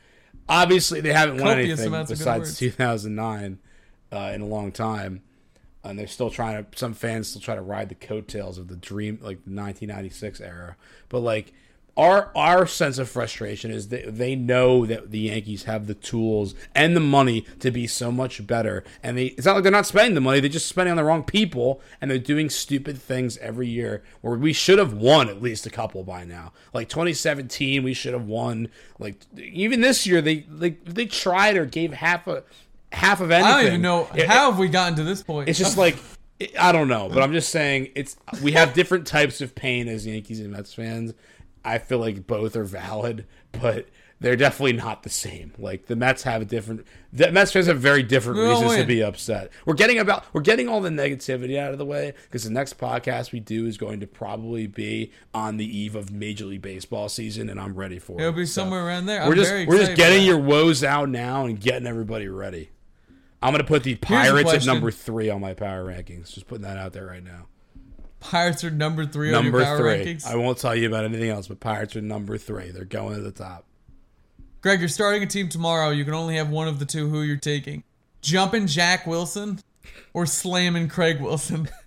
Obviously, 0.48 1.00
they 1.00 1.12
haven't 1.12 1.36
won 1.36 1.56
Copious 1.56 1.78
anything 1.80 1.94
of 1.94 2.08
good 2.08 2.18
besides 2.18 2.58
2009 2.58 3.58
uh, 4.12 4.32
in 4.34 4.40
a 4.40 4.46
long 4.46 4.72
time, 4.72 5.22
and 5.84 5.98
they're 5.98 6.06
still 6.06 6.30
trying 6.30 6.64
to. 6.64 6.78
Some 6.78 6.94
fans 6.94 7.28
still 7.28 7.40
try 7.40 7.54
to 7.54 7.62
ride 7.62 7.88
the 7.88 7.94
coattails 7.94 8.58
of 8.58 8.68
the 8.68 8.76
dream, 8.76 9.14
like 9.22 9.44
the 9.44 9.54
1996 9.54 10.40
era. 10.40 10.76
But 11.08 11.20
like 11.20 11.52
our 11.96 12.30
our 12.34 12.66
sense 12.66 12.98
of 12.98 13.08
frustration 13.08 13.70
is 13.70 13.88
that 13.88 14.16
they 14.16 14.34
know 14.34 14.86
that 14.86 15.10
the 15.10 15.20
Yankees 15.20 15.64
have 15.64 15.86
the 15.86 15.94
tools 15.94 16.54
and 16.74 16.94
the 16.94 17.00
money 17.00 17.42
to 17.58 17.70
be 17.70 17.86
so 17.86 18.12
much 18.12 18.46
better, 18.46 18.84
and 19.02 19.16
they 19.16 19.26
it's 19.26 19.46
not 19.46 19.54
like 19.54 19.62
they're 19.62 19.72
not 19.72 19.86
spending 19.86 20.14
the 20.14 20.20
money; 20.20 20.40
they're 20.40 20.48
just 20.48 20.68
spending 20.68 20.90
on 20.90 20.96
the 20.96 21.04
wrong 21.04 21.22
people, 21.22 21.80
and 22.00 22.10
they're 22.10 22.18
doing 22.18 22.48
stupid 22.48 23.00
things 23.00 23.36
every 23.38 23.68
year. 23.68 24.02
Where 24.20 24.38
we 24.38 24.52
should 24.52 24.78
have 24.78 24.92
won 24.92 25.28
at 25.28 25.42
least 25.42 25.66
a 25.66 25.70
couple 25.70 26.04
by 26.04 26.24
now. 26.24 26.52
Like 26.72 26.88
2017, 26.88 27.82
we 27.82 27.94
should 27.94 28.14
have 28.14 28.26
won. 28.26 28.68
Like 28.98 29.16
even 29.36 29.80
this 29.80 30.06
year, 30.06 30.22
they 30.22 30.40
they 30.48 30.70
they 30.84 31.06
tried 31.06 31.56
or 31.56 31.66
gave 31.66 31.92
half 31.92 32.26
a 32.26 32.44
half 32.92 33.20
of 33.20 33.30
anything. 33.30 33.52
I 33.52 33.56
don't 33.58 33.66
even 33.68 33.82
know 33.82 34.08
It- 34.14 34.26
how 34.26 34.50
have 34.50 34.58
we 34.58 34.68
gotten 34.68 34.96
to 34.96 35.04
this 35.04 35.22
point. 35.22 35.48
it's 35.48 35.58
just 35.58 35.76
like 35.78 35.96
I 36.58 36.72
don't 36.72 36.88
know, 36.88 37.10
but 37.12 37.22
I'm 37.22 37.32
just 37.32 37.50
saying 37.50 37.88
it's 37.94 38.16
we 38.42 38.52
have 38.52 38.72
different 38.72 39.06
types 39.06 39.40
of 39.40 39.54
pain 39.54 39.88
as 39.88 40.06
Yankees 40.06 40.40
and 40.40 40.50
Mets 40.52 40.72
fans. 40.72 41.12
I 41.64 41.76
feel 41.78 41.98
like 41.98 42.26
both 42.26 42.56
are 42.56 42.64
valid, 42.64 43.26
but 43.52 43.88
they're 44.20 44.36
definitely 44.36 44.72
not 44.74 45.02
the 45.02 45.10
same. 45.10 45.52
Like 45.58 45.84
the 45.86 45.96
Mets 45.96 46.22
have 46.22 46.40
a 46.40 46.44
different. 46.46 46.86
The 47.12 47.30
Mets 47.30 47.52
fans 47.52 47.66
have 47.66 47.78
very 47.78 48.02
different 48.02 48.38
We'll 48.38 48.52
reasons 48.62 48.76
to 48.80 48.86
be 48.86 49.02
upset. 49.02 49.50
We're 49.66 49.74
getting 49.74 49.98
about 49.98 50.24
we're 50.32 50.40
getting 50.40 50.66
all 50.68 50.80
the 50.80 50.88
negativity 50.88 51.58
out 51.58 51.72
of 51.72 51.78
the 51.78 51.84
way 51.84 52.14
because 52.24 52.44
the 52.44 52.50
next 52.50 52.78
podcast 52.78 53.32
we 53.32 53.40
do 53.40 53.66
is 53.66 53.76
going 53.76 54.00
to 54.00 54.06
probably 54.06 54.66
be 54.66 55.12
on 55.34 55.58
the 55.58 55.66
eve 55.78 55.94
of 55.94 56.10
Major 56.10 56.46
League 56.46 56.62
Baseball 56.62 57.10
season, 57.10 57.50
and 57.50 57.60
I'm 57.60 57.74
ready 57.74 57.98
for 57.98 58.18
it. 58.18 58.22
It'll 58.22 58.32
be 58.32 58.46
So 58.46 58.62
somewhere 58.62 58.86
around 58.86 59.04
there. 59.04 59.20
we're 59.26 59.32
I'm 59.32 59.36
just 59.36 59.52
we're 59.68 59.78
just 59.78 59.94
getting 59.96 60.22
your 60.24 60.38
woes 60.38 60.82
out 60.82 61.10
now 61.10 61.44
and 61.44 61.60
getting 61.60 61.86
everybody 61.86 62.28
ready. 62.28 62.70
I'm 63.42 63.52
gonna 63.52 63.64
put 63.64 63.82
the 63.84 63.94
Pirates 63.96 64.52
at 64.52 64.66
number 64.66 64.90
three 64.90 65.30
on 65.30 65.40
my 65.40 65.54
power 65.54 65.84
rankings. 65.84 66.32
Just 66.32 66.46
putting 66.46 66.62
that 66.64 66.76
out 66.76 66.92
there 66.92 67.06
right 67.06 67.22
now. 67.24 67.46
Pirates 68.20 68.62
are 68.64 68.70
number 68.70 69.06
three 69.06 69.32
on 69.32 69.44
Number 69.44 69.58
your 69.58 69.66
power 69.66 69.78
three. 69.78 70.04
rankings. 70.14 70.26
I 70.26 70.36
won't 70.36 70.58
tell 70.58 70.76
you 70.76 70.86
about 70.86 71.04
anything 71.06 71.30
else, 71.30 71.48
but 71.48 71.58
Pirates 71.58 71.96
are 71.96 72.02
number 72.02 72.36
three. 72.36 72.70
They're 72.70 72.84
going 72.84 73.14
to 73.16 73.22
the 73.22 73.30
top. 73.32 73.64
Greg, 74.60 74.80
you're 74.80 74.90
starting 74.90 75.22
a 75.22 75.26
team 75.26 75.48
tomorrow. 75.48 75.88
You 75.88 76.04
can 76.04 76.12
only 76.12 76.36
have 76.36 76.50
one 76.50 76.68
of 76.68 76.78
the 76.78 76.84
two. 76.84 77.08
Who 77.08 77.22
you're 77.22 77.38
taking? 77.38 77.82
Jumping 78.20 78.66
Jack 78.66 79.06
Wilson 79.06 79.60
or 80.12 80.26
slamming 80.26 80.88
Craig 80.88 81.20
Wilson? 81.20 81.68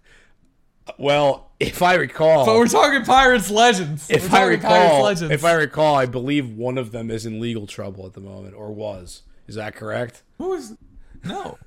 Well, 0.97 1.49
if 1.61 1.81
I 1.81 1.93
recall, 1.95 2.45
But 2.45 2.55
we're 2.55 2.67
talking 2.67 3.03
Pirates 3.05 3.49
legends. 3.49 4.09
if 4.09 4.29
we're 4.29 4.37
I 4.37 4.43
recall, 4.43 5.03
legends. 5.03 5.31
if 5.31 5.45
I 5.45 5.53
recall, 5.53 5.95
I 5.95 6.05
believe 6.05 6.49
one 6.57 6.77
of 6.77 6.91
them 6.91 7.09
is 7.09 7.25
in 7.25 7.39
legal 7.39 7.65
trouble 7.67 8.05
at 8.05 8.11
the 8.13 8.19
moment, 8.19 8.53
or 8.53 8.69
was. 8.73 9.21
Is 9.47 9.55
that 9.55 9.75
correct? 9.75 10.23
Who 10.39 10.51
is? 10.53 10.75
No, 11.23 11.57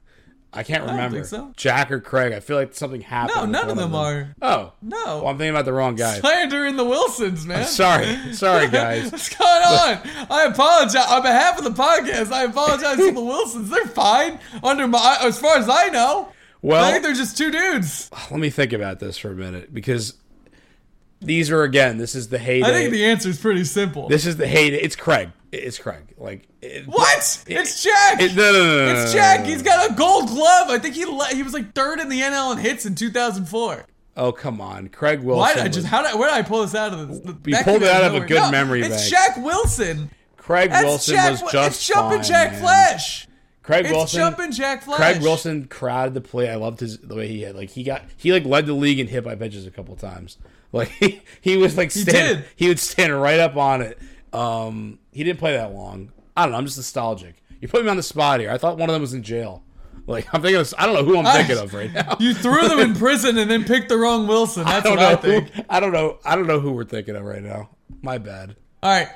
I 0.52 0.62
can't 0.62 0.82
don't 0.84 0.92
remember. 0.94 1.16
think 1.16 1.26
so. 1.26 1.52
Jack 1.56 1.90
or 1.90 2.00
Craig? 2.00 2.32
I 2.32 2.40
feel 2.40 2.56
like 2.56 2.74
something 2.74 3.00
happened. 3.02 3.36
no, 3.36 3.44
none 3.46 3.68
one 3.68 3.70
of 3.70 3.76
them 3.76 3.94
are. 3.94 4.34
Oh, 4.40 4.72
No, 4.82 4.96
well, 5.04 5.28
I'm 5.28 5.38
thinking 5.38 5.50
about 5.50 5.64
the 5.64 5.72
wrong 5.72 5.96
guy. 5.96 6.18
slander 6.20 6.64
in 6.66 6.76
the 6.76 6.84
Wilsons, 6.84 7.44
man. 7.46 7.64
Sorry, 7.66 8.16
sorry, 8.32 8.68
guys. 8.70 9.10
What's 9.12 9.28
going 9.34 9.48
on? 9.62 10.00
I 10.30 10.46
apologize 10.50 10.96
on 11.10 11.22
behalf 11.22 11.58
of 11.58 11.64
the 11.64 11.70
podcast. 11.70 12.32
I 12.32 12.44
apologize 12.44 12.96
to 12.96 13.12
the 13.12 13.20
Wilsons. 13.24 13.70
They're 13.70 13.84
fine 13.86 14.38
under 14.62 14.86
my, 14.88 15.18
as 15.22 15.38
far 15.38 15.56
as 15.58 15.68
I 15.68 15.88
know. 15.88 16.32
Well 16.62 16.82
I 16.84 16.90
think 16.92 17.04
they're 17.04 17.12
just 17.12 17.36
two 17.36 17.50
dudes. 17.52 18.10
let 18.30 18.40
me 18.40 18.50
think 18.50 18.72
about 18.72 18.98
this 18.98 19.18
for 19.18 19.30
a 19.30 19.34
minute 19.36 19.72
because 19.72 20.14
these 21.20 21.50
are 21.50 21.62
again. 21.62 21.98
This 21.98 22.14
is 22.14 22.28
the 22.28 22.38
heyday. 22.38 22.66
I 22.66 22.72
think 22.72 22.90
the 22.92 23.04
answer 23.04 23.28
is 23.28 23.38
pretty 23.38 23.64
simple. 23.64 24.08
This 24.08 24.26
is 24.26 24.36
the 24.36 24.46
heyday. 24.48 24.78
It's 24.80 24.96
Craig. 24.96 25.30
It's 25.58 25.78
Craig. 25.78 26.14
Like 26.18 26.48
it, 26.62 26.86
what? 26.86 27.44
It- 27.46 27.56
it's 27.58 27.82
Jack. 27.82 28.20
it- 28.20 28.34
no, 28.34 28.52
no, 28.52 28.64
no, 28.86 28.92
no, 28.94 29.02
It's 29.02 29.12
Jack. 29.12 29.44
He's 29.44 29.62
got 29.62 29.90
a 29.90 29.94
gold 29.94 30.28
glove. 30.28 30.68
I 30.70 30.78
think 30.78 30.94
he 30.94 31.04
le- 31.04 31.26
he 31.34 31.42
was 31.42 31.52
like 31.52 31.74
third 31.74 32.00
in 32.00 32.08
the 32.08 32.20
NL 32.20 32.52
in 32.52 32.58
hits 32.58 32.86
in 32.86 32.94
2004. 32.94 33.86
Oh 34.18 34.32
come 34.32 34.60
on, 34.60 34.88
Craig 34.88 35.20
Wilson. 35.20 35.38
Why 35.40 35.54
did 35.54 35.62
I 35.64 35.68
just 35.68 35.86
how 35.86 36.02
did 36.02 36.18
where 36.18 36.28
did 36.30 36.36
I 36.38 36.42
pull 36.42 36.62
this 36.62 36.74
out 36.74 36.92
of 36.94 37.08
this? 37.08 37.34
You 37.46 37.56
pulled 37.64 37.82
it 37.82 37.88
out 37.90 38.04
of 38.04 38.14
a 38.14 38.20
good 38.26 38.36
No, 38.40 38.50
memory 38.50 38.80
It's 38.82 38.96
bank. 38.96 39.10
Jack 39.10 39.44
Wilson. 39.44 40.10
Craig 40.36 40.70
That's 40.70 40.84
Wilson 40.84 41.14
Jack. 41.16 41.30
was 41.42 41.52
just 41.52 41.68
it's 41.76 41.86
jumping 41.86 42.18
fine, 42.18 42.24
Jack 42.28 42.52
man. 42.52 42.60
Flash. 42.62 43.28
Craig 43.62 43.84
It's 43.84 43.92
Wilson. 43.94 44.18
jumping 44.20 44.52
Jack 44.52 44.82
Flash. 44.84 44.98
Craig 44.98 45.20
Wilson 45.22 45.66
crowded 45.66 46.14
the 46.14 46.20
play. 46.20 46.48
I 46.48 46.54
loved 46.54 46.80
his 46.80 46.98
the 46.98 47.14
way 47.16 47.26
he 47.28 47.42
had 47.42 47.56
like 47.56 47.70
he 47.70 47.82
got 47.82 48.04
he 48.16 48.32
like 48.32 48.44
led 48.44 48.64
the 48.66 48.72
league 48.72 49.00
in 49.00 49.08
hit 49.08 49.24
by 49.24 49.34
pitches 49.34 49.66
a 49.66 49.70
couple 49.70 49.94
times. 49.96 50.38
Like 50.72 50.88
he, 50.88 51.22
he 51.40 51.56
was 51.56 51.76
like 51.76 51.90
stand, 51.92 52.38
did. 52.38 52.44
he 52.56 52.68
would 52.68 52.80
stand 52.80 53.18
right 53.22 53.38
up 53.38 53.56
on 53.56 53.82
it. 53.82 53.98
Um, 54.32 54.98
he 55.16 55.24
didn't 55.24 55.38
play 55.38 55.52
that 55.56 55.72
long. 55.74 56.12
I 56.36 56.42
don't 56.42 56.52
know. 56.52 56.58
I'm 56.58 56.64
just 56.66 56.76
nostalgic. 56.76 57.42
You 57.60 57.68
put 57.68 57.82
me 57.84 57.90
on 57.90 57.96
the 57.96 58.02
spot 58.02 58.40
here. 58.40 58.50
I 58.50 58.58
thought 58.58 58.76
one 58.78 58.88
of 58.90 58.92
them 58.92 59.00
was 59.02 59.14
in 59.14 59.22
jail. 59.22 59.62
Like 60.06 60.32
I'm 60.32 60.40
thinking. 60.42 60.60
Of, 60.60 60.74
I 60.78 60.86
don't 60.86 60.94
know 60.94 61.04
who 61.04 61.18
I'm 61.18 61.26
I- 61.26 61.32
thinking 61.42 61.58
of 61.58 61.74
right 61.74 61.92
now. 61.92 62.16
You 62.20 62.34
threw 62.34 62.68
them 62.68 62.78
in 62.78 62.94
prison 62.98 63.38
and 63.38 63.50
then 63.50 63.64
picked 63.64 63.88
the 63.88 63.96
wrong 63.96 64.26
Wilson. 64.28 64.64
That's 64.64 64.84
don't 64.84 64.98
what. 64.98 65.04
I 65.06 65.16
think. 65.16 65.48
Who, 65.50 65.62
I 65.68 65.80
don't 65.80 65.92
know. 65.92 66.18
I 66.24 66.36
don't 66.36 66.46
know 66.46 66.60
who 66.60 66.70
we're 66.72 66.84
thinking 66.84 67.16
of 67.16 67.24
right 67.24 67.42
now. 67.42 67.70
My 68.02 68.18
bad. 68.18 68.54
All 68.82 68.90
right. 68.90 69.08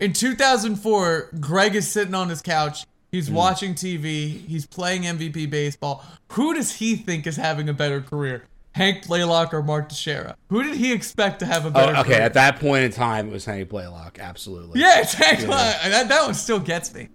In 0.00 0.12
2004, 0.12 1.30
Greg 1.38 1.76
is 1.76 1.86
sitting 1.90 2.14
on 2.14 2.28
his 2.28 2.42
couch. 2.42 2.86
He's 3.12 3.28
Hmm. 3.28 3.34
watching 3.34 3.74
TV. 3.74 4.44
He's 4.46 4.66
playing 4.66 5.02
MVP 5.02 5.48
baseball. 5.50 6.04
Who 6.32 6.54
does 6.54 6.72
he 6.76 6.96
think 6.96 7.26
is 7.26 7.36
having 7.36 7.68
a 7.68 7.74
better 7.74 8.00
career? 8.00 8.44
Hank 8.74 9.04
Blalock 9.06 9.52
or 9.52 9.62
Mark 9.62 9.88
Teixeira? 9.90 10.36
Who 10.48 10.62
did 10.62 10.76
he 10.76 10.92
expect 10.92 11.40
to 11.40 11.46
have 11.46 11.64
a 11.66 11.68
Oh, 11.68 11.72
better 11.72 11.96
okay, 11.98 12.02
career? 12.14 12.20
at 12.22 12.34
that 12.34 12.58
point 12.58 12.84
in 12.84 12.90
time, 12.92 13.28
it 13.28 13.32
was 13.32 13.44
Hank 13.44 13.68
Blalock. 13.68 14.18
Absolutely. 14.18 14.80
yeah, 14.80 15.00
it's 15.00 15.12
Hank 15.14 15.40
Blalock. 15.40 15.82
That, 15.82 16.08
that 16.08 16.24
one 16.24 16.34
still 16.34 16.58
gets 16.60 16.94
me. 16.94 17.08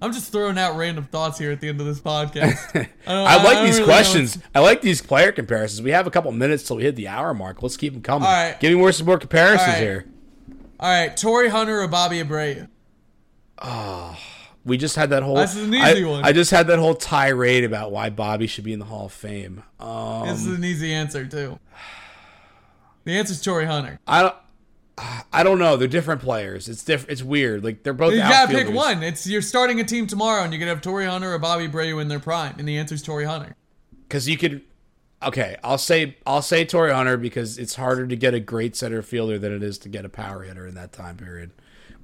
I'm 0.00 0.12
just 0.12 0.30
throwing 0.30 0.58
out 0.58 0.76
random 0.76 1.04
thoughts 1.04 1.38
here 1.38 1.50
at 1.50 1.60
the 1.60 1.68
end 1.68 1.80
of 1.80 1.86
this 1.86 2.00
podcast. 2.00 2.70
I, 3.06 3.12
don't- 3.12 3.26
I 3.26 3.42
like 3.42 3.56
don't 3.56 3.66
these 3.66 3.76
really 3.78 3.84
questions. 3.90 4.38
I 4.54 4.60
like 4.60 4.80
these 4.80 5.02
player 5.02 5.32
comparisons. 5.32 5.82
We 5.82 5.90
have 5.90 6.06
a 6.06 6.10
couple 6.10 6.30
minutes 6.30 6.62
till 6.64 6.76
we 6.76 6.84
hit 6.84 6.94
the 6.94 7.08
hour 7.08 7.34
mark. 7.34 7.62
Let's 7.62 7.76
keep 7.76 7.94
them 7.94 8.02
coming. 8.02 8.26
All 8.26 8.32
right. 8.32 8.60
Give 8.60 8.70
me 8.72 8.78
more 8.78 8.92
some 8.92 9.06
more 9.06 9.18
comparisons 9.18 9.62
All 9.66 9.72
right. 9.74 9.80
here. 9.82 10.06
All 10.80 10.88
right, 10.88 11.16
Torii 11.16 11.48
Hunter 11.48 11.80
or 11.80 11.88
Bobby 11.88 12.22
Abreu? 12.22 12.68
Ah. 13.58 14.16
We 14.68 14.76
just 14.76 14.94
had 14.96 15.10
that 15.10 15.22
whole. 15.22 15.34
This 15.36 15.56
is 15.56 15.66
an 15.66 15.74
easy 15.74 16.04
I, 16.04 16.08
one. 16.08 16.24
I 16.24 16.32
just 16.32 16.50
had 16.50 16.68
that 16.68 16.78
whole 16.78 16.94
tirade 16.94 17.64
about 17.64 17.90
why 17.90 18.10
Bobby 18.10 18.46
should 18.46 18.64
be 18.64 18.72
in 18.72 18.78
the 18.78 18.84
Hall 18.84 19.06
of 19.06 19.12
Fame. 19.12 19.64
Um, 19.80 20.28
This 20.28 20.46
is 20.46 20.56
an 20.56 20.64
easy 20.64 20.92
answer 20.92 21.26
too. 21.26 21.58
The 23.04 23.18
answer 23.18 23.32
is 23.32 23.40
Torii 23.42 23.66
Hunter. 23.66 23.98
I 24.06 24.22
don't. 24.22 24.34
I 25.32 25.44
don't 25.44 25.60
know. 25.60 25.76
They're 25.76 25.86
different 25.86 26.20
players. 26.20 26.68
It's 26.68 26.82
diff- 26.82 27.08
It's 27.08 27.22
weird. 27.22 27.62
Like 27.62 27.82
they're 27.84 27.92
both. 27.92 28.12
You 28.12 28.18
gotta 28.18 28.52
pick 28.52 28.68
one. 28.68 29.02
It's 29.02 29.26
you're 29.26 29.42
starting 29.42 29.78
a 29.80 29.84
team 29.84 30.06
tomorrow, 30.08 30.42
and 30.42 30.52
you're 30.52 30.58
gonna 30.58 30.72
have 30.72 30.80
Torii 30.82 31.06
Hunter 31.06 31.32
or 31.32 31.38
Bobby 31.38 31.68
Abreu 31.68 32.00
in 32.02 32.08
their 32.08 32.18
prime, 32.20 32.56
and 32.58 32.66
the 32.66 32.76
answer 32.78 32.94
is 32.96 33.02
Torii 33.02 33.24
Hunter. 33.24 33.54
because 34.08 34.28
you 34.28 34.36
could. 34.36 34.62
Okay, 35.22 35.56
I'll 35.64 35.78
say 35.78 36.16
I'll 36.26 36.42
say 36.42 36.64
Torii 36.64 36.92
Hunter 36.92 37.16
because 37.16 37.58
it's 37.58 37.76
harder 37.76 38.06
to 38.06 38.16
get 38.16 38.34
a 38.34 38.40
great 38.40 38.76
center 38.76 39.02
fielder 39.02 39.38
than 39.38 39.52
it 39.52 39.62
is 39.62 39.78
to 39.78 39.88
get 39.88 40.04
a 40.04 40.08
power 40.08 40.42
hitter 40.42 40.66
in 40.66 40.74
that 40.74 40.92
time 40.92 41.16
period, 41.16 41.52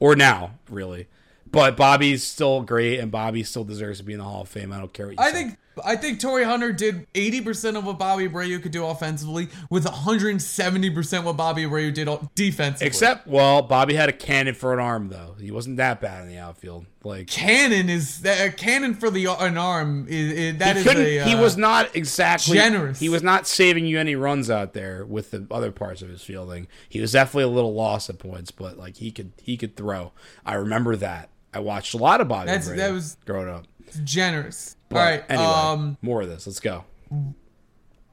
or 0.01 0.15
now 0.17 0.53
really. 0.71 1.09
But 1.51 1.77
Bobby's 1.77 2.25
still 2.25 2.63
great, 2.63 2.99
and 2.99 3.11
Bobby 3.11 3.43
still 3.45 3.65
deserves 3.65 3.99
to 3.99 4.05
be 4.05 4.13
in 4.13 4.19
the 4.19 4.25
Hall 4.25 4.43
of 4.43 4.49
Fame. 4.49 4.73
I 4.73 4.79
don't 4.79 4.93
care 4.93 5.07
what 5.07 5.13
you 5.13 5.19
I 5.21 5.31
say. 5.31 5.45
think 5.45 5.59
I 5.85 5.97
think 5.97 6.21
Torii 6.21 6.45
Hunter 6.45 6.73
did 6.73 7.13
80% 7.15 7.77
of 7.77 7.85
what 7.85 7.99
Bobby 7.99 8.29
Abreu 8.29 8.63
could 8.63 8.73
do 8.73 8.87
offensively, 8.87 9.49
with 9.71 9.85
170% 9.85 11.25
what 11.25 11.37
Bobby 11.37 11.65
Abreu 11.65 11.93
did 11.93 12.09
defensively. 12.35 12.87
Except, 12.87 13.27
well, 13.27 13.63
Bobby 13.63 13.95
had 13.95 14.09
a 14.09 14.13
cannon 14.13 14.55
for 14.55 14.73
an 14.73 14.79
arm 14.79 15.09
though. 15.09 15.35
He 15.41 15.51
wasn't 15.51 15.79
that 15.79 16.01
bad 16.01 16.23
in 16.23 16.29
the 16.29 16.39
outfield. 16.39 16.87
Like 17.03 17.27
cannon 17.27 17.91
is 17.91 18.25
a 18.25 18.51
cannon 18.51 18.95
for 18.95 19.11
the 19.11 19.27
an 19.27 19.59
arm 19.59 20.07
is, 20.09 20.33
is 20.33 20.59
that 20.59 20.77
he 20.77 20.83
is 20.83 20.87
a 20.87 21.19
uh, 21.21 21.27
he 21.27 21.35
was 21.35 21.57
not 21.57 21.95
exactly 21.95 22.57
generous. 22.57 22.99
He 22.99 23.11
was 23.11 23.23
not 23.23 23.47
saving 23.47 23.85
you 23.85 23.99
any 23.99 24.17
runs 24.17 24.49
out 24.49 24.73
there 24.73 25.05
with 25.05 25.31
the 25.31 25.47
other 25.51 25.71
parts 25.71 26.01
of 26.01 26.09
his 26.09 26.23
fielding. 26.23 26.67
He 26.89 27.01
was 27.01 27.13
definitely 27.13 27.45
a 27.45 27.49
little 27.49 27.75
lost 27.75 28.09
at 28.09 28.19
points, 28.19 28.51
but 28.51 28.79
like 28.79 28.97
he 28.97 29.11
could 29.11 29.33
he 29.43 29.59
could 29.59 29.77
throw. 29.77 30.13
I 30.47 30.55
remember 30.55 30.97
that. 30.97 31.29
I 31.55 31.61
watched 31.61 31.95
a 31.95 31.99
lot 31.99 32.21
of 32.21 32.29
Bobby. 32.29 32.47
That's- 32.47 32.69
that 32.69 32.93
was- 32.93 33.17
growing 33.25 33.49
up. 33.49 33.65
generous. 34.03 34.77
But 34.89 34.97
all 34.99 35.05
right, 35.05 35.25
Anyway, 35.29 35.45
um, 35.47 35.99
more 36.03 36.23
of 36.23 36.29
this. 36.29 36.47
Let's 36.47 36.61
go. 36.61 36.85
all 37.13 37.35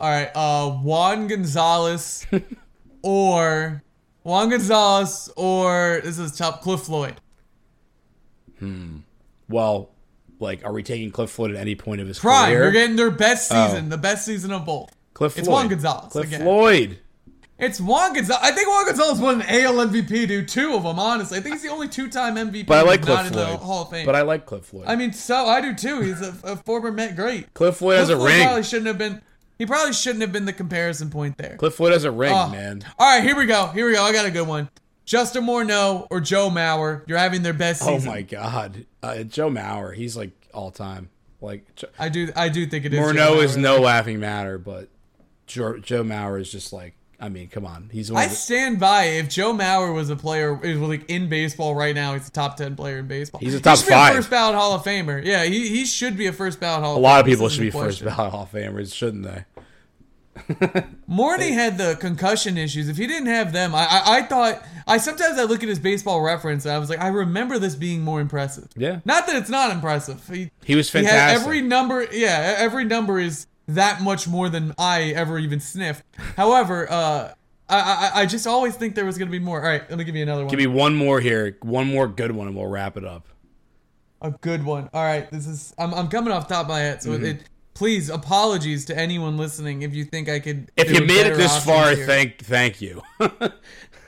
right. 0.09 0.29
Uh, 0.35 0.69
Juan 0.71 1.27
Gonzalez 1.27 2.25
or 3.03 3.83
Juan 4.23 4.49
Gonzalez 4.49 5.29
or 5.35 6.01
this 6.03 6.17
is 6.19 6.35
tough. 6.37 6.61
Cliff 6.61 6.81
Floyd. 6.81 7.15
Hmm. 8.59 8.97
Well, 9.49 9.89
like, 10.39 10.63
are 10.65 10.71
we 10.73 10.83
taking 10.83 11.11
Cliff 11.11 11.29
Floyd 11.29 11.51
at 11.51 11.57
any 11.57 11.75
point 11.75 12.01
of 12.01 12.07
his 12.07 12.19
Prime. 12.19 12.49
career? 12.49 12.63
You're 12.63 12.71
getting 12.71 12.95
their 12.95 13.11
best 13.11 13.51
Oh. 13.53 13.67
season, 13.67 13.89
the 13.89 13.97
best 13.97 14.25
season 14.25 14.51
of 14.51 14.65
both. 14.65 14.95
Cliff 15.13 15.37
It's 15.37 15.47
Juan 15.47 15.67
Gonzalez 15.67 16.11
Cliff 16.11 16.27
again. 16.27 16.41
Floyd. 16.41 16.99
It's 17.61 17.79
Juan 17.79 18.13
Gonzalez. 18.13 18.41
I 18.43 18.51
think 18.51 18.67
Juan 18.67 18.85
Gonzalez 18.87 19.19
won 19.19 19.41
an 19.41 19.47
AL 19.47 19.73
MVP, 19.87 20.27
dude. 20.27 20.47
Two 20.47 20.73
of 20.73 20.81
them, 20.83 20.97
honestly. 20.97 21.37
I 21.37 21.41
think 21.41 21.53
he's 21.55 21.61
the 21.63 21.69
only 21.69 21.87
two-time 21.87 22.35
MVP. 22.35 22.65
But 22.65 22.79
I 22.79 22.81
like 22.81 23.03
Cliff 23.03 23.27
Floyd. 23.27 23.33
the 23.33 23.57
Hall 23.57 23.83
of 23.83 23.89
Fame. 23.91 24.05
But 24.05 24.15
I 24.15 24.23
like 24.23 24.47
Cliff 24.47 24.65
Floyd. 24.65 24.85
I 24.87 24.95
mean, 24.95 25.13
so 25.13 25.45
I 25.45 25.61
do 25.61 25.75
too. 25.75 26.01
He's 26.01 26.19
a, 26.21 26.33
a 26.43 26.55
former 26.55 26.91
Met 26.91 27.15
great. 27.15 27.53
Cliff 27.53 27.77
Floyd 27.77 27.97
has 27.97 28.07
Cliff 28.07 28.17
a 28.17 28.19
Floyd 28.19 28.31
ring. 28.33 28.43
probably 28.43 28.63
shouldn't 28.63 28.87
have 28.87 28.97
been. 28.97 29.21
He 29.59 29.67
probably 29.67 29.93
shouldn't 29.93 30.21
have 30.21 30.31
been 30.31 30.45
the 30.45 30.53
comparison 30.53 31.11
point 31.11 31.37
there. 31.37 31.55
Cliff 31.57 31.75
Floyd 31.75 31.93
has 31.93 32.03
a 32.03 32.11
ring, 32.11 32.33
Oh. 32.35 32.49
man. 32.49 32.83
All 32.97 33.07
right, 33.15 33.23
here 33.23 33.37
we 33.37 33.45
go. 33.45 33.67
Here 33.67 33.85
we 33.85 33.93
go. 33.93 34.01
I 34.03 34.11
got 34.11 34.25
a 34.25 34.31
good 34.31 34.47
one. 34.47 34.67
Justin 35.05 35.43
Morneau 35.45 36.07
or 36.09 36.19
Joe 36.19 36.49
Mauer. 36.49 37.03
You're 37.07 37.19
having 37.19 37.43
their 37.43 37.53
best 37.53 37.83
Oh 37.85 37.99
my 37.99 38.23
God, 38.23 38.85
uh, 39.03 39.21
Joe 39.23 39.51
Mauer. 39.51 39.93
He's 39.93 40.17
like 40.17 40.31
all 40.51 40.71
time. 40.71 41.09
Like 41.41 41.65
I 41.99 42.09
do. 42.09 42.31
I 42.35 42.49
do 42.49 42.65
think 42.65 42.85
it 42.85 42.93
is. 42.95 42.99
Morneau 42.99 43.43
is 43.43 43.55
no 43.55 43.79
laughing 43.81 44.19
matter, 44.19 44.57
but 44.57 44.89
Joe, 45.45 45.77
Joe 45.77 46.03
Mauer 46.03 46.41
is 46.41 46.51
just 46.51 46.73
like. 46.73 46.95
I 47.21 47.29
mean, 47.29 47.49
come 47.49 47.65
on. 47.67 47.87
He's 47.91 48.09
I 48.11 48.23
of 48.23 48.29
the, 48.31 48.35
stand 48.35 48.79
by. 48.79 49.03
If 49.03 49.29
Joe 49.29 49.53
Mauer 49.53 49.93
was 49.93 50.09
a 50.09 50.15
player, 50.15 50.59
is 50.65 50.79
like 50.79 51.07
in 51.09 51.29
baseball 51.29 51.75
right 51.75 51.93
now, 51.93 52.13
he's 52.15 52.27
a 52.27 52.31
top 52.31 52.57
ten 52.57 52.75
player 52.75 52.97
in 52.97 53.07
baseball. 53.07 53.39
He's 53.39 53.53
a 53.53 53.57
He 53.57 53.61
top 53.61 53.77
be 53.79 53.85
five. 53.91 54.15
first 54.15 54.29
ballot 54.31 54.55
Hall 54.55 54.73
of 54.73 54.81
Famer. 54.83 55.23
Yeah, 55.23 55.43
he, 55.43 55.69
he 55.69 55.85
should 55.85 56.17
be 56.17 56.25
a 56.25 56.33
first 56.33 56.59
ballot 56.59 56.83
Hall. 56.83 56.97
a 56.97 56.99
lot 56.99 57.19
of 57.19 57.27
people 57.27 57.45
This 57.45 57.53
should 57.53 57.61
be 57.61 57.69
first 57.71 58.03
ballot 58.03 58.31
Hall 58.31 58.43
of 58.43 58.51
Famers, 58.51 58.91
shouldn't 58.93 59.23
they? 59.23 59.45
Morty 61.07 61.51
had 61.51 61.77
the 61.77 61.95
concussion 61.99 62.57
issues. 62.57 62.89
If 62.89 62.97
he 62.97 63.05
didn't 63.05 63.27
have 63.27 63.53
them, 63.53 63.75
I, 63.75 63.85
I 63.85 64.17
I 64.17 64.21
thought 64.23 64.63
I 64.87 64.97
sometimes 64.97 65.37
I 65.37 65.43
look 65.43 65.61
at 65.61 65.69
his 65.69 65.77
baseball 65.79 66.21
reference 66.21 66.65
and 66.65 66.73
I 66.73 66.79
was 66.79 66.89
like, 66.89 66.99
I 66.99 67.07
remember 67.09 67.59
this 67.59 67.75
being 67.75 68.01
more 68.01 68.21
impressive. 68.21 68.67
Yeah. 68.75 69.01
Not 69.05 69.27
that 69.27 69.35
it's 69.35 69.49
not 69.49 69.71
impressive. 69.71 70.25
He, 70.27 70.49
He 70.63 70.75
was 70.75 70.91
he 70.91 70.99
had 70.99 71.07
fantastic. 71.07 71.41
every 71.43 71.61
number. 71.61 72.07
Yeah, 72.11 72.55
every 72.57 72.85
number 72.85 73.19
is 73.19 73.45
that 73.75 74.01
much 74.01 74.27
more 74.27 74.49
than 74.49 74.73
I 74.77 75.09
ever 75.11 75.37
even 75.39 75.59
sniffed. 75.59 76.03
However, 76.37 76.89
uh, 76.91 77.33
I, 77.69 77.79
I 77.79 78.11
I 78.21 78.25
just 78.25 78.45
always 78.47 78.75
think 78.75 78.95
there 78.95 79.05
was 79.05 79.17
gonna 79.17 79.31
be 79.31 79.39
more. 79.39 79.61
All 79.61 79.67
right, 79.69 79.87
let 79.89 79.97
me 79.97 80.03
give 80.03 80.15
you 80.15 80.23
another 80.23 80.41
one. 80.43 80.49
Give 80.49 80.59
me 80.59 80.67
one 80.67 80.95
more 80.95 81.19
here, 81.19 81.57
one 81.61 81.87
more 81.87 82.07
good 82.07 82.31
one, 82.31 82.47
and 82.47 82.55
we'll 82.55 82.67
wrap 82.67 82.97
it 82.97 83.05
up. 83.05 83.27
a 84.21 84.31
good 84.31 84.63
one. 84.63 84.89
All 84.93 85.03
right, 85.03 85.29
this 85.31 85.47
is 85.47 85.73
I'm 85.77 85.93
I'm 85.93 86.07
coming 86.09 86.33
off 86.33 86.47
the 86.47 86.53
top 86.55 86.63
of 86.65 86.69
my 86.69 86.79
head, 86.79 87.01
so 87.01 87.11
Mm-hmm. 87.11 87.25
it. 87.25 87.43
Please, 87.73 88.09
apologies 88.09 88.83
to 88.85 88.97
anyone 88.97 89.37
listening 89.37 89.81
if 89.81 89.95
you 89.95 90.03
think 90.03 90.27
I 90.29 90.39
could. 90.41 90.69
If 90.75 90.91
you 90.91 91.05
made 91.05 91.25
it 91.25 91.37
this 91.37 91.63
far, 91.63 91.95
here. 91.95 92.05
thank 92.05 92.39
thank 92.43 92.81
you. 92.81 93.01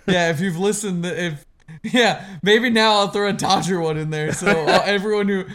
Yeah, 0.06 0.30
if 0.32 0.42
you've 0.42 0.58
listened, 0.58 1.06
if 1.06 1.46
yeah, 1.84 2.26
maybe 2.44 2.70
now 2.70 2.96
I'll 2.96 3.08
throw 3.08 3.30
a 3.30 3.34
Dodger 3.34 3.80
one 3.80 3.98
in 3.98 4.10
there, 4.10 4.34
so 4.34 4.48
everyone 4.68 5.30
who 5.30 5.46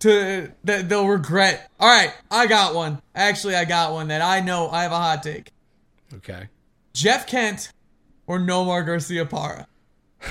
to 0.00 0.52
that 0.64 0.88
they'll 0.88 1.06
regret. 1.08 1.70
All 1.80 1.88
right, 1.88 2.12
I 2.30 2.46
got 2.46 2.74
one. 2.74 3.00
Actually, 3.14 3.56
I 3.56 3.64
got 3.64 3.92
one 3.92 4.08
that 4.08 4.22
I 4.22 4.40
know. 4.40 4.68
I 4.68 4.82
have 4.82 4.92
a 4.92 4.96
hot 4.96 5.22
take. 5.22 5.50
okay, 6.14 6.48
Jeff 6.92 7.26
Kent 7.26 7.72
or 8.26 8.38
Nomar 8.38 8.84
Garciaparra. 8.86 9.66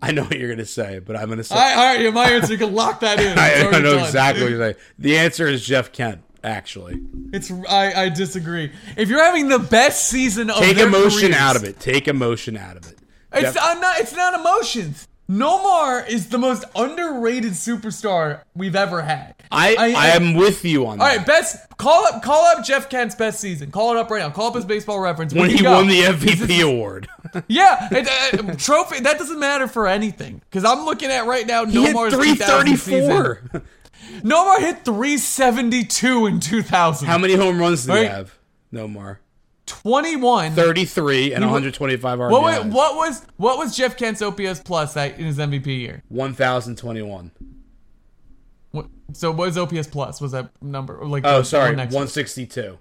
I 0.00 0.12
know 0.12 0.22
what 0.22 0.38
you're 0.38 0.50
gonna 0.50 0.64
say, 0.64 1.00
but 1.00 1.16
I'm 1.16 1.28
gonna 1.28 1.42
say 1.42 1.56
All 1.56 1.60
right, 1.60 1.76
all 1.76 1.84
right, 1.94 2.00
yeah, 2.00 2.10
my 2.10 2.30
answer. 2.30 2.52
You 2.52 2.58
can 2.58 2.72
lock 2.74 3.00
that 3.00 3.18
in. 3.20 3.36
I, 3.38 3.54
I 3.76 3.80
know 3.80 3.96
done. 3.96 4.04
exactly 4.04 4.44
what 4.44 4.50
you're 4.52 4.60
saying. 4.60 4.74
The 4.98 5.18
answer 5.18 5.46
is 5.48 5.64
Jeff 5.64 5.92
Kent. 5.92 6.22
Actually, 6.44 7.00
It's 7.32 7.50
I, 7.68 8.04
I 8.04 8.08
disagree. 8.10 8.70
If 8.96 9.08
you're 9.08 9.22
having 9.22 9.48
the 9.48 9.58
best 9.58 10.06
season 10.06 10.50
of 10.50 10.58
take 10.58 10.78
emotion 10.78 11.30
careers- 11.32 11.34
out 11.34 11.56
of 11.56 11.64
it. 11.64 11.80
Take 11.80 12.06
emotion 12.06 12.56
out 12.56 12.76
of 12.76 12.86
it. 12.88 12.96
It's 13.32 13.42
Jeff- 13.42 13.58
I'm 13.60 13.80
not. 13.80 13.98
It's 13.98 14.14
not 14.14 14.34
emotions. 14.38 15.08
Nomar 15.30 16.08
is 16.08 16.28
the 16.28 16.38
most 16.38 16.64
underrated 16.74 17.52
superstar 17.52 18.40
we've 18.54 18.74
ever 18.74 19.02
had. 19.02 19.34
I, 19.52 19.76
I, 19.76 20.06
am 20.16 20.34
with 20.34 20.64
you 20.64 20.86
on 20.86 21.00
All 21.00 21.06
that. 21.06 21.16
right, 21.18 21.26
best 21.26 21.56
call 21.76 22.06
up 22.06 22.22
call 22.22 22.44
up 22.46 22.64
Jeff 22.64 22.88
Kent's 22.88 23.14
best 23.14 23.38
season. 23.38 23.70
Call 23.70 23.92
it 23.94 23.98
up 23.98 24.10
right 24.10 24.20
now. 24.20 24.30
Call 24.30 24.48
up 24.48 24.54
his 24.54 24.64
baseball 24.64 25.00
reference. 25.00 25.34
when 25.34 25.50
he 25.50 25.62
won 25.62 25.86
the 25.86 26.00
MVP 26.00 26.62
award, 26.62 27.08
yeah 27.48 27.88
it, 27.90 28.08
uh, 28.48 28.54
trophy. 28.54 29.00
That 29.00 29.18
doesn't 29.18 29.38
matter 29.38 29.68
for 29.68 29.86
anything 29.86 30.40
because 30.48 30.64
I'm 30.64 30.86
looking 30.86 31.10
at 31.10 31.26
right 31.26 31.46
now. 31.46 31.66
he 31.66 31.82
hit 31.84 31.94
Nomar's 31.94 32.14
334. 32.14 33.42
Nomar 34.22 34.60
hit 34.60 34.84
372 34.84 36.26
in 36.26 36.40
2000. 36.40 37.06
How 37.06 37.18
many 37.18 37.34
home 37.34 37.58
runs 37.58 37.84
did 37.84 37.92
he 37.92 37.98
Right. 38.02 38.10
have? 38.10 38.34
No 38.72 38.88
more. 38.88 39.20
21. 39.68 40.52
33 40.52 41.34
and 41.34 41.44
125 41.44 42.18
RBIs. 42.18 42.30
What, 42.30 42.42
wa- 42.42 42.62
what 42.74 42.96
was 42.96 43.24
what 43.36 43.58
was 43.58 43.76
Jeff 43.76 43.96
Kent's 43.96 44.20
OPS 44.20 44.60
plus 44.60 44.94
that 44.94 45.18
in 45.18 45.26
his 45.26 45.38
MVP 45.38 45.66
year? 45.66 46.02
1021. 46.08 47.30
What, 48.72 48.86
so 49.12 49.30
what 49.30 49.48
is 49.48 49.56
OPS 49.56 49.86
plus? 49.86 50.20
Was 50.20 50.32
that 50.32 50.50
number 50.60 51.04
like? 51.06 51.24
Oh, 51.26 51.42
sorry, 51.42 51.70
one 51.70 51.76
next 51.76 51.92
to 51.92 51.96
it? 51.96 52.00
162. 52.00 52.78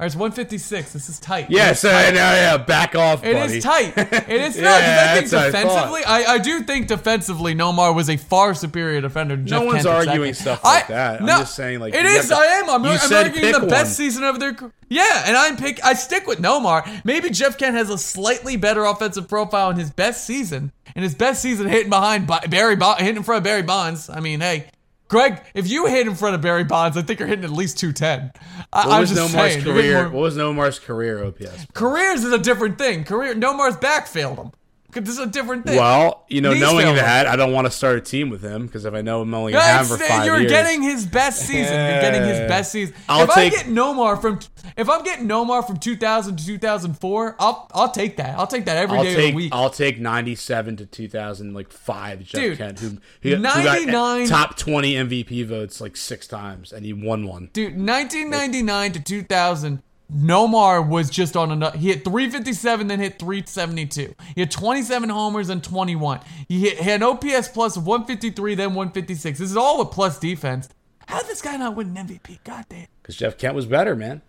All 0.00 0.04
right, 0.04 0.06
it's 0.06 0.14
156. 0.14 0.92
This 0.92 1.08
is 1.08 1.18
tight. 1.18 1.46
Yes, 1.50 1.82
It 1.82 1.88
I 1.92 2.04
tight. 2.04 2.10
know. 2.14 2.20
Yeah, 2.20 2.56
back 2.58 2.94
off, 2.94 3.24
It 3.24 3.34
buddy. 3.34 3.56
is 3.56 3.64
tight. 3.64 3.94
It 3.96 4.30
is 4.30 4.56
Yeah, 4.56 5.10
I 5.16 5.18
think 5.20 5.32
what 5.32 5.40
I 5.42 5.46
defensively, 5.46 6.04
I, 6.04 6.24
I, 6.34 6.38
do 6.38 6.60
think 6.62 6.86
defensively, 6.86 7.52
Nomar 7.56 7.92
was 7.92 8.08
a 8.08 8.16
far 8.16 8.54
superior 8.54 9.00
defender. 9.00 9.34
Than 9.34 9.48
Jeff 9.48 9.64
one's 9.64 9.82
Kent 9.82 9.86
arguing 9.88 10.34
stuff 10.34 10.62
like 10.62 10.84
I- 10.84 10.92
that. 10.92 11.20
I'm 11.20 11.26
no, 11.26 11.38
just 11.38 11.56
saying, 11.56 11.80
like, 11.80 11.94
it 11.94 12.04
is. 12.06 12.28
to- 12.28 12.36
I 12.36 12.44
am. 12.44 12.70
I'm, 12.70 12.84
I'm 12.86 13.12
arguing 13.12 13.52
the 13.52 13.58
pick 13.58 13.68
best 13.68 13.96
season 13.96 14.22
of 14.22 14.38
their. 14.38 14.54
career. 14.54 14.70
Yeah, 14.88 15.24
and 15.26 15.36
I'm 15.36 15.56
pick. 15.56 15.84
I 15.84 15.94
stick 15.94 16.28
with 16.28 16.38
Nomar. 16.38 16.88
Maybe 17.04 17.28
Jeff 17.30 17.58
Kent 17.58 17.74
has 17.74 17.90
a 17.90 17.98
slightly 17.98 18.56
better 18.56 18.84
offensive 18.84 19.28
profile 19.28 19.70
in 19.70 19.78
his 19.78 19.90
best 19.90 20.24
season. 20.24 20.70
In 20.94 21.02
his 21.02 21.16
best 21.16 21.42
season, 21.42 21.66
hitting 21.68 21.90
behind 21.90 22.28
Barry, 22.48 22.76
hitting 22.76 23.16
in 23.16 23.22
front 23.24 23.38
of 23.38 23.42
Barry 23.44 23.62
Bonds. 23.62 24.08
I 24.08 24.20
mean, 24.20 24.38
hey. 24.40 24.66
Greg, 25.08 25.42
if 25.54 25.68
you 25.68 25.86
hit 25.86 26.06
in 26.06 26.14
front 26.14 26.34
of 26.34 26.40
Barry 26.42 26.64
Bonds, 26.64 26.96
I 26.96 27.02
think 27.02 27.18
you're 27.18 27.28
hitting 27.28 27.44
at 27.44 27.50
least 27.50 27.78
210. 27.78 28.30
I, 28.72 28.86
What 28.86 28.94
I'm 28.94 29.00
was 29.00 29.10
just 29.10 29.32
Nomar's 29.32 29.52
saying. 29.54 29.64
career? 29.64 30.02
more- 30.02 30.10
What 30.12 30.20
was 30.22 30.36
Nomar's 30.36 30.78
career 30.78 31.24
OPS? 31.24 31.66
Careers 31.74 32.24
is 32.24 32.32
a 32.32 32.38
different 32.38 32.76
thing. 32.78 33.04
Career 33.04 33.34
Nomar's 33.34 33.76
back 33.76 34.06
failed 34.06 34.38
him. 34.38 34.50
'Cause 34.90 35.02
This 35.04 35.14
is 35.14 35.18
a 35.20 35.26
different 35.26 35.66
thing. 35.66 35.76
Well, 35.76 36.24
you 36.28 36.40
know, 36.40 36.52
Knees 36.52 36.62
knowing 36.62 36.94
that, 36.96 37.26
I 37.26 37.36
don't 37.36 37.52
want 37.52 37.66
to 37.66 37.70
start 37.70 37.98
a 37.98 38.00
team 38.00 38.30
with 38.30 38.42
him 38.42 38.66
because 38.66 38.86
if 38.86 38.94
I 38.94 39.02
know 39.02 39.20
I'm 39.20 39.34
only 39.34 39.52
No, 39.52 39.58
gonna 39.58 39.70
have 39.70 39.86
for 39.86 39.98
five 39.98 40.24
you're 40.24 40.40
years, 40.40 40.50
getting 40.50 40.80
his 40.82 41.04
best 41.04 41.40
season. 41.40 41.74
You're 41.74 42.00
getting 42.00 42.22
his 42.24 42.38
best 42.48 42.72
season. 42.72 42.94
I'll 43.06 43.24
if 43.24 43.34
take- 43.34 43.52
I 43.52 43.56
get 43.56 43.66
Nomar 43.66 44.18
from, 44.20 44.38
if 44.78 44.88
I'm 44.88 45.02
getting 45.04 45.28
Nomar 45.28 45.66
from 45.66 45.76
2000 45.76 46.38
to 46.38 46.46
2004, 46.46 47.36
I'll 47.38 47.68
I'll 47.74 47.90
take 47.90 48.16
that. 48.16 48.38
I'll 48.38 48.46
take 48.46 48.64
that 48.64 48.78
every 48.78 48.96
I'll 48.96 49.04
day 49.04 49.10
of 49.10 49.16
the 49.16 49.22
take 49.24 49.34
week. 49.34 49.50
I'll 49.52 49.68
take 49.70 50.00
97 50.00 50.76
to 50.78 50.86
2000 50.86 51.52
like 51.52 51.70
five 51.70 52.20
Jeff 52.24 52.40
Dude, 52.40 52.56
Kent 52.58 52.78
who, 52.80 52.88
who, 53.22 53.30
who 53.34 53.38
99 53.38 54.26
got 54.26 54.28
top 54.28 54.56
20 54.56 54.94
MVP 54.94 55.46
votes 55.46 55.82
like 55.82 55.98
six 55.98 56.26
times 56.26 56.72
and 56.72 56.86
he 56.86 56.94
won 56.94 57.26
one. 57.26 57.50
Dude, 57.52 57.78
1999 57.78 58.92
to 58.92 59.00
2000, 59.00 59.82
Nomar 60.12 60.86
was 60.86 61.10
just 61.10 61.36
on 61.36 61.50
another. 61.50 61.76
He 61.76 61.88
hit 61.88 62.04
357, 62.04 62.86
then 62.86 62.98
hit 62.98 63.18
372. 63.18 64.14
He 64.34 64.40
had 64.40 64.50
27 64.50 65.10
homers 65.10 65.50
and 65.50 65.62
21. 65.62 66.20
He, 66.48 66.60
hit, 66.60 66.78
he 66.78 66.84
had 66.84 67.02
an 67.02 67.08
OPS 67.08 67.48
plus 67.48 67.76
of 67.76 67.86
153, 67.86 68.54
then 68.54 68.70
156. 68.74 69.38
This 69.38 69.50
is 69.50 69.56
all 69.56 69.78
with 69.78 69.90
plus 69.90 70.18
defense. 70.18 70.68
How 71.06 71.20
did 71.20 71.28
this 71.28 71.42
guy 71.42 71.56
not 71.56 71.76
win 71.76 71.94
an 71.96 72.06
MVP? 72.06 72.38
God 72.44 72.64
damn. 72.68 72.86
Because 73.02 73.16
Jeff 73.16 73.36
Kent 73.36 73.54
was 73.54 73.66
better, 73.66 73.94
man. 73.94 74.22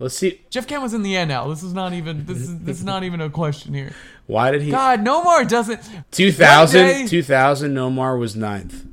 Let's 0.00 0.16
see. 0.16 0.40
Jeff 0.50 0.66
Kent 0.66 0.82
was 0.82 0.94
in 0.94 1.02
the 1.02 1.14
NL. 1.14 1.50
This 1.52 1.62
is 1.62 1.74
not 1.74 1.92
even 1.92 2.24
this 2.24 2.38
is 2.38 2.58
this 2.60 2.78
is 2.78 2.84
not 2.84 3.04
even 3.04 3.20
a 3.20 3.28
question 3.28 3.74
here. 3.74 3.92
Why 4.26 4.50
did 4.50 4.62
he? 4.62 4.70
God, 4.70 5.00
Nomar 5.00 5.46
doesn't. 5.46 5.80
2000, 6.10 6.86
day- 6.86 7.06
2000, 7.06 7.74
Nomar 7.74 8.18
was 8.18 8.34
ninth. 8.34 8.86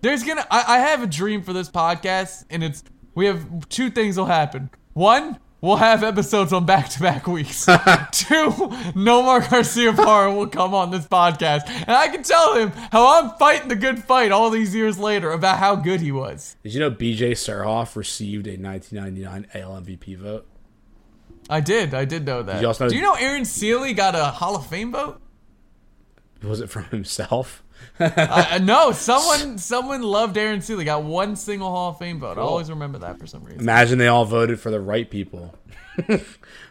There's 0.00 0.22
gonna. 0.22 0.46
I, 0.50 0.76
I 0.76 0.78
have 0.78 1.02
a 1.02 1.06
dream 1.06 1.42
for 1.42 1.52
this 1.52 1.68
podcast, 1.68 2.44
and 2.50 2.62
it's 2.62 2.84
we 3.14 3.26
have 3.26 3.68
two 3.68 3.90
things 3.90 4.16
will 4.16 4.26
happen. 4.26 4.70
One, 5.00 5.38
we'll 5.62 5.76
have 5.76 6.04
episodes 6.04 6.52
on 6.52 6.66
back-to-back 6.66 7.26
weeks. 7.26 7.64
Two, 7.64 7.72
Nomar 8.94 9.40
Garciaparra 9.40 10.36
will 10.36 10.46
come 10.46 10.74
on 10.74 10.90
this 10.90 11.06
podcast, 11.06 11.62
and 11.70 11.88
I 11.92 12.08
can 12.08 12.22
tell 12.22 12.54
him 12.54 12.70
how 12.92 13.18
I'm 13.22 13.30
fighting 13.38 13.68
the 13.68 13.76
good 13.76 14.04
fight 14.04 14.30
all 14.30 14.50
these 14.50 14.74
years 14.74 14.98
later 14.98 15.30
about 15.32 15.56
how 15.56 15.74
good 15.74 16.02
he 16.02 16.12
was. 16.12 16.54
Did 16.62 16.74
you 16.74 16.80
know 16.80 16.90
B.J. 16.90 17.32
Surhoff 17.32 17.96
received 17.96 18.46
a 18.46 18.58
1999 18.58 19.46
AL 19.54 19.80
MVP 19.80 20.18
vote? 20.18 20.46
I 21.48 21.60
did. 21.60 21.94
I 21.94 22.04
did 22.04 22.26
know 22.26 22.42
that. 22.42 22.56
you 22.60 22.66
know- 22.68 22.88
Do 22.90 22.94
you 22.94 23.00
know 23.00 23.14
Aaron 23.14 23.46
Sele 23.46 23.94
got 23.94 24.14
a 24.14 24.24
Hall 24.26 24.54
of 24.54 24.66
Fame 24.66 24.92
vote? 24.92 25.18
Was 26.42 26.60
it 26.60 26.68
from 26.68 26.84
himself? 26.84 27.62
I- 27.98 28.58
no, 28.62 28.92
someone 28.92 29.58
someone 29.58 30.02
loved 30.02 30.36
Aaron 30.36 30.60
Sele. 30.62 30.84
Got 30.84 31.04
one 31.04 31.36
single 31.36 31.68
Hall 31.70 31.90
of 31.90 31.98
Fame 31.98 32.18
vote. 32.20 32.38
I 32.38 32.40
always 32.42 32.70
remember 32.70 32.98
that 33.00 33.18
for 33.18 33.26
some 33.26 33.42
reason. 33.44 33.60
Imagine 33.60 33.98
they 33.98 34.08
all 34.08 34.24
voted 34.24 34.58
for 34.60 34.70
the 34.70 34.80
right 34.80 35.08
people. 35.10 35.54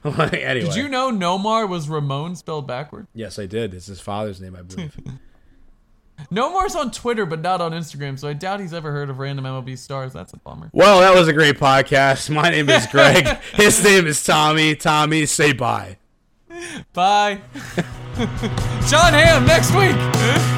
Like, 0.02 0.34
anyway, 0.34 0.66
Did 0.68 0.76
you 0.76 0.88
know 0.88 1.12
Nomar 1.12 1.68
was 1.68 1.90
Ramon 1.90 2.38
spelled 2.38 2.66
backward? 2.66 3.08
Yes, 3.14 3.38
I 3.38 3.46
did. 3.48 3.74
It's 3.74 3.88
his 3.88 4.00
father's 4.00 4.40
name, 4.40 4.56
I 4.56 4.62
believe. 4.62 4.96
Nomar's 6.32 6.74
on 6.74 6.90
Twitter, 6.92 7.26
but 7.26 7.42
not 7.42 7.60
on 7.60 7.74
Instagram, 7.74 8.18
so 8.18 8.30
I 8.30 8.34
doubt 8.34 8.62
he's 8.62 8.74
ever 8.74 8.94
heard 8.94 9.10
of 9.10 9.20
random 9.20 9.44
MLB 9.44 9.78
stars. 9.78 10.14
That's 10.14 10.32
a 10.32 10.38
bummer. 10.38 10.70
well, 10.74 11.02
that 11.02 11.14
was 11.14 11.28
a 11.28 11.34
great 11.34 11.58
podcast. 11.58 12.30
My 12.30 12.50
name 12.50 12.70
is 12.70 12.88
Greg. 12.88 13.28
His 13.56 13.84
name 13.84 14.08
is 14.08 14.24
Tommy. 14.24 14.74
Tommy, 14.76 15.26
say 15.26 15.52
bye. 15.52 15.98
Bye. 16.94 17.42
Jon 18.88 19.14
Hamm 19.14 19.46
next 19.46 19.74
week. 19.76 20.58